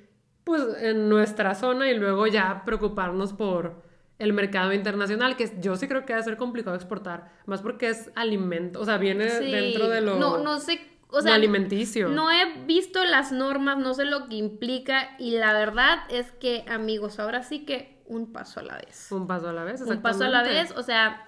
pues 0.44 0.62
en 0.80 1.08
nuestra 1.08 1.54
zona 1.54 1.90
y 1.90 1.98
luego 1.98 2.26
ya 2.26 2.62
preocuparnos 2.64 3.32
por 3.32 3.82
el 4.18 4.32
mercado 4.32 4.72
internacional, 4.72 5.36
que 5.36 5.50
yo 5.60 5.76
sí 5.76 5.88
creo 5.88 6.04
que 6.04 6.12
va 6.12 6.18
a 6.18 6.22
ser 6.22 6.36
complicado 6.36 6.76
exportar, 6.76 7.32
más 7.46 7.62
porque 7.62 7.88
es 7.88 8.10
alimento, 8.14 8.80
o 8.80 8.84
sea, 8.84 8.98
viene 8.98 9.28
Sí. 9.30 9.50
dentro 9.50 9.88
de 9.88 10.02
lo... 10.02 10.16
No, 10.18 10.38
no 10.38 10.60
sé. 10.60 10.80
O 11.12 11.20
sea, 11.22 11.34
alimenticio. 11.34 12.08
No 12.08 12.30
he 12.30 12.62
visto 12.66 13.04
las 13.04 13.32
normas, 13.32 13.78
no 13.78 13.94
sé 13.94 14.04
lo 14.04 14.28
que 14.28 14.36
implica 14.36 15.16
y 15.18 15.32
la 15.32 15.52
verdad 15.52 15.98
es 16.08 16.30
que, 16.30 16.64
amigos, 16.68 17.18
ahora 17.18 17.42
sí 17.42 17.64
que 17.64 18.00
un 18.06 18.32
paso 18.32 18.60
a 18.60 18.62
la 18.62 18.76
vez. 18.76 19.08
Un 19.10 19.26
paso 19.26 19.48
a 19.48 19.52
la 19.52 19.64
vez, 19.64 19.80
Un 19.80 20.00
paso 20.02 20.24
a 20.24 20.28
la 20.28 20.42
vez, 20.44 20.70
o 20.76 20.82
sea, 20.84 21.24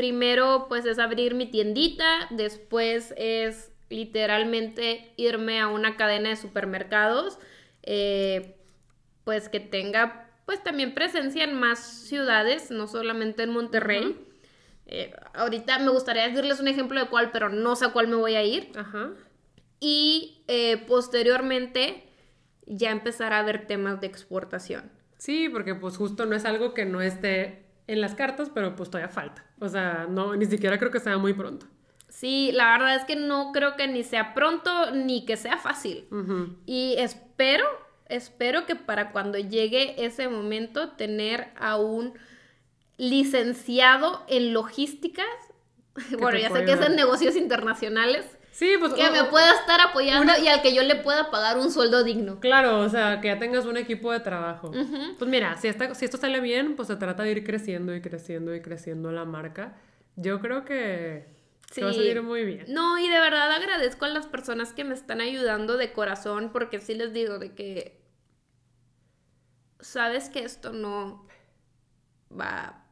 primero 0.00 0.64
pues 0.66 0.86
es 0.86 0.98
abrir 0.98 1.34
mi 1.34 1.44
tiendita, 1.44 2.26
después 2.30 3.12
es 3.18 3.70
literalmente 3.90 5.12
irme 5.18 5.60
a 5.60 5.68
una 5.68 5.98
cadena 5.98 6.30
de 6.30 6.36
supermercados, 6.36 7.38
eh, 7.82 8.56
pues 9.24 9.50
que 9.50 9.60
tenga 9.60 10.26
pues 10.46 10.64
también 10.64 10.94
presencia 10.94 11.44
en 11.44 11.52
más 11.52 11.80
ciudades, 11.80 12.70
no 12.70 12.86
solamente 12.86 13.42
en 13.42 13.50
Monterrey. 13.50 14.16
Eh, 14.86 15.12
ahorita 15.34 15.78
me 15.80 15.90
gustaría 15.90 16.26
decirles 16.26 16.60
un 16.60 16.68
ejemplo 16.68 16.98
de 16.98 17.10
cuál, 17.10 17.30
pero 17.30 17.50
no 17.50 17.76
sé 17.76 17.84
a 17.84 17.92
cuál 17.92 18.08
me 18.08 18.16
voy 18.16 18.36
a 18.36 18.42
ir. 18.42 18.72
Ajá. 18.76 19.10
Y 19.80 20.44
eh, 20.48 20.78
posteriormente 20.88 22.04
ya 22.64 22.90
empezar 22.90 23.34
a 23.34 23.42
ver 23.42 23.66
temas 23.66 24.00
de 24.00 24.06
exportación. 24.06 24.90
Sí, 25.18 25.50
porque 25.50 25.74
pues 25.74 25.98
justo 25.98 26.24
no 26.24 26.34
es 26.34 26.46
algo 26.46 26.72
que 26.72 26.86
no 26.86 27.02
esté 27.02 27.69
en 27.90 28.00
las 28.00 28.14
cartas, 28.14 28.50
pero 28.54 28.76
pues 28.76 28.88
todavía 28.88 29.12
falta. 29.12 29.44
O 29.58 29.68
sea, 29.68 30.06
no, 30.08 30.36
ni 30.36 30.46
siquiera 30.46 30.78
creo 30.78 30.92
que 30.92 31.00
sea 31.00 31.18
muy 31.18 31.34
pronto. 31.34 31.66
Sí, 32.08 32.52
la 32.52 32.70
verdad 32.70 32.94
es 32.94 33.04
que 33.04 33.16
no 33.16 33.50
creo 33.52 33.74
que 33.74 33.88
ni 33.88 34.04
sea 34.04 34.32
pronto 34.32 34.92
ni 34.92 35.24
que 35.24 35.36
sea 35.36 35.58
fácil. 35.58 36.06
Y 36.66 36.94
espero, 36.98 37.66
espero 38.06 38.64
que 38.64 38.76
para 38.76 39.10
cuando 39.10 39.38
llegue 39.38 40.04
ese 40.04 40.28
momento 40.28 40.90
tener 40.90 41.48
a 41.58 41.78
un 41.78 42.14
licenciado 42.96 44.24
en 44.28 44.52
logísticas, 44.52 45.26
bueno, 46.20 46.38
ya 46.38 46.50
sé 46.50 46.64
que 46.64 46.72
es 46.72 46.80
en 46.80 46.94
negocios 46.94 47.34
internacionales, 47.34 48.24
Sí, 48.52 48.74
pues... 48.78 48.92
que 48.94 49.10
me 49.10 49.24
pueda 49.24 49.52
estar 49.52 49.80
apoyando 49.80 50.32
y 50.42 50.48
al 50.48 50.60
que 50.62 50.74
yo 50.74 50.82
le 50.82 50.96
pueda 50.96 51.30
pagar 51.30 51.58
un 51.58 51.70
sueldo 51.70 52.02
digno. 52.04 52.40
Claro, 52.40 52.80
o 52.80 52.88
sea, 52.88 53.20
que 53.20 53.28
ya 53.28 53.38
tengas 53.38 53.64
un 53.64 53.76
equipo 53.76 54.12
de 54.12 54.20
trabajo. 54.20 54.70
Pues 55.18 55.30
mira, 55.30 55.56
si, 55.56 55.68
esta- 55.68 55.94
si 55.94 56.04
esto 56.04 56.16
sale 56.16 56.40
bien, 56.40 56.76
pues 56.76 56.88
se 56.88 56.96
trata 56.96 57.22
de 57.22 57.30
ir 57.32 57.44
creciendo 57.44 57.94
y 57.94 58.00
creciendo 58.02 58.54
y 58.54 58.60
creciendo 58.60 59.12
la 59.12 59.24
marca. 59.24 59.76
Yo 60.16 60.40
creo 60.40 60.64
que, 60.64 61.26
va 61.82 61.90
a 61.90 61.92
salir 61.92 62.22
muy 62.22 62.44
bien. 62.44 62.64
No, 62.68 62.98
y 62.98 63.08
de 63.08 63.20
verdad 63.20 63.50
agradezco 63.52 64.04
a 64.04 64.08
las 64.08 64.26
personas 64.26 64.72
que 64.72 64.84
me 64.84 64.94
están 64.94 65.20
ayudando 65.20 65.76
de 65.76 65.92
corazón, 65.92 66.50
porque 66.52 66.80
sí 66.80 66.94
les 66.94 67.12
digo 67.12 67.38
de 67.38 67.54
que 67.54 68.00
sabes 69.80 70.28
que 70.28 70.44
esto 70.44 70.72
no 70.72 71.26
va, 72.30 72.84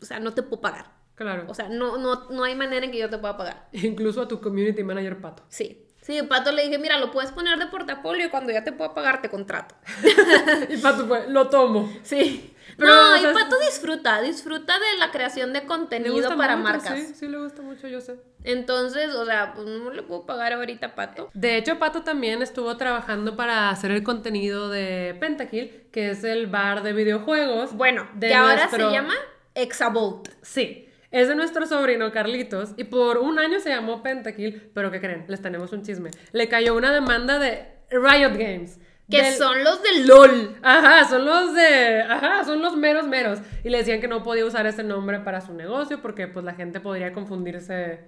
o 0.00 0.04
sea, 0.04 0.20
no 0.20 0.32
te 0.34 0.42
puedo 0.42 0.60
pagar. 0.60 0.99
Claro. 1.20 1.44
O 1.48 1.54
sea, 1.54 1.68
no, 1.68 1.98
no, 1.98 2.30
no 2.30 2.44
hay 2.44 2.54
manera 2.54 2.86
en 2.86 2.90
que 2.90 2.96
yo 2.96 3.10
te 3.10 3.18
pueda 3.18 3.36
pagar. 3.36 3.68
Incluso 3.72 4.22
a 4.22 4.26
tu 4.26 4.40
community 4.40 4.82
manager 4.82 5.20
pato. 5.20 5.42
Sí, 5.50 5.86
Sí, 6.00 6.18
Pato 6.22 6.50
le 6.50 6.62
dije, 6.64 6.78
mira, 6.78 6.98
lo 6.98 7.10
puedes 7.10 7.30
poner 7.30 7.58
de 7.58 7.66
portafolio 7.66 8.26
y 8.26 8.30
cuando 8.30 8.50
ya 8.50 8.64
te 8.64 8.72
pueda 8.72 8.94
pagar 8.94 9.20
te 9.20 9.28
contrato. 9.28 9.74
y 10.70 10.78
Pato 10.78 11.06
fue, 11.06 11.28
lo 11.28 11.48
tomo. 11.50 11.92
Sí. 12.02 12.54
Pero, 12.78 12.90
no, 12.90 13.12
o 13.12 13.16
y 13.18 13.34
Pato 13.34 13.58
disfruta, 13.58 14.22
disfruta 14.22 14.78
de 14.78 14.98
la 14.98 15.10
creación 15.10 15.52
de 15.52 15.66
contenido 15.66 16.36
para 16.36 16.56
mucho, 16.56 16.72
marcas. 16.72 16.98
Sí, 16.98 17.14
sí, 17.14 17.28
le 17.28 17.38
gusta 17.38 17.60
mucho, 17.60 17.86
yo 17.86 18.00
sé. 18.00 18.18
Entonces, 18.44 19.14
o 19.14 19.26
sea, 19.26 19.52
pues 19.52 19.66
no 19.66 19.90
le 19.90 20.02
puedo 20.02 20.24
pagar 20.24 20.54
ahorita 20.54 20.86
a 20.86 20.94
Pato. 20.94 21.28
De 21.34 21.58
hecho, 21.58 21.78
Pato 21.78 22.02
también 22.02 22.40
estuvo 22.40 22.74
trabajando 22.78 23.36
para 23.36 23.68
hacer 23.68 23.90
el 23.90 24.02
contenido 24.02 24.70
de 24.70 25.14
Pentakill, 25.20 25.84
que 25.92 26.10
es 26.10 26.24
el 26.24 26.46
bar 26.46 26.82
de 26.82 26.94
videojuegos. 26.94 27.74
Bueno, 27.74 28.08
de 28.14 28.28
que 28.28 28.34
ahora 28.34 28.70
se 28.70 28.78
llama 28.78 29.14
Exavolt. 29.54 30.30
Sí, 30.40 30.88
es 31.10 31.28
de 31.28 31.34
nuestro 31.34 31.66
sobrino 31.66 32.12
Carlitos 32.12 32.70
y 32.76 32.84
por 32.84 33.18
un 33.18 33.38
año 33.38 33.58
se 33.60 33.70
llamó 33.70 34.02
Pentakill, 34.02 34.70
pero 34.74 34.90
¿qué 34.90 35.00
creen? 35.00 35.24
Les 35.28 35.42
tenemos 35.42 35.72
un 35.72 35.82
chisme. 35.82 36.10
Le 36.32 36.48
cayó 36.48 36.74
una 36.76 36.92
demanda 36.92 37.38
de 37.38 37.66
Riot 37.90 38.36
Games. 38.36 38.78
Que 39.10 39.22
del- 39.22 39.34
son 39.34 39.64
los 39.64 39.82
de 39.82 40.04
LOL. 40.04 40.56
Ajá, 40.62 41.04
son 41.08 41.24
los 41.26 41.52
de. 41.52 42.00
Ajá, 42.02 42.44
son 42.44 42.62
los 42.62 42.76
meros 42.76 43.08
meros. 43.08 43.40
Y 43.64 43.68
le 43.70 43.78
decían 43.78 44.00
que 44.00 44.06
no 44.06 44.22
podía 44.22 44.44
usar 44.46 44.66
ese 44.68 44.84
nombre 44.84 45.18
para 45.18 45.40
su 45.40 45.52
negocio 45.52 46.00
porque 46.00 46.28
pues 46.28 46.44
la 46.44 46.54
gente 46.54 46.78
podría 46.78 47.12
confundirse 47.12 47.98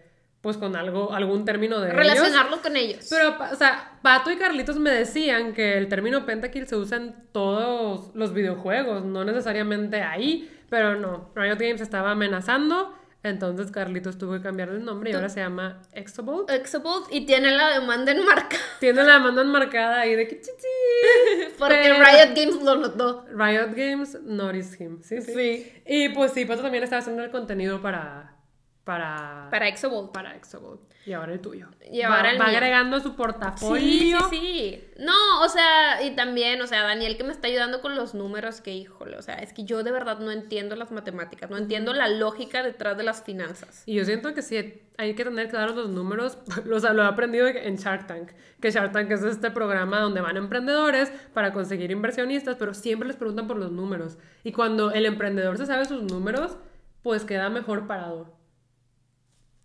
pues 0.42 0.56
con 0.56 0.74
algo, 0.76 1.12
algún 1.12 1.44
término 1.44 1.80
de 1.80 1.88
ellos. 1.88 1.98
Relacionarlos 1.98 2.60
con 2.60 2.76
ellos. 2.76 3.06
Pero, 3.10 3.36
o 3.52 3.56
sea, 3.56 3.98
Pato 4.02 4.30
y 4.30 4.36
Carlitos 4.36 4.76
me 4.78 4.90
decían 4.90 5.54
que 5.54 5.76
el 5.78 5.88
término 5.88 6.24
pentakill 6.26 6.66
se 6.66 6.76
usa 6.76 6.96
en 6.98 7.14
todos 7.32 8.10
los 8.14 8.32
videojuegos, 8.34 9.04
no 9.04 9.24
necesariamente 9.24 10.02
ahí, 10.02 10.50
pero 10.72 10.96
no. 10.96 11.28
Riot 11.34 11.58
Games 11.58 11.82
estaba 11.82 12.12
amenazando, 12.12 12.94
entonces 13.22 13.70
Carlitos 13.70 14.16
tuvo 14.16 14.32
que 14.32 14.40
cambiar 14.40 14.70
el 14.70 14.82
nombre 14.82 15.10
y 15.10 15.12
ahora 15.12 15.28
se 15.28 15.40
llama 15.40 15.82
Exobolt. 15.92 16.48
Exavolt 16.50 17.12
y 17.12 17.26
tiene 17.26 17.50
la 17.50 17.78
demanda 17.78 18.10
en 18.12 18.24
marca. 18.24 18.56
Tiene 18.80 19.04
la 19.04 19.12
demanda 19.18 19.42
enmarcada 19.42 20.00
ahí 20.00 20.14
de 20.16 20.26
que 20.26 20.40
chichi. 20.40 21.52
Porque 21.58 21.76
Pero- 21.82 21.96
Riot 21.96 22.34
Games 22.34 22.62
lo 22.62 22.76
notó. 22.76 23.26
Riot 23.34 23.74
Games 23.76 24.18
noticed 24.22 24.80
him, 24.80 25.02
sí, 25.02 25.20
sí. 25.20 25.82
Y 25.86 26.08
pues 26.08 26.32
sí, 26.32 26.46
Pato 26.46 26.62
también 26.62 26.84
estaba 26.84 27.00
haciendo 27.00 27.22
el 27.22 27.30
contenido 27.30 27.82
para. 27.82 28.38
Para. 28.84 29.46
Para 29.50 29.68
Exavolt. 29.68 30.10
para 30.12 30.34
Exobolt. 30.34 30.80
Y 31.06 31.12
ahora 31.12 31.32
el 31.32 31.40
tuyo. 31.40 31.68
Y 31.90 32.00
va, 32.02 32.16
ahora 32.16 32.30
el 32.32 32.40
va 32.40 32.46
mío. 32.46 32.56
agregando 32.56 32.98
su 33.00 33.10
Sí, 33.10 33.14
portafolio. 33.16 34.18
sí, 34.30 34.38
sí. 34.40 34.84
No, 34.98 35.42
o 35.44 35.48
sea, 35.48 36.02
y 36.02 36.14
también, 36.16 36.60
o 36.60 36.66
sea, 36.66 36.82
Daniel 36.82 37.16
que 37.16 37.22
me 37.24 37.32
está 37.32 37.46
ayudando 37.48 37.80
con 37.80 37.94
los 37.94 38.14
números, 38.14 38.60
que 38.60 38.72
híjole, 38.72 39.16
o 39.16 39.22
sea, 39.22 39.36
es 39.36 39.52
que 39.52 39.64
yo 39.64 39.82
de 39.84 39.92
verdad 39.92 40.18
no 40.18 40.30
entiendo 40.32 40.74
las 40.76 40.90
matemáticas, 40.90 41.48
no 41.50 41.58
entiendo 41.58 41.92
la 41.92 42.08
lógica 42.08 42.62
detrás 42.64 42.96
de 42.96 43.04
las 43.04 43.22
finanzas. 43.22 43.82
Y 43.86 43.94
yo 43.94 44.04
siento 44.04 44.34
que 44.34 44.42
sí, 44.42 44.80
hay 44.98 45.14
que 45.14 45.24
tener 45.24 45.48
claros 45.48 45.76
los 45.76 45.88
números. 45.88 46.38
O 46.72 46.80
sea, 46.80 46.92
lo 46.92 47.02
he 47.02 47.06
aprendido 47.06 47.46
en 47.46 47.76
Shark 47.76 48.06
Tank. 48.08 48.30
Que 48.60 48.70
Shark 48.72 48.92
Tank 48.92 49.10
es 49.12 49.22
este 49.22 49.50
programa 49.52 50.00
donde 50.00 50.20
van 50.20 50.36
emprendedores 50.36 51.10
para 51.34 51.52
conseguir 51.52 51.90
inversionistas, 51.92 52.56
pero 52.56 52.74
siempre 52.74 53.06
les 53.08 53.16
preguntan 53.16 53.46
por 53.46 53.58
los 53.58 53.70
números. 53.70 54.18
Y 54.44 54.50
cuando 54.52 54.90
el 54.90 55.06
emprendedor 55.06 55.56
se 55.58 55.66
sabe 55.66 55.84
sus 55.84 56.02
números, 56.02 56.56
pues 57.02 57.24
queda 57.24 57.48
mejor 57.50 57.86
parado. 57.86 58.41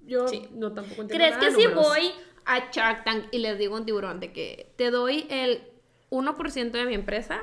Yo 0.08 0.28
Sí. 0.28 0.47
no 0.53 0.74
tampoco 0.74 1.01
entiendo 1.03 1.24
¿Crees 1.24 1.38
nada 1.38 1.49
que 1.55 1.62
si 1.62 1.68
voy 1.68 2.12
a 2.45 2.72
Shark 2.72 3.03
Tank 3.03 3.26
y 3.32 3.39
les 3.39 3.58
digo 3.60 3.76
a 3.76 3.80
un 3.80 3.86
tiburón 3.86 4.20
de 4.20 4.32
que 4.32 4.72
te 4.78 4.89
doy 4.89 5.28
el 5.30 5.62
1% 6.10 6.72
de 6.72 6.86
mi 6.86 6.95
empresa? 6.95 7.41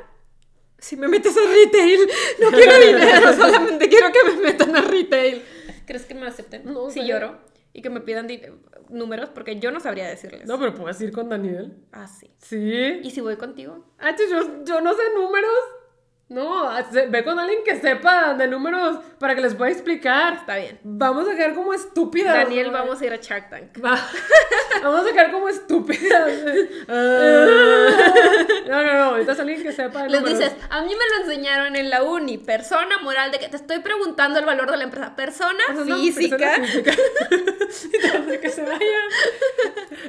Si 0.78 0.96
me 0.96 1.06
metes 1.08 1.36
a 1.36 1.40
retail, 1.40 2.00
no 2.40 2.50
quiero 2.50 2.78
dinero, 2.78 3.32
solamente 3.36 3.88
quiero 3.88 4.08
que 4.10 4.30
me 4.30 4.42
metan 4.42 4.74
a 4.74 4.80
retail. 4.80 5.42
¿Crees 5.86 6.04
que 6.06 6.14
me 6.14 6.26
acepten? 6.26 6.64
No 6.64 6.90
si 6.90 7.06
lloro 7.06 7.38
y 7.74 7.82
que 7.82 7.90
me 7.90 8.00
pidan 8.00 8.28
números, 8.88 9.28
porque 9.30 9.58
yo 9.58 9.70
no 9.70 9.80
sabría 9.80 10.08
decirles. 10.08 10.46
No, 10.46 10.58
pero 10.58 10.74
puedes 10.74 11.00
ir 11.00 11.12
con 11.12 11.28
Daniel. 11.28 11.74
Ah, 11.92 12.06
sí. 12.06 12.30
Sí. 12.38 13.00
¿Y 13.02 13.10
si 13.10 13.20
voy 13.20 13.36
contigo? 13.36 13.84
Ah, 13.98 14.14
yo, 14.16 14.64
yo 14.64 14.80
no 14.80 14.94
sé 14.94 15.02
números. 15.14 15.50
No, 16.26 16.70
ve 17.10 17.22
con 17.22 17.38
alguien 17.38 17.58
que 17.64 17.76
sepa 17.78 18.32
de 18.34 18.48
números 18.48 18.98
para 19.18 19.34
que 19.34 19.42
les 19.42 19.54
pueda 19.54 19.70
explicar. 19.70 20.34
Está 20.34 20.56
bien. 20.56 20.80
Vamos 20.82 21.28
a 21.28 21.32
quedar 21.36 21.54
como 21.54 21.74
estúpidas. 21.74 22.34
Daniel, 22.34 22.70
vamos 22.70 23.00
a 23.00 23.06
ir 23.06 23.12
a 23.12 23.16
Shark 23.16 23.50
Tank. 23.50 23.84
Va. 23.84 23.98
Vamos 24.82 25.06
a 25.06 25.12
quedar 25.12 25.30
como 25.30 25.48
estúpidas. 25.48 26.30
no, 28.68 28.82
no, 28.82 28.92
no. 28.94 29.02
Ahorita 29.04 29.32
alguien 29.32 29.62
que 29.62 29.72
sepa 29.72 30.02
de 30.04 30.10
Les 30.10 30.20
números. 30.20 30.38
dices, 30.40 30.56
a 30.70 30.82
mí 30.82 30.88
me 30.88 31.16
lo 31.16 31.24
enseñaron 31.24 31.76
en 31.76 31.88
la 31.90 32.02
uni, 32.02 32.38
persona 32.38 32.98
moral, 32.98 33.30
de 33.30 33.38
que 33.38 33.48
te 33.48 33.56
estoy 33.56 33.78
preguntando 33.80 34.38
el 34.38 34.44
valor 34.44 34.70
de 34.70 34.76
la 34.76 34.84
empresa. 34.84 35.14
Persona, 35.16 35.58
Persona- 35.68 35.96
física. 35.96 36.36
persona 36.36 36.66
física. 36.66 36.92
Que 38.40 38.50
se 38.50 38.62
vayan. 38.62 38.80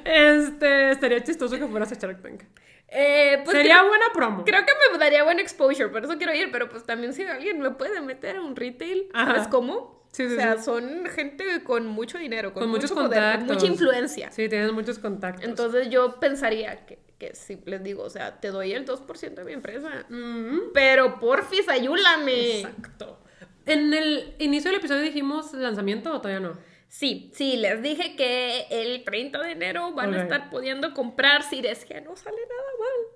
Este, 0.03 0.91
estaría 0.91 1.23
chistoso 1.23 1.57
que 1.57 1.67
fueras 1.67 1.91
a 1.91 1.95
Shark 1.95 2.21
Tank. 2.21 2.41
Eh, 2.87 3.41
pues 3.43 3.57
Sería 3.57 3.77
creo, 3.79 3.87
buena 3.89 4.05
promo. 4.13 4.45
creo 4.45 4.61
que 4.65 4.71
me 4.91 4.97
daría 4.99 5.23
buen 5.23 5.39
exposure, 5.39 5.89
por 5.89 6.03
eso 6.03 6.17
quiero 6.17 6.33
ir, 6.33 6.51
pero 6.51 6.69
pues 6.69 6.83
también 6.85 7.13
si 7.13 7.23
alguien 7.23 7.59
me 7.59 7.71
puede 7.71 7.99
meter 8.01 8.37
a 8.37 8.41
un 8.41 8.55
retail, 8.55 9.09
Ajá. 9.13 9.33
¿sabes 9.33 9.47
cómo? 9.47 10.05
Sí, 10.11 10.27
sí, 10.29 10.33
o 10.33 10.37
sea, 10.37 10.57
sí. 10.57 10.63
son 10.63 11.05
gente 11.07 11.43
con 11.63 11.87
mucho 11.87 12.17
dinero, 12.17 12.53
con, 12.53 12.61
Con 12.63 12.69
muchos 12.69 12.91
mucho 12.91 13.01
con 13.01 13.11
contactos. 13.11 13.53
mucha 13.55 13.65
influencia. 13.67 14.31
Sí, 14.31 14.47
tienes 14.47 14.71
muchos 14.71 14.97
contactos. 14.99 15.43
Entonces 15.43 15.89
yo 15.89 16.19
pensaría 16.21 16.85
que, 16.85 16.99
que 17.17 17.35
si 17.35 17.57
les 17.65 17.83
digo, 17.83 18.03
o 18.03 18.09
sea, 18.09 18.39
te 18.39 18.49
doy 18.49 18.71
el 18.71 18.85
2% 18.85 19.33
de 19.33 19.43
mi 19.43 19.51
empresa, 19.53 19.89
Mm, 20.07 20.71
pero 20.73 21.19
porfis, 21.19 21.67
ayúdame. 21.67 22.61
Exacto. 22.61 23.19
En 23.65 23.93
el 23.93 24.35
inicio 24.39 24.69
del 24.71 24.79
episodio 24.79 25.01
dijimos 25.01 25.51
lanzamiento 25.53 26.13
o 26.13 26.21
todavía 26.21 26.39
no. 26.39 26.53
Sí, 26.87 27.31
sí, 27.33 27.57
les 27.57 27.81
dije 27.81 28.15
que 28.15 28.67
el 28.69 29.03
30 29.03 29.41
de 29.41 29.51
enero 29.51 29.91
van 29.91 30.13
a 30.13 30.23
estar 30.23 30.49
pudiendo 30.49 30.93
comprar 30.93 31.43
si 31.43 31.59
es 31.65 31.83
que 31.85 31.99
no 32.01 32.15
sale 32.15 32.37
nada 32.37 32.71
mal. 32.79 33.15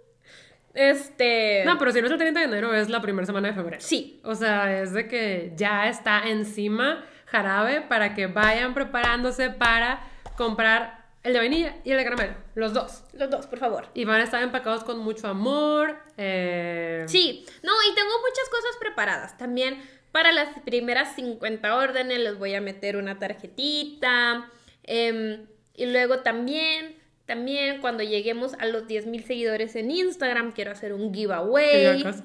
Este. 0.73 1.63
No, 1.65 1.77
pero 1.77 1.91
si 1.91 1.99
no 2.01 2.07
es 2.07 2.11
el 2.11 2.17
30 2.19 2.39
de 2.41 2.45
enero, 2.45 2.73
es 2.73 2.89
la 2.89 3.01
primera 3.01 3.25
semana 3.25 3.47
de 3.49 3.53
febrero. 3.53 3.81
Sí. 3.81 4.19
O 4.23 4.35
sea, 4.35 4.81
es 4.81 4.93
de 4.93 5.07
que 5.07 5.53
ya 5.55 5.87
está 5.89 6.27
encima 6.27 7.05
jarabe 7.25 7.81
para 7.81 8.13
que 8.15 8.27
vayan 8.27 8.73
preparándose 8.73 9.49
para 9.49 10.01
comprar 10.37 11.05
el 11.23 11.33
de 11.33 11.39
vainilla 11.39 11.75
y 11.83 11.91
el 11.91 11.97
de 11.97 12.03
caramelo. 12.03 12.33
Los 12.55 12.73
dos. 12.73 13.03
Los 13.13 13.29
dos, 13.29 13.47
por 13.47 13.59
favor. 13.59 13.87
Y 13.93 14.05
van 14.05 14.21
a 14.21 14.23
estar 14.23 14.41
empacados 14.41 14.83
con 14.83 14.99
mucho 14.99 15.27
amor. 15.27 15.97
eh, 16.17 17.03
Sí, 17.07 17.45
no, 17.63 17.71
y 17.89 17.95
tengo 17.95 18.11
muchas 18.19 18.49
cosas 18.49 18.77
preparadas. 18.79 19.37
También 19.37 19.81
para 20.11 20.31
las 20.31 20.59
primeras 20.65 21.15
50 21.15 21.75
órdenes 21.75 22.19
les 22.19 22.37
voy 22.37 22.55
a 22.55 22.61
meter 22.61 22.97
una 22.97 23.19
tarjetita. 23.19 24.49
em, 24.83 25.45
y 25.75 25.85
luego 25.85 26.19
también, 26.21 26.95
también 27.25 27.79
cuando 27.79 28.01
lleguemos 28.03 28.53
a 28.55 28.65
los 28.65 28.87
10.000 28.87 29.23
seguidores 29.23 29.75
en 29.75 29.91
Instagram, 29.91 30.51
quiero 30.51 30.71
hacer 30.71 30.93
un 30.93 31.13
giveaway. 31.13 31.99
ya 31.99 32.03
casi. 32.11 32.23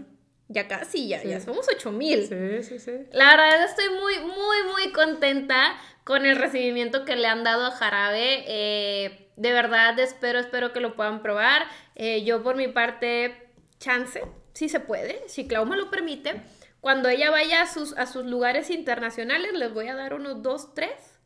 Ya 0.49 0.69
casi, 0.69 1.09
ya, 1.09 1.21
Sí. 1.21 1.29
ya 1.29 1.41
somos 1.41 1.67
8000. 1.69 2.27
Sí, 2.27 2.63
sí, 2.63 2.79
sí. 2.79 2.93
La 3.13 3.31
verdad 3.31 3.65
estoy 3.65 3.87
muy, 3.91 4.19
muy, 4.21 4.57
muy 4.73 4.93
contenta 4.93 5.75
con 6.05 6.27
el 6.27 6.37
recibimiento 6.37 7.05
que 7.05 7.17
le 7.17 7.27
han 7.29 7.45
dado 7.45 7.67
a 7.67 7.71
Jarabe. 7.71 8.45
Eh, 8.47 9.29
de 9.37 9.53
verdad 9.53 9.99
espero, 9.99 10.39
espero 10.39 10.73
que 10.73 10.81
lo 10.81 10.97
puedan 10.97 11.23
probar. 11.23 11.63
Eh, 11.97 12.25
yo 12.25 12.43
por 12.43 12.57
mi 12.57 12.69
parte, 12.69 13.35
chance, 13.79 14.23
si 14.53 14.69
se 14.69 14.81
puede, 14.81 15.23
si 15.29 15.47
Clau 15.49 15.65
me 15.67 15.77
lo 15.77 15.91
permite. 15.91 16.35
Cuando 16.85 17.09
ella 17.09 17.31
vaya 17.31 17.63
a 17.63 17.67
sus, 17.67 17.97
a 17.97 18.05
sus 18.05 18.27
lugares 18.27 18.69
internacionales, 18.69 19.55
les 19.55 19.73
voy 19.73 19.89
a 19.89 19.95
dar 19.95 20.13
unos 20.13 20.43
dos, 20.43 20.75
tres. 20.75 21.19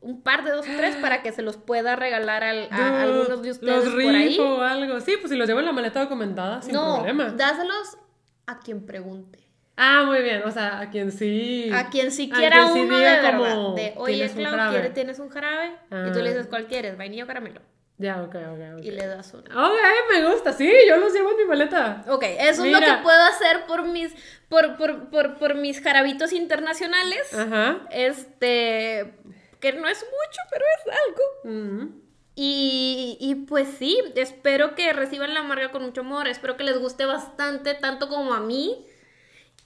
Un 0.00 0.22
par 0.22 0.44
de 0.44 0.52
dos, 0.52 0.64
tres 0.76 0.94
para 1.02 1.20
que 1.20 1.32
se 1.32 1.42
los 1.42 1.56
pueda 1.56 1.96
regalar 1.96 2.44
al- 2.44 2.68
a, 2.70 3.02
algunos 3.02 3.42
de 3.42 3.50
ustedes 3.50 3.84
Los 3.86 3.92
por 3.92 4.14
ahí. 4.14 4.38
o 4.38 4.62
algo. 4.62 5.00
Sí, 5.00 5.16
pues 5.20 5.32
si 5.32 5.36
los 5.36 5.48
llevo 5.48 5.58
en 5.58 5.66
la 5.66 5.72
maleta 5.72 5.98
documentada, 6.00 6.62
sin 6.62 6.74
no, 6.74 6.94
problema. 6.98 7.30
dáselos 7.30 7.98
a 8.46 8.60
quien 8.60 8.86
pregunte. 8.86 9.40
Ah, 9.76 10.04
muy 10.06 10.22
bien. 10.22 10.42
O 10.44 10.50
sea, 10.52 10.78
a 10.78 10.90
quien 10.90 11.10
sí. 11.10 11.70
A 11.74 11.90
quien 11.90 12.06
a 12.06 12.10
quiera 12.36 12.56
quien 12.62 12.72
sí 12.74 12.80
uno 12.82 12.98
de 12.98 13.04
verdad. 13.04 13.74
De, 13.74 13.94
oye, 13.96 14.14
"Tienes 14.14 14.30
un 14.36 14.38
Clau, 14.42 14.50
jarabe". 14.52 14.70
¿quieres- 14.76 14.94
¿tienes 14.94 15.18
un 15.18 15.28
jarabe? 15.30 15.66
Y 15.86 16.12
tú 16.12 16.18
Ah. 16.20 16.22
le 16.22 16.28
dices, 16.30 16.46
¿cuál 16.46 16.66
quieres? 16.68 16.96
¿Vainilla 16.96 17.24
o 17.24 17.26
caramelo? 17.26 17.60
Ya, 18.00 18.22
ok, 18.22 18.34
ok, 18.34 18.78
ok. 18.78 18.82
Y 18.84 18.92
le 18.92 19.06
das 19.06 19.34
uno. 19.34 19.42
Ok, 19.44 19.78
me 20.10 20.24
gusta. 20.30 20.54
Sí, 20.54 20.72
yo 20.88 20.96
los 20.96 21.12
llevo 21.12 21.32
en 21.32 21.36
mi 21.36 21.44
maleta. 21.44 22.02
Ok, 22.08 22.24
eso 22.24 22.64
es 22.64 22.72
lo 22.72 22.80
Mira. 22.80 22.96
que 22.96 23.02
puedo 23.02 23.22
hacer 23.24 23.66
por 23.66 23.84
mis, 23.84 24.14
por, 24.48 24.78
por, 24.78 25.10
por, 25.10 25.38
por 25.38 25.54
mis 25.56 25.82
jarabitos 25.82 26.32
internacionales. 26.32 27.32
Ajá. 27.34 27.86
Este, 27.90 29.14
que 29.60 29.72
no 29.74 29.86
es 29.86 29.98
mucho, 30.02 30.40
pero 30.50 30.64
es 30.78 30.92
algo. 31.06 31.22
Mm. 31.44 32.00
Y, 32.36 33.18
y 33.20 33.34
pues 33.34 33.68
sí, 33.78 34.02
espero 34.14 34.74
que 34.74 34.94
reciban 34.94 35.34
la 35.34 35.42
marca 35.42 35.70
con 35.70 35.82
mucho 35.82 36.00
amor, 36.00 36.26
espero 36.26 36.56
que 36.56 36.64
les 36.64 36.78
guste 36.78 37.04
bastante, 37.04 37.74
tanto 37.74 38.08
como 38.08 38.32
a 38.32 38.40
mí, 38.40 38.86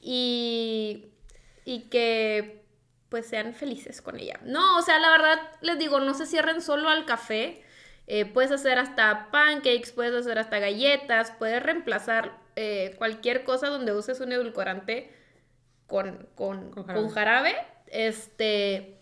y, 0.00 1.06
y 1.64 1.82
que 1.88 2.64
pues 3.10 3.26
sean 3.28 3.54
felices 3.54 4.02
con 4.02 4.18
ella. 4.18 4.40
No, 4.42 4.76
o 4.78 4.82
sea, 4.82 4.98
la 4.98 5.10
verdad 5.10 5.38
les 5.60 5.78
digo, 5.78 6.00
no 6.00 6.14
se 6.14 6.26
cierren 6.26 6.60
solo 6.60 6.88
al 6.88 7.04
café, 7.04 7.63
eh, 8.06 8.26
puedes 8.26 8.50
hacer 8.50 8.78
hasta 8.78 9.30
pancakes, 9.30 9.92
puedes 9.92 10.14
hacer 10.14 10.38
hasta 10.38 10.58
galletas, 10.58 11.32
puedes 11.38 11.62
reemplazar 11.62 12.38
eh, 12.56 12.94
cualquier 12.98 13.44
cosa 13.44 13.68
donde 13.68 13.92
uses 13.92 14.20
un 14.20 14.32
edulcorante 14.32 15.10
con, 15.86 16.28
con, 16.34 16.70
Con 16.70 16.84
con 16.84 17.08
jarabe. 17.08 17.54
Este, 17.86 18.98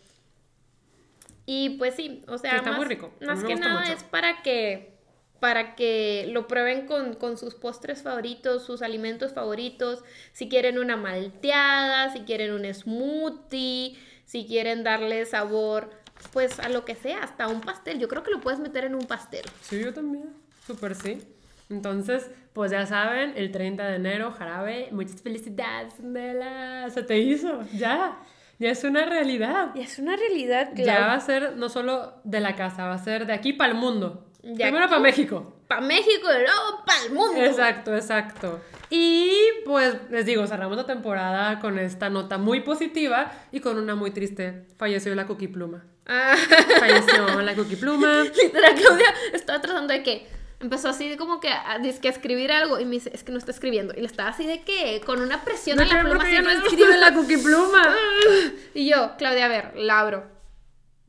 Y 1.47 1.71
pues 1.79 1.95
sí, 1.95 2.23
o 2.29 2.39
sea, 2.39 2.53
Sí, 2.53 2.57
está 2.57 2.71
más, 2.71 2.79
muy 2.79 2.87
rico. 2.89 3.13
Más 3.21 3.43
que 3.45 3.55
nada 3.57 3.81
mucho. 3.81 3.93
es 3.93 4.05
para 4.05 4.43
que 4.43 4.93
para 5.41 5.75
que 5.75 6.27
lo 6.31 6.47
prueben 6.47 6.87
con, 6.87 7.15
con 7.15 7.37
sus 7.37 7.57
postres 7.57 8.03
favoritos, 8.03 8.65
sus 8.65 8.81
alimentos 8.81 9.33
favoritos, 9.33 10.05
si 10.31 10.49
quieren 10.49 10.79
una 10.79 10.97
malteada, 10.97 12.13
si 12.13 12.21
quieren 12.21 12.53
un 12.53 12.73
smoothie, 12.73 13.99
si 14.25 14.47
quieren 14.47 14.85
darle 14.85 15.27
sabor, 15.27 15.91
pues 16.29 16.59
a 16.61 16.69
lo 16.69 16.85
que 16.85 16.95
sea, 16.95 17.23
hasta 17.23 17.49
un 17.49 17.61
pastel. 17.61 17.99
Yo 17.99 18.09
creo 18.09 18.23
que 18.23 18.31
lo 18.31 18.41
puedes 18.41 18.61
meter 18.61 18.85
en 18.85 18.95
un 18.95 19.07
pastel. 19.07 19.45
Sí, 19.61 19.81
yo 19.81 19.93
también. 19.93 20.31
Súper 20.67 20.95
sí. 20.95 21.23
Entonces, 21.71 22.31
pues 22.53 22.71
ya 22.71 22.87
saben, 22.87 23.33
el 23.37 23.51
30 23.51 23.85
de 23.87 23.97
enero, 23.97 24.31
jarabe. 24.33 24.89
Muchas 24.93 25.23
felicidades, 25.23 25.99
Nela. 26.01 26.89
Se 26.91 27.03
te 27.03 27.19
hizo. 27.19 27.63
Ya. 27.75 28.19
Ya 28.59 28.71
es 28.71 28.85
una 28.85 29.05
realidad. 29.07 29.75
Y 29.75 29.81
es 29.81 29.99
una 29.99 30.15
realidad, 30.17 30.71
Ya 30.77 31.07
va 31.07 31.15
a 31.15 31.21
ser 31.21 31.57
no 31.57 31.69
solo 31.69 32.15
de 32.25 32.41
la 32.41 32.55
casa, 32.55 32.87
va 32.87 32.95
a 32.95 32.99
ser 33.03 33.27
de 33.27 33.33
aquí 33.33 33.53
para 33.53 33.73
el 33.73 33.79
mundo. 33.79 34.29
De 34.43 34.55
Primero 34.55 34.85
aquí. 34.85 34.89
para 34.91 35.01
México. 35.01 35.57
Para 35.75 35.87
México 35.87 36.29
y 36.31 36.43
luego 36.43 36.85
para 36.87 37.03
el 37.05 37.13
mundo. 37.13 37.41
Exacto, 37.43 37.95
exacto. 37.95 38.61
Y 38.91 39.33
pues 39.65 39.97
les 40.11 40.27
digo, 40.27 40.47
cerramos 40.47 40.77
la 40.77 40.85
temporada 40.85 41.59
con 41.61 41.79
esta 41.79 42.11
nota 42.11 42.37
muy 42.37 42.61
positiva 42.61 43.33
y 43.51 43.61
con 43.61 43.79
una 43.79 43.95
muy 43.95 44.11
triste. 44.11 44.67
Falleció 44.77 45.15
la 45.15 45.27
Cookie 45.27 45.49
Pluma. 45.49 45.83
Ah. 46.07 46.37
Falleció 46.79 47.41
la 47.41 47.55
Cookie 47.55 47.77
Pluma. 47.77 48.25
Literal, 48.43 48.75
Claudia 48.75 49.15
estaba 49.33 49.63
tratando 49.63 49.95
de 49.95 50.03
que 50.03 50.27
empezó 50.61 50.91
así 50.91 51.09
de 51.09 51.17
como 51.17 51.41
que 51.41 51.49
a, 51.49 51.73
a 51.73 51.79
escribir 51.79 52.53
algo 52.53 52.79
y 52.81 52.85
me 52.85 52.93
dice, 52.93 53.11
es 53.15 53.25
que 53.25 53.33
no 53.33 53.39
está 53.39 53.51
escribiendo. 53.51 53.95
Y 53.97 54.01
le 54.01 54.07
estaba 54.07 54.29
así 54.29 54.47
de 54.47 54.63
que 54.63 55.01
con 55.07 55.21
una 55.23 55.43
presión 55.43 55.79
No 55.79 55.85
en 55.85 55.89
la 55.89 56.01
pluma. 56.03 56.25
no 56.43 56.51
escribe 56.51 56.97
la 56.99 57.15
Cookie 57.15 57.39
Pluma. 57.39 57.97
Y 58.75 58.89
yo, 58.89 59.13
Claudia, 59.17 59.47
a 59.47 59.49
ver, 59.49 59.73
la 59.77 60.01
abro. 60.01 60.32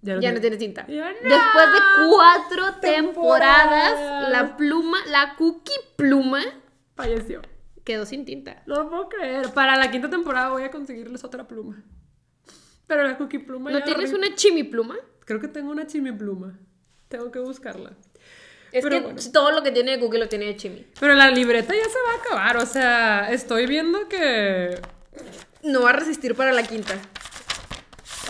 Ya 0.03 0.31
no 0.31 0.39
tiene 0.41 0.57
tinta. 0.57 0.85
Y 0.87 0.97
yo, 0.97 1.03
"No". 1.05 1.09
Después 1.11 1.65
de 1.73 1.79
cuatro 2.09 2.79
temporadas, 2.81 3.93
Temporadas. 3.95 4.29
la 4.29 4.57
pluma, 4.57 4.97
la 5.07 5.35
cookie 5.37 5.71
pluma, 5.95 6.41
Falleció. 6.95 7.41
quedó 7.83 8.05
sin 8.05 8.25
tinta. 8.25 8.63
No 8.65 8.75
lo 8.83 8.89
puedo 8.89 9.09
creer. 9.09 9.49
Para 9.53 9.77
la 9.77 9.89
quinta 9.91 10.09
temporada 10.09 10.49
voy 10.49 10.63
a 10.63 10.71
conseguirles 10.71 11.23
otra 11.23 11.47
pluma. 11.47 11.81
Pero 12.85 13.03
la 13.03 13.17
Cookie 13.17 13.39
Pluma 13.39 13.71
¿No 13.71 13.79
ya 13.79 13.85
tienes 13.85 14.11
arri- 14.11 14.17
una 14.17 14.35
chimi 14.35 14.63
pluma? 14.65 14.97
Creo 15.25 15.39
que 15.39 15.47
tengo 15.47 15.71
una 15.71 15.87
chimi 15.87 16.11
pluma. 16.11 16.59
Tengo 17.07 17.31
que 17.31 17.39
buscarla. 17.39 17.91
Es 18.73 18.83
Pero 18.83 18.89
que 18.97 19.01
bueno. 19.03 19.19
todo 19.31 19.51
lo 19.51 19.63
que 19.63 19.71
tiene 19.71 19.91
de 19.91 19.99
cookie 20.01 20.17
lo 20.19 20.27
tiene 20.27 20.45
de 20.47 20.57
chimi. 20.57 20.85
Pero 20.99 21.13
la 21.13 21.31
libreta 21.31 21.73
ya 21.73 21.83
se 21.85 21.97
va 22.07 22.13
a 22.13 22.17
acabar. 22.25 22.57
O 22.57 22.65
sea, 22.65 23.31
estoy 23.31 23.67
viendo 23.67 24.09
que. 24.09 24.79
No 25.63 25.83
va 25.83 25.91
a 25.91 25.93
resistir 25.93 26.35
para 26.35 26.51
la 26.51 26.63
quinta. 26.63 26.95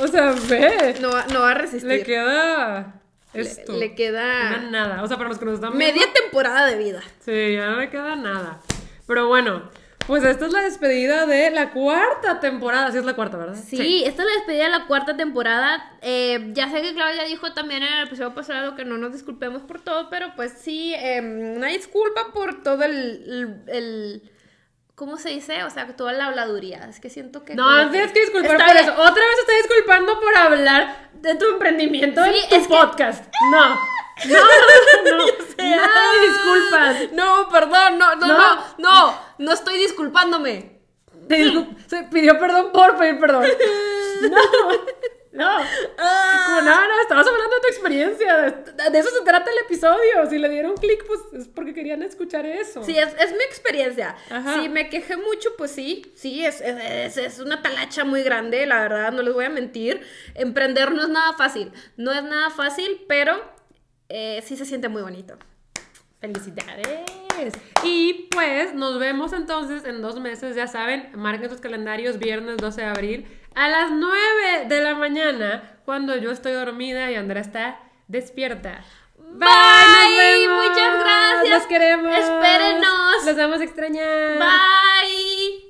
O 0.01 0.07
sea, 0.07 0.31
ve. 0.49 0.95
No 1.01 1.11
va, 1.11 1.25
no 1.31 1.41
va 1.41 1.51
a 1.51 1.53
resistir. 1.55 1.87
Le 1.89 2.03
queda. 2.03 3.01
Le- 3.33 3.41
Esto. 3.41 3.73
le 3.73 3.95
queda- 3.95 4.57
Una 4.59 4.69
nada. 4.69 5.03
O 5.03 5.07
sea, 5.07 5.17
para 5.17 5.29
los 5.29 5.39
que 5.39 5.45
nos 5.45 5.55
están 5.55 5.75
Media 5.77 5.93
viendo, 5.93 6.13
temporada 6.13 6.65
de 6.67 6.77
vida. 6.77 7.01
Sí, 7.19 7.53
ya 7.53 7.67
no 7.67 7.77
le 7.79 7.89
queda 7.89 8.15
nada. 8.15 8.59
Pero 9.07 9.27
bueno, 9.27 9.69
pues 10.05 10.23
esta 10.23 10.45
es 10.45 10.51
la 10.53 10.61
despedida 10.61 11.25
de 11.25 11.49
la 11.49 11.71
cuarta 11.71 12.39
temporada. 12.39 12.91
Sí, 12.91 12.97
es 12.99 13.05
la 13.05 13.13
cuarta, 13.15 13.37
¿verdad? 13.37 13.55
Sí, 13.55 14.03
esta 14.05 14.21
es 14.21 14.27
la 14.27 14.33
despedida 14.35 14.65
de 14.65 14.69
la 14.69 14.85
cuarta 14.85 15.17
temporada. 15.17 15.97
Eh, 16.01 16.49
ya 16.53 16.69
sé 16.69 16.81
que 16.81 16.93
Claudia 16.93 17.23
dijo 17.23 17.53
también 17.53 17.81
en 17.83 17.93
el 17.93 18.07
episodio 18.07 18.35
pasado 18.35 18.75
que 18.75 18.85
no 18.85 18.97
nos 18.97 19.13
disculpemos 19.13 19.63
por 19.63 19.81
todo, 19.81 20.09
pero 20.11 20.33
pues 20.35 20.53
sí, 20.61 20.93
eh, 20.95 21.21
una 21.55 21.67
disculpa 21.67 22.31
por 22.33 22.61
todo 22.61 22.83
el, 22.83 23.63
el, 23.67 23.75
el- 23.75 24.31
¿Cómo 24.95 25.17
se 25.17 25.29
dice? 25.29 25.63
O 25.63 25.69
sea, 25.71 25.87
toda 25.95 26.13
la 26.13 26.27
habladuría. 26.27 26.87
Es 26.87 26.99
que 26.99 27.09
siento 27.09 27.43
que... 27.43 27.55
No, 27.55 27.89
tienes 27.89 28.11
que 28.11 28.19
disculpar 28.21 28.57
por 28.57 28.65
bien. 28.65 28.77
eso. 28.77 28.91
Otra 28.93 29.13
vez 29.25 29.39
estoy 29.39 29.55
disculpando 29.57 30.19
por 30.19 30.37
hablar 30.37 31.09
de 31.13 31.35
tu 31.35 31.45
emprendimiento 31.49 32.23
Sí, 32.23 32.29
en 32.29 32.49
tu 32.49 32.55
es 32.55 32.67
que- 32.67 32.73
podcast. 32.73 33.25
No. 33.51 33.75
No, 34.25 34.37
no, 34.37 35.17
no. 35.17 35.25
no. 35.25 35.33
Nada 35.57 36.11
de 36.13 36.27
disculpas. 36.29 37.11
No, 37.13 37.49
perdón, 37.49 37.97
no, 37.97 38.15
no, 38.15 38.27
No. 38.27 38.37
no, 38.37 38.63
no, 38.77 39.19
no, 39.39 39.51
estoy 39.51 39.79
disculpándome. 39.79 40.79
Te 41.27 41.37
discul- 41.45 41.75
se 41.87 42.03
pidió 42.03 42.37
perdón 42.39 42.71
por 42.71 42.95
pedir 42.97 43.19
perdón. 43.19 43.45
No. 44.29 44.37
No. 45.33 45.49
Ah. 45.97 46.43
Como, 46.45 46.61
no, 46.61 46.87
no, 46.87 47.01
estabas 47.01 47.27
hablando 47.27 47.55
de 47.55 47.61
tu 47.61 47.67
experiencia. 47.67 48.35
De, 48.41 48.89
de 48.91 48.99
eso 48.99 49.09
se 49.09 49.23
trata 49.25 49.49
el 49.51 49.57
episodio. 49.65 50.29
Si 50.29 50.37
le 50.37 50.47
dieron 50.49 50.75
clic, 50.77 51.03
pues 51.07 51.19
es 51.33 51.47
porque 51.47 51.73
querían 51.73 52.03
escuchar 52.03 52.45
eso. 52.45 52.83
Sí, 52.83 52.97
es, 52.97 53.13
es 53.19 53.31
mi 53.31 53.43
experiencia. 53.43 54.15
Ajá. 54.29 54.61
Si 54.61 54.69
me 54.69 54.89
quejé 54.89 55.17
mucho, 55.17 55.49
pues 55.57 55.71
sí, 55.71 56.13
sí, 56.15 56.45
es, 56.45 56.61
es, 56.61 56.77
es- 56.77 57.17
es 57.17 57.39
una 57.39 57.61
talacha 57.61 58.05
muy 58.05 58.21
grande, 58.23 58.65
la 58.67 58.81
verdad, 58.81 59.11
no 59.11 59.21
les 59.23 59.33
voy 59.33 59.45
a 59.45 59.49
mentir. 59.49 60.05
Emprender 60.35 60.91
no 60.91 61.01
es 61.01 61.09
nada 61.09 61.33
fácil, 61.33 61.71
no 61.97 62.11
es 62.11 62.23
nada 62.23 62.49
fácil, 62.51 63.03
pero 63.07 63.41
eh, 64.09 64.41
sí 64.45 64.55
se 64.55 64.65
siente 64.65 64.87
muy 64.87 65.01
bonito. 65.01 65.35
Felicidades. 66.21 67.53
Y 67.83 68.29
pues 68.31 68.73
nos 68.73 68.97
vemos 68.97 69.33
entonces 69.33 69.83
en 69.83 70.01
dos 70.01 70.19
meses, 70.19 70.55
ya 70.55 70.67
saben, 70.67 71.09
marquen 71.15 71.49
sus 71.49 71.59
calendarios 71.59 72.17
viernes 72.17 72.57
12 72.57 72.79
de 72.81 72.87
abril 72.87 73.27
a 73.55 73.67
las 73.67 73.91
9 73.91 74.65
de 74.67 74.81
la 74.81 74.95
mañana 74.95 75.79
cuando 75.85 76.15
yo 76.15 76.31
estoy 76.31 76.53
dormida 76.53 77.11
y 77.11 77.15
Andrea 77.15 77.41
está 77.41 77.79
despierta. 78.07 78.83
Bye, 79.17 80.47
muchas 80.47 80.99
gracias. 80.99 81.49
Los 81.49 81.67
queremos. 81.67 82.15
Espérenos. 82.15 83.25
Los 83.25 83.35
vamos 83.35 83.61
a 83.61 83.63
extrañar. 83.63 84.37
Bye. 84.37 85.62